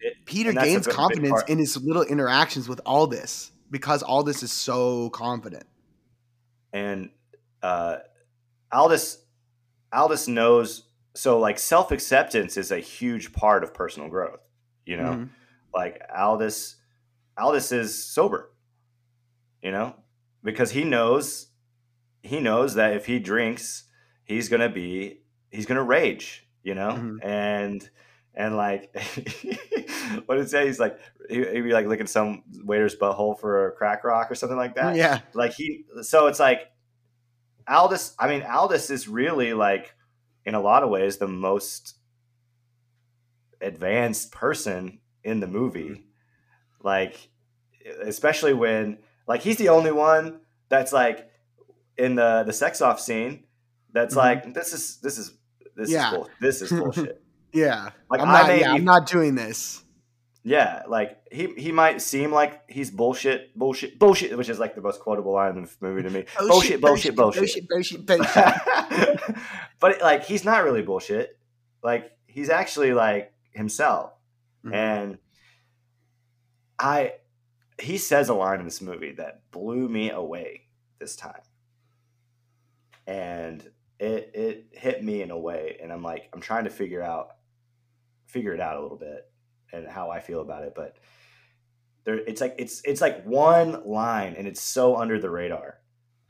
It- 0.00 0.14
Peter 0.24 0.50
and 0.50 0.58
gains 0.58 0.86
big 0.86 0.94
confidence 0.94 1.42
in 1.48 1.58
his 1.58 1.76
little 1.76 2.02
interactions 2.02 2.68
with 2.68 2.80
Aldous 2.86 3.52
because 3.70 4.02
Aldous 4.02 4.42
is 4.42 4.52
so 4.52 5.10
confident. 5.10 5.64
and 6.72 7.10
uh, 7.62 7.96
Aldous 8.72 9.18
Aldous 9.92 10.28
knows. 10.28 10.84
So 11.14 11.38
like 11.38 11.58
self 11.58 11.90
acceptance 11.90 12.56
is 12.56 12.70
a 12.70 12.78
huge 12.78 13.32
part 13.32 13.64
of 13.64 13.74
personal 13.74 14.08
growth. 14.08 14.40
You 14.86 14.96
know, 14.96 15.10
Mhm. 15.12 15.28
like 15.74 16.00
Aldous 16.16 16.76
Aldous 17.36 17.72
is 17.72 18.04
sober. 18.04 18.50
You 19.62 19.72
know, 19.72 19.94
because 20.42 20.70
he 20.70 20.84
knows 20.84 21.48
he 22.22 22.38
knows 22.40 22.74
that 22.74 22.94
if 22.94 23.06
he 23.06 23.18
drinks, 23.18 23.84
he's 24.24 24.48
gonna 24.48 24.68
be 24.70 25.22
he's 25.50 25.66
gonna 25.66 25.82
rage. 25.82 26.46
You 26.62 26.74
know, 26.74 26.90
Mhm. 26.92 27.18
and 27.24 27.90
and 28.40 28.56
like 28.56 28.90
what 30.26 30.34
did 30.36 30.44
it 30.46 30.50
say? 30.50 30.66
He's 30.66 30.80
like 30.80 30.98
he, 31.28 31.36
he'd 31.36 31.60
be 31.62 31.72
like 31.72 31.86
looking 31.86 32.06
some 32.06 32.42
waiter's 32.64 32.96
butthole 32.96 33.38
for 33.38 33.68
a 33.68 33.72
crack 33.72 34.02
rock 34.04 34.30
or 34.30 34.34
something 34.34 34.56
like 34.58 34.74
that 34.76 34.96
Yeah, 34.96 35.20
like 35.34 35.52
he 35.52 35.84
so 36.02 36.26
it's 36.26 36.40
like 36.40 36.60
aldous 37.68 38.14
i 38.18 38.26
mean 38.26 38.42
aldous 38.42 38.90
is 38.90 39.06
really 39.06 39.52
like 39.52 39.94
in 40.44 40.54
a 40.54 40.60
lot 40.60 40.82
of 40.82 40.90
ways 40.90 41.18
the 41.18 41.28
most 41.28 41.94
advanced 43.60 44.32
person 44.32 44.98
in 45.22 45.40
the 45.40 45.46
movie 45.46 46.04
like 46.82 47.28
especially 48.02 48.54
when 48.54 48.98
like 49.28 49.42
he's 49.42 49.56
the 49.58 49.68
only 49.68 49.92
one 49.92 50.40
that's 50.68 50.92
like 50.92 51.28
in 51.98 52.14
the 52.14 52.42
the 52.44 52.52
sex 52.52 52.80
off 52.80 52.98
scene 53.00 53.44
That's 53.92 54.14
Mhm. 54.14 54.18
like 54.24 54.54
this 54.54 54.72
is 54.72 54.98
this 55.02 55.18
is 55.18 55.34
this 55.76 55.90
Yeah. 55.90 56.10
is 56.10 56.16
bull, 56.16 56.28
this 56.40 56.62
is 56.62 56.70
bullshit. 56.80 57.22
Yeah, 57.52 57.90
Like, 58.10 58.20
I'm 58.20 58.28
I 58.28 58.32
not. 58.32 58.46
may 58.48 58.60
Yeah, 58.60 58.72
I'm 58.72 58.84
not 58.84 59.06
doing 59.06 59.34
this. 59.34 59.82
Yeah, 60.42 60.84
like 60.88 61.18
he 61.30 61.48
he 61.58 61.70
might 61.70 62.00
seem 62.00 62.32
like 62.32 62.62
he's 62.70 62.90
bullshit, 62.90 63.54
bullshit, 63.58 63.98
bullshit, 63.98 64.36
which 64.38 64.48
is 64.48 64.58
like 64.58 64.74
the 64.74 64.80
most 64.80 65.00
quotable 65.00 65.32
line 65.32 65.56
in 65.56 65.64
the 65.64 65.70
movie 65.80 66.02
to 66.02 66.08
me. 66.10 66.24
Bullshit, 66.38 66.80
bullshit, 66.80 67.14
bullshit. 67.14 67.68
bullshit, 67.68 68.06
bullshit. 68.06 68.34
but 69.80 70.00
like 70.00 70.24
he's 70.24 70.44
not 70.44 70.64
really 70.64 70.80
bullshit. 70.80 71.38
Like 71.82 72.10
he's 72.26 72.48
actually 72.48 72.94
like 72.94 73.34
himself. 73.52 74.12
Mhm. 74.64 74.74
And 74.74 75.18
I 76.78 77.14
he 77.78 77.98
says 77.98 78.30
a 78.30 78.34
line 78.34 78.60
in 78.60 78.64
this 78.64 78.80
movie 78.80 79.12
that 79.12 79.42
blew 79.50 79.88
me 79.90 80.10
away 80.10 80.62
this 80.98 81.16
time. 81.16 81.42
And 83.06 83.62
it 83.98 84.30
it 84.34 84.66
hit 84.72 85.04
me 85.04 85.20
in 85.20 85.30
a 85.30 85.38
way 85.38 85.76
and 85.82 85.92
I'm 85.92 86.02
like 86.02 86.30
I'm 86.32 86.40
trying 86.40 86.64
to 86.64 86.70
figure 86.70 87.02
out 87.02 87.32
figure 88.30 88.54
it 88.54 88.60
out 88.60 88.76
a 88.76 88.82
little 88.82 88.96
bit 88.96 89.30
and 89.72 89.86
how 89.86 90.10
I 90.10 90.20
feel 90.20 90.40
about 90.40 90.64
it, 90.64 90.72
but 90.74 90.96
there 92.04 92.18
it's 92.18 92.40
like 92.40 92.54
it's 92.58 92.80
it's 92.84 93.00
like 93.00 93.24
one 93.24 93.86
line 93.86 94.34
and 94.36 94.46
it's 94.46 94.60
so 94.60 94.96
under 94.96 95.18
the 95.18 95.30
radar. 95.30 95.78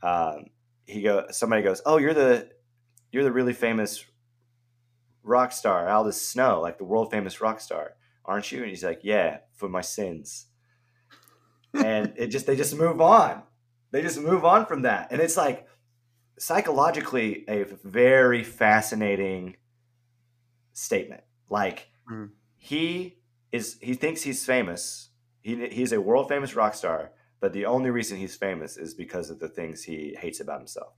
Um 0.01 0.47
he 0.85 1.01
go 1.01 1.25
somebody 1.31 1.61
goes, 1.61 1.81
"Oh, 1.85 1.97
you're 1.97 2.13
the 2.13 2.49
you're 3.11 3.23
the 3.23 3.31
really 3.31 3.53
famous 3.53 4.03
rock 5.23 5.51
star, 5.51 5.87
Aldous 5.87 6.21
Snow, 6.21 6.61
like 6.61 6.77
the 6.77 6.83
world 6.83 7.11
famous 7.11 7.39
rock 7.41 7.59
star, 7.59 7.95
aren't 8.25 8.51
you?" 8.51 8.59
And 8.61 8.69
he's 8.69 8.83
like, 8.83 9.01
"Yeah, 9.03 9.39
for 9.55 9.69
my 9.69 9.81
sins." 9.81 10.47
and 11.73 12.13
it 12.17 12.27
just 12.27 12.45
they 12.45 12.55
just 12.55 12.75
move 12.75 13.01
on. 13.01 13.43
They 13.91 14.01
just 14.01 14.19
move 14.19 14.45
on 14.45 14.65
from 14.65 14.83
that, 14.83 15.11
and 15.11 15.21
it's 15.21 15.37
like 15.37 15.67
psychologically 16.39 17.45
a 17.47 17.65
very 17.83 18.43
fascinating 18.43 19.57
statement. 20.73 21.23
Like 21.49 21.90
Mm. 22.09 22.29
he 22.57 23.17
is, 23.51 23.77
he 23.81 23.93
thinks 23.93 24.21
he's 24.23 24.45
famous. 24.45 25.09
He 25.41 25.67
he's 25.69 25.91
a 25.91 26.01
world 26.01 26.27
famous 26.29 26.55
rock 26.55 26.73
star, 26.75 27.11
but 27.39 27.51
the 27.53 27.65
only 27.65 27.89
reason 27.89 28.17
he's 28.17 28.35
famous 28.35 28.77
is 28.77 28.93
because 28.93 29.29
of 29.29 29.39
the 29.39 29.49
things 29.49 29.83
he 29.83 30.15
hates 30.19 30.39
about 30.39 30.59
himself, 30.59 30.93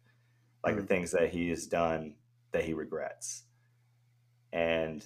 like 0.64 0.76
the 0.76 0.82
Mm. 0.82 0.88
things 0.88 1.12
that 1.12 1.30
he 1.30 1.50
has 1.50 1.66
done 1.68 2.16
that 2.52 2.66
he 2.66 2.74
regrets. 2.74 3.44
And 4.52 5.06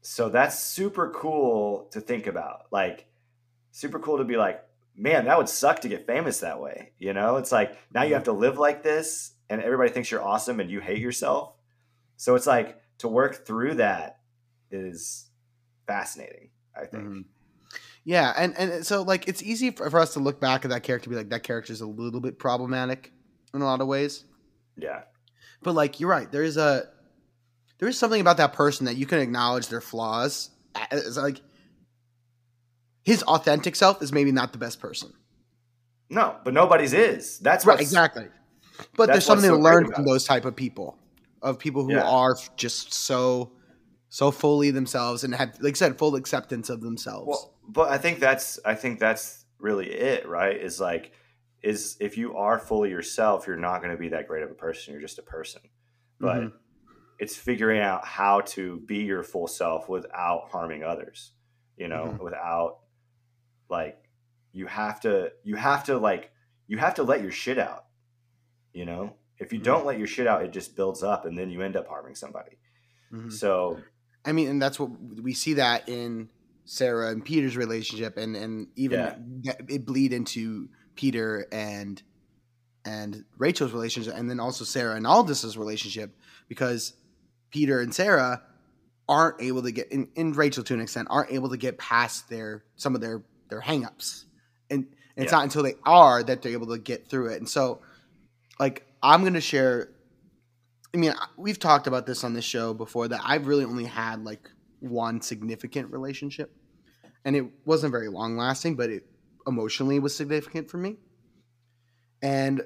so 0.00 0.28
that's 0.28 0.58
super 0.58 1.10
cool 1.10 1.88
to 1.92 2.00
think 2.00 2.26
about. 2.26 2.66
Like, 2.70 3.06
super 3.72 3.98
cool 3.98 4.18
to 4.18 4.24
be 4.24 4.36
like, 4.36 4.62
man, 4.96 5.24
that 5.24 5.36
would 5.36 5.48
suck 5.48 5.80
to 5.80 5.88
get 5.88 6.06
famous 6.06 6.40
that 6.40 6.60
way. 6.60 6.92
You 6.98 7.12
know, 7.12 7.36
it's 7.36 7.52
like 7.52 7.76
now 7.92 8.02
you 8.04 8.14
have 8.14 8.24
to 8.24 8.32
live 8.32 8.58
like 8.58 8.82
this, 8.82 9.32
and 9.50 9.60
everybody 9.60 9.90
thinks 9.90 10.10
you're 10.10 10.22
awesome 10.22 10.60
and 10.60 10.70
you 10.70 10.80
hate 10.80 11.00
yourself. 11.00 11.54
So 12.16 12.34
it's 12.36 12.46
like 12.46 12.80
to 12.98 13.08
work 13.08 13.44
through 13.46 13.74
that 13.74 14.20
is 14.70 15.30
fascinating, 15.86 16.50
I 16.76 16.86
think. 16.86 17.04
Mhm. 17.04 17.24
Yeah, 18.04 18.32
and 18.36 18.56
and 18.58 18.84
so 18.86 19.02
like 19.02 19.26
it's 19.28 19.42
easy 19.42 19.70
for, 19.70 19.88
for 19.90 19.98
us 19.98 20.12
to 20.14 20.20
look 20.20 20.40
back 20.40 20.64
at 20.64 20.70
that 20.70 20.82
character, 20.82 21.08
and 21.08 21.12
be 21.12 21.16
like 21.16 21.30
that 21.30 21.42
character's 21.42 21.80
a 21.80 21.86
little 21.86 22.20
bit 22.20 22.38
problematic 22.38 23.12
in 23.54 23.62
a 23.62 23.64
lot 23.64 23.80
of 23.80 23.86
ways. 23.86 24.24
Yeah. 24.76 25.02
But 25.62 25.74
like 25.74 26.00
you're 26.00 26.10
right, 26.10 26.30
there 26.30 26.42
is 26.42 26.56
a 26.56 26.84
there 27.78 27.88
is 27.88 27.98
something 27.98 28.20
about 28.20 28.36
that 28.36 28.52
person 28.52 28.86
that 28.86 28.96
you 28.96 29.06
can 29.06 29.18
acknowledge 29.20 29.68
their 29.68 29.80
flaws. 29.80 30.50
It's 30.92 31.16
like 31.16 31.40
his 33.04 33.22
authentic 33.24 33.76
self 33.76 34.02
is 34.02 34.12
maybe 34.12 34.32
not 34.32 34.52
the 34.52 34.58
best 34.58 34.80
person. 34.80 35.12
No, 36.10 36.36
but 36.44 36.54
nobody's 36.54 36.92
is. 36.92 37.38
That's 37.38 37.64
Right, 37.66 37.80
exactly. 37.80 38.28
But 38.96 39.06
there's 39.06 39.24
something 39.24 39.50
to 39.50 39.56
learn 39.56 39.86
from 39.90 40.02
it. 40.04 40.06
those 40.06 40.24
type 40.24 40.44
of 40.44 40.54
people, 40.56 40.98
of 41.42 41.58
people 41.58 41.84
who 41.84 41.92
Yeah. 41.92 42.02
are 42.08 42.36
just 42.56 42.92
so 42.92 43.52
so 44.14 44.30
fully 44.30 44.70
themselves 44.70 45.24
and 45.24 45.34
have, 45.34 45.58
like 45.60 45.74
I 45.74 45.76
said, 45.76 45.98
full 45.98 46.14
acceptance 46.14 46.70
of 46.70 46.80
themselves. 46.80 47.26
Well, 47.26 47.54
but 47.66 47.88
I 47.88 47.98
think 47.98 48.20
that's 48.20 48.60
I 48.64 48.76
think 48.76 49.00
that's 49.00 49.44
really 49.58 49.90
it, 49.90 50.28
right? 50.28 50.56
Is 50.56 50.78
like 50.78 51.10
is 51.64 51.96
if 51.98 52.16
you 52.16 52.36
are 52.36 52.60
fully 52.60 52.90
yourself, 52.90 53.48
you're 53.48 53.56
not 53.56 53.80
going 53.80 53.90
to 53.90 53.98
be 53.98 54.10
that 54.10 54.28
great 54.28 54.44
of 54.44 54.52
a 54.52 54.54
person. 54.54 54.92
You're 54.92 55.02
just 55.02 55.18
a 55.18 55.22
person. 55.22 55.62
But 56.20 56.42
Mhm. 56.42 56.52
it's 57.18 57.34
figuring 57.34 57.80
out 57.80 58.04
how 58.06 58.42
to 58.42 58.78
be 58.86 58.98
your 58.98 59.24
full 59.24 59.48
self 59.48 59.88
without 59.88 60.48
harming 60.52 60.84
others. 60.84 61.32
You 61.76 61.88
know, 61.88 62.16
Mhm. 62.16 62.22
without 62.22 62.82
like 63.68 63.98
you 64.52 64.66
have 64.68 65.00
to 65.00 65.32
you 65.42 65.56
have 65.56 65.82
to 65.86 65.98
like 65.98 66.30
you 66.68 66.78
have 66.78 66.94
to 66.94 67.02
let 67.02 67.20
your 67.20 67.32
shit 67.32 67.58
out. 67.58 67.86
You 68.72 68.84
know, 68.84 69.16
if 69.38 69.52
you 69.52 69.58
Mhm. 69.58 69.64
don't 69.64 69.86
let 69.86 69.98
your 69.98 70.06
shit 70.06 70.28
out, 70.28 70.44
it 70.44 70.52
just 70.52 70.76
builds 70.76 71.02
up, 71.02 71.24
and 71.24 71.36
then 71.36 71.50
you 71.50 71.62
end 71.62 71.74
up 71.74 71.88
harming 71.88 72.14
somebody. 72.14 72.58
Mhm. 73.12 73.32
So 73.32 73.82
I 74.24 74.32
mean, 74.32 74.48
and 74.48 74.62
that's 74.62 74.78
what 74.80 74.90
we 75.22 75.34
see 75.34 75.54
that 75.54 75.88
in 75.88 76.28
Sarah 76.64 77.10
and 77.10 77.24
Peter's 77.24 77.56
relationship, 77.56 78.16
and 78.16 78.34
and 78.36 78.68
even 78.76 79.00
Yeah. 79.44 79.54
it 79.68 79.84
bleed 79.84 80.12
into 80.12 80.68
Peter 80.94 81.46
and 81.52 82.02
and 82.86 83.24
Rachel's 83.38 83.72
relationship, 83.72 84.14
and 84.14 84.28
then 84.28 84.40
also 84.40 84.64
Sarah 84.64 84.94
and 84.96 85.06
Aldous's 85.06 85.56
relationship, 85.56 86.16
because 86.48 86.92
Peter 87.50 87.80
and 87.80 87.94
Sarah 87.94 88.42
aren't 89.08 89.40
able 89.40 89.62
to 89.62 89.70
get, 89.72 89.90
in, 89.92 90.08
in 90.16 90.32
Rachel 90.32 90.62
to 90.64 90.74
an 90.74 90.80
extent, 90.80 91.08
aren't 91.10 91.30
able 91.32 91.50
to 91.50 91.56
get 91.56 91.78
past 91.78 92.28
their 92.28 92.64
some 92.76 92.94
of 92.94 93.00
their 93.00 93.22
their 93.50 93.60
hangups, 93.60 94.24
and, 94.70 94.84
and 95.16 95.24
it's 95.24 95.32
Yeah. 95.32 95.38
not 95.38 95.44
until 95.44 95.62
they 95.62 95.74
are 95.84 96.22
that 96.22 96.40
they're 96.42 96.52
able 96.52 96.68
to 96.68 96.78
get 96.78 97.08
through 97.08 97.28
it, 97.32 97.36
and 97.38 97.48
so 97.48 97.80
like 98.58 98.86
I'm 99.02 99.22
gonna 99.24 99.40
share 99.40 99.90
I 100.94 100.96
mean, 100.96 101.12
we've 101.36 101.58
talked 101.58 101.88
about 101.88 102.06
this 102.06 102.22
on 102.22 102.34
this 102.34 102.44
show 102.44 102.72
before 102.72 103.08
that 103.08 103.20
I've 103.24 103.48
really 103.48 103.64
only 103.64 103.84
had 103.84 104.24
like 104.24 104.48
one 104.78 105.20
significant 105.20 105.90
relationship, 105.90 106.54
and 107.24 107.34
it 107.34 107.46
wasn't 107.64 107.90
very 107.90 108.08
long 108.08 108.36
lasting, 108.36 108.76
but 108.76 108.90
it 108.90 109.04
emotionally 109.44 109.98
was 109.98 110.16
significant 110.16 110.70
for 110.70 110.78
me. 110.78 110.96
And 112.22 112.62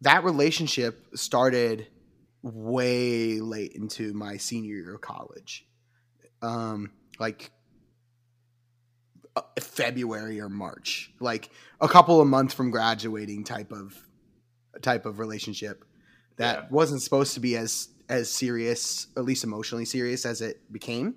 that 0.00 0.24
relationship 0.24 1.06
started 1.14 1.86
way 2.42 3.38
late 3.38 3.74
into 3.74 4.12
my 4.12 4.38
senior 4.38 4.74
year 4.74 4.96
of 4.96 5.00
college, 5.00 5.64
um, 6.42 6.90
like 7.20 7.52
uh, 9.36 9.42
February 9.60 10.40
or 10.40 10.48
March, 10.48 11.12
like 11.20 11.48
a 11.80 11.88
couple 11.88 12.20
of 12.20 12.26
months 12.26 12.54
from 12.54 12.72
graduating, 12.72 13.44
type 13.44 13.70
of 13.70 13.96
type 14.80 15.06
of 15.06 15.20
relationship 15.20 15.84
that 16.42 16.56
Yeah. 16.64 16.68
wasn't 16.70 17.02
supposed 17.02 17.34
to 17.34 17.40
be 17.40 17.56
as 17.56 17.88
as 18.08 18.30
serious, 18.30 19.06
at 19.16 19.24
least 19.24 19.42
emotionally 19.44 19.84
serious, 19.86 20.26
as 20.26 20.40
it 20.42 20.60
became. 20.70 21.14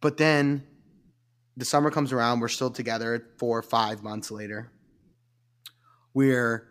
But 0.00 0.16
then 0.18 0.66
the 1.56 1.64
summer 1.64 1.90
comes 1.90 2.12
around. 2.12 2.40
We're 2.40 2.48
still 2.48 2.70
together 2.70 3.26
four 3.38 3.56
or 3.58 3.62
five 3.62 4.02
months 4.02 4.30
later. 4.30 4.70
We're 6.14 6.68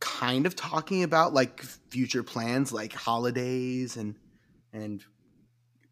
kind 0.00 0.46
of 0.46 0.56
talking 0.56 1.02
about 1.02 1.34
like 1.34 1.62
future 1.62 2.22
plans, 2.22 2.72
like 2.72 2.92
holidays 2.92 3.96
and 3.96 4.14
and 4.72 5.02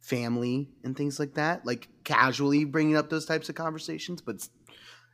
family 0.01 0.71
and 0.85 0.97
things 0.97 1.19
like 1.19 1.35
that. 1.35 1.65
Like 1.67 1.89
casually 2.05 2.65
bringing 2.65 2.97
up 2.97 3.11
those 3.11 3.27
types 3.27 3.49
of 3.49 3.55
conversations, 3.55 4.21
but 4.21 4.47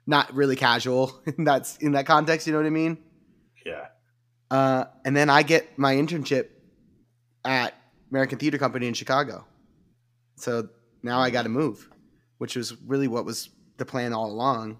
not 0.06 0.32
really 0.34 0.56
casual. 0.56 1.22
That's 1.38 1.76
in 1.78 1.92
that 1.92 2.06
context. 2.06 2.46
You 2.46 2.52
know 2.52 2.60
what 2.60 2.66
I 2.66 2.70
mean? 2.70 2.98
yeah, 3.64 3.86
Uh, 4.50 4.84
and 5.04 5.16
then 5.16 5.30
I 5.30 5.42
get 5.42 5.78
my 5.78 5.94
internship 5.94 6.48
at 7.44 7.74
American 8.10 8.38
Theater 8.38 8.58
Company 8.58 8.86
in 8.86 8.94
Chicago. 8.94 9.44
So 10.36 10.68
now 11.02 11.20
I 11.20 11.30
got 11.30 11.42
to 11.42 11.48
move, 11.48 11.88
which 12.38 12.56
was 12.56 12.80
really 12.82 13.08
what 13.08 13.24
was 13.24 13.50
the 13.76 13.84
plan 13.84 14.12
all 14.12 14.30
along. 14.30 14.78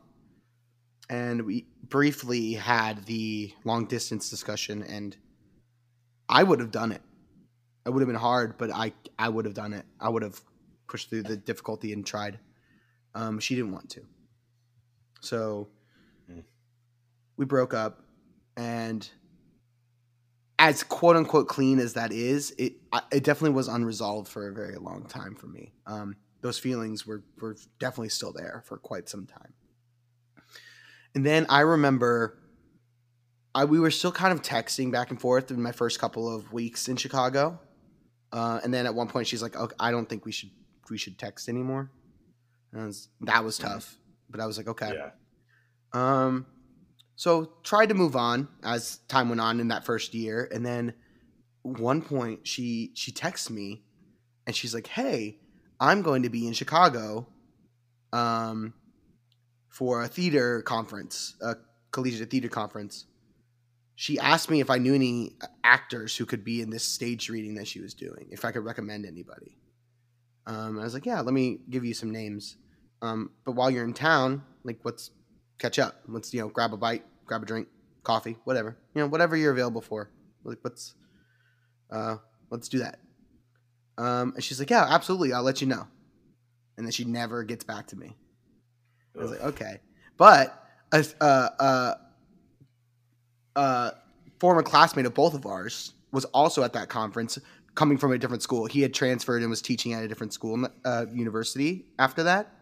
And 1.11 1.43
we 1.43 1.67
briefly 1.89 2.55
had 2.55 3.05
the 3.05 3.53
long 3.65 3.87
distance 3.87 4.31
discussion, 4.31 4.83
and 4.83 5.17
I 6.29 6.43
would 6.43 6.61
have 6.61 6.71
done 6.71 6.93
it. 6.93 7.03
It 7.85 7.91
would 7.91 8.01
have 8.01 8.09
been 8.09 8.17
hard, 8.17 8.57
but 8.57 8.71
I 8.71 8.93
I 9.19 9.29
would 9.29 9.45
have 9.45 9.55
done 9.55 9.75
it. 9.75 9.85
I 10.01 10.09
would 10.09 10.23
have 10.23 10.41
pushed 10.89 11.11
through 11.11 11.25
the 11.25 11.37
difficulty 11.37 11.93
and 11.93 12.07
tried. 12.07 12.39
Um, 13.15 13.39
she 13.39 13.55
didn't 13.55 13.73
want 13.73 13.91
to, 13.91 14.01
so 15.21 15.69
Hmm. 16.27 16.41
we 17.37 17.45
broke 17.45 17.75
up, 17.75 18.03
and 18.57 19.07
as 20.69 20.83
quote 20.83 21.15
unquote 21.17 21.47
clean 21.47 21.79
as 21.79 21.93
that 21.93 22.11
is, 22.13 22.55
it 22.59 22.75
it 23.13 23.23
definitely 23.23 23.55
was 23.55 23.69
unresolved 23.69 24.29
for 24.29 24.49
a 24.49 24.53
very 24.53 24.77
long 24.77 25.05
time 25.07 25.35
for 25.35 25.47
me. 25.47 25.73
Um, 25.87 26.17
those 26.41 26.59
feelings 26.59 27.07
were 27.07 27.23
were 27.41 27.57
definitely 27.79 28.09
still 28.09 28.33
there 28.33 28.63
for 28.67 28.79
quite 28.79 29.09
some 29.09 29.27
time. 29.27 29.53
And 31.15 31.25
then 31.25 31.47
I 31.49 31.61
remember, 31.61 32.39
I 33.55 33.67
we 33.67 33.79
were 33.79 33.91
still 33.91 34.11
kind 34.13 34.33
of 34.33 34.43
texting 34.43 34.91
back 34.91 35.11
and 35.11 35.21
forth 35.21 35.51
in 35.51 35.63
my 35.63 35.73
first 35.73 36.01
couple 36.01 36.35
of 36.35 36.53
weeks 36.53 36.89
in 36.89 36.97
Chicago, 36.97 37.61
uh, 38.33 38.61
and 38.65 38.73
then 38.73 38.87
at 38.87 38.95
one 38.95 39.09
point 39.09 39.27
she's 39.27 39.43
like, 39.43 39.57
"Okay, 39.57 39.77
I 39.79 39.91
don't 39.91 40.09
think 40.09 40.25
we 40.25 40.33
should 40.33 40.51
we 40.91 40.97
should 40.97 41.19
text 41.19 41.49
anymore." 41.49 41.91
And 42.73 42.87
was, 42.87 43.09
that 43.21 43.45
was 43.45 43.59
tough, 43.59 43.97
but 44.31 44.41
I 44.41 44.47
was 44.47 44.57
like, 44.57 44.69
"Okay." 44.69 44.93
yeah, 44.95 45.11
Um, 45.93 46.47
so 47.17 47.53
tried 47.63 47.91
to 47.91 47.95
move 47.95 48.17
on 48.17 48.49
as 48.63 48.99
time 49.09 49.29
went 49.29 49.41
on 49.41 49.61
in 49.61 49.69
that 49.69 49.85
first 49.85 50.15
year, 50.15 50.49
and 50.53 50.65
then 50.65 50.95
one 51.63 52.03
point 52.03 52.47
she 52.47 52.91
she 52.95 53.13
texts 53.13 53.51
me 53.51 53.85
and 54.47 54.55
she's 54.55 54.75
like, 54.75 54.87
"Hey, 54.87 55.39
I'm 55.81 56.03
going 56.03 56.23
to 56.23 56.29
be 56.29 56.47
in 56.47 56.53
Chicago 56.53 57.29
um 58.13 58.75
for 59.69 60.03
a 60.03 60.09
theater 60.09 60.63
conference, 60.63 61.35
a 61.41 61.57
collegiate 61.91 62.31
theater 62.31 62.49
conference." 62.49 63.07
She 63.97 64.19
asked 64.19 64.51
me 64.51 64.61
if 64.61 64.71
I 64.71 64.79
knew 64.79 64.95
any 64.95 65.37
actors 65.63 66.17
who 66.17 66.27
could 66.27 66.45
be 66.45 66.61
in 66.61 66.71
this 66.71 66.83
stage 66.83 67.29
reading 67.31 67.55
that 67.55 67.69
she 67.69 67.81
was 67.81 67.95
doing, 67.95 68.27
if 68.31 68.45
I 68.45 68.51
could 68.51 68.65
recommend 68.65 69.07
anybody. 69.07 69.57
Um, 70.47 70.81
I 70.81 70.83
was 70.83 70.95
like, 70.95 71.07
"Yeah, 71.07 71.21
let 71.21 71.33
me 71.33 71.61
give 71.71 71.85
you 71.85 71.95
some 71.95 72.11
names." 72.11 72.57
Um, 73.03 73.31
but 73.45 73.53
while 73.53 73.71
you're 73.71 73.85
in 73.85 73.95
town, 73.95 74.43
like, 74.65 74.81
let's 74.83 75.11
catch 75.59 75.79
up. 75.79 76.01
Let's 76.07 76.33
you 76.33 76.41
know 76.41 76.49
grab 76.49 76.73
a 76.73 76.77
bite, 76.77 77.05
grab 77.27 77.43
a 77.43 77.47
drink, 77.47 77.69
coffee, 78.03 78.37
whatever. 78.45 78.77
You 78.95 79.03
know, 79.03 79.09
whatever 79.09 79.37
you're 79.37 79.53
available 79.53 79.81
for. 79.81 80.11
Like, 80.45 80.59
let's 80.63 80.95
uh, 81.91 82.17
let's 82.51 82.69
do 82.69 82.79
that. 82.79 82.99
Um, 83.97 84.33
and 84.35 84.43
she's 84.43 84.59
like, 84.59 84.71
yeah, 84.71 84.87
absolutely. 84.89 85.33
I'll 85.33 85.43
let 85.43 85.61
you 85.61 85.67
know. 85.67 85.87
And 86.77 86.87
then 86.87 86.93
she 86.93 87.05
never 87.05 87.45
gets 87.45 87.65
back 87.65 87.87
to 87.89 87.97
me. 87.97 88.17
I 89.17 89.23
was 89.23 89.31
like, 89.31 89.43
okay. 89.43 89.81
But 90.17 90.61
a, 90.93 91.05
uh, 91.21 91.49
uh, 91.61 91.95
uh, 93.57 93.91
former 94.41 94.63
classmate 94.63 95.07
of 95.07 95.15
both 95.15 95.35
of 95.35 95.47
ours 95.47 95.95
was 96.13 96.25
also 96.27 96.65
at 96.65 96.73
that 96.73 96.89
conference 96.89 97.39
coming 97.75 97.99
from 97.99 98.13
a 98.13 98.19
different 98.19 98.43
school. 98.43 98.67
He 98.67 98.83
had 98.83 98.93
transferred 98.93 99.43
and 99.43 99.51
was 99.51 99.63
teaching 99.63 99.93
at 99.93 100.03
a 100.03 100.09
different 100.09 100.33
school, 100.33 100.67
uh, 100.85 101.07
university 101.13 101.87
after 101.99 102.25
that. 102.25 102.53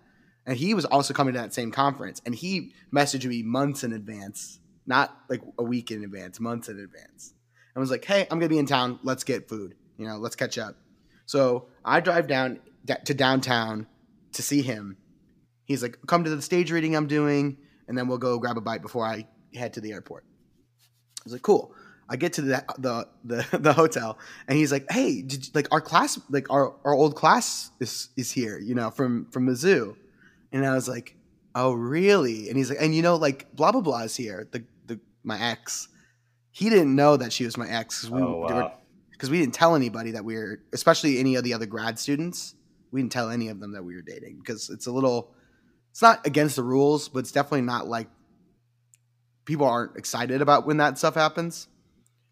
And 0.47 0.57
he 0.57 0.75
was 0.75 0.85
also 0.85 1.15
coming 1.15 1.35
to 1.35 1.41
that 1.41 1.55
same 1.55 1.71
conference. 1.71 2.21
And 2.27 2.35
he 2.35 2.73
messaged 2.95 3.25
me 3.25 3.43
months 3.43 3.85
in 3.85 3.93
advance, 3.93 4.59
not 4.87 5.17
like 5.29 5.41
a 5.59 5.63
week 5.63 5.91
in 5.91 6.03
advance, 6.03 6.41
months 6.41 6.69
in 6.69 6.81
advance. 6.81 7.35
And 7.75 7.81
was 7.81 7.91
like, 7.91 8.05
hey, 8.05 8.23
I'm 8.31 8.41
to 8.41 8.49
be 8.49 8.59
in 8.59 8.67
town. 8.67 8.99
Let's 9.03 9.25
get 9.25 9.49
food. 9.49 9.75
You 9.97 10.07
know, 10.07 10.17
let's 10.17 10.37
catch 10.37 10.59
up. 10.59 10.77
So 11.27 11.69
I 11.85 12.01
drive 12.01 12.27
down 12.27 12.61
to 13.05 13.15
downtown 13.15 13.87
to 14.33 14.43
see 14.43 14.63
him. 14.63 14.97
He's 15.65 15.83
like, 15.83 15.99
come 16.07 16.25
to 16.25 16.31
the 16.35 16.43
stage 16.43 16.73
reading 16.73 16.97
I'm 16.97 17.07
doing, 17.07 17.57
and 17.89 17.97
then 17.97 18.09
we'll 18.09 18.19
go 18.19 18.39
grab 18.39 18.59
a 18.59 18.61
bite 18.61 18.83
before 18.83 19.07
I 19.07 19.27
head 19.55 19.75
to 19.75 19.81
the 19.81 19.93
airport. 19.93 20.25
I 21.21 21.23
was 21.25 21.33
like, 21.33 21.43
cool. 21.43 21.75
I 22.09 22.17
get 22.17 22.35
to 22.35 22.43
the 22.43 22.65
the 22.79 23.09
the, 23.25 23.59
the 23.59 23.73
hotel, 23.73 24.19
and 24.49 24.59
he's 24.59 24.73
like, 24.73 24.91
hey, 24.91 25.23
did 25.23 25.47
you, 25.47 25.53
like 25.55 25.69
our 25.71 25.81
class, 25.81 26.21
like 26.29 26.51
our, 26.51 26.75
our 26.85 26.93
old 26.93 27.15
class 27.15 27.71
is 27.81 28.11
is 28.17 28.31
here, 28.31 28.59
you 28.59 28.75
know, 28.75 28.91
from 28.91 29.27
from 29.31 29.47
Mizzou. 29.47 29.97
And 30.53 30.67
I 30.67 30.75
was 30.75 30.89
like, 30.89 31.17
oh 31.55 31.73
really? 31.73 32.49
And 32.49 32.57
he's 32.57 32.71
like, 32.71 32.79
and 32.81 32.95
you 32.95 33.03
know, 33.03 33.17
like 33.17 33.55
blah 33.55 33.73
blah 33.73 33.81
blah 33.81 34.03
is 34.03 34.17
here, 34.17 34.49
the 34.51 34.65
the 34.87 35.01
my 35.25 35.41
ex. 35.41 35.89
He 36.51 36.69
didn't 36.69 36.95
know 36.95 37.17
that 37.17 37.33
she 37.33 37.45
was 37.45 37.57
my 37.57 37.69
ex 37.69 38.03
because 38.03 38.11
we, 38.11 38.23
Oh, 38.23 38.37
wow. 38.41 38.73
because 39.11 39.31
we 39.31 39.39
didn't 39.39 39.55
tell 39.55 39.75
anybody 39.75 40.11
that 40.13 40.25
we 40.25 40.35
were, 40.35 40.61
especially 40.73 41.19
any 41.19 41.37
of 41.37 41.45
the 41.45 41.55
other 41.55 41.65
grad 41.67 41.99
students. 41.99 42.55
We 42.91 43.01
didn't 43.01 43.13
tell 43.13 43.31
any 43.31 43.49
of 43.49 43.59
them 43.59 43.73
that 43.73 43.83
we 43.83 43.95
were 43.95 44.03
dating 44.03 44.39
because 44.39 44.69
it's 44.69 44.87
a 44.87 44.93
little, 44.93 45.33
it's 45.91 46.03
not 46.03 46.27
against 46.27 46.57
the 46.57 46.63
rules, 46.63 47.09
but 47.09 47.21
it's 47.21 47.33
definitely 47.33 47.63
not 47.63 47.89
like 47.89 48.09
people 49.47 49.67
aren't 49.67 49.97
excited 49.97 50.43
about 50.43 50.67
when 50.67 50.77
that 50.77 50.99
stuff 50.99 51.15
happens. 51.15 51.69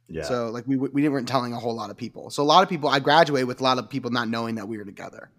Yeah. 0.08 0.24
So 0.24 0.50
like 0.50 0.66
we 0.66 0.76
we 0.76 1.00
didn't 1.00 1.12
weren't 1.12 1.28
telling 1.28 1.52
a 1.54 1.58
whole 1.58 1.74
lot 1.74 1.88
of 1.90 1.96
people. 1.96 2.28
So 2.30 2.42
a 2.42 2.44
lot 2.44 2.62
of 2.62 2.68
people, 2.68 2.90
I 2.90 2.98
graduated 2.98 3.48
with 3.48 3.60
a 3.60 3.62
lot 3.64 3.78
of 3.78 3.88
people 3.88 4.10
not 4.10 4.28
knowing 4.28 4.56
that 4.56 4.68
we 4.68 4.76
were 4.76 4.84
together, 4.84 5.30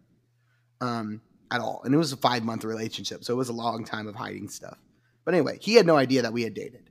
um, 0.80 1.22
at 1.52 1.62
all. 1.62 1.82
And 1.84 1.94
it 1.94 1.98
was 1.98 2.14
a 2.14 2.18
five 2.18 2.44
month 2.44 2.64
relationship, 2.64 3.24
so 3.24 3.34
it 3.34 3.38
was 3.38 3.50
a 3.50 3.54
long 3.54 3.84
time 3.84 4.08
of 4.08 4.16
hiding 4.16 4.50
stuff. 4.50 4.78
But 5.26 5.36
anyway, 5.36 5.60
he 5.62 5.76
had 5.76 5.86
no 5.86 5.98
idea 5.98 6.24
that 6.24 6.34
we 6.34 6.44
had 6.44 6.54
dated. 6.54 6.90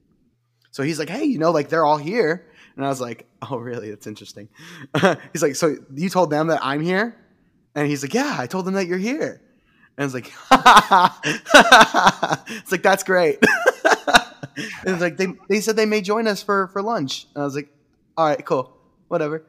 So 0.71 0.83
he's 0.83 0.99
like, 0.99 1.09
hey, 1.09 1.25
you 1.25 1.39
know, 1.39 1.51
like 1.51 1.69
they're 1.69 1.85
all 1.85 1.97
here. 1.97 2.47
And 2.77 2.85
I 2.85 2.89
was 2.89 3.01
like, 3.01 3.27
oh, 3.51 3.57
really? 3.57 3.91
That's 3.91 4.07
interesting. 4.07 4.49
he's 5.33 5.43
like, 5.43 5.57
so 5.57 5.77
you 5.95 6.09
told 6.09 6.31
them 6.31 6.49
that 6.49 6.61
I'm 6.63 6.81
here? 6.81 7.17
And 7.75 7.87
he's 7.87 8.03
like, 8.03 8.15
yeah, 8.15 8.37
I 8.39 8.47
told 8.47 8.67
them 8.67 8.75
that 8.75 8.87
you're 8.87 8.99
here. 8.99 9.41
And 9.97 10.03
I 10.03 10.05
was 10.05 10.15
like, 10.15 10.33
it's 12.51 12.73
like, 12.73 12.83
that's 12.83 13.05
great. 13.05 13.39
and 14.57 14.67
it's 14.85 15.01
like, 15.01 15.17
they, 15.17 15.29
they 15.49 15.61
said 15.61 15.77
they 15.77 15.87
may 15.87 16.01
join 16.01 16.27
us 16.27 16.43
for, 16.43 16.69
for 16.69 16.83
lunch. 16.83 17.27
And 17.35 17.43
I 17.43 17.45
was 17.45 17.55
like, 17.55 17.69
all 18.17 18.27
right, 18.27 18.45
cool, 18.45 18.77
whatever. 19.09 19.45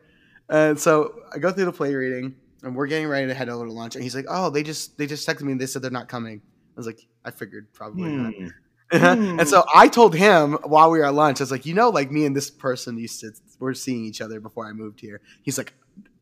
And 0.50 0.80
so 0.80 1.22
I 1.34 1.40
go 1.40 1.52
through 1.52 1.66
the 1.66 1.72
play 1.72 1.96
reading 1.96 2.36
and 2.64 2.76
we're 2.76 2.88
getting 2.88 3.08
ready 3.08 3.28
to 3.28 3.34
head 3.34 3.50
over 3.50 3.66
to 3.66 3.72
lunch. 3.72 3.96
And 3.96 4.04
he's 4.04 4.16
like, 4.16 4.26
oh, 4.30 4.50
they 4.50 4.64
just, 4.64 4.98
they 4.98 5.08
just 5.08 5.28
texted 5.28 5.42
me 5.42 5.52
and 5.52 5.62
they 5.62 5.66
said 5.66 5.82
they're 5.82 5.92
not 5.92 6.08
coming. 6.08 6.42
I 6.44 6.80
was 6.80 6.86
like, 6.86 7.08
I 7.26 7.32
figured 7.32 7.74
probably 7.74 8.10
not. 8.10 8.34
Hmm. 8.34 8.48
and 8.92 9.48
so 9.48 9.64
I 9.74 9.88
told 9.88 10.16
him 10.16 10.54
while 10.64 10.92
we 10.92 11.00
were 11.00 11.06
at 11.06 11.14
lunch, 11.14 11.40
I 11.40 11.44
was 11.44 11.52
like, 11.52 11.66
you 11.66 11.74
know, 11.74 11.90
like 11.90 12.12
me 12.12 12.26
and 12.26 12.36
this 12.36 12.50
person 12.50 12.98
used 12.98 13.22
to, 13.22 13.32
we're 13.60 13.74
seeing 13.74 14.04
each 14.04 14.20
other 14.20 14.42
before 14.42 14.68
I 14.68 14.74
moved 14.74 15.00
here. 15.00 15.22
He's 15.44 15.58
like, 15.58 15.74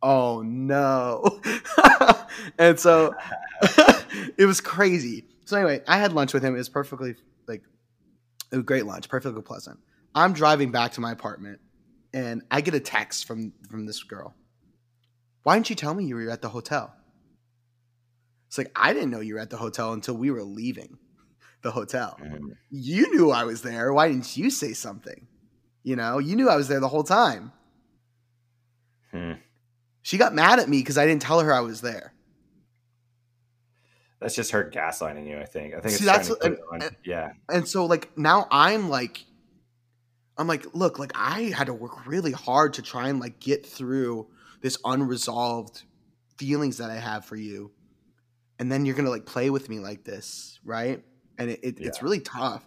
oh 0.04 0.44
no. 0.44 1.42
and 2.60 2.80
so 2.80 3.16
it 4.38 4.46
was 4.46 4.62
crazy. 4.62 5.26
So 5.46 5.58
anyway, 5.58 5.82
I 5.88 5.98
had 5.98 6.14
lunch 6.14 6.32
with 6.32 6.44
him. 6.44 6.54
It 6.54 6.60
was 6.60 6.70
perfectly 6.70 7.16
like, 7.48 7.64
it 8.52 8.56
was 8.56 8.66
great 8.66 8.86
lunch, 8.86 9.10
perfectly 9.10 9.42
pleasant. 9.42 9.80
I'm 10.14 10.34
driving 10.34 10.72
back 10.72 10.92
to 10.94 11.02
my 11.02 11.12
apartment 11.12 11.60
and 12.14 12.44
I 12.52 12.62
get 12.62 12.76
a 12.76 12.80
text 12.80 13.26
from, 13.26 13.52
from 13.70 13.88
this 13.88 14.04
girl. 14.04 14.36
Why 15.44 15.56
didn't 15.56 15.70
you 15.70 15.76
tell 15.76 15.94
me 15.94 16.06
you 16.06 16.16
were 16.16 16.30
at 16.30 16.42
the 16.42 16.50
hotel? 16.50 16.94
It's 18.48 18.58
like, 18.58 18.72
I 18.76 18.94
didn't 18.94 19.12
know 19.12 19.20
you 19.20 19.36
were 19.36 19.40
at 19.40 19.50
the 19.50 19.58
hotel 19.58 19.94
until 19.94 20.16
we 20.16 20.32
were 20.32 20.44
leaving 20.44 20.98
the 21.62 21.72
hotel 21.72 22.18
Mhm. 22.22 22.56
you 22.70 23.12
knew 23.14 23.32
I 23.32 23.44
was 23.44 23.62
there. 23.64 23.92
Why 23.94 24.08
didn't 24.08 24.38
you 24.38 24.50
say 24.50 24.74
something? 24.74 25.28
You 25.84 25.96
know, 25.98 26.18
you 26.20 26.36
knew 26.36 26.50
I 26.50 26.56
was 26.56 26.68
there 26.68 26.80
the 26.80 26.88
whole 26.88 27.04
time. 27.04 27.52
Hmm. 29.12 29.34
She 30.02 30.18
got 30.18 30.34
mad 30.34 30.60
at 30.60 30.70
me 30.70 30.80
because 30.80 30.98
I 30.98 31.06
didn't 31.06 31.22
tell 31.22 31.40
her 31.42 31.54
I 31.54 31.60
was 31.60 31.82
there. 31.82 32.14
That's 34.20 34.36
just 34.36 34.52
her 34.52 34.70
gaslighting 34.70 35.28
you. 35.28 35.38
I 35.40 35.46
think. 35.46 35.74
I 35.74 35.80
think 35.80 35.92
See, 35.96 35.96
it's 35.96 36.06
that's 36.06 36.30
what- 36.30 36.44
and- 36.44 36.96
yeah. 37.04 37.34
And 37.48 37.68
so, 37.68 37.86
like, 37.86 38.18
now 38.18 38.48
I'm 38.52 38.90
like, 38.90 39.26
I'm 40.38 40.48
like, 40.48 40.66
look, 40.74 41.00
like, 41.00 41.12
I 41.16 41.44
had 41.56 41.68
to 41.68 41.74
work 41.74 42.06
really 42.08 42.32
hard 42.32 42.74
to 42.76 42.82
try 42.82 43.10
and, 43.10 43.20
like, 43.20 43.40
get 43.40 43.66
through 43.66 44.28
this 44.62 44.78
unresolved 44.84 45.84
feelings 46.38 46.78
that 46.78 46.90
I 46.90 46.96
have 46.96 47.26
for 47.26 47.36
you. 47.36 47.72
And 48.60 48.72
then 48.72 48.86
you're 48.86 48.96
going 48.96 49.06
to, 49.06 49.12
like, 49.12 49.26
play 49.26 49.50
with 49.50 49.70
me 49.70 49.80
like 49.80 50.04
this, 50.04 50.60
right? 50.66 51.04
And 51.38 51.50
it, 51.50 51.60
it, 51.64 51.80
it's 51.80 52.04
really 52.04 52.20
tough. 52.20 52.66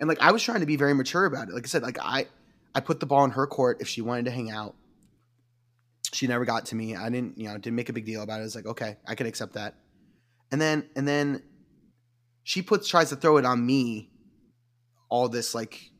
And, 0.00 0.08
like, 0.08 0.20
I 0.20 0.32
was 0.32 0.42
trying 0.42 0.60
to 0.60 0.66
be 0.66 0.76
very 0.76 0.94
mature 0.94 1.26
about 1.26 1.48
it. 1.48 1.54
Like 1.54 1.64
I 1.64 1.68
said, 1.68 1.82
like, 1.82 1.98
I, 2.00 2.26
I 2.74 2.80
put 2.80 3.00
the 3.00 3.06
ball 3.06 3.24
in 3.24 3.30
her 3.32 3.46
court 3.46 3.78
if 3.80 3.88
she 3.88 4.00
wanted 4.00 4.24
to 4.24 4.30
hang 4.30 4.50
out. 4.50 4.74
She 6.12 6.26
never 6.26 6.44
got 6.44 6.66
to 6.66 6.76
me. 6.76 6.96
I 6.96 7.10
didn't, 7.10 7.38
you 7.38 7.48
know, 7.48 7.54
didn't 7.54 7.76
make 7.76 7.88
a 7.88 7.92
big 7.92 8.06
deal 8.06 8.22
about 8.22 8.38
it. 8.38 8.42
I 8.42 8.44
was 8.44 8.54
like, 8.54 8.66
okay, 8.66 8.96
I 9.06 9.14
can 9.14 9.26
accept 9.26 9.54
that. 9.54 9.74
And 10.50 10.60
then, 10.60 10.88
and 10.96 11.06
then 11.06 11.42
she 12.44 12.62
puts 12.62 12.86
tries 12.86 13.08
to 13.08 13.16
throw 13.16 13.38
it 13.38 13.44
on 13.44 13.64
me 13.66 14.10
all 15.08 15.28
this 15.28 15.54
like 15.54 15.90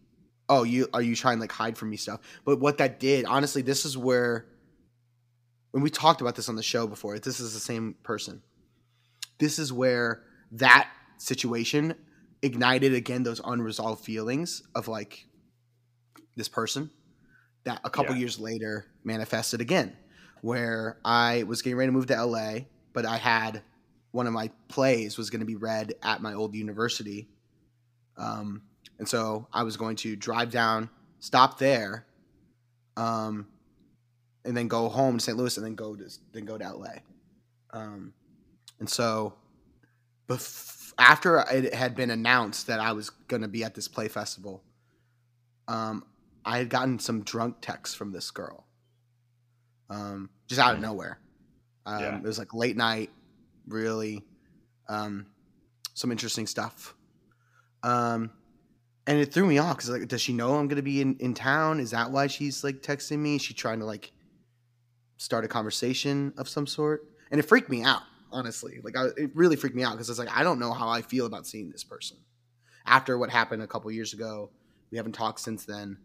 oh 0.48 0.62
you 0.62 0.86
are 0.92 1.02
you 1.02 1.16
trying 1.16 1.38
to 1.38 1.40
like 1.40 1.52
hide 1.52 1.76
from 1.76 1.90
me 1.90 1.96
stuff 1.96 2.20
but 2.44 2.60
what 2.60 2.78
that 2.78 3.00
did 3.00 3.24
honestly 3.24 3.62
this 3.62 3.84
is 3.84 3.98
where 3.98 4.46
when 5.74 5.82
we 5.82 5.90
talked 5.90 6.20
about 6.20 6.36
this 6.36 6.48
on 6.48 6.54
the 6.54 6.62
show 6.62 6.86
before 6.86 7.18
this 7.18 7.40
is 7.40 7.52
the 7.52 7.58
same 7.60 7.96
person 8.04 8.40
this 9.38 9.58
is 9.58 9.72
where 9.72 10.22
that 10.52 10.88
situation 11.18 11.94
ignited 12.42 12.94
again 12.94 13.24
those 13.24 13.40
unresolved 13.44 14.04
feelings 14.04 14.62
of 14.76 14.86
like 14.86 15.26
this 16.36 16.48
person 16.48 16.90
that 17.64 17.80
a 17.82 17.90
couple 17.90 18.14
Yeah. 18.14 18.20
years 18.20 18.38
later 18.38 18.86
manifested 19.02 19.60
again 19.60 19.96
where 20.42 20.98
i 21.04 21.42
was 21.42 21.60
getting 21.62 21.76
ready 21.76 21.88
to 21.88 21.92
move 21.92 22.06
to 22.06 22.24
la 22.24 22.58
but 22.92 23.04
i 23.04 23.16
had 23.16 23.62
one 24.12 24.28
of 24.28 24.32
my 24.32 24.50
plays 24.68 25.18
was 25.18 25.28
going 25.30 25.40
to 25.40 25.46
be 25.46 25.56
read 25.56 25.94
at 26.04 26.22
my 26.22 26.34
old 26.34 26.54
university 26.54 27.28
um, 28.16 28.62
and 29.00 29.08
so 29.08 29.48
I 29.52 29.64
was 29.64 29.76
going 29.76 29.96
to 29.96 30.14
drive 30.14 30.52
down, 30.52 30.88
stop 31.18 31.58
there, 31.58 32.06
um, 32.96 33.48
and 34.44 34.56
then 34.56 34.68
go 34.68 34.88
home 34.88 35.18
to 35.18 35.24
St. 35.24 35.36
Louis, 35.36 35.56
and 35.56 35.64
then 35.64 35.74
go 35.74 35.94
to 35.96 36.04
then 36.32 36.44
go 36.44 36.58
to 36.58 36.72
LA. 36.72 36.94
Um, 37.72 38.12
and 38.78 38.88
so, 38.88 39.34
bef- 40.28 40.92
after 40.98 41.38
it 41.50 41.74
had 41.74 41.94
been 41.94 42.10
announced 42.10 42.66
that 42.68 42.80
I 42.80 42.92
was 42.92 43.10
going 43.10 43.42
to 43.42 43.48
be 43.48 43.64
at 43.64 43.74
this 43.74 43.88
play 43.88 44.08
festival, 44.08 44.62
um, 45.68 46.04
I 46.44 46.58
had 46.58 46.68
gotten 46.68 46.98
some 46.98 47.22
drunk 47.22 47.56
texts 47.60 47.96
from 47.96 48.12
this 48.12 48.30
girl, 48.30 48.66
um, 49.90 50.30
just 50.46 50.60
out 50.60 50.74
of 50.74 50.80
nowhere. 50.80 51.18
Um, 51.86 52.00
Yeah. 52.00 52.16
It 52.18 52.22
was 52.22 52.38
like 52.38 52.54
late 52.54 52.76
night, 52.76 53.10
really, 53.66 54.24
um, 54.88 55.26
some 55.94 56.10
interesting 56.12 56.46
stuff. 56.46 56.94
Um, 57.82 58.30
and 59.06 59.18
it 59.18 59.32
threw 59.32 59.46
me 59.46 59.58
off 59.58 59.76
because 59.76 59.90
like, 59.90 60.08
does 60.08 60.20
she 60.20 60.32
know 60.32 60.54
I'm 60.54 60.68
gonna 60.68 60.82
be 60.82 61.00
in, 61.00 61.16
in 61.16 61.34
town? 61.34 61.80
Is 61.80 61.90
that 61.90 62.10
why 62.10 62.26
she's 62.26 62.64
like 62.64 62.80
texting 62.82 63.18
me? 63.18 63.36
Is 63.36 63.42
she 63.42 63.52
trying 63.54 63.80
to 63.80 63.84
like 63.84 64.12
start 65.24 65.44
a 65.44 65.48
conversation 65.48 66.32
of 66.36 66.48
some 66.48 66.66
sort? 66.66 67.02
And 67.30 67.40
it 67.40 67.44
freaked 67.44 67.70
me 67.70 67.82
out, 67.82 68.02
honestly. 68.30 68.80
Like, 68.82 68.96
I, 68.96 69.06
it 69.16 69.30
really 69.34 69.56
freaked 69.56 69.74
me 69.76 69.82
out 69.82 69.92
because 69.92 70.08
it's 70.10 70.18
like 70.18 70.34
I 70.36 70.42
don't 70.42 70.58
know 70.58 70.72
how 70.72 70.88
I 70.88 71.02
feel 71.02 71.26
about 71.26 71.46
seeing 71.46 71.70
this 71.70 71.84
person 71.84 72.18
after 72.86 73.18
what 73.18 73.30
happened 73.30 73.62
a 73.62 73.66
couple 73.66 73.90
years 73.90 74.12
ago. 74.12 74.50
We 74.90 74.98
haven't 74.98 75.12
talked 75.12 75.40
since 75.40 75.64
then. 75.64 75.98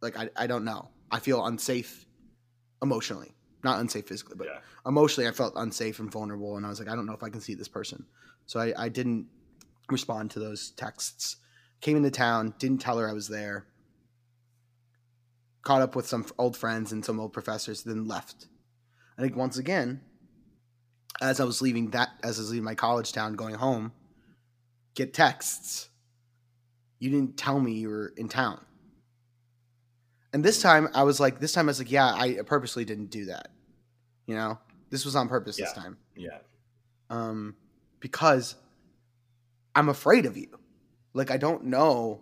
Like, 0.00 0.16
I, 0.16 0.30
I 0.36 0.46
don't 0.46 0.64
know. 0.64 0.88
I 1.10 1.18
feel 1.18 1.44
unsafe 1.44 2.06
emotionally, 2.82 3.34
not 3.62 3.78
unsafe 3.80 4.06
physically, 4.06 4.36
but 4.36 4.46
Yeah. 4.46 4.60
emotionally, 4.86 5.28
I 5.28 5.32
felt 5.32 5.52
unsafe 5.56 5.98
and 6.00 6.10
vulnerable, 6.10 6.56
and 6.56 6.64
I 6.64 6.68
was 6.68 6.78
like, 6.80 6.88
I 6.88 6.96
don't 6.96 7.06
know 7.06 7.12
if 7.12 7.22
I 7.22 7.28
can 7.28 7.40
see 7.40 7.54
this 7.54 7.68
person, 7.68 8.06
so 8.46 8.58
I, 8.60 8.72
I 8.76 8.88
didn't 8.88 9.26
respond 9.90 10.30
to 10.32 10.40
those 10.40 10.70
texts. 10.70 11.36
Came 11.80 11.96
into 11.96 12.10
town, 12.10 12.54
didn't 12.58 12.80
tell 12.80 12.98
her 12.98 13.08
I 13.08 13.12
was 13.12 13.28
there. 13.28 13.66
Caught 15.62 15.82
up 15.82 15.96
with 15.96 16.06
some 16.08 16.26
old 16.38 16.56
friends 16.56 16.92
and 16.92 17.04
some 17.04 17.20
old 17.20 17.32
professors, 17.32 17.82
then 17.82 18.06
left. 18.08 18.48
I 19.16 19.22
think 19.22 19.36
once 19.36 19.58
again, 19.58 20.00
as 21.20 21.38
I 21.40 21.44
was 21.44 21.62
leaving 21.62 21.90
that, 21.90 22.10
as 22.22 22.38
I 22.38 22.42
was 22.42 22.50
leaving 22.50 22.64
my 22.64 22.74
college 22.74 23.12
town, 23.12 23.34
going 23.34 23.54
home, 23.54 23.92
get 24.94 25.14
texts. 25.14 25.88
You 26.98 27.10
didn't 27.10 27.36
tell 27.36 27.60
me 27.60 27.72
you 27.72 27.88
were 27.88 28.12
in 28.16 28.28
town. 28.28 28.60
And 30.32 30.42
this 30.44 30.62
time, 30.62 30.88
I 30.94 31.02
was 31.02 31.20
like, 31.20 31.40
this 31.40 31.52
time 31.52 31.66
I 31.66 31.70
was 31.70 31.78
like, 31.78 31.90
yeah, 31.90 32.06
I 32.06 32.38
purposely 32.46 32.84
didn't 32.84 33.10
do 33.10 33.26
that. 33.26 33.48
You 34.26 34.34
know, 34.34 34.58
this 34.90 35.04
was 35.04 35.14
on 35.14 35.28
purpose 35.28 35.56
this 35.56 35.72
time 35.72 35.98
Yeah. 36.16 36.38
um, 37.10 37.54
because 38.00 38.54
I'm 39.74 39.88
afraid 39.88 40.26
of 40.26 40.36
you. 40.36 40.48
Like 41.12 41.30
I 41.30 41.36
don't 41.36 41.64
know 41.64 42.20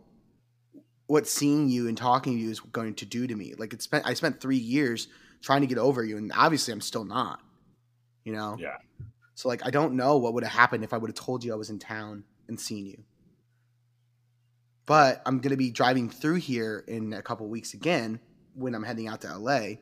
what 1.10 1.26
seeing 1.26 1.68
you 1.68 1.88
and 1.88 1.98
talking 1.98 2.34
to 2.34 2.38
you 2.38 2.50
is 2.50 2.60
going 2.60 2.94
to 2.94 3.04
do 3.04 3.26
to 3.26 3.34
me. 3.34 3.52
Like 3.58 3.72
it's 3.72 3.82
spent 3.82 4.06
I 4.06 4.14
spent 4.14 4.40
three 4.40 4.56
years 4.56 5.08
trying 5.42 5.60
to 5.62 5.66
get 5.66 5.76
over 5.76 6.04
you, 6.04 6.16
and 6.16 6.30
obviously 6.32 6.72
I'm 6.72 6.80
still 6.80 7.04
not. 7.04 7.40
You 8.22 8.32
know. 8.32 8.56
Yeah. 8.60 8.76
So 9.34 9.48
like 9.48 9.66
I 9.66 9.70
don't 9.70 9.94
know 9.94 10.18
what 10.18 10.34
would 10.34 10.44
have 10.44 10.52
happened 10.52 10.84
if 10.84 10.94
I 10.94 10.98
would 10.98 11.10
have 11.10 11.16
told 11.16 11.42
you 11.42 11.52
I 11.52 11.56
was 11.56 11.68
in 11.68 11.80
town 11.80 12.22
and 12.46 12.60
seen 12.60 12.86
you. 12.86 13.02
But 14.86 15.20
I'm 15.26 15.40
gonna 15.40 15.56
be 15.56 15.72
driving 15.72 16.10
through 16.10 16.36
here 16.36 16.84
in 16.86 17.12
a 17.12 17.22
couple 17.22 17.48
weeks 17.48 17.74
again 17.74 18.20
when 18.54 18.76
I'm 18.76 18.84
heading 18.84 19.08
out 19.08 19.22
to 19.22 19.36
LA. 19.36 19.78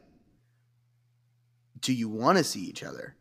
Do 1.78 1.92
you 1.92 2.09
want 2.09 2.38
to 2.38 2.44
see 2.44 2.62
each 2.62 2.82
other? 2.82 3.16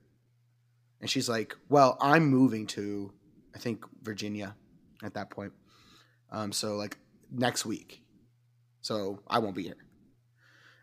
And 1.02 1.10
she's 1.10 1.28
like, 1.28 1.58
"Well, 1.68 1.98
I'm 2.00 2.28
moving 2.28 2.68
to, 2.68 3.12
I 3.54 3.60
think 3.60 3.84
Virginia, 4.02 4.56
at 5.04 5.14
that 5.16 5.30
point. 5.30 5.52
Um, 6.32 6.54
so 6.54 6.76
like 6.76 6.98
next 7.32 7.66
week, 7.66 8.02
so 8.82 9.20
I 9.28 9.40
won't 9.40 9.56
be 9.56 9.64
here." 9.64 9.78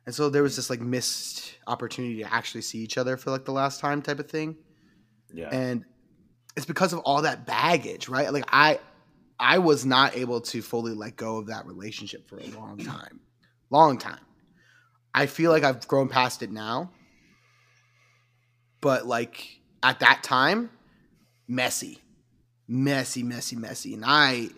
And 0.07 0.15
so 0.15 0.29
there 0.29 0.43
was 0.43 0.57
this 0.57 0.69
like 0.69 0.81
missed 0.81 1.55
opportunity 1.67 2.23
to 2.23 2.33
actually 2.33 2.61
see 2.63 2.79
each 2.79 2.99
other 2.99 3.17
for 3.17 3.31
like 3.31 3.45
the 3.47 3.53
last 3.53 3.81
time 3.81 4.03
type 4.03 4.19
of 4.19 4.29
thing, 4.31 4.57
Yeah. 5.33 5.49
and 5.51 5.85
it's 6.57 6.67
because 6.67 6.93
of 6.93 6.99
all 7.01 7.23
that 7.23 7.47
baggage, 7.47 8.09
right? 8.09 8.31
Like 8.33 8.45
I, 8.49 8.79
I 9.41 9.59
was 9.59 9.85
not 9.87 10.15
able 10.17 10.41
to 10.43 10.61
fully 10.63 10.93
let 10.95 11.17
go 11.17 11.39
of 11.39 11.47
that 11.47 11.67
relationship 11.67 12.29
for 12.29 12.39
a 12.39 12.47
long 12.49 12.79
time, 12.79 13.21
long 13.71 13.97
time. 13.99 14.21
I 15.15 15.27
feel 15.27 15.51
like 15.51 15.65
I've 15.65 15.87
grown 15.89 16.09
past 16.09 16.43
it 16.43 16.51
now, 16.53 16.91
but 18.81 19.07
like 19.07 19.61
at 19.83 20.01
that 20.01 20.23
time, 20.23 20.71
messy, 21.49 21.99
messy, 22.69 23.23
messy, 23.23 23.57
messy, 23.57 23.95
and 23.95 24.05
I, 24.05 24.51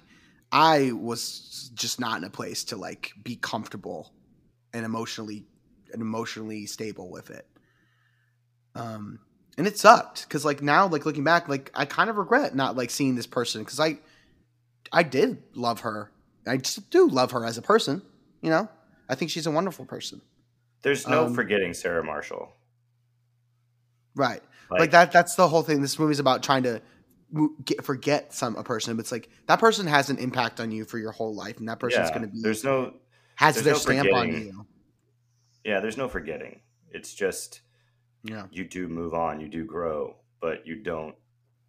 I 0.52 0.92
was 0.92 1.70
just 1.74 2.00
not 2.00 2.18
in 2.18 2.24
a 2.24 2.30
place 2.30 2.64
to 2.64 2.76
like 2.76 3.12
be 3.22 3.36
comfortable 3.36 4.12
and 4.72 4.84
emotionally 4.84 5.46
and 5.92 6.02
emotionally 6.02 6.66
stable 6.66 7.10
with 7.10 7.30
it. 7.30 7.46
Um, 8.74 9.20
and 9.58 9.66
it 9.66 9.78
sucked 9.78 10.22
because 10.22 10.44
like 10.44 10.62
now, 10.62 10.86
like 10.86 11.06
looking 11.06 11.24
back, 11.24 11.48
like 11.48 11.70
I 11.74 11.84
kind 11.84 12.10
of 12.10 12.16
regret 12.16 12.54
not 12.54 12.76
like 12.76 12.90
seeing 12.90 13.14
this 13.14 13.26
person 13.26 13.62
because 13.62 13.80
I, 13.80 13.98
I 14.92 15.02
did 15.02 15.42
love 15.54 15.80
her. 15.80 16.10
I 16.46 16.58
just 16.58 16.90
do 16.90 17.08
love 17.08 17.32
her 17.32 17.44
as 17.44 17.58
a 17.58 17.62
person. 17.62 18.02
You 18.42 18.50
know, 18.50 18.68
I 19.08 19.14
think 19.14 19.30
she's 19.30 19.46
a 19.46 19.50
wonderful 19.50 19.84
person. 19.84 20.20
There's 20.82 21.08
no 21.08 21.26
um, 21.26 21.34
forgetting 21.34 21.74
Sarah 21.74 22.04
Marshall. 22.04 22.52
Right. 24.14 24.42
Like, 24.70 24.90
that. 24.92 25.12
That's 25.12 25.34
the 25.36 25.48
whole 25.48 25.62
thing. 25.62 25.80
This 25.80 25.98
movie's 25.98 26.18
about 26.18 26.42
trying 26.42 26.64
to 26.64 26.80
get, 27.64 27.84
forget 27.84 28.32
some 28.32 28.56
a 28.56 28.62
person, 28.62 28.96
but 28.96 29.00
it's 29.00 29.12
like 29.12 29.28
that 29.46 29.58
person 29.58 29.86
has 29.86 30.10
an 30.10 30.18
impact 30.18 30.60
on 30.60 30.70
you 30.70 30.84
for 30.84 30.98
your 30.98 31.12
whole 31.12 31.34
life, 31.34 31.58
and 31.58 31.68
that 31.68 31.78
person's 31.80 32.08
yeah, 32.08 32.14
going 32.14 32.28
to 32.28 32.32
be 32.32 32.40
There's 32.42 32.64
no. 32.64 32.94
has 33.36 33.54
there's 33.56 33.64
their 33.64 33.74
no 33.74 33.78
stamp 33.78 34.12
on 34.12 34.28
you. 34.32 34.66
Yeah. 35.64 35.80
There's 35.80 35.96
no 35.96 36.08
forgetting. 36.08 36.60
It's 36.90 37.14
just 37.14 37.60
Yeah. 38.22 38.46
you 38.50 38.64
do 38.64 38.88
move 38.88 39.14
on. 39.14 39.40
You 39.40 39.48
do 39.48 39.64
grow, 39.64 40.16
but 40.40 40.66
you 40.66 40.76
don't. 40.76 41.14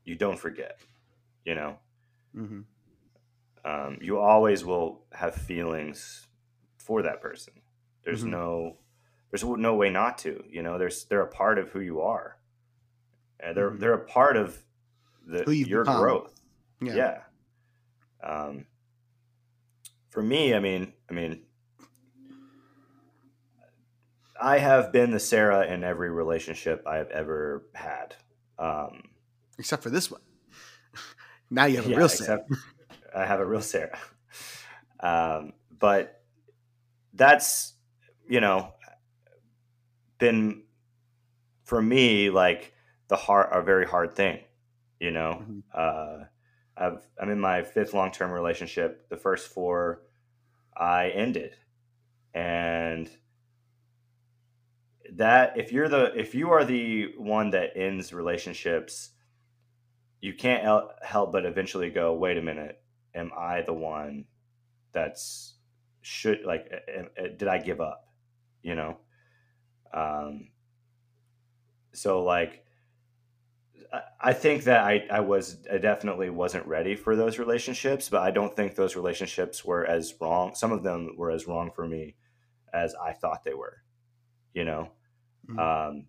You 0.03 0.15
don't 0.15 0.39
forget. 0.39 0.79
You 1.45 1.55
know. 1.55 1.79
hmm 2.33 2.61
um, 3.65 3.97
you 4.01 4.17
always 4.17 4.63
will 4.63 5.03
have 5.11 5.35
feelings 5.35 6.25
for 6.77 7.01
that 7.01 7.19
person. 7.21 7.53
There's 8.05 8.23
Mhm. 8.23 8.29
no, 8.29 8.77
there's 9.29 9.43
no 9.43 9.75
way 9.75 9.89
not 9.89 10.17
to. 10.19 10.41
You 10.49 10.61
know, 10.61 10.77
there's 10.77 11.03
they're 11.05 11.21
a 11.21 11.27
part 11.27 11.59
of 11.59 11.71
who 11.71 11.81
you 11.81 11.99
are, 11.99 12.39
and 13.41 13.57
they're 13.57 13.71
Mhm. 13.71 13.79
they're 13.79 13.93
a 13.93 14.05
part 14.05 14.37
of 14.37 14.63
the 15.27 15.55
your 15.55 15.83
become. 15.83 16.01
growth. 16.01 16.33
Yeah. 16.81 16.95
Yeah. 16.95 17.19
Um, 18.23 18.65
for 20.09 20.23
me, 20.23 20.53
I 20.53 20.59
mean, 20.59 20.93
I 21.09 21.13
mean, 21.13 21.41
I 24.41 24.57
have 24.57 24.91
been 24.91 25.11
the 25.11 25.19
Sarah 25.19 25.65
in 25.65 25.83
every 25.83 26.09
relationship 26.09 26.83
I 26.85 26.97
have 26.97 27.09
ever 27.09 27.65
had. 27.73 28.15
Um, 28.57 29.03
Except 29.59 29.83
for 29.83 29.89
this 29.89 30.09
one. 30.11 30.21
now 31.49 31.65
you 31.65 31.77
have 31.77 31.87
a 31.87 31.89
Yeah, 31.89 31.97
real 31.97 32.09
Sarah. 32.09 32.41
I 33.15 33.25
have 33.25 33.39
a 33.39 33.45
real 33.45 33.61
Sarah. 33.61 33.97
Um, 34.99 35.53
but 35.77 36.21
that's 37.13 37.73
you 38.27 38.41
know 38.41 38.73
been 40.19 40.63
for 41.63 41.81
me 41.81 42.29
like 42.29 42.73
the 43.07 43.15
hard 43.15 43.49
a 43.51 43.61
very 43.61 43.85
hard 43.85 44.15
thing. 44.15 44.39
You 44.99 45.11
know, 45.11 45.43
Mhm. 45.43 45.63
uh, 45.73 46.25
I've 46.75 47.07
I'm 47.19 47.29
in 47.29 47.39
my 47.39 47.63
fifth 47.63 47.93
long 47.93 48.11
term 48.11 48.31
relationship. 48.31 49.09
The 49.09 49.17
first 49.17 49.47
four 49.53 50.03
I 50.77 51.09
ended, 51.09 51.55
and 52.33 53.09
that 55.13 55.57
if 55.57 55.71
you're 55.71 55.87
the 55.89 56.13
if 56.19 56.35
you 56.35 56.51
are 56.51 56.65
the 56.65 57.13
one 57.17 57.49
that 57.51 57.71
ends 57.75 58.13
relationships 58.13 59.11
you 60.21 60.33
can't 60.33 60.63
help 61.01 61.31
but 61.31 61.45
eventually 61.45 61.89
go 61.89 62.13
wait 62.13 62.37
a 62.37 62.41
minute 62.41 62.81
am 63.15 63.31
i 63.37 63.61
the 63.61 63.73
one 63.73 64.25
that's 64.93 65.55
should 66.01 66.43
like 66.45 66.71
did 67.37 67.47
i 67.47 67.57
give 67.57 67.81
up 67.81 68.07
you 68.63 68.75
know 68.75 68.97
um 69.93 70.49
so 71.93 72.23
like 72.23 72.65
I- 74.19 74.33
think 74.33 74.63
that 74.65 74.83
I, 74.83 75.07
I 75.11 75.19
was 75.21 75.65
I 75.71 75.77
definitely 75.77 76.29
wasn't 76.29 76.65
ready 76.67 76.95
for 76.95 77.15
those 77.15 77.39
relationships, 77.39 78.09
but 78.09 78.21
I 78.21 78.31
don't 78.31 78.55
think 78.55 78.75
those 78.75 78.95
relationships 78.95 79.63
were 79.65 79.85
as 79.85 80.13
wrong. 80.19 80.55
Some 80.55 80.71
of 80.71 80.83
them 80.83 81.15
were 81.17 81.31
as 81.31 81.47
wrong 81.47 81.71
for 81.71 81.87
me 81.87 82.15
as 82.73 82.95
I 82.95 83.13
thought 83.13 83.43
they 83.43 83.53
were. 83.53 83.83
You 84.53 84.65
know, 84.65 84.91
Mhm. 85.47 85.59
um, 85.59 86.07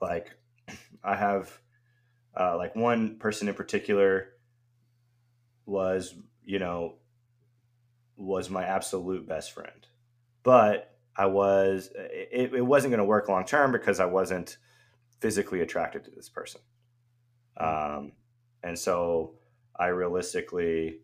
like 0.00 0.32
I 1.02 1.16
have 1.16 1.60
uh, 2.38 2.56
like 2.56 2.76
one 2.76 3.18
person 3.18 3.48
in 3.48 3.54
particular 3.54 4.34
was 5.66 6.14
you 6.44 6.58
know 6.58 6.96
was 8.16 8.50
my 8.50 8.64
absolute 8.64 9.26
best 9.26 9.52
friend, 9.52 9.86
but 10.42 10.98
I 11.16 11.26
was 11.26 11.90
it, 11.94 12.54
it 12.54 12.62
wasn't 12.66 12.90
going 12.92 12.98
to 12.98 13.04
work 13.04 13.28
long 13.28 13.44
term 13.44 13.72
because 13.72 14.00
I 14.00 14.06
wasn't 14.06 14.58
physically 15.20 15.60
attracted 15.60 16.04
to 16.04 16.10
this 16.10 16.28
person. 16.28 16.60
Um, 17.56 18.12
and 18.62 18.78
so 18.78 19.34
I 19.78 19.88
realistically, 19.88 21.00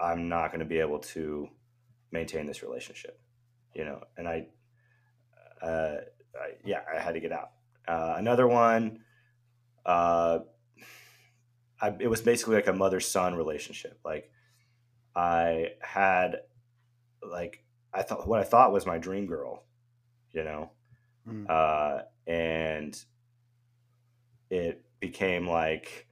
I'm 0.00 0.28
not 0.28 0.48
going 0.48 0.60
to 0.60 0.66
be 0.66 0.80
able 0.80 1.00
to 1.00 1.48
maintain 2.10 2.46
this 2.46 2.62
relationship, 2.62 3.20
you 3.74 3.84
know, 3.84 4.00
and 4.16 4.28
I, 4.28 4.46
uh, 5.62 5.96
I 6.34 6.50
yeah, 6.64 6.80
I 6.92 7.00
had 7.00 7.14
to 7.14 7.20
get 7.20 7.32
out. 7.32 7.50
Uh, 7.86 8.14
another 8.16 8.46
one, 8.46 9.00
uh, 9.86 10.40
I, 11.80 11.94
it 12.00 12.08
was 12.08 12.20
basically 12.20 12.56
like 12.56 12.66
a 12.66 12.72
mother 12.72 13.00
son 13.00 13.34
relationship. 13.34 13.98
Like 14.04 14.30
I 15.16 15.70
had, 15.80 16.40
like, 17.22 17.64
I 17.92 18.02
thought 18.02 18.28
what 18.28 18.40
I 18.40 18.44
thought 18.44 18.72
was 18.72 18.86
my 18.86 18.98
dream 18.98 19.26
girl, 19.26 19.64
you 20.32 20.44
know, 20.44 20.70
Mm. 21.28 21.46
uh, 21.48 22.02
and 22.26 23.04
it 24.50 24.84
became 25.00 25.46
like, 25.46 26.08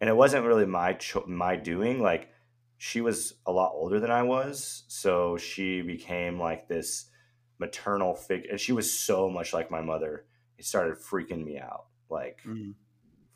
and 0.00 0.08
it 0.08 0.16
wasn't 0.16 0.46
really 0.46 0.66
my 0.66 0.94
cho- 0.94 1.24
my 1.26 1.56
doing. 1.56 2.00
Like 2.00 2.30
she 2.76 3.00
was 3.00 3.34
a 3.46 3.52
lot 3.52 3.72
older 3.74 4.00
than 4.00 4.10
I 4.10 4.22
was, 4.22 4.84
so 4.88 5.36
she 5.36 5.82
became 5.82 6.38
like 6.38 6.68
this 6.68 7.10
maternal 7.58 8.14
figure, 8.14 8.50
and 8.50 8.60
she 8.60 8.72
was 8.72 8.98
so 8.98 9.28
much 9.28 9.52
like 9.52 9.70
my 9.70 9.80
mother. 9.82 10.26
It 10.56 10.64
started 10.64 10.96
freaking 10.98 11.44
me 11.44 11.58
out, 11.58 11.86
like 12.08 12.40
Mhm. 12.44 12.74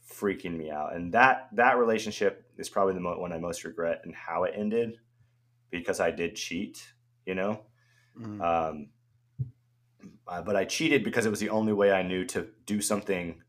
freaking 0.08 0.56
me 0.56 0.70
out, 0.70 0.94
and 0.94 1.12
that 1.14 1.48
that 1.54 1.78
relationship 1.78 2.50
is 2.58 2.68
probably 2.68 2.94
the 2.94 3.00
mo- 3.00 3.18
one 3.18 3.32
I 3.32 3.38
most 3.38 3.64
regret 3.64 4.02
and 4.04 4.14
how 4.14 4.44
it 4.44 4.54
ended 4.56 4.98
because 5.70 6.00
I 6.00 6.10
did 6.10 6.36
cheat, 6.36 6.92
you 7.26 7.34
know 7.34 7.66
Mhm. 8.16 8.40
um, 8.42 8.90
uh, 10.28 10.42
but 10.42 10.56
I 10.56 10.64
cheated 10.64 11.04
because 11.04 11.26
it 11.26 11.30
was 11.30 11.40
the 11.40 11.50
only 11.50 11.72
way 11.72 11.92
I 11.92 12.02
knew 12.02 12.24
to 12.26 12.48
do 12.66 12.80
something 12.80 13.42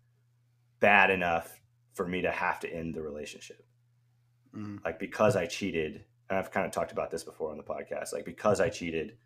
bad 0.79 1.09
enough 1.09 1.61
for 1.93 2.07
me 2.07 2.21
to 2.21 2.31
have 2.31 2.59
to 2.61 2.73
end 2.73 2.93
the 2.95 3.01
relationship. 3.01 3.65
Mm. 4.55 4.83
Like 4.83 4.99
because 4.99 5.35
I 5.35 5.45
cheated, 5.45 6.03
and 6.29 6.39
I've 6.39 6.51
kind 6.51 6.65
of 6.65 6.71
talked 6.71 6.91
about 6.91 7.11
this 7.11 7.23
before 7.23 7.51
on 7.51 7.57
the 7.57 7.63
podcast. 7.63 8.13
Like 8.13 8.25
because 8.25 8.59
I 8.59 8.69
cheated, 8.69 9.17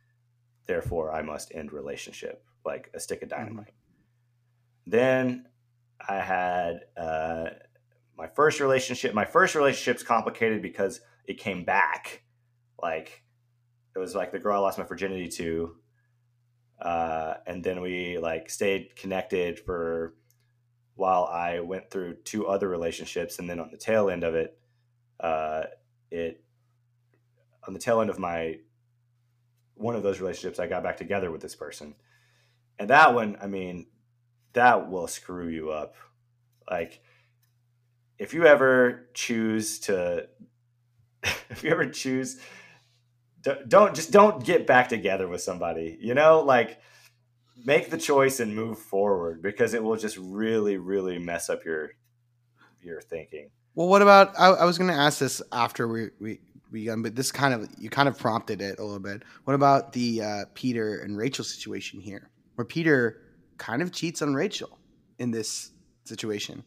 therefore 0.65 1.11
I 1.13 1.21
must 1.21 1.51
end 1.53 1.71
relationship, 1.71 2.43
like 2.65 2.89
a 2.93 2.99
stick 2.99 3.21
of 3.21 3.29
Mm-hmm. 3.29 3.43
dynamite. 3.43 3.73
Then 4.85 5.45
I 6.07 6.19
had 6.19 6.79
uh, 6.95 7.45
my 8.17 8.27
first 8.27 8.59
relationship. 8.59 9.13
My 9.13 9.25
first 9.25 9.55
relationship's 9.55 10.03
complicated 10.03 10.61
because 10.61 11.01
it 11.25 11.37
came 11.37 11.65
back. 11.65 12.23
Like 12.81 13.23
it 13.95 13.99
was 13.99 14.15
like 14.15 14.31
the 14.31 14.39
girl 14.39 14.55
I 14.55 14.59
lost 14.59 14.77
my 14.77 14.85
virginity 14.85 15.27
to, 15.29 15.75
uh, 16.81 17.35
and 17.45 17.63
then 17.63 17.81
we 17.81 18.17
like 18.17 18.49
stayed 18.49 18.95
connected 18.95 19.59
for 19.59 20.13
while 20.95 21.25
I 21.25 21.59
went 21.59 21.89
through 21.89 22.15
two 22.23 22.47
other 22.47 22.67
relationships, 22.67 23.39
and 23.39 23.49
then 23.49 23.59
on 23.59 23.69
the 23.71 23.77
tail 23.77 24.09
end 24.09 24.23
of 24.23 24.35
it, 24.35 24.57
uh, 25.19 25.63
it 26.11 26.43
on 27.67 27.73
the 27.73 27.79
tail 27.79 28.01
end 28.01 28.09
of 28.09 28.19
my 28.19 28.57
one 29.75 29.95
of 29.95 30.01
those 30.01 30.19
relationships, 30.19 30.59
I 30.59 30.65
got 30.65 30.81
back 30.81 30.97
together 30.97 31.31
with 31.31 31.41
this 31.41 31.55
person, 31.55 31.95
and 32.79 32.89
that 32.89 33.13
one, 33.13 33.37
I 33.41 33.47
mean, 33.47 33.87
that 34.53 34.89
will 34.89 35.07
screw 35.07 35.47
you 35.47 35.71
up. 35.71 35.95
Like, 36.69 37.01
if 38.17 38.33
you 38.33 38.45
ever 38.45 39.07
choose 39.13 39.79
to, 39.81 40.27
if 41.23 41.63
you 41.63 41.69
ever 41.69 41.87
choose, 41.87 42.39
don't, 43.67 43.95
just 43.95 44.11
don't 44.11 44.43
get 44.43 44.67
back 44.67 44.89
together 44.89 45.27
with 45.27 45.41
somebody. 45.41 45.97
You 45.99 46.13
know, 46.13 46.41
like 46.41 46.79
make 47.65 47.89
the 47.89 47.97
choice 47.97 48.39
and 48.39 48.55
move 48.55 48.79
forward 48.79 49.41
because 49.41 49.73
it 49.73 49.83
will 49.83 49.95
just 49.97 50.17
really, 50.17 50.77
really 50.77 51.19
mess 51.19 51.49
up 51.49 51.65
your 51.65 51.91
your 52.81 53.01
thinking. 53.01 53.49
Well, 53.75 53.87
what 53.87 54.01
about? 54.01 54.33
I, 54.39 54.47
I 54.47 54.65
was 54.65 54.77
going 54.77 54.89
to 54.89 54.95
ask 54.95 55.19
this 55.19 55.41
after 55.51 55.87
we 55.87 56.09
we 56.19 56.39
we 56.71 56.89
but 56.95 57.15
this 57.15 57.31
kind 57.31 57.53
of 57.53 57.69
you 57.77 57.89
kind 57.89 58.07
of 58.07 58.17
prompted 58.17 58.61
it 58.61 58.79
a 58.79 58.83
little 58.83 58.99
bit. 58.99 59.23
What 59.45 59.53
about 59.53 59.93
the 59.93 60.21
uh, 60.21 60.45
Peter 60.53 60.99
and 60.99 61.17
Rachel 61.17 61.43
situation 61.45 61.99
here, 61.99 62.29
where 62.55 62.65
Peter 62.65 63.21
kind 63.57 63.81
of 63.81 63.91
cheats 63.91 64.21
on 64.21 64.33
Rachel 64.33 64.77
in 65.19 65.31
this 65.31 65.71
situation? 66.05 66.63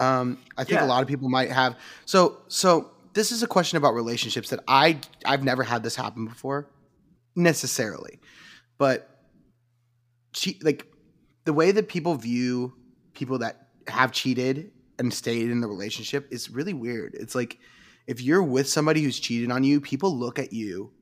Um, 0.00 0.38
I 0.56 0.64
think 0.64 0.80
Yeah. 0.80 0.86
a 0.86 0.88
lot 0.88 1.02
of 1.02 1.08
people 1.08 1.28
might 1.28 1.50
have. 1.50 1.76
So 2.04 2.38
so 2.48 2.90
this 3.18 3.32
is 3.32 3.42
a 3.42 3.46
question 3.48 3.76
about 3.78 3.94
relationships 3.94 4.50
that 4.50 4.60
I 4.68 4.98
I've 5.24 5.42
never 5.42 5.64
had 5.64 5.82
this 5.82 5.96
happen 5.96 6.26
before, 6.26 6.70
necessarily, 7.34 8.20
but 8.78 9.24
cheat 10.32 10.64
like 10.64 10.86
the 11.44 11.52
way 11.52 11.72
that 11.72 11.88
people 11.88 12.14
view 12.14 12.74
people 13.14 13.38
that 13.38 13.68
have 13.88 14.12
cheated 14.12 14.70
and 15.00 15.12
stayed 15.12 15.50
in 15.50 15.60
the 15.60 15.66
relationship 15.66 16.28
is 16.30 16.48
really 16.50 16.74
weird. 16.74 17.14
It's 17.14 17.34
like 17.34 17.58
if 18.06 18.20
you're 18.20 18.42
with 18.42 18.68
somebody 18.68 19.02
who's 19.02 19.18
cheated 19.18 19.50
on 19.50 19.64
you, 19.64 19.80
people 19.80 20.16
look 20.16 20.38
at 20.38 20.52
you 20.52 20.92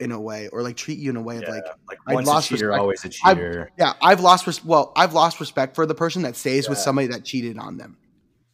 in 0.00 0.10
a 0.10 0.20
way 0.20 0.48
or 0.48 0.62
like 0.62 0.76
treat 0.76 0.98
you 0.98 1.10
in 1.10 1.16
a 1.16 1.22
way 1.22 1.36
of 1.36 1.42
like, 1.48 1.64
like 1.88 1.98
I've 2.06 2.24
lost 2.26 2.48
cheater, 2.48 2.68
respect. 2.68 2.80
always 2.80 3.04
a 3.04 3.10
I've- 3.24 3.40
cheater. 3.40 3.70
yeah, 3.78 3.92
I've 4.00 4.20
lost 4.20 4.46
res- 4.46 4.64
well, 4.64 4.92
I've 4.96 5.12
lost 5.12 5.38
respect 5.38 5.74
for 5.76 5.84
the 5.84 5.94
person 5.94 6.22
that 6.22 6.34
stays 6.34 6.68
with 6.68 6.78
somebody 6.78 7.08
that 7.08 7.24
cheated 7.24 7.58
on 7.58 7.76
them. 7.76 7.98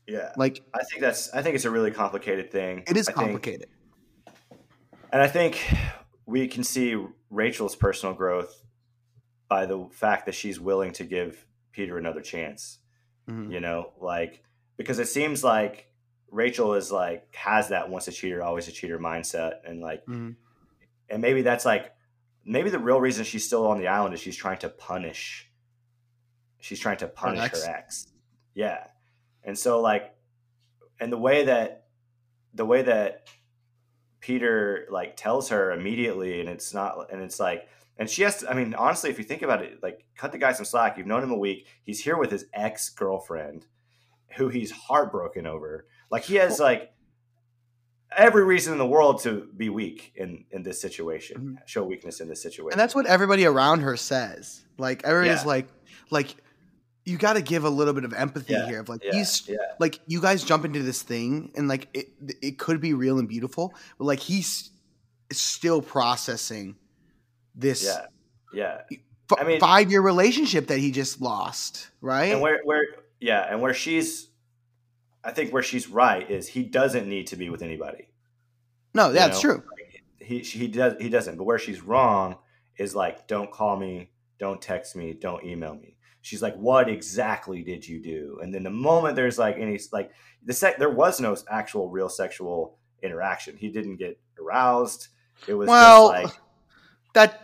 Yeah, 0.09 0.33
Like 0.37 0.63
I 0.75 0.83
think 0.85 1.01
that's 1.03 1.33
I 1.35 1.43
think 1.43 1.55
it's 1.55 1.65
a 1.67 1.71
really 1.71 1.91
complicated 1.93 2.51
thing. 2.51 2.83
it 2.89 2.97
is 2.97 3.09
I 3.09 3.13
think- 3.13 3.25
complicated. 3.27 3.69
and 5.13 5.23
I 5.23 5.29
think 5.29 5.63
we 6.27 6.49
can 6.49 6.65
see 6.65 6.97
Rachel's 7.31 7.77
personal 7.77 8.15
growth 8.15 8.65
by 9.49 9.67
the 9.67 9.89
fact 9.93 10.27
that 10.27 10.35
she's 10.35 10.59
willing 10.59 10.93
to 10.93 11.05
give 11.05 11.47
Peter 11.73 11.97
another 11.99 12.21
chance. 12.21 12.79
Mhm. 13.29 13.53
You 13.53 13.61
know, 13.61 13.93
like 14.01 14.43
because 14.77 14.99
it 14.99 15.09
seems 15.09 15.45
like 15.45 15.91
Rachel 16.31 16.75
is 16.75 16.91
like 16.93 17.35
has 17.35 17.69
that 17.69 17.89
once 17.89 18.09
a 18.09 18.13
cheater, 18.13 18.43
always 18.43 18.69
a 18.69 18.73
cheater 18.73 18.99
mindset, 18.99 19.61
and 19.65 19.81
like, 19.81 20.05
Mhm. 20.07 20.37
and 21.09 21.23
maybe 21.23 21.43
that's 21.43 21.65
like 21.65 21.93
maybe 22.45 22.71
the 22.71 22.79
real 22.79 23.01
reason 23.01 23.25
she's 23.25 23.45
still 23.47 23.67
on 23.67 23.79
the 23.79 23.89
island 23.89 24.15
is 24.15 24.21
she's 24.21 24.37
trying 24.37 24.59
to 24.59 24.69
punish. 24.71 25.51
She's 26.61 26.81
trying 26.81 26.97
to 26.99 27.09
punish 27.09 27.41
ex. 27.41 27.65
her 27.65 27.71
ex. 27.75 28.07
Yeah, 28.55 28.87
and 29.45 29.59
so 29.59 29.81
like, 29.81 30.15
and 31.01 31.13
the 31.13 31.19
way 31.19 31.45
that 31.45 31.87
the 32.55 32.65
way 32.65 32.83
that 32.83 33.29
Peter 34.21 34.87
like 34.91 35.17
tells 35.17 35.49
her 35.51 35.73
immediately, 35.73 36.41
and 36.41 36.49
it's 36.49 36.75
not, 36.75 37.13
and 37.13 37.23
it's 37.23 37.39
like, 37.39 37.69
and 37.99 38.09
she 38.09 38.23
has 38.23 38.39
to. 38.39 38.51
I 38.51 38.55
mean, 38.55 38.75
honestly, 38.75 39.11
if 39.11 39.19
you 39.19 39.25
think 39.25 39.43
about 39.43 39.63
it, 39.63 39.83
like, 39.83 40.05
cut 40.17 40.33
the 40.33 40.39
guy 40.39 40.53
some 40.53 40.65
slack. 40.65 40.99
You've 40.99 41.07
known 41.07 41.23
him 41.23 41.31
a 41.31 41.39
week. 41.39 41.67
He's 41.83 42.01
here 42.01 42.17
with 42.17 42.31
his 42.31 42.47
ex 42.53 42.91
girlfriend, 42.91 43.67
who 44.37 44.49
he's 44.49 44.71
heartbroken 44.71 45.47
over. 45.47 45.87
Like, 46.11 46.25
he 46.25 46.37
has 46.37 46.59
like 46.61 46.93
every 48.17 48.45
reason 48.45 48.73
in 48.73 48.79
the 48.79 48.87
world 48.87 49.23
to 49.23 49.49
be 49.57 49.69
weak 49.69 50.13
in 50.17 50.45
in 50.51 50.63
this 50.63 50.81
situation, 50.81 51.37
mm-hmm. 51.37 51.55
show 51.67 51.85
weakness 51.85 52.21
in 52.21 52.29
this 52.29 52.43
situation. 52.43 52.73
And 52.73 52.81
that's 52.81 52.95
what 52.95 53.07
everybody 53.07 53.45
around 53.45 53.81
her 53.81 53.97
says. 53.97 54.65
Like 54.79 55.05
everybody's 55.05 55.43
Yeah. 55.43 55.49
like 55.49 55.69
like 56.11 56.37
you 57.09 57.17
got 57.19 57.33
to 57.35 57.43
give 57.43 57.65
a 57.65 57.71
little 57.71 57.95
bit 57.95 58.05
of 58.05 58.13
empathy 58.13 58.53
Yeah, 58.53 58.67
here 58.67 58.81
of 58.81 58.89
like 58.89 59.03
yeah, 59.03 59.13
he's 59.15 59.49
yeah, 59.49 59.57
like 59.79 60.01
you 60.07 60.21
guys 60.21 60.45
jump 60.45 60.65
into 60.65 60.83
this 60.83 61.03
thing 61.03 61.51
and 61.57 61.67
like 61.69 61.89
it 61.95 62.09
it 62.43 62.59
could 62.59 62.81
be 62.81 62.95
real 62.95 63.19
and 63.19 63.29
beautiful, 63.29 63.75
but 63.99 64.05
like 64.05 64.21
he's 64.21 64.71
still 65.33 65.83
processing 65.83 66.77
this 67.55 67.85
yeah, 67.85 68.07
yeah. 68.53 68.81
f- 69.31 69.39
I 69.41 69.45
mean- 69.45 69.61
five 69.61 69.91
year 69.91 70.01
relationship 70.01 70.69
that 70.69 70.79
he 70.79 70.91
just 70.91 71.21
lost, 71.21 71.89
right? 72.01 72.33
And 72.33 72.41
where 72.41 72.61
where 72.65 72.85
yeah, 73.21 73.47
and 73.51 73.61
where 73.61 73.75
she's, 73.75 74.29
I 75.25 75.33
think 75.33 75.53
where 75.53 75.63
she's 75.63 75.89
right 75.89 76.31
is 76.31 76.47
he 76.47 76.63
doesn't 76.63 77.09
need 77.09 77.27
to 77.29 77.37
be 77.37 77.51
with 77.51 77.63
anybody. 77.63 78.09
no, 78.95 79.09
you 79.09 79.15
that's 79.15 79.43
know? 79.43 79.55
true. 79.55 79.63
he 80.21 80.39
he 80.41 80.69
does 80.69 80.95
he 81.01 81.09
doesn't. 81.09 81.37
But 81.37 81.45
where 81.45 81.59
she's 81.59 81.83
wrong 81.83 82.37
is 82.79 82.95
like, 82.95 83.27
don't 83.27 83.51
call 83.51 83.77
me, 83.77 84.11
don't 84.39 84.63
text 84.63 84.95
me, 84.95 85.13
don't 85.13 85.45
email 85.45 85.75
me. 85.75 85.97
She's 86.21 86.43
like, 86.43 86.57
what 86.57 86.89
exactly 86.89 87.63
did 87.63 87.87
you 87.87 88.03
do? 88.03 88.39
And 88.43 88.53
then 88.53 88.63
the 88.65 88.71
moment 88.71 89.17
there's 89.17 89.39
like 89.39 89.57
any 89.59 89.79
like 89.93 90.11
the 90.45 90.53
sec, 90.53 90.79
there 90.79 90.91
was 90.91 91.21
no 91.21 91.37
actual 91.49 91.89
real 91.91 92.09
sexual 92.09 92.79
interaction. 93.03 93.57
He 93.57 93.69
didn't 93.71 93.97
get 93.97 94.19
aroused. 94.41 95.09
It 95.47 95.55
was 95.55 95.69
Well, 95.69 96.11
just 96.13 96.25
like 96.25 96.33
That 97.15 97.41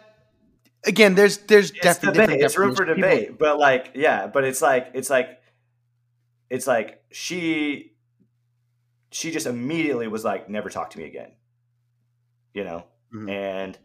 again, 0.84 1.14
there's 1.14 1.38
there's 1.38 1.70
it's 1.70 1.80
definitely 1.80 2.20
debate. 2.26 2.40
different 2.40 2.42
It's 2.44 2.58
room 2.58 2.74
for 2.74 2.84
definitions. 2.84 3.20
debate. 3.26 3.38
But 3.38 3.58
like, 3.58 3.92
yeah, 3.94 4.26
but 4.26 4.44
it's 4.44 4.60
like 4.60 4.90
it's 4.94 5.08
like 5.10 5.40
it's 6.50 6.66
like 6.66 7.02
she 7.10 7.92
she 9.10 9.30
just 9.30 9.46
immediately 9.46 10.08
was 10.08 10.24
like, 10.24 10.50
never 10.50 10.68
talk 10.68 10.90
to 10.90 10.98
me 10.98 11.04
again. 11.06 11.32
You 12.52 12.64
know? 12.64 12.84
Mhm. 13.14 13.30
and 13.30 13.78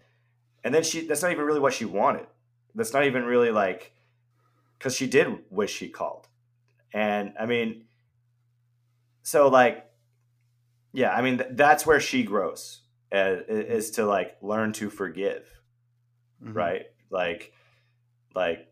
and 0.63 0.73
then 0.73 0.81
she 0.83 1.05
that's 1.05 1.21
not 1.21 1.31
even 1.31 1.45
really 1.45 1.59
what 1.59 1.73
she 1.73 1.85
wanted 1.85 2.25
that's 2.73 2.93
not 2.93 3.05
even 3.05 3.23
really 3.25 3.51
like 3.51 3.91
because 4.79 4.95
she 4.95 5.05
did 5.07 5.27
wish 5.51 5.71
she 5.71 5.89
called 5.89 6.27
and 6.93 7.33
i 7.39 7.45
mean 7.45 7.85
so 9.21 9.47
like 9.47 9.85
yeah 10.93 11.13
i 11.13 11.21
mean 11.21 11.37
th- 11.37 11.49
that's 11.53 11.85
where 11.85 11.99
she 11.99 12.23
grows 12.23 12.81
uh, 13.13 13.35
is 13.47 13.91
to 13.91 14.05
like 14.05 14.37
learn 14.41 14.71
to 14.73 14.89
forgive 14.89 15.45
Mhm. 16.43 16.55
right 16.55 16.85
like 17.11 17.51
like 18.33 18.67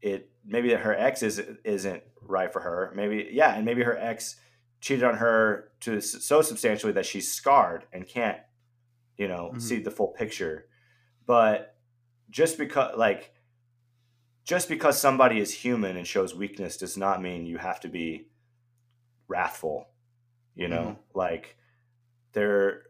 it 0.00 0.30
maybe 0.44 0.68
that 0.70 0.80
her 0.80 0.94
ex 0.94 1.22
is 1.22 1.38
isn't 1.64 2.02
right 2.22 2.52
for 2.52 2.60
her 2.60 2.92
maybe 2.94 3.28
yeah 3.32 3.54
and 3.54 3.64
maybe 3.64 3.82
her 3.82 3.96
ex 3.98 4.36
cheated 4.80 5.02
on 5.04 5.16
her 5.16 5.70
to 5.80 6.00
so 6.00 6.42
substantially 6.42 6.92
that 6.92 7.06
she's 7.06 7.32
scarred 7.32 7.84
and 7.92 8.06
can't 8.06 8.38
you 9.16 9.26
know 9.26 9.50
Mhm. 9.54 9.60
see 9.60 9.80
the 9.80 9.90
full 9.90 10.08
picture 10.08 10.68
but 11.26 11.76
just 12.30 12.58
because 12.58 12.96
like 12.96 13.32
just 14.46 14.68
because 14.70 14.98
somebody 14.98 15.38
is 15.38 15.52
human 15.52 15.98
and 15.98 16.06
shows 16.06 16.34
weakness 16.34 16.78
does 16.78 16.96
not 16.96 17.20
mean 17.20 17.44
you 17.44 17.58
have 17.58 17.80
to 17.80 17.88
be 17.88 18.28
wrathful 19.28 19.88
you 20.56 20.68
know? 20.68 20.82
Mm-hmm. 20.82 21.18
Like 21.18 21.56
there 22.32 22.82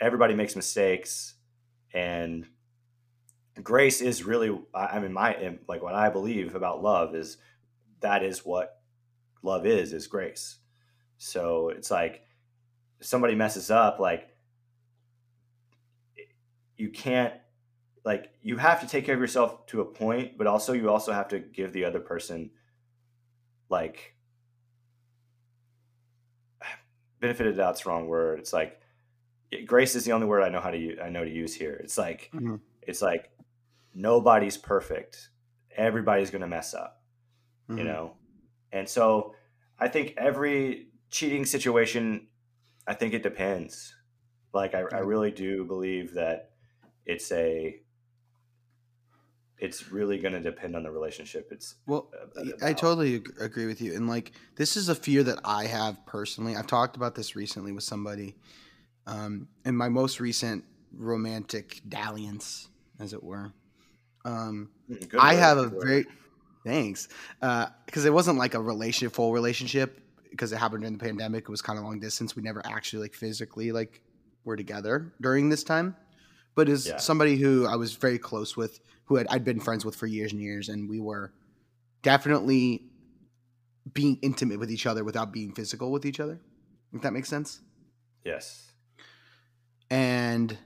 everybody 0.00 0.34
makes 0.34 0.54
mistakes 0.54 1.34
and 1.94 2.46
grace 3.62 4.02
is 4.02 4.22
really 4.22 4.50
i 4.74 4.84
I 4.84 5.00
mean 5.00 5.14
my 5.14 5.56
like 5.66 5.82
what 5.82 5.94
i 5.94 6.10
believe 6.10 6.54
about 6.54 6.82
love 6.82 7.14
is 7.14 7.38
that 8.00 8.22
is 8.22 8.44
what 8.44 8.82
love 9.42 9.64
is 9.64 9.94
is 9.94 10.06
grace. 10.06 10.58
So 11.16 11.70
it's 11.70 11.90
like 11.90 12.22
if 13.00 13.06
somebody 13.06 13.34
messes 13.34 13.70
up 13.70 13.98
like 13.98 14.28
you 16.76 16.90
can't 16.90 17.32
like 18.06 18.32
you 18.42 18.56
have 18.56 18.80
to 18.80 18.88
take 18.88 19.04
care 19.04 19.14
of 19.14 19.20
yourself 19.20 19.66
to 19.66 19.82
a 19.82 19.84
point 19.84 20.38
but 20.38 20.46
also 20.48 20.72
you 20.72 20.90
also 20.90 21.12
have 21.12 21.28
to 21.28 21.40
give 21.40 21.74
the 21.74 21.84
other 21.84 22.00
person 22.00 22.50
like 23.68 24.16
benefit 27.20 27.46
of 27.46 27.56
the 27.56 27.62
doubt's 27.62 27.86
wrong 27.86 28.06
word 28.06 28.38
it's 28.38 28.52
like 28.52 28.80
grace 29.66 29.94
is 29.94 30.04
the 30.04 30.12
only 30.12 30.26
word 30.26 30.42
i 30.42 30.48
know 30.48 30.60
how 30.60 30.70
to 30.70 30.78
use 30.78 30.98
i 31.02 31.08
know 31.10 31.24
to 31.24 31.30
use 31.30 31.54
here 31.54 31.74
it's 31.74 31.98
like 31.98 32.32
Mhm. 32.34 32.60
it's 32.82 33.02
like 33.02 33.30
nobody's 33.94 34.56
perfect. 34.58 35.30
Everybody's 35.76 36.30
going 36.30 36.42
to 36.42 36.48
mess 36.48 36.74
up, 36.74 37.02
Mhm. 37.68 37.78
you 37.78 37.84
know? 37.84 38.16
And 38.72 38.88
so 38.88 39.34
I 39.78 39.88
think 39.88 40.14
every 40.18 40.90
cheating 41.10 41.46
situation, 41.46 42.28
I 42.86 42.94
think 42.94 43.14
it 43.14 43.22
depends. 43.22 43.94
Like, 44.52 44.74
I, 44.74 44.80
I 44.92 45.00
really 45.00 45.30
do 45.32 45.64
believe 45.64 46.14
that 46.14 46.52
it's 47.06 47.32
a, 47.32 47.80
it's 49.58 49.90
really 49.90 50.18
going 50.18 50.34
to 50.34 50.40
depend 50.40 50.76
on 50.76 50.82
the 50.82 50.90
relationship. 50.90 51.48
It's, 51.50 51.76
Well, 51.86 52.08
uh, 52.36 52.42
I 52.62 52.72
totally 52.72 53.22
agree 53.40 53.66
with 53.66 53.80
you. 53.80 53.94
And 53.94 54.08
like, 54.08 54.32
this 54.56 54.76
is 54.76 54.88
a 54.88 54.94
fear 54.94 55.22
that 55.22 55.38
I 55.44 55.66
have 55.66 56.04
personally. 56.06 56.56
I've 56.56 56.66
talked 56.66 56.96
about 56.96 57.14
this 57.14 57.36
recently 57.36 57.72
with 57.72 57.84
somebody. 57.84 58.36
Um, 59.06 59.48
in 59.64 59.76
my 59.76 59.88
most 59.88 60.18
recent 60.18 60.64
romantic 60.92 61.80
dalliance, 61.88 62.68
as 62.98 63.12
it 63.12 63.22
were. 63.22 63.52
Um, 64.24 64.70
Mm, 64.90 65.08
good 65.08 65.20
I 65.20 65.34
have 65.34 65.58
a 65.58 65.66
very 65.68 66.06
thanks 66.64 67.08
because 67.86 68.04
it 68.04 68.12
wasn't 68.12 68.38
like 68.38 68.54
a 68.54 68.60
relationship, 68.60 69.14
full 69.14 69.32
relationship 69.32 70.00
because 70.30 70.52
it 70.52 70.56
happened 70.56 70.82
during 70.82 70.96
the 70.96 71.04
pandemic. 71.04 71.44
It 71.44 71.48
was 71.48 71.62
kind 71.62 71.78
of 71.78 71.84
long 71.84 71.98
distance. 71.98 72.36
We 72.36 72.42
never 72.42 72.62
actually 72.64 73.02
like 73.02 73.14
physically 73.14 73.72
like 73.72 74.00
were 74.44 74.56
together 74.56 75.12
during 75.20 75.48
this 75.48 75.64
time. 75.64 75.96
But 76.56 76.68
as 76.68 76.86
Yeah. 76.88 76.96
somebody 76.96 77.36
who 77.36 77.66
I 77.66 77.76
was 77.76 77.94
very 77.94 78.18
close 78.18 78.56
with, 78.56 78.80
who 79.04 79.14
had, 79.16 79.28
I'd 79.30 79.44
been 79.44 79.60
friends 79.60 79.84
with 79.84 79.94
for 79.94 80.06
years 80.06 80.32
and 80.32 80.40
years, 80.40 80.68
and 80.68 80.88
we 80.88 80.98
were 80.98 81.32
definitely 82.02 82.90
being 83.92 84.18
intimate 84.22 84.58
with 84.58 84.70
each 84.70 84.86
other 84.86 85.04
without 85.04 85.32
being 85.32 85.52
physical 85.52 85.92
with 85.92 86.04
each 86.04 86.18
other. 86.18 86.40
If 86.92 87.02
that 87.02 87.12
makes 87.12 87.28
sense 87.28 87.60
Yes. 88.24 88.72
and 89.90 90.58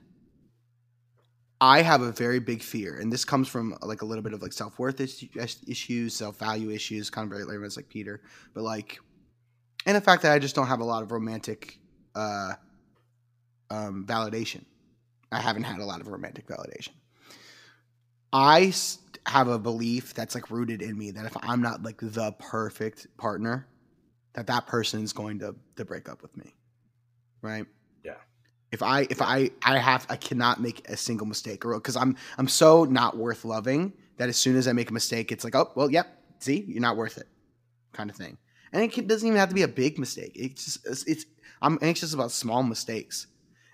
I 1.59 1.83
have 1.83 2.01
a 2.01 2.11
very 2.11 2.39
big 2.39 2.63
fear, 2.63 2.97
and 2.99 3.13
this 3.13 3.23
comes 3.23 3.47
from 3.47 3.75
like 3.83 4.01
a 4.01 4.05
little 4.05 4.23
bit 4.23 4.33
of 4.33 4.41
like 4.41 4.53
self 4.53 4.79
worth 4.79 4.99
issues, 4.99 6.13
self 6.15 6.39
value 6.39 6.71
issues, 6.71 7.11
kind 7.11 7.25
of 7.25 7.37
very 7.37 7.43
like, 7.43 7.75
like 7.77 7.87
Peter, 7.89 8.21
but 8.55 8.63
like, 8.63 8.99
and 9.85 9.95
the 9.95 10.01
fact 10.01 10.23
that 10.23 10.31
I 10.31 10.39
just 10.39 10.55
don't 10.55 10.65
have 10.67 10.79
a 10.79 10.83
lot 10.83 11.03
of 11.03 11.11
romantic 11.11 11.77
uh, 12.15 12.53
um, 13.69 14.05
validation. 14.07 14.63
I 15.31 15.39
haven't 15.39 15.63
had 15.63 15.79
a 15.79 15.85
lot 15.85 16.01
of 16.01 16.07
romantic 16.07 16.47
validation. 16.47 16.89
I 18.33 18.73
have 19.25 19.47
a 19.47 19.59
belief 19.59 20.13
that's 20.13 20.35
like 20.35 20.49
rooted 20.49 20.81
in 20.81 20.97
me 20.97 21.11
that 21.11 21.25
if 21.25 21.35
I'm 21.41 21.61
not 21.61 21.83
like 21.83 21.97
the 22.01 22.33
perfect 22.39 23.07
partner, 23.17 23.67
that 24.33 24.47
that 24.47 24.67
person 24.67 25.03
is 25.03 25.13
going 25.13 25.39
to 25.39 25.55
to 25.75 25.85
break 25.85 26.09
up 26.09 26.21
with 26.21 26.35
me, 26.37 26.53
right? 27.41 27.65
Yeah. 28.03 28.15
If 28.71 28.81
I 28.81 29.07
if 29.09 29.21
I 29.21 29.51
I 29.63 29.77
have 29.77 30.05
I 30.09 30.15
cannot 30.15 30.61
make 30.61 30.87
a 30.87 30.97
single 30.97 31.27
mistake 31.27 31.65
or 31.65 31.75
because 31.75 31.95
I'm 31.95 32.15
I'm 32.37 32.47
so 32.47 32.85
not 32.85 33.17
worth 33.17 33.45
loving 33.45 33.93
that 34.17 34.29
as 34.29 34.37
soon 34.37 34.55
as 34.55 34.67
I 34.67 34.73
make 34.73 34.89
a 34.89 34.93
mistake, 34.93 35.31
it's 35.31 35.43
like 35.43 35.55
oh 35.55 35.71
well 35.75 35.91
yep 35.91 36.07
see 36.39 36.65
you're 36.67 36.81
not 36.81 36.97
worth 36.97 37.17
it 37.17 37.27
kind 37.91 38.09
of 38.09 38.15
thing. 38.15 38.37
And 38.73 38.81
it 38.83 39.07
doesn't 39.07 39.27
even 39.27 39.37
have 39.37 39.49
to 39.49 39.55
be 39.55 39.63
a 39.63 39.67
big 39.67 39.99
mistake. 39.99 40.31
It's 40.35 40.65
just 40.65 40.87
it's, 40.87 41.03
it's 41.03 41.25
I'm 41.61 41.77
anxious 41.81 42.13
about 42.13 42.31
small 42.31 42.63
mistakes. 42.63 43.27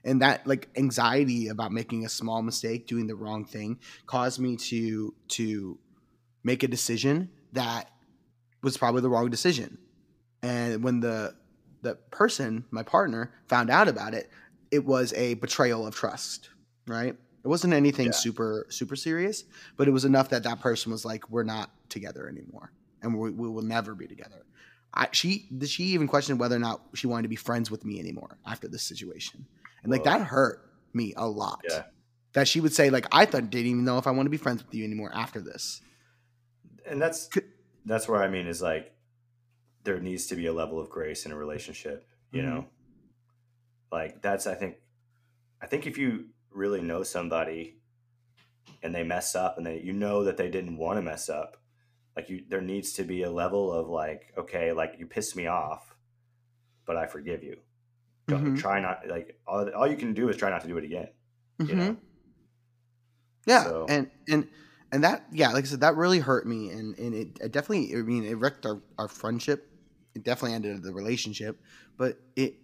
And 0.08 0.22
that 0.22 0.48
like 0.48 0.70
anxiety 0.78 1.50
about 1.50 1.72
making 1.72 2.06
a 2.06 2.10
small 2.10 2.42
mistake, 2.42 2.88
doing 2.88 3.08
the 3.08 3.16
wrong 3.16 3.46
thing, 3.46 3.80
caused 4.08 4.40
me 4.40 4.56
to 4.58 5.14
to 5.30 5.78
make 6.44 6.64
a 6.64 6.68
decision 6.68 7.30
that 7.54 7.92
was 8.64 8.78
probably 8.78 9.02
the 9.02 9.10
wrong 9.10 9.30
decision. 9.30 9.78
And 10.42 10.84
when 10.84 11.02
the 11.02 11.36
the 11.82 11.96
person, 12.12 12.66
my 12.72 12.84
partner, 12.84 13.32
found 13.48 13.70
out 13.70 13.88
about 13.88 14.14
it, 14.14 14.30
it 14.72 14.86
was 14.86 15.14
a 15.14 15.36
betrayal 15.36 15.86
of 15.86 15.96
trust, 15.96 16.50
right? 16.88 17.16
It 17.44 17.48
wasn't 17.48 17.74
anything 17.74 18.08
Yeah. 18.08 18.12
super 18.14 18.66
super 18.70 18.96
serious, 18.96 19.44
but 19.78 19.88
it 19.88 19.92
was 19.92 20.06
enough 20.06 20.30
that 20.30 20.44
that 20.44 20.60
person 20.62 20.92
was 20.92 21.06
like, 21.06 21.30
"We're 21.30 21.44
not 21.44 21.70
together 21.90 22.28
anymore, 22.28 22.72
and 23.02 23.18
we, 23.18 23.32
we 23.32 23.48
will 23.50 23.62
never 23.62 23.94
be 23.96 24.08
together." 24.08 24.44
I, 24.94 25.10
she 25.12 25.48
she 25.66 25.84
even 25.86 26.08
questioned 26.08 26.40
whether 26.40 26.56
or 26.56 26.60
not 26.60 26.82
she 26.94 27.08
wanted 27.08 27.24
to 27.24 27.30
be 27.30 27.36
friends 27.36 27.70
with 27.70 27.86
me 27.86 28.00
anymore 28.00 28.38
after 28.46 28.68
this 28.68 28.84
situation, 28.84 29.46
and 29.84 29.92
like 29.92 30.04
Whoa. 30.06 30.18
that 30.18 30.22
hurt 30.28 30.70
me 30.94 31.14
a 31.18 31.28
lot. 31.28 31.62
Yeah. 31.70 31.84
That 32.34 32.48
she 32.48 32.60
would 32.60 32.74
say 32.74 32.90
like, 32.90 33.06
"I 33.12 33.26
thought 33.26 33.50
didn't 33.50 33.68
even 33.68 33.84
know 33.86 33.98
if 33.98 34.06
I 34.08 34.12
want 34.12 34.26
to 34.28 34.30
be 34.32 34.38
friends 34.38 34.64
with 34.64 34.74
you 34.76 34.84
anymore 34.84 35.12
after 35.14 35.40
this." 35.42 35.82
and 36.86 37.02
that's 37.02 37.28
Could- 37.28 37.52
that's 37.86 38.08
where 38.08 38.22
I 38.24 38.30
mean 38.30 38.48
is 38.48 38.62
like 38.62 38.94
there 39.84 40.00
needs 40.00 40.28
to 40.28 40.36
be 40.36 40.46
a 40.48 40.54
level 40.54 40.80
of 40.80 40.90
grace 40.90 41.26
in 41.26 41.32
a 41.32 41.36
relationship, 41.36 42.08
you 42.32 42.42
Mhm. 42.42 42.46
know. 42.46 42.66
Like 43.92 44.22
that's 44.22 44.48
I 44.48 44.56
think 44.56 44.78
I 45.62 45.68
think 45.68 45.86
if 45.88 45.98
you 45.98 46.30
really 46.52 46.82
know 46.82 47.04
somebody 47.04 47.82
and 48.84 48.94
they 48.96 49.04
mess 49.04 49.36
up 49.36 49.58
and 49.58 49.66
they 49.66 49.80
you 49.82 49.94
know 49.94 50.24
that 50.24 50.38
they 50.38 50.50
didn't 50.50 50.78
want 50.78 50.98
to 50.98 51.02
mess 51.02 51.30
up, 51.30 51.58
like 52.16 52.30
you 52.30 52.44
there 52.48 52.62
needs 52.62 52.94
to 52.94 53.04
be 53.04 53.24
a 53.24 53.32
level 53.32 53.72
of 53.72 53.88
like 53.90 54.34
okay, 54.38 54.72
like 54.72 54.96
you 55.00 55.08
pissed 55.08 55.36
me 55.36 55.48
off, 55.48 55.96
but 56.86 56.96
I 56.98 57.08
forgive 57.08 57.44
you. 57.44 57.58
Mhm. 58.36 58.60
try 58.60 58.80
not 58.82 59.08
like 59.08 59.40
all, 59.48 59.70
all 59.74 59.88
you 59.88 59.96
can 59.98 60.14
do 60.14 60.28
is 60.30 60.36
try 60.36 60.50
not 60.50 60.62
to 60.62 60.68
do 60.68 60.78
it 60.78 60.84
again. 60.84 61.08
You 61.60 61.76
know? 61.76 61.98
Yeah, 63.46 63.64
So- 63.64 63.86
and 63.90 64.10
and 64.28 64.48
and 64.92 65.04
that 65.04 65.26
yeah, 65.32 65.52
like 65.52 65.64
I 65.64 65.68
said, 65.68 65.82
that 65.82 65.96
really 65.96 66.20
hurt 66.20 66.46
me, 66.46 66.70
and 66.72 66.98
and 66.98 67.14
it, 67.14 67.40
it 67.42 67.52
definitely, 67.52 67.94
I 67.96 68.02
mean, 68.02 68.24
it 68.26 68.36
wrecked 68.36 68.66
our, 68.66 68.82
our 68.98 69.08
friendship. 69.08 69.70
It 70.16 70.24
definitely 70.24 70.56
ended 70.56 70.84
the 70.84 70.94
relationship, 70.94 71.60
but 71.98 72.20
it 72.36 72.56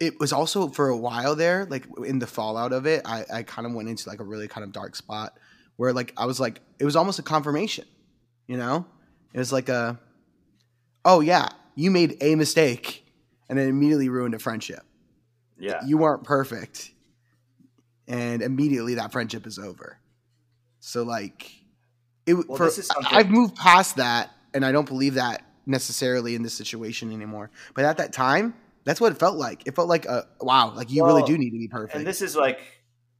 it 0.00 0.18
was 0.20 0.32
also 0.32 0.68
for 0.68 0.88
a 0.88 0.96
while 0.96 1.34
there, 1.34 1.66
like 1.70 1.86
in 2.04 2.18
the 2.18 2.26
fallout 2.26 2.72
of 2.72 2.86
it, 2.86 3.02
I 3.04 3.24
I 3.32 3.42
kind 3.42 3.66
of 3.66 3.74
went 3.74 3.88
into 3.88 4.08
like 4.08 4.20
a 4.20 4.24
really 4.24 4.48
kind 4.48 4.64
of 4.64 4.72
dark 4.72 4.96
spot 4.96 5.38
where 5.76 5.92
like 5.92 6.12
I 6.16 6.26
was 6.26 6.40
like 6.40 6.60
it 6.78 6.84
was 6.84 6.96
almost 6.96 7.18
a 7.18 7.22
confirmation, 7.22 7.84
you 8.46 8.56
know, 8.56 8.86
it 9.32 9.38
was 9.38 9.52
like 9.52 9.68
a 9.68 9.98
oh 11.04 11.20
yeah, 11.20 11.48
you 11.76 11.90
made 11.90 12.16
a 12.20 12.34
mistake, 12.34 13.04
and 13.48 13.58
it 13.58 13.68
immediately 13.68 14.08
ruined 14.08 14.34
a 14.34 14.38
friendship 14.38 14.80
Yeah. 15.58 15.84
you 15.84 15.98
weren't 15.98 16.24
perfect. 16.24 16.92
And 18.06 18.42
immediately 18.42 18.94
that 18.94 19.12
friendship 19.12 19.46
is 19.46 19.58
over. 19.58 19.98
So 20.80 21.02
like 21.02 21.50
it 22.26 22.34
Well, 22.48 22.56
for, 22.56 22.70
i've 23.10 23.30
moved 23.30 23.56
past 23.56 23.96
that 23.96 24.30
and 24.52 24.64
i 24.64 24.70
don't 24.70 24.86
believe 24.86 25.14
that 25.14 25.44
necessarily 25.66 26.34
in 26.34 26.42
this 26.42 26.54
situation 26.54 27.12
anymore. 27.12 27.50
But 27.74 27.84
at 27.84 27.98
that 27.98 28.12
time 28.12 28.54
that's 28.84 29.02
what 29.02 29.12
it 29.12 29.18
felt 29.18 29.36
like. 29.36 29.66
It 29.66 29.74
felt 29.74 29.88
like 29.88 30.06
a 30.06 30.26
wow 30.40 30.74
like 30.74 30.90
you 30.90 31.04
really 31.04 31.22
do 31.22 31.36
need 31.36 31.50
to 31.50 31.58
be 31.58 31.68
perfect. 31.68 31.96
and 31.96 32.06
this 32.06 32.22
is 32.22 32.34
like 32.36 32.60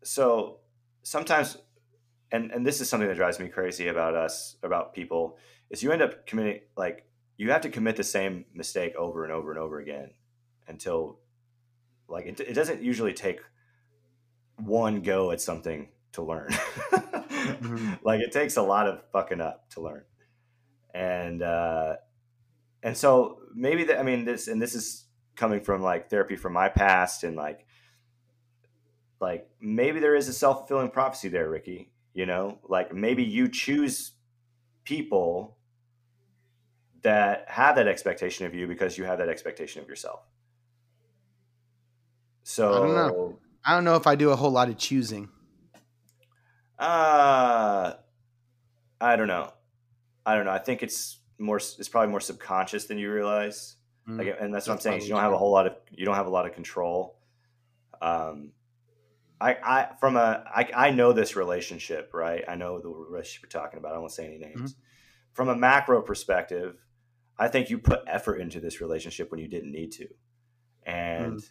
so 0.02 0.58
sometimes 1.02 1.58
and 2.32 2.50
and 2.50 2.66
this 2.66 2.80
is 2.80 2.88
something 2.88 3.08
that 3.08 3.16
drives 3.16 3.38
me 3.38 3.48
crazy 3.48 3.88
about 3.88 4.14
us 4.14 4.56
about 4.62 4.94
people 4.94 5.36
is 5.70 5.82
you 5.82 5.92
end 5.92 6.02
up 6.02 6.26
committing 6.26 6.60
like 6.76 7.04
you 7.36 7.50
have 7.50 7.60
to 7.62 7.68
commit 7.70 7.96
the 7.96 8.04
same 8.04 8.44
mistake 8.54 8.94
over 8.96 9.24
and 9.24 9.32
over 9.32 9.50
and 9.50 9.60
over 9.60 9.78
again 9.78 10.10
until 10.66 11.18
like 12.08 12.26
it, 12.26 12.40
it 12.40 12.54
doesn't 12.54 12.82
usually 12.82 13.12
take 13.12 13.40
one 14.56 15.02
go 15.02 15.30
at 15.30 15.40
something 15.40 15.88
to 16.12 16.22
learn. 16.22 16.48
Mhm. 16.50 17.98
like 18.02 18.20
it 18.20 18.32
takes 18.32 18.56
a 18.56 18.62
lot 18.62 18.88
of 18.88 19.02
fucking 19.12 19.40
up 19.40 19.68
to 19.70 19.80
learn. 19.80 20.04
And 20.94 21.42
uh 21.42 21.96
and 22.82 22.96
so 22.96 23.40
maybe 23.54 23.84
that 23.84 23.98
i 23.98 24.02
mean 24.02 24.24
this 24.24 24.46
and 24.46 24.62
this 24.62 24.74
is 24.74 25.04
coming 25.36 25.60
from 25.60 25.82
like 25.82 26.10
therapy 26.10 26.36
from 26.36 26.52
my 26.52 26.68
past 26.68 27.24
and 27.24 27.36
like 27.36 27.66
like 29.20 29.48
maybe 29.60 29.98
there 30.00 30.14
is 30.14 30.28
a 30.28 30.32
self-fulfilling 30.32 30.90
prophecy 30.90 31.28
there 31.28 31.50
ricky 31.50 31.90
you 32.18 32.26
know? 32.26 32.58
Like 32.68 32.92
maybe 32.92 33.22
you 33.22 33.48
choose 33.48 34.10
people 34.82 35.56
that 37.02 37.44
have 37.46 37.76
that 37.76 37.86
expectation 37.86 38.44
of 38.44 38.54
you 38.54 38.66
because 38.66 38.98
you 38.98 39.04
have 39.04 39.18
that 39.18 39.28
expectation 39.28 39.80
of 39.80 39.88
yourself 39.88 40.20
so 42.50 42.72
I 42.72 42.78
don't 42.78 42.94
know. 42.94 43.38
i 43.66 43.74
don't 43.74 43.84
know 43.84 43.96
if 43.96 44.06
i 44.06 44.14
do 44.14 44.30
a 44.30 44.36
whole 44.36 44.50
lot 44.50 44.68
of 44.70 44.78
choosing. 44.78 45.28
Uh 46.78 47.92
i 49.00 49.16
don't 49.16 49.28
know. 49.28 49.52
I 50.24 50.34
don't 50.34 50.44
know. 50.44 50.52
I 50.52 50.58
think 50.58 50.82
it's 50.82 51.18
more 51.38 51.56
it's 51.58 51.88
probably 51.88 52.10
more 52.10 52.20
subconscious 52.20 52.86
than 52.86 52.98
you 52.98 53.12
realize. 53.12 53.76
Mm. 54.08 54.18
like 54.18 54.36
and 54.40 54.54
that's 54.54 54.66
what 54.66 54.74
i'm 54.74 54.80
saying 54.80 54.98
is 54.98 55.04
you 55.08 55.12
don't 55.14 55.22
have 55.22 55.32
a 55.34 55.36
whole 55.38 55.50
lot 55.52 55.66
of 55.66 55.74
you 55.90 56.06
don't 56.06 56.14
have 56.14 56.26
a 56.26 56.30
lot 56.30 56.46
of 56.46 56.52
control. 56.54 57.18
Um 58.00 58.52
i 59.40 59.50
i 59.62 59.88
from 60.00 60.16
a 60.16 60.44
i, 60.54 60.68
I 60.74 60.90
know 60.90 61.12
this 61.12 61.36
relationship 61.36 62.10
right? 62.14 62.44
I 62.48 62.54
know 62.54 62.80
the 62.80 62.88
relationship 62.88 63.42
you're 63.52 63.60
talking 63.62 63.78
about. 63.78 63.94
I 63.94 63.98
won't 63.98 64.12
say 64.12 64.24
any 64.26 64.38
names. 64.38 64.72
Mm-hmm. 64.72 64.80
from 65.34 65.48
a 65.50 65.56
macro 65.56 66.00
perspective 66.02 66.76
i 67.38 67.46
think 67.48 67.68
you 67.70 67.78
put 67.78 68.00
effort 68.06 68.36
into 68.36 68.58
this 68.60 68.80
relationship 68.80 69.30
when 69.30 69.38
you 69.40 69.48
didn't 69.48 69.72
need 69.72 69.92
to. 69.92 70.06
And 70.84 71.34
Mm. 71.38 71.50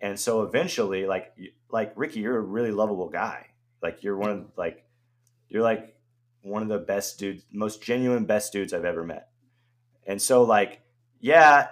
And 0.00 0.18
so 0.18 0.42
eventually 0.42 1.06
like 1.06 1.32
like 1.70 1.92
ricky 1.96 2.20
you're 2.20 2.36
a 2.36 2.40
really 2.40 2.70
lovable 2.70 3.08
guy 3.08 3.46
like 3.82 4.02
you're 4.02 4.16
one 4.16 4.30
of 4.30 4.44
like 4.56 4.84
you're 5.48 5.62
like 5.62 5.96
one 6.42 6.62
of 6.62 6.68
the 6.68 6.78
best 6.78 7.18
dudes 7.18 7.44
most 7.52 7.82
genuine 7.82 8.24
best 8.24 8.52
dudes 8.52 8.72
i've 8.72 8.84
ever 8.84 9.04
met 9.04 9.28
and 10.06 10.20
so 10.20 10.42
like 10.42 10.80
yeah 11.20 11.68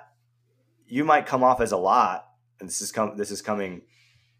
you 0.86 1.04
might 1.04 1.26
come 1.26 1.42
off 1.42 1.60
as 1.60 1.72
a 1.72 1.76
lot 1.76 2.26
and 2.60 2.68
this 2.68 2.80
is 2.80 2.92
come 2.92 3.16
this 3.16 3.30
is 3.30 3.40
coming 3.42 3.82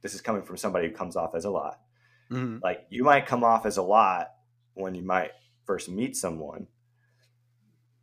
this 0.03 0.15
is 0.15 0.21
coming 0.21 0.43
from 0.43 0.57
somebody 0.57 0.89
who 0.89 0.95
comes 0.95 1.17
off 1.17 1.35
as 1.35 1.45
a 1.45 1.51
lot 1.51 1.81
Mhm. 2.31 2.63
like 2.63 2.85
you 2.91 3.05
might 3.05 3.27
come 3.27 3.43
off 3.43 3.65
as 3.65 3.79
a 3.79 3.83
lot 3.83 4.29
when 4.75 4.95
you 4.95 5.03
might 5.03 5.31
first 5.65 5.89
meet 5.89 6.15
someone. 6.15 6.67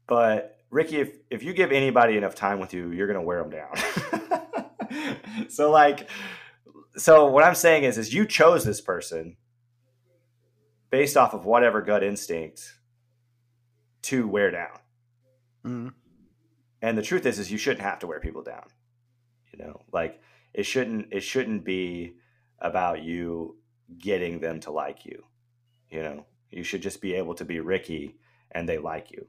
But 0.07 0.57
Ricky, 0.71 0.97
if 0.97 1.15
if 1.29 1.43
you 1.43 1.53
give 1.53 1.71
anybody 1.71 2.17
enough 2.17 2.33
time 2.35 2.59
with 2.59 2.73
you, 2.73 2.91
you're 2.91 3.07
gonna 3.07 3.21
wear 3.21 3.43
them 3.43 3.51
down. 3.51 3.75
so 5.49 5.71
like, 5.71 6.09
so 6.97 7.27
what 7.27 7.43
I'm 7.43 7.55
saying 7.55 7.83
is, 7.83 7.97
is 7.97 8.13
you 8.13 8.25
chose 8.25 8.63
this 8.63 8.81
person 8.81 9.37
based 10.89 11.17
off 11.17 11.33
of 11.33 11.45
whatever 11.45 11.81
gut 11.81 12.03
instinct 12.03 12.73
to 14.03 14.27
wear 14.27 14.51
down. 14.51 14.79
Mm-hmm. 15.65 15.87
And 16.81 16.97
the 16.97 17.01
truth 17.01 17.25
is, 17.25 17.39
is 17.39 17.51
you 17.51 17.57
shouldn't 17.57 17.81
have 17.81 17.99
to 17.99 18.07
wear 18.07 18.19
people 18.19 18.43
down. 18.43 18.65
You 19.51 19.65
know, 19.65 19.81
like 19.91 20.21
it 20.53 20.63
shouldn't 20.63 21.07
it 21.11 21.21
shouldn't 21.21 21.63
be 21.63 22.15
about 22.59 23.01
you 23.03 23.57
getting 23.97 24.39
them 24.39 24.59
to 24.61 24.71
like 24.71 25.05
you. 25.05 25.23
You 25.89 26.03
know, 26.03 26.25
you 26.51 26.63
should 26.63 26.81
just 26.81 27.01
be 27.01 27.15
able 27.15 27.35
to 27.35 27.45
be 27.45 27.59
Ricky 27.59 28.17
and 28.51 28.67
they 28.67 28.77
like 28.77 29.11
you. 29.11 29.27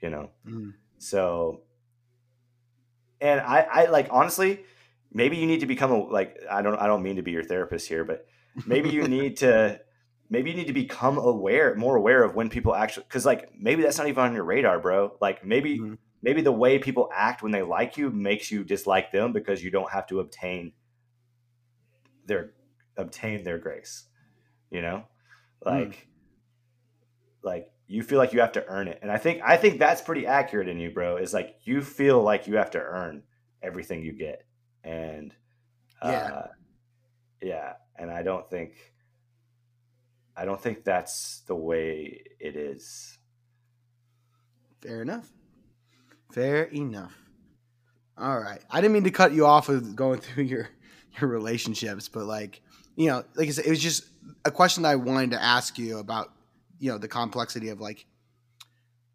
You 0.00 0.10
know, 0.10 0.30
Mm-hmm. 0.46 0.70
so. 0.98 1.62
And 3.20 3.40
I, 3.40 3.60
I 3.60 3.84
like 3.86 4.08
honestly, 4.10 4.64
maybe 5.12 5.36
you 5.36 5.46
need 5.46 5.60
to 5.60 5.66
become 5.66 5.90
a 5.92 5.98
like 6.04 6.38
I 6.50 6.62
don't 6.62 6.76
I 6.76 6.86
don't 6.86 7.02
mean 7.02 7.16
to 7.16 7.22
be 7.22 7.32
your 7.32 7.44
therapist 7.44 7.88
here, 7.88 8.04
but 8.04 8.26
maybe 8.64 8.90
you 8.90 9.06
need 9.08 9.38
to 9.38 9.80
maybe 10.30 10.50
you 10.50 10.56
need 10.56 10.66
to 10.66 10.72
become 10.72 11.18
aware 11.18 11.74
more 11.76 11.96
aware 11.96 12.22
of 12.24 12.34
when 12.34 12.50
people 12.50 12.74
actually 12.74 13.04
because 13.04 13.26
like 13.26 13.52
maybe 13.58 13.82
that's 13.82 13.98
not 13.98 14.08
even 14.08 14.24
on 14.24 14.34
your 14.34 14.44
radar 14.44 14.80
bro. 14.80 15.16
Like 15.20 15.44
maybe 15.44 15.78
Mhm. 15.78 15.98
maybe 16.22 16.42
the 16.42 16.52
way 16.52 16.78
people 16.78 17.10
act 17.14 17.42
when 17.42 17.52
they 17.52 17.62
like 17.62 17.96
you 17.96 18.10
makes 18.10 18.50
you 18.50 18.64
dislike 18.64 19.12
them 19.12 19.32
because 19.32 19.62
you 19.62 19.70
don't 19.70 19.90
have 19.90 20.06
to 20.08 20.20
obtain 20.20 20.72
their 22.26 22.52
obtain 22.96 23.44
their 23.44 23.58
grace 23.58 24.06
you 24.70 24.82
know? 24.82 25.04
Like 25.64 26.08
like 27.42 27.70
you 27.86 28.02
feel 28.02 28.18
like 28.18 28.32
you 28.32 28.40
have 28.40 28.52
to 28.52 28.66
earn 28.66 28.88
it. 28.88 28.98
And 29.02 29.10
i 29.10 29.18
think 29.18 29.42
i 29.44 29.56
think 29.56 29.78
that's 29.78 30.00
pretty 30.02 30.26
accurate 30.26 30.68
in 30.68 30.78
you 30.78 30.90
bro 30.90 31.16
is 31.16 31.32
like 31.34 31.56
you 31.64 31.82
feel 31.82 32.22
like 32.22 32.46
you 32.46 32.56
have 32.56 32.70
to 32.72 32.80
earn 32.80 33.22
everything 33.62 34.02
you 34.02 34.12
get 34.12 34.45
and 34.86 35.34
Yeah. 36.02 36.08
uh, 36.32 36.46
yeah 37.42 37.72
and 37.98 38.10
i 38.10 38.22
don't 38.22 38.48
think 38.48 38.72
i 40.36 40.44
don't 40.44 40.60
think 40.60 40.84
that's 40.84 41.40
the 41.46 41.54
way 41.56 42.22
it 42.40 42.56
is 42.56 43.18
Fair 44.82 45.02
enough. 45.02 45.28
Fair 46.32 46.64
enough. 46.64 47.16
All 48.16 48.38
right. 48.38 48.60
I 48.70 48.80
didn't 48.80 48.92
mean 48.92 49.04
to 49.04 49.10
cut 49.10 49.32
you 49.32 49.44
off 49.46 49.68
with 49.68 49.96
going 49.96 50.20
through 50.24 50.44
your 50.44 50.68
your 51.18 51.28
relationships, 51.28 52.08
but 52.08 52.26
like, 52.26 52.60
you 52.94 53.08
know, 53.08 53.24
like 53.34 53.48
I 53.48 53.50
said, 53.50 53.66
it 53.66 53.70
was 53.70 53.82
just 53.82 54.04
a 54.44 54.50
question 54.52 54.82
that 54.84 54.90
I 54.90 54.96
wanted 54.96 55.32
to 55.32 55.42
ask 55.42 55.76
you 55.78 55.98
about, 55.98 56.30
you 56.78 56.90
know, 56.92 56.98
the 56.98 57.08
complexity 57.08 57.70
of 57.70 57.80
like 57.80 58.06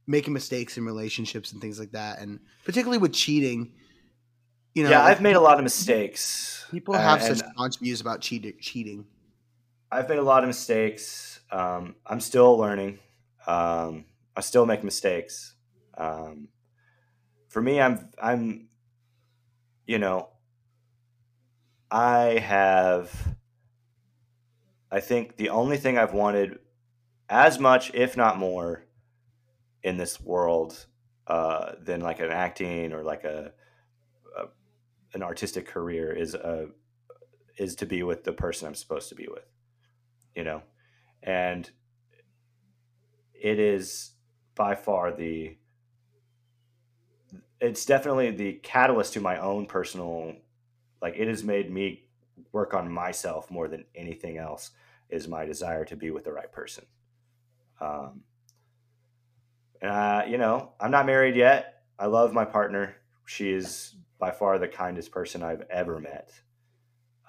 making 0.08 0.34
mistakes 0.34 0.78
in 0.78 0.86
relationships 0.86 1.54
and 1.54 1.62
things 1.62 1.80
like 1.80 1.92
that, 1.92 2.20
and 2.20 2.40
particularly 2.66 2.98
with 2.98 3.14
cheating. 3.14 3.72
You 4.74 4.84
know, 4.84 4.90
yeah 4.90 5.04
i've 5.04 5.22
made 5.22 5.36
a 5.36 5.42
lot 5.42 5.58
of 5.58 5.64
mistakes 5.64 6.52
people 6.72 6.96
uh, 6.96 7.00
have 7.00 7.22
such 7.22 7.40
staunch 7.40 7.78
views 7.80 8.02
about 8.02 8.22
cheat- 8.22 8.60
cheating. 8.60 9.06
I've 9.92 10.08
made 10.08 10.18
a 10.18 10.24
lot 10.24 10.44
of 10.44 10.48
mistakes. 10.48 11.42
Um, 11.52 11.96
I'm 12.08 12.22
still 12.22 12.58
learning. 12.58 13.00
Um, 13.46 14.06
I 14.36 14.42
still 14.42 14.66
make 14.66 14.84
mistakes. 14.84 15.56
Um, 15.98 16.48
for 17.50 17.62
me, 17.62 17.82
I'm 17.82 18.10
I'm, 18.20 18.70
you 19.86 20.00
know, 20.00 20.30
I 21.92 22.40
have. 22.40 23.12
I 24.90 25.02
think 25.02 25.38
the 25.38 25.50
only 25.50 25.78
thing 25.78 25.98
I've 25.98 26.14
wanted 26.14 26.60
as 27.30 27.60
much, 27.60 27.92
if 27.94 28.18
not 28.18 28.38
more, 28.38 28.86
in 29.84 29.98
this 29.98 30.20
world 30.20 30.86
uh, 31.28 31.74
than 31.82 32.02
like 32.02 32.20
an 32.20 32.30
acting 32.30 32.94
or 32.94 33.04
like 33.04 33.24
a 33.24 33.54
an 35.14 35.24
artistic 35.24 35.68
career 35.68 36.12
is 36.12 36.34
a 36.34 36.68
is 37.58 37.76
to 37.76 37.86
be 37.86 38.02
with 38.04 38.24
the 38.24 38.32
person 38.32 38.68
I'm 38.68 38.76
supposed 38.76 39.10
to 39.10 39.16
be 39.16 39.28
with 39.30 39.46
you 40.36 40.44
know? 40.44 40.62
And 41.24 41.70
it 43.34 43.60
is 43.60 44.12
by 44.56 44.76
far 44.76 45.12
the 45.12 45.58
it's 47.60 47.86
definitely 47.86 48.32
the 48.32 48.54
catalyst 48.54 49.14
to 49.14 49.22
my 49.22 49.38
own 49.38 49.66
personal 49.66 50.34
like 51.02 51.16
it 51.16 51.28
has 51.28 51.44
made 51.44 51.72
me 51.72 52.04
work 52.52 52.74
on 52.74 52.92
myself 52.92 53.50
more 53.50 53.68
than 53.68 53.86
anything 53.96 54.38
else 54.38 54.72
is 55.10 55.28
my 55.28 55.46
desire 55.46 55.86
to 55.86 55.96
be 55.96 56.12
with 56.12 56.24
the 56.24 56.32
right 56.32 56.52
person. 56.52 56.86
Um 57.80 58.22
and 59.82 59.92
uh, 59.92 60.24
you 60.28 60.38
know 60.38 60.74
i'm 60.80 60.92
not 60.92 61.06
married 61.06 61.36
yet. 61.36 61.84
I 61.98 62.08
love 62.08 62.34
my 62.34 62.46
partner. 62.46 62.96
She 63.26 63.52
is 63.52 63.96
by 64.22 64.32
far 64.32 64.58
the 64.58 64.68
kindest 64.70 65.12
person 65.12 65.44
i've 65.44 65.66
ever 65.70 66.00
met 66.00 66.32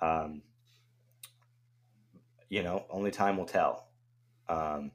um 0.00 0.42
you 2.52 2.62
know, 2.62 2.84
only 2.90 3.10
time 3.10 3.38
will 3.38 3.46
tell. 3.46 3.86
Um, 4.46 4.90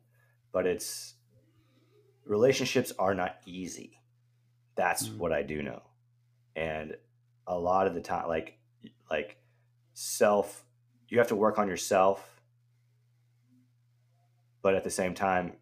but 0.51 0.67
it's 0.67 1.15
relationships 2.23 2.93
are 2.99 3.15
not 3.15 3.37
easy. 3.47 3.99
That's 4.75 5.09
Mm. 5.09 5.17
what 5.17 5.33
I 5.33 5.41
do 5.41 5.63
know. 5.63 5.81
And 6.55 6.95
a 7.47 7.57
lot 7.57 7.87
of 7.87 7.95
the 7.95 8.01
time, 8.01 8.27
like, 8.27 8.59
like 9.09 9.41
self, 9.95 10.65
you 11.07 11.17
have 11.17 11.29
to 11.29 11.35
work 11.35 11.57
on 11.57 11.67
yourself. 11.67 12.43
But 14.61 14.75
at 14.75 14.83
the 14.83 14.91
same 14.91 15.15
time, 15.15 15.53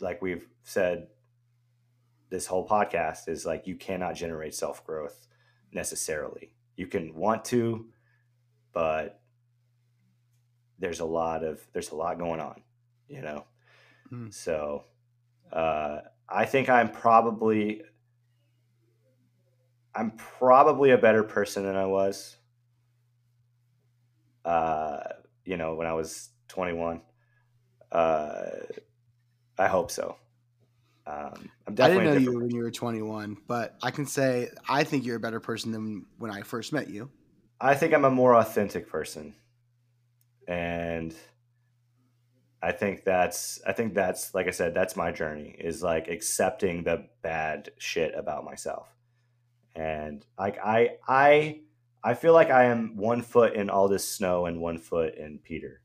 like 0.00 0.20
we've 0.20 0.48
said, 0.64 1.06
this 2.30 2.46
whole 2.46 2.66
podcast 2.66 3.28
is 3.28 3.44
like 3.44 3.66
you 3.66 3.76
cannot 3.76 4.14
generate 4.14 4.54
self 4.54 4.84
growth 4.86 5.26
necessarily. 5.72 6.54
You 6.76 6.86
can 6.86 7.14
want 7.14 7.44
to, 7.46 7.86
but 8.72 9.20
there's 10.78 11.00
a 11.00 11.04
lot 11.04 11.44
of 11.44 11.60
there's 11.72 11.90
a 11.90 11.96
lot 11.96 12.18
going 12.18 12.40
on, 12.40 12.62
you 13.08 13.20
know. 13.20 13.44
Hmm. 14.08 14.30
So 14.30 14.84
uh, 15.52 16.00
I 16.28 16.46
think 16.46 16.68
I'm 16.68 16.90
probably 16.90 17.82
I'm 19.94 20.12
probably 20.12 20.92
a 20.92 20.98
better 20.98 21.22
person 21.22 21.64
than 21.64 21.76
I 21.76 21.86
was. 21.86 22.36
Uh, 24.44 25.00
you 25.44 25.56
know, 25.56 25.74
when 25.74 25.86
I 25.86 25.92
was 25.92 26.30
21. 26.48 27.02
Uh, 27.90 28.42
I 29.58 29.68
hope 29.68 29.90
so. 29.90 30.16
Um, 31.10 31.50
I'm 31.66 31.74
I 31.80 31.88
didn't 31.88 32.04
know 32.04 32.12
you 32.12 32.38
when 32.38 32.50
you 32.50 32.62
were 32.62 32.70
21, 32.70 33.38
but 33.48 33.76
I 33.82 33.90
can 33.90 34.06
say 34.06 34.48
I 34.68 34.84
think 34.84 35.04
you're 35.04 35.16
a 35.16 35.20
better 35.20 35.40
person 35.40 35.72
than 35.72 36.06
when 36.18 36.30
I 36.30 36.42
first 36.42 36.72
met 36.72 36.88
you. 36.88 37.10
I 37.60 37.74
think 37.74 37.92
I'm 37.92 38.04
a 38.04 38.10
more 38.10 38.36
authentic 38.36 38.88
person. 38.88 39.34
And 40.46 41.14
I 42.62 42.72
think 42.72 43.04
that's 43.04 43.60
I 43.66 43.72
think 43.72 43.94
that's 43.94 44.34
like 44.34 44.46
I 44.46 44.50
said, 44.50 44.72
that's 44.72 44.94
my 44.94 45.10
journey 45.10 45.56
is 45.58 45.82
like 45.82 46.08
accepting 46.08 46.84
the 46.84 47.06
bad 47.22 47.70
shit 47.78 48.14
about 48.14 48.44
myself. 48.44 48.86
And 49.74 50.24
like 50.38 50.58
I 50.64 50.90
I 51.08 51.60
I 52.04 52.14
feel 52.14 52.34
like 52.34 52.50
I 52.50 52.66
am 52.66 52.96
one 52.96 53.22
foot 53.22 53.54
in 53.54 53.68
Aldous 53.68 54.06
Snow 54.06 54.46
and 54.46 54.60
one 54.60 54.78
foot 54.78 55.16
in 55.16 55.38
Peter. 55.38 55.80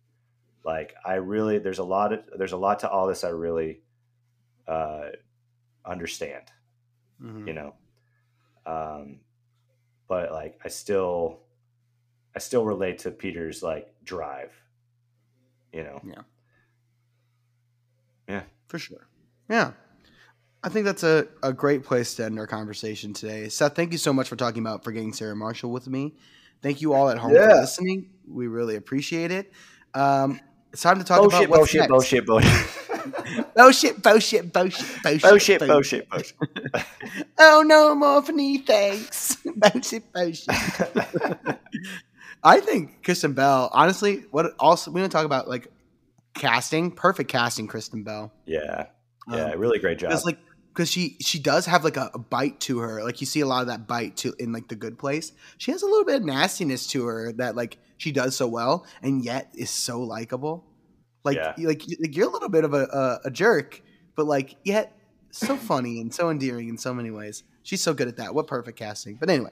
Like 0.64 0.94
I 1.04 1.16
really 1.16 1.58
there's 1.58 1.80
a 1.80 1.84
lot 1.84 2.14
of 2.14 2.20
there's 2.38 2.52
a 2.52 2.58
lot 2.58 2.80
to 2.80 2.90
Aldous 2.90 3.24
I 3.24 3.30
really 3.30 3.82
uh 4.68 5.10
understand 5.86 6.44
Mhm. 7.22 7.48
you 7.48 7.54
know 7.54 7.74
um 8.66 9.20
but 10.08 10.32
like 10.32 10.60
i 10.66 10.68
still 10.68 11.40
i 12.36 12.40
still 12.40 12.66
relate 12.66 13.00
to 13.00 13.12
peter's 13.12 13.62
like 13.64 13.94
drive 14.04 14.52
you 15.72 15.84
know 15.84 16.02
Yeah. 16.04 16.22
Yeah. 18.28 18.44
For 18.68 18.80
sure. 18.80 19.08
Yeah. 19.50 19.72
I 20.64 20.70
think 20.70 20.86
that's 20.86 21.04
a, 21.04 21.28
a 21.44 21.54
great 21.54 21.84
place 21.84 22.16
to 22.16 22.26
end 22.26 22.40
our 22.40 22.48
conversation 22.48 23.14
today. 23.14 23.50
Seth, 23.50 23.76
thank 23.76 23.92
you 23.92 24.00
so 24.00 24.12
much 24.12 24.28
for 24.28 24.36
talking 24.36 24.64
about 24.64 24.84
Forgetting 24.84 25.14
Sarah 25.14 25.36
Marshall 25.36 25.70
with 25.72 25.88
me. 25.88 26.16
Thank 26.64 26.82
you 26.82 26.94
all 26.94 27.10
at 27.10 27.20
home 27.20 27.36
Yeah. 27.36 27.50
for 27.50 27.56
listening. 27.62 28.10
We 28.28 28.48
really 28.48 28.76
appreciate 28.76 29.30
it. 29.32 29.52
Um, 29.94 30.40
it's 30.74 30.82
time 30.82 30.98
to 30.98 31.04
talk 31.04 31.20
bullshit 31.20 31.42
about 31.42 31.50
what's 31.50 31.60
bullshit, 31.60 31.82
next. 31.82 31.92
bullshit 31.92 32.26
bullshit 32.26 32.68
bullshit, 33.56 34.02
bullshit, 34.02 34.52
bullshit, 34.54 35.04
bullshit, 35.04 35.22
bullshit 35.22 35.60
bullshit. 35.68 36.10
bullshit 36.10 36.36
Oh, 37.40 37.64
no 37.66 37.96
more 37.96 38.22
for 38.22 38.34
me, 38.34 38.60
thanks. 38.60 39.36
bullshit, 39.56 40.12
bullshit. 40.14 40.48
I 42.44 42.60
think 42.60 43.04
Kristen 43.04 43.34
Bell, 43.34 43.70
honestly, 43.74 44.24
what 44.32 44.54
also 44.60 44.92
we 44.92 45.02
don't 45.02 45.10
talk 45.10 45.26
about 45.26 45.48
like 45.48 45.68
casting, 46.34 46.92
perfect 46.92 47.30
casting, 47.32 47.68
Kristen 47.68 48.04
Bell. 48.04 48.32
yeah. 48.46 48.88
Yeah 49.28 49.52
Um, 49.54 49.60
really 49.60 49.80
great 49.80 49.98
job. 49.98 50.10
because 50.12 50.26
like 50.26 50.38
because 50.72 50.92
she 50.92 51.18
she 51.20 51.40
does 51.40 51.66
have 51.66 51.84
like 51.84 51.98
a, 51.98 52.12
a 52.14 52.20
bite 52.20 52.60
to 52.62 52.80
her. 52.80 53.04
Like 53.04 53.22
you 53.22 53.26
see 53.26 53.40
a 53.40 53.48
lot 53.48 53.62
of 53.62 53.68
that 53.68 53.88
bite 53.88 54.18
to 54.18 54.36
in 54.38 54.52
like 54.52 54.68
the 54.68 54.76
good 54.76 55.00
place. 55.00 55.32
She 55.58 55.72
has 55.72 55.82
a 55.82 55.88
little 55.88 56.06
bit 56.06 56.18
of 56.18 56.24
nastiness 56.24 56.86
to 56.88 57.06
her 57.08 57.32
that 57.34 57.56
like 57.56 57.78
she 57.98 58.12
does 58.12 58.36
so 58.36 58.48
well 58.48 58.86
and 59.02 59.24
yet 59.26 59.50
is 59.56 59.72
so 59.72 60.02
likable 60.02 60.64
Like, 61.26 61.38
Yeah. 61.38 61.54
like, 61.58 61.82
like 62.00 62.16
you're 62.16 62.30
a 62.30 62.32
little 62.32 62.50
bit 62.50 62.64
of 62.64 62.74
a, 62.74 62.84
a, 62.86 63.20
a 63.26 63.32
jerk, 63.32 63.82
but 64.16 64.26
like 64.26 64.56
yet 64.64 64.94
so 65.32 65.58
funny 65.72 66.00
and 66.00 66.14
so 66.14 66.30
endearing 66.30 66.70
in 66.70 66.78
so 66.78 66.94
many 66.94 67.12
ways. 67.12 67.44
She's 67.64 67.82
so 67.84 67.94
good 67.94 68.08
at 68.08 68.18
that. 68.18 68.34
What 68.34 68.48
perfect 68.48 68.78
casting. 68.80 69.16
But 69.16 69.30
anyway, 69.30 69.52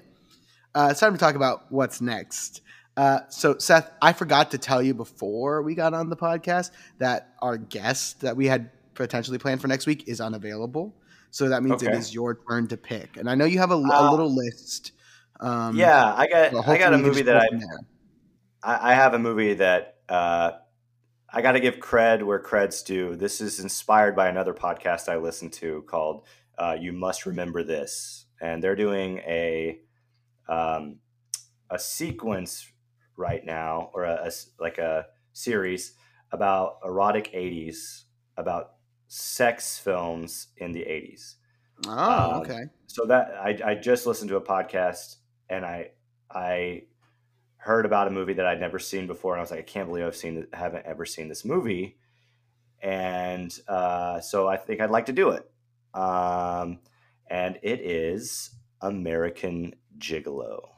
uh, 0.76 0.90
it's 0.92 1.00
time 1.02 1.14
to 1.14 1.20
talk 1.20 1.36
about 1.36 1.66
what's 1.72 2.00
next. 2.02 2.62
Uh, 2.96 3.22
so 3.30 3.58
Seth, 3.58 3.90
I 4.02 4.14
forgot 4.14 4.52
to 4.52 4.60
tell 4.60 4.82
you 4.82 4.94
before 4.94 5.64
we 5.64 5.74
got 5.76 5.94
on 5.96 6.10
the 6.10 6.16
podcast 6.16 6.70
that 7.00 7.30
our 7.42 7.58
guest 7.58 8.22
that 8.22 8.38
we 8.38 8.46
had 8.48 8.70
potentially 8.94 9.40
planned 9.40 9.62
for 9.62 9.68
next 9.68 9.88
week 9.88 10.08
is 10.08 10.22
unavailable. 10.22 10.96
So 11.32 11.50
that 11.50 11.64
means 11.64 11.82
it 11.82 11.88
Okay. 11.88 11.98
is 11.98 12.14
your 12.14 12.38
turn 12.48 12.68
to 12.68 12.78
pick, 12.78 13.18
and 13.18 13.28
I 13.28 13.34
know 13.34 13.46
you 13.46 13.58
have 13.58 13.72
a, 13.72 13.76
a 13.76 13.80
Uh, 13.92 14.12
little 14.12 14.32
list. 14.36 14.92
Um, 15.40 15.76
yeah, 15.76 16.14
I 16.16 16.28
got 16.28 16.68
I 16.68 16.78
got 16.78 16.94
a 16.94 16.98
movie 17.00 17.24
that 17.24 17.38
I. 17.38 17.48
I, 18.64 18.92
I 18.92 18.94
have 18.94 19.16
a 19.16 19.20
movie 19.20 19.56
that 19.56 19.96
uh, 20.08 20.52
I 21.34 21.42
got 21.42 21.54
to 21.54 21.60
give 21.60 21.78
cred 21.78 22.24
where 22.24 22.40
cred's 22.40 22.84
due. 22.84 23.16
This 23.16 23.42
is 23.42 23.60
inspired 23.60 24.16
by 24.16 24.30
another 24.30 24.54
podcast 24.54 25.10
I 25.10 25.18
listen 25.18 25.50
to 25.52 25.82
called 25.84 26.26
uh, 26.58 26.78
"You 26.80 26.94
Must 26.94 27.26
Remember 27.26 27.64
This," 27.64 28.26
and 28.40 28.64
they're 28.64 28.76
doing 28.76 29.18
a 29.20 29.80
um, 30.48 31.00
a 31.70 31.80
sequence 31.80 32.72
right 33.18 33.44
now, 33.44 33.90
or 33.94 34.04
a, 34.04 34.28
a 34.28 34.32
like 34.60 34.78
a 34.78 35.08
series 35.34 35.94
about 36.32 36.78
erotic 36.86 37.32
'80s, 37.34 38.04
about 38.38 38.74
sex 39.08 39.80
films 39.80 40.48
in 40.58 40.72
the 40.72 40.82
'80s 40.82 41.36
Oh, 41.88 41.92
uh, 41.92 42.40
okay. 42.44 42.64
so 42.88 43.06
that 43.06 43.34
I, 43.42 43.60
I 43.66 43.76
just 43.76 44.06
listened 44.06 44.30
to 44.30 44.38
a 44.38 44.42
podcast 44.42 45.18
and 45.50 45.66
I 45.66 45.92
I 46.32 46.84
heard 47.64 47.86
about 47.86 48.08
a 48.08 48.12
movie 48.12 48.34
that 48.34 48.46
I'd 48.46 48.60
never 48.60 48.80
seen 48.80 49.08
before 49.08 49.34
and 49.34 49.40
I 49.40 49.44
was 49.44 49.52
like 49.52 49.60
I 49.62 49.64
can't 49.64 49.88
believe 49.88 50.06
I've 50.06 50.16
seen 50.16 50.48
haven't 50.54 50.86
ever 50.86 51.06
seen 51.06 51.28
this 51.30 51.46
movie 51.46 51.98
and 52.82 53.58
uh, 53.68 54.22
so 54.22 54.48
I 54.48 54.58
think 54.58 54.82
I'd 54.82 54.92
like 54.92 55.08
to 55.08 55.14
do 55.14 55.30
it 55.32 55.52
um, 55.94 56.80
and 57.30 57.60
it 57.64 57.82
is 57.82 58.52
American 58.82 59.76
Gigolo 59.98 60.70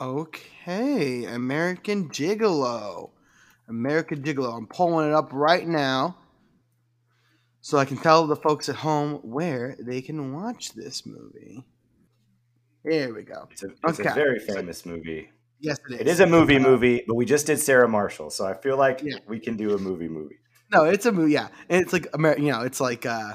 Okay, 0.00 1.24
American 1.26 2.08
Gigolo. 2.08 3.12
American 3.68 4.22
Gigolo. 4.22 4.56
I'm 4.56 4.66
pulling 4.66 5.08
it 5.08 5.14
up 5.14 5.32
right 5.32 5.66
now 5.66 6.18
so 7.62 7.78
I 7.78 7.84
can 7.86 7.96
tell 7.96 8.26
the 8.26 8.36
folks 8.36 8.68
at 8.68 8.76
home 8.76 9.14
where 9.22 9.74
they 9.80 10.02
can 10.02 10.34
watch 10.34 10.72
this 10.74 11.06
movie. 11.06 11.66
Here 12.82 13.14
we 13.14 13.22
go. 13.22 13.48
it's 13.50 13.62
a, 13.62 13.68
it's 13.84 13.98
Okay. 13.98 14.04
a 14.10 14.12
very 14.12 14.38
famous 14.38 14.86
movie 14.86 15.30
Yes, 15.60 15.78
it 15.88 15.94
is. 15.94 16.00
it 16.00 16.06
is 16.08 16.20
a 16.20 16.26
movie 16.26 16.58
movie 16.58 17.02
but 17.06 17.14
we 17.14 17.24
just 17.24 17.46
did 17.46 17.58
Sarah 17.58 17.88
Marshall 17.88 18.30
so 18.30 18.46
I 18.46 18.54
feel 18.54 18.76
like 18.76 19.00
Yeah. 19.02 19.18
we 19.28 19.38
can 19.38 19.56
do 19.56 19.74
a 19.74 19.78
movie 19.78 20.08
movie 20.08 20.38
No, 20.72 20.84
it's 20.84 21.04
a 21.06 21.12
movie. 21.12 21.32
Yeah, 21.32 21.48
and 21.68 21.82
it's 21.82 21.92
like 21.92 22.06
you 22.14 22.50
know, 22.52 22.62
it's 22.62 22.80
like 22.80 23.04
uh, 23.06 23.34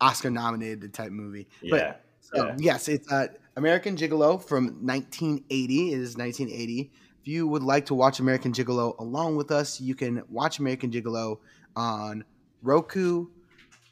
Oscar 0.00 0.30
nominated 0.30 0.92
type 0.94 1.12
movie. 1.12 1.46
But 1.70 1.80
yeah 1.80 1.94
So 2.20 2.46
Yeah. 2.46 2.56
yes, 2.58 2.88
it's 2.88 3.10
uh, 3.12 3.26
American 3.56 3.96
Gigolo 3.96 4.42
from 4.42 4.64
1980. 4.86 5.92
It 5.92 5.98
is 6.00 6.16
1980. 6.16 6.90
If 7.20 7.28
you 7.28 7.46
would 7.46 7.62
like 7.62 7.86
to 7.86 7.94
watch 7.94 8.18
American 8.20 8.52
Gigolo 8.52 8.98
along 8.98 9.36
with 9.36 9.50
us, 9.50 9.80
you 9.80 9.94
can 9.94 10.22
watch 10.30 10.58
American 10.58 10.90
Gigolo 10.90 11.38
on 11.76 12.24
Roku, 12.62 13.26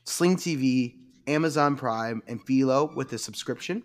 Sling 0.04 0.36
TV, 0.36 0.96
Amazon 1.26 1.76
Prime, 1.76 2.22
and 2.26 2.42
Philo 2.44 2.90
with 2.96 3.12
a 3.12 3.18
subscription. 3.18 3.82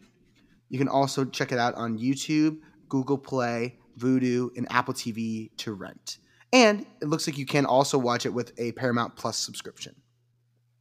You 0.69 0.79
can 0.79 0.87
also 0.87 1.25
check 1.25 1.51
it 1.51 1.59
out 1.59 1.75
on 1.75 1.99
YouTube, 1.99 2.57
Google 2.95 3.17
Play, 3.17 3.77
Vudu, 3.99 4.55
and 4.55 4.65
Apple 4.69 4.93
TV 4.93 5.49
to 5.57 5.73
rent. 5.73 6.19
And 6.53 6.85
it 7.01 7.09
looks 7.09 7.27
like 7.27 7.37
you 7.37 7.45
can 7.45 7.65
also 7.65 7.97
watch 7.97 8.25
it 8.25 8.29
with 8.33 8.57
a 8.57 8.71
Paramount 8.71 9.17
Plus 9.17 9.35
subscription. 9.35 9.93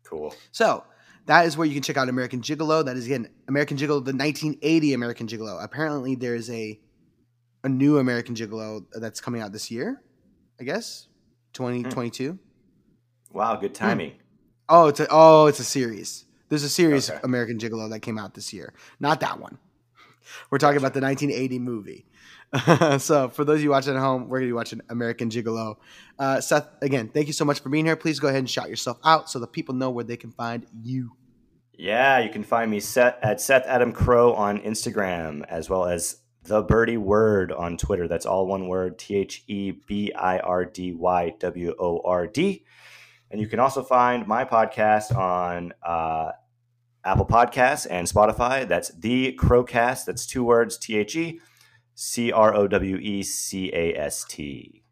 cool 0.05 0.32
So 0.53 0.85
that 1.27 1.45
is 1.45 1.57
where 1.57 1.66
you 1.66 1.74
can 1.74 1.82
check 1.82 1.97
out 1.97 2.09
American 2.09 2.41
Gigolo. 2.41 2.85
That 2.85 2.97
is 2.97 3.07
again 3.07 3.28
American 3.49 3.77
Gigolo, 3.77 4.05
the 4.05 4.15
1980 4.15 4.95
American 4.95 5.27
Gigolo. 5.27 5.61
Apparently, 5.61 6.15
there 6.15 6.36
is 6.36 6.49
a 6.51 6.78
a 7.65 7.69
new 7.69 7.99
American 7.99 8.36
Gigolo 8.36 8.85
that's 8.93 9.20
coming 9.20 9.41
out 9.43 9.51
this 9.51 9.73
year. 9.73 10.01
I 10.61 10.62
guess 10.62 11.09
2022. 11.55 12.31
Hmm. 12.31 12.36
wow 13.36 13.57
good 13.57 13.70
hmm. 13.70 13.74
timing 13.74 14.12
Oh, 14.69 14.86
it's 14.86 15.01
a 15.01 15.09
oh, 15.11 15.47
it's 15.47 15.59
a 15.59 15.65
series. 15.65 16.27
There's 16.49 16.62
a 16.62 16.69
series 16.69 17.11
Okay. 17.11 17.19
American 17.24 17.59
Gigolo 17.59 17.91
that 17.91 18.01
came 18.01 18.19
out 18.19 18.35
this 18.35 18.53
year. 18.53 18.73
Not 19.01 19.19
that 19.20 19.41
one. 19.41 19.59
We're 20.51 20.59
talking 20.59 20.78
about 20.78 20.94
the 20.94 21.01
1980 21.01 21.59
movie. 21.59 22.06
so 22.98 23.28
for 23.28 23.44
those 23.44 23.56
of 23.56 23.62
you 23.62 23.70
watching 23.70 23.94
at 23.94 24.01
home, 24.01 24.28
we're 24.28 24.38
gonna 24.38 24.48
be 24.48 24.52
watching 24.52 24.80
American 24.88 25.28
Gigolo. 25.28 25.76
Uh, 26.18 26.40
Seth, 26.40 26.68
again, 26.82 27.09
thank 27.09 27.26
you 27.26 27.32
so 27.32 27.44
much 27.44 27.60
for 27.60 27.68
being 27.68 27.84
here. 27.84 27.96
Please 27.96 28.20
go 28.20 28.28
ahead 28.28 28.38
and 28.38 28.51
shout 28.51 28.68
yourself 28.68 28.98
out 29.05 29.28
so 29.28 29.38
the 29.38 29.46
people 29.46 29.74
know 29.74 29.90
where 29.90 30.05
they 30.05 30.16
can 30.16 30.30
find 30.30 30.66
you. 30.82 31.12
Yeah, 31.72 32.20
you 32.20 32.30
can 32.30 32.44
find 32.44 32.70
me 32.70 32.80
at 32.96 33.40
Seth 33.40 33.66
Adam 33.66 33.92
Crowe 33.92 34.32
on 34.34 34.60
Instagram, 34.60 35.44
as 35.48 35.68
well 35.68 35.86
as 35.86 36.18
the 36.44 36.62
Birdy 36.62 36.96
Word 36.96 37.51
on 37.51 37.76
Twitter. 37.76 38.06
That's 38.06 38.26
all 38.26 38.46
one 38.46 38.68
word: 38.68 38.98
T 38.98 39.16
H 39.16 39.42
E 39.48 39.72
B 39.72 40.12
I 40.12 40.38
R 40.38 40.64
D 40.64 40.92
Y 40.92 41.34
W 41.40 41.74
O 41.78 42.01
R 42.05 42.28
D. 42.28 42.64
And 43.30 43.40
you 43.40 43.48
can 43.48 43.59
also 43.59 43.82
find 43.82 44.28
my 44.28 44.44
podcast 44.44 45.16
on 45.16 45.72
uh, 45.82 46.30
Apple 47.05 47.26
Podcasts 47.26 47.86
and 47.89 48.06
Spotify. 48.06 48.66
That's 48.66 48.90
the 48.90 49.36
Crowecast. 49.39 50.05
That's 50.06 50.26
two 50.26 50.44
words: 50.44 50.78
T 50.78 50.97
H 50.97 51.16
E 51.16 51.40
C 51.94 52.32
R 52.32 52.55
O 52.55 52.66
W 52.66 52.97
E 52.97 53.22
C 53.22 53.70
A 53.72 53.94
S 53.94 54.24
T. 54.24 54.82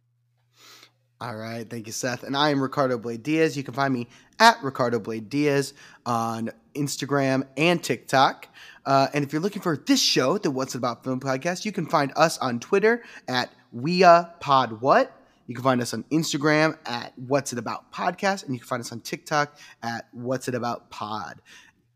All 1.22 1.36
right, 1.36 1.68
thank 1.70 1.86
you, 1.86 1.92
Seth. 1.92 2.24
And 2.24 2.36
I 2.36 2.50
am 2.50 2.60
Ricardo 2.60 2.98
Blayde 2.98 3.22
Diaz. 3.22 3.56
You 3.56 3.62
can 3.62 3.74
find 3.74 3.94
me 3.94 4.08
at 4.40 4.60
Ricardo 4.60 4.98
Blayde 4.98 5.28
Diaz 5.28 5.72
on 6.04 6.50
Instagram 6.74 7.46
and 7.56 7.80
TikTok. 7.80 8.48
Uh, 8.84 9.06
and 9.14 9.24
if 9.24 9.32
you're 9.32 9.40
looking 9.40 9.62
for 9.62 9.76
this 9.76 10.02
show, 10.02 10.36
the 10.36 10.50
What's 10.50 10.74
It 10.74 10.78
About 10.78 11.04
Film 11.04 11.20
podcast, 11.20 11.64
you 11.64 11.70
can 11.70 11.86
find 11.86 12.12
us 12.16 12.38
on 12.38 12.58
Twitter 12.58 13.04
at 13.28 13.52
WIA 13.72 14.40
Pod 14.40 14.80
What. 14.80 15.16
You 15.46 15.54
can 15.54 15.62
find 15.62 15.80
us 15.80 15.94
on 15.94 16.04
Instagram 16.10 16.76
at 16.86 17.12
What's 17.16 17.52
It 17.52 17.58
About 17.60 17.92
Podcast, 17.92 18.44
and 18.44 18.54
you 18.54 18.58
can 18.58 18.66
find 18.66 18.80
us 18.80 18.90
on 18.90 19.00
TikTok 19.00 19.56
at 19.82 20.08
What's 20.10 20.48
It 20.48 20.56
About 20.56 20.90
Pod. 20.90 21.40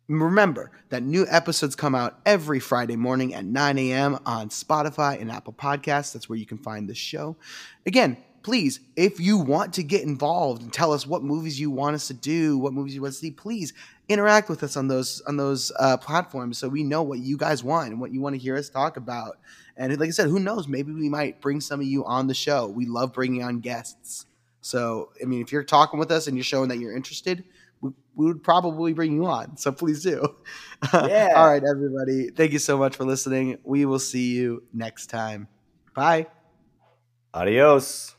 Remember 0.09 0.71
that 0.91 1.03
new 1.03 1.27
episodes 1.29 1.75
come 1.75 1.95
out 1.95 2.21
every 2.25 2.61
Friday 2.61 2.95
morning 2.95 3.35
at 3.35 3.45
9 3.45 3.79
a.m. 3.79 4.19
on 4.25 4.51
Spotify 4.51 5.21
and 5.21 5.33
Apple 5.33 5.53
Podcasts. 5.53 6.13
That's 6.13 6.29
where 6.29 6.39
you 6.39 6.47
can 6.47 6.59
find 6.59 6.89
this 6.89 6.97
show. 6.97 7.37
Again, 7.87 8.17
please, 8.45 8.79
if 8.95 9.19
you 9.19 9.37
want 9.37 9.75
to 9.75 9.83
get 9.83 10.03
involved 10.03 10.63
and 10.63 10.73
tell 10.73 10.93
us 10.93 11.09
what 11.09 11.25
movies 11.25 11.59
you 11.59 11.73
want 11.73 11.97
us 11.97 12.07
to 12.07 12.15
do, 12.15 12.57
what 12.57 12.73
movies 12.73 12.95
you 12.95 13.03
want 13.03 13.15
to 13.15 13.19
see, 13.19 13.33
please 13.33 13.73
interact 14.09 14.49
with 14.49 14.63
us 14.63 14.77
on 14.77 14.87
those 14.87 15.21
on 15.27 15.37
those 15.37 15.73
uh, 15.81 15.97
platforms 15.97 16.57
so 16.57 16.69
we 16.69 16.85
know 16.85 17.03
what 17.03 17.19
you 17.19 17.37
guys 17.37 17.65
want 17.65 17.89
and 17.89 18.01
what 18.01 18.13
you 18.13 18.21
want 18.21 18.37
to 18.37 18.41
hear 18.41 18.57
us 18.57 18.69
talk 18.69 18.97
about. 18.97 19.39
And 19.77 19.99
like 19.99 20.07
I 20.07 20.13
said, 20.13 20.29
who 20.29 20.39
knows? 20.39 20.69
Maybe 20.69 20.93
we 20.93 21.09
might 21.09 21.41
bring 21.41 21.61
some 21.61 21.81
of 21.81 21.87
you 21.87 22.05
on 22.05 22.29
the 22.29 22.35
show. 22.35 22.69
We 22.69 22.87
love 22.87 23.13
bringing 23.13 23.43
on 23.43 23.59
guests. 23.59 24.27
So, 24.61 25.11
I 25.21 25.27
mean, 25.27 25.43
if 25.43 25.51
you're 25.51 25.65
talking 25.65 25.99
with 25.99 26.13
us 26.13 26.29
and 26.29 26.37
you're 26.37 26.45
showing 26.45 26.69
that 26.69 26.79
you're 26.79 26.97
interested, 26.97 27.45
we 28.17 28.27
would 28.27 28.43
probably 28.43 28.95
bring 28.95 29.13
you 29.13 29.27
on. 29.27 29.57
So 29.57 29.73
please 29.73 30.03
do. 30.03 30.37
Yeah. 30.93 31.33
All 31.35 31.49
right, 31.49 31.63
everybody. 31.65 32.29
Thank 32.29 32.53
you 32.53 32.59
so 32.59 32.77
much 32.77 32.97
for 32.97 33.05
listening. 33.05 33.59
We 33.65 33.87
will 33.87 33.99
see 33.99 34.35
you 34.35 34.63
next 34.75 35.07
time. 35.07 35.49
Bye. 35.95 36.27
Adios. 37.33 38.15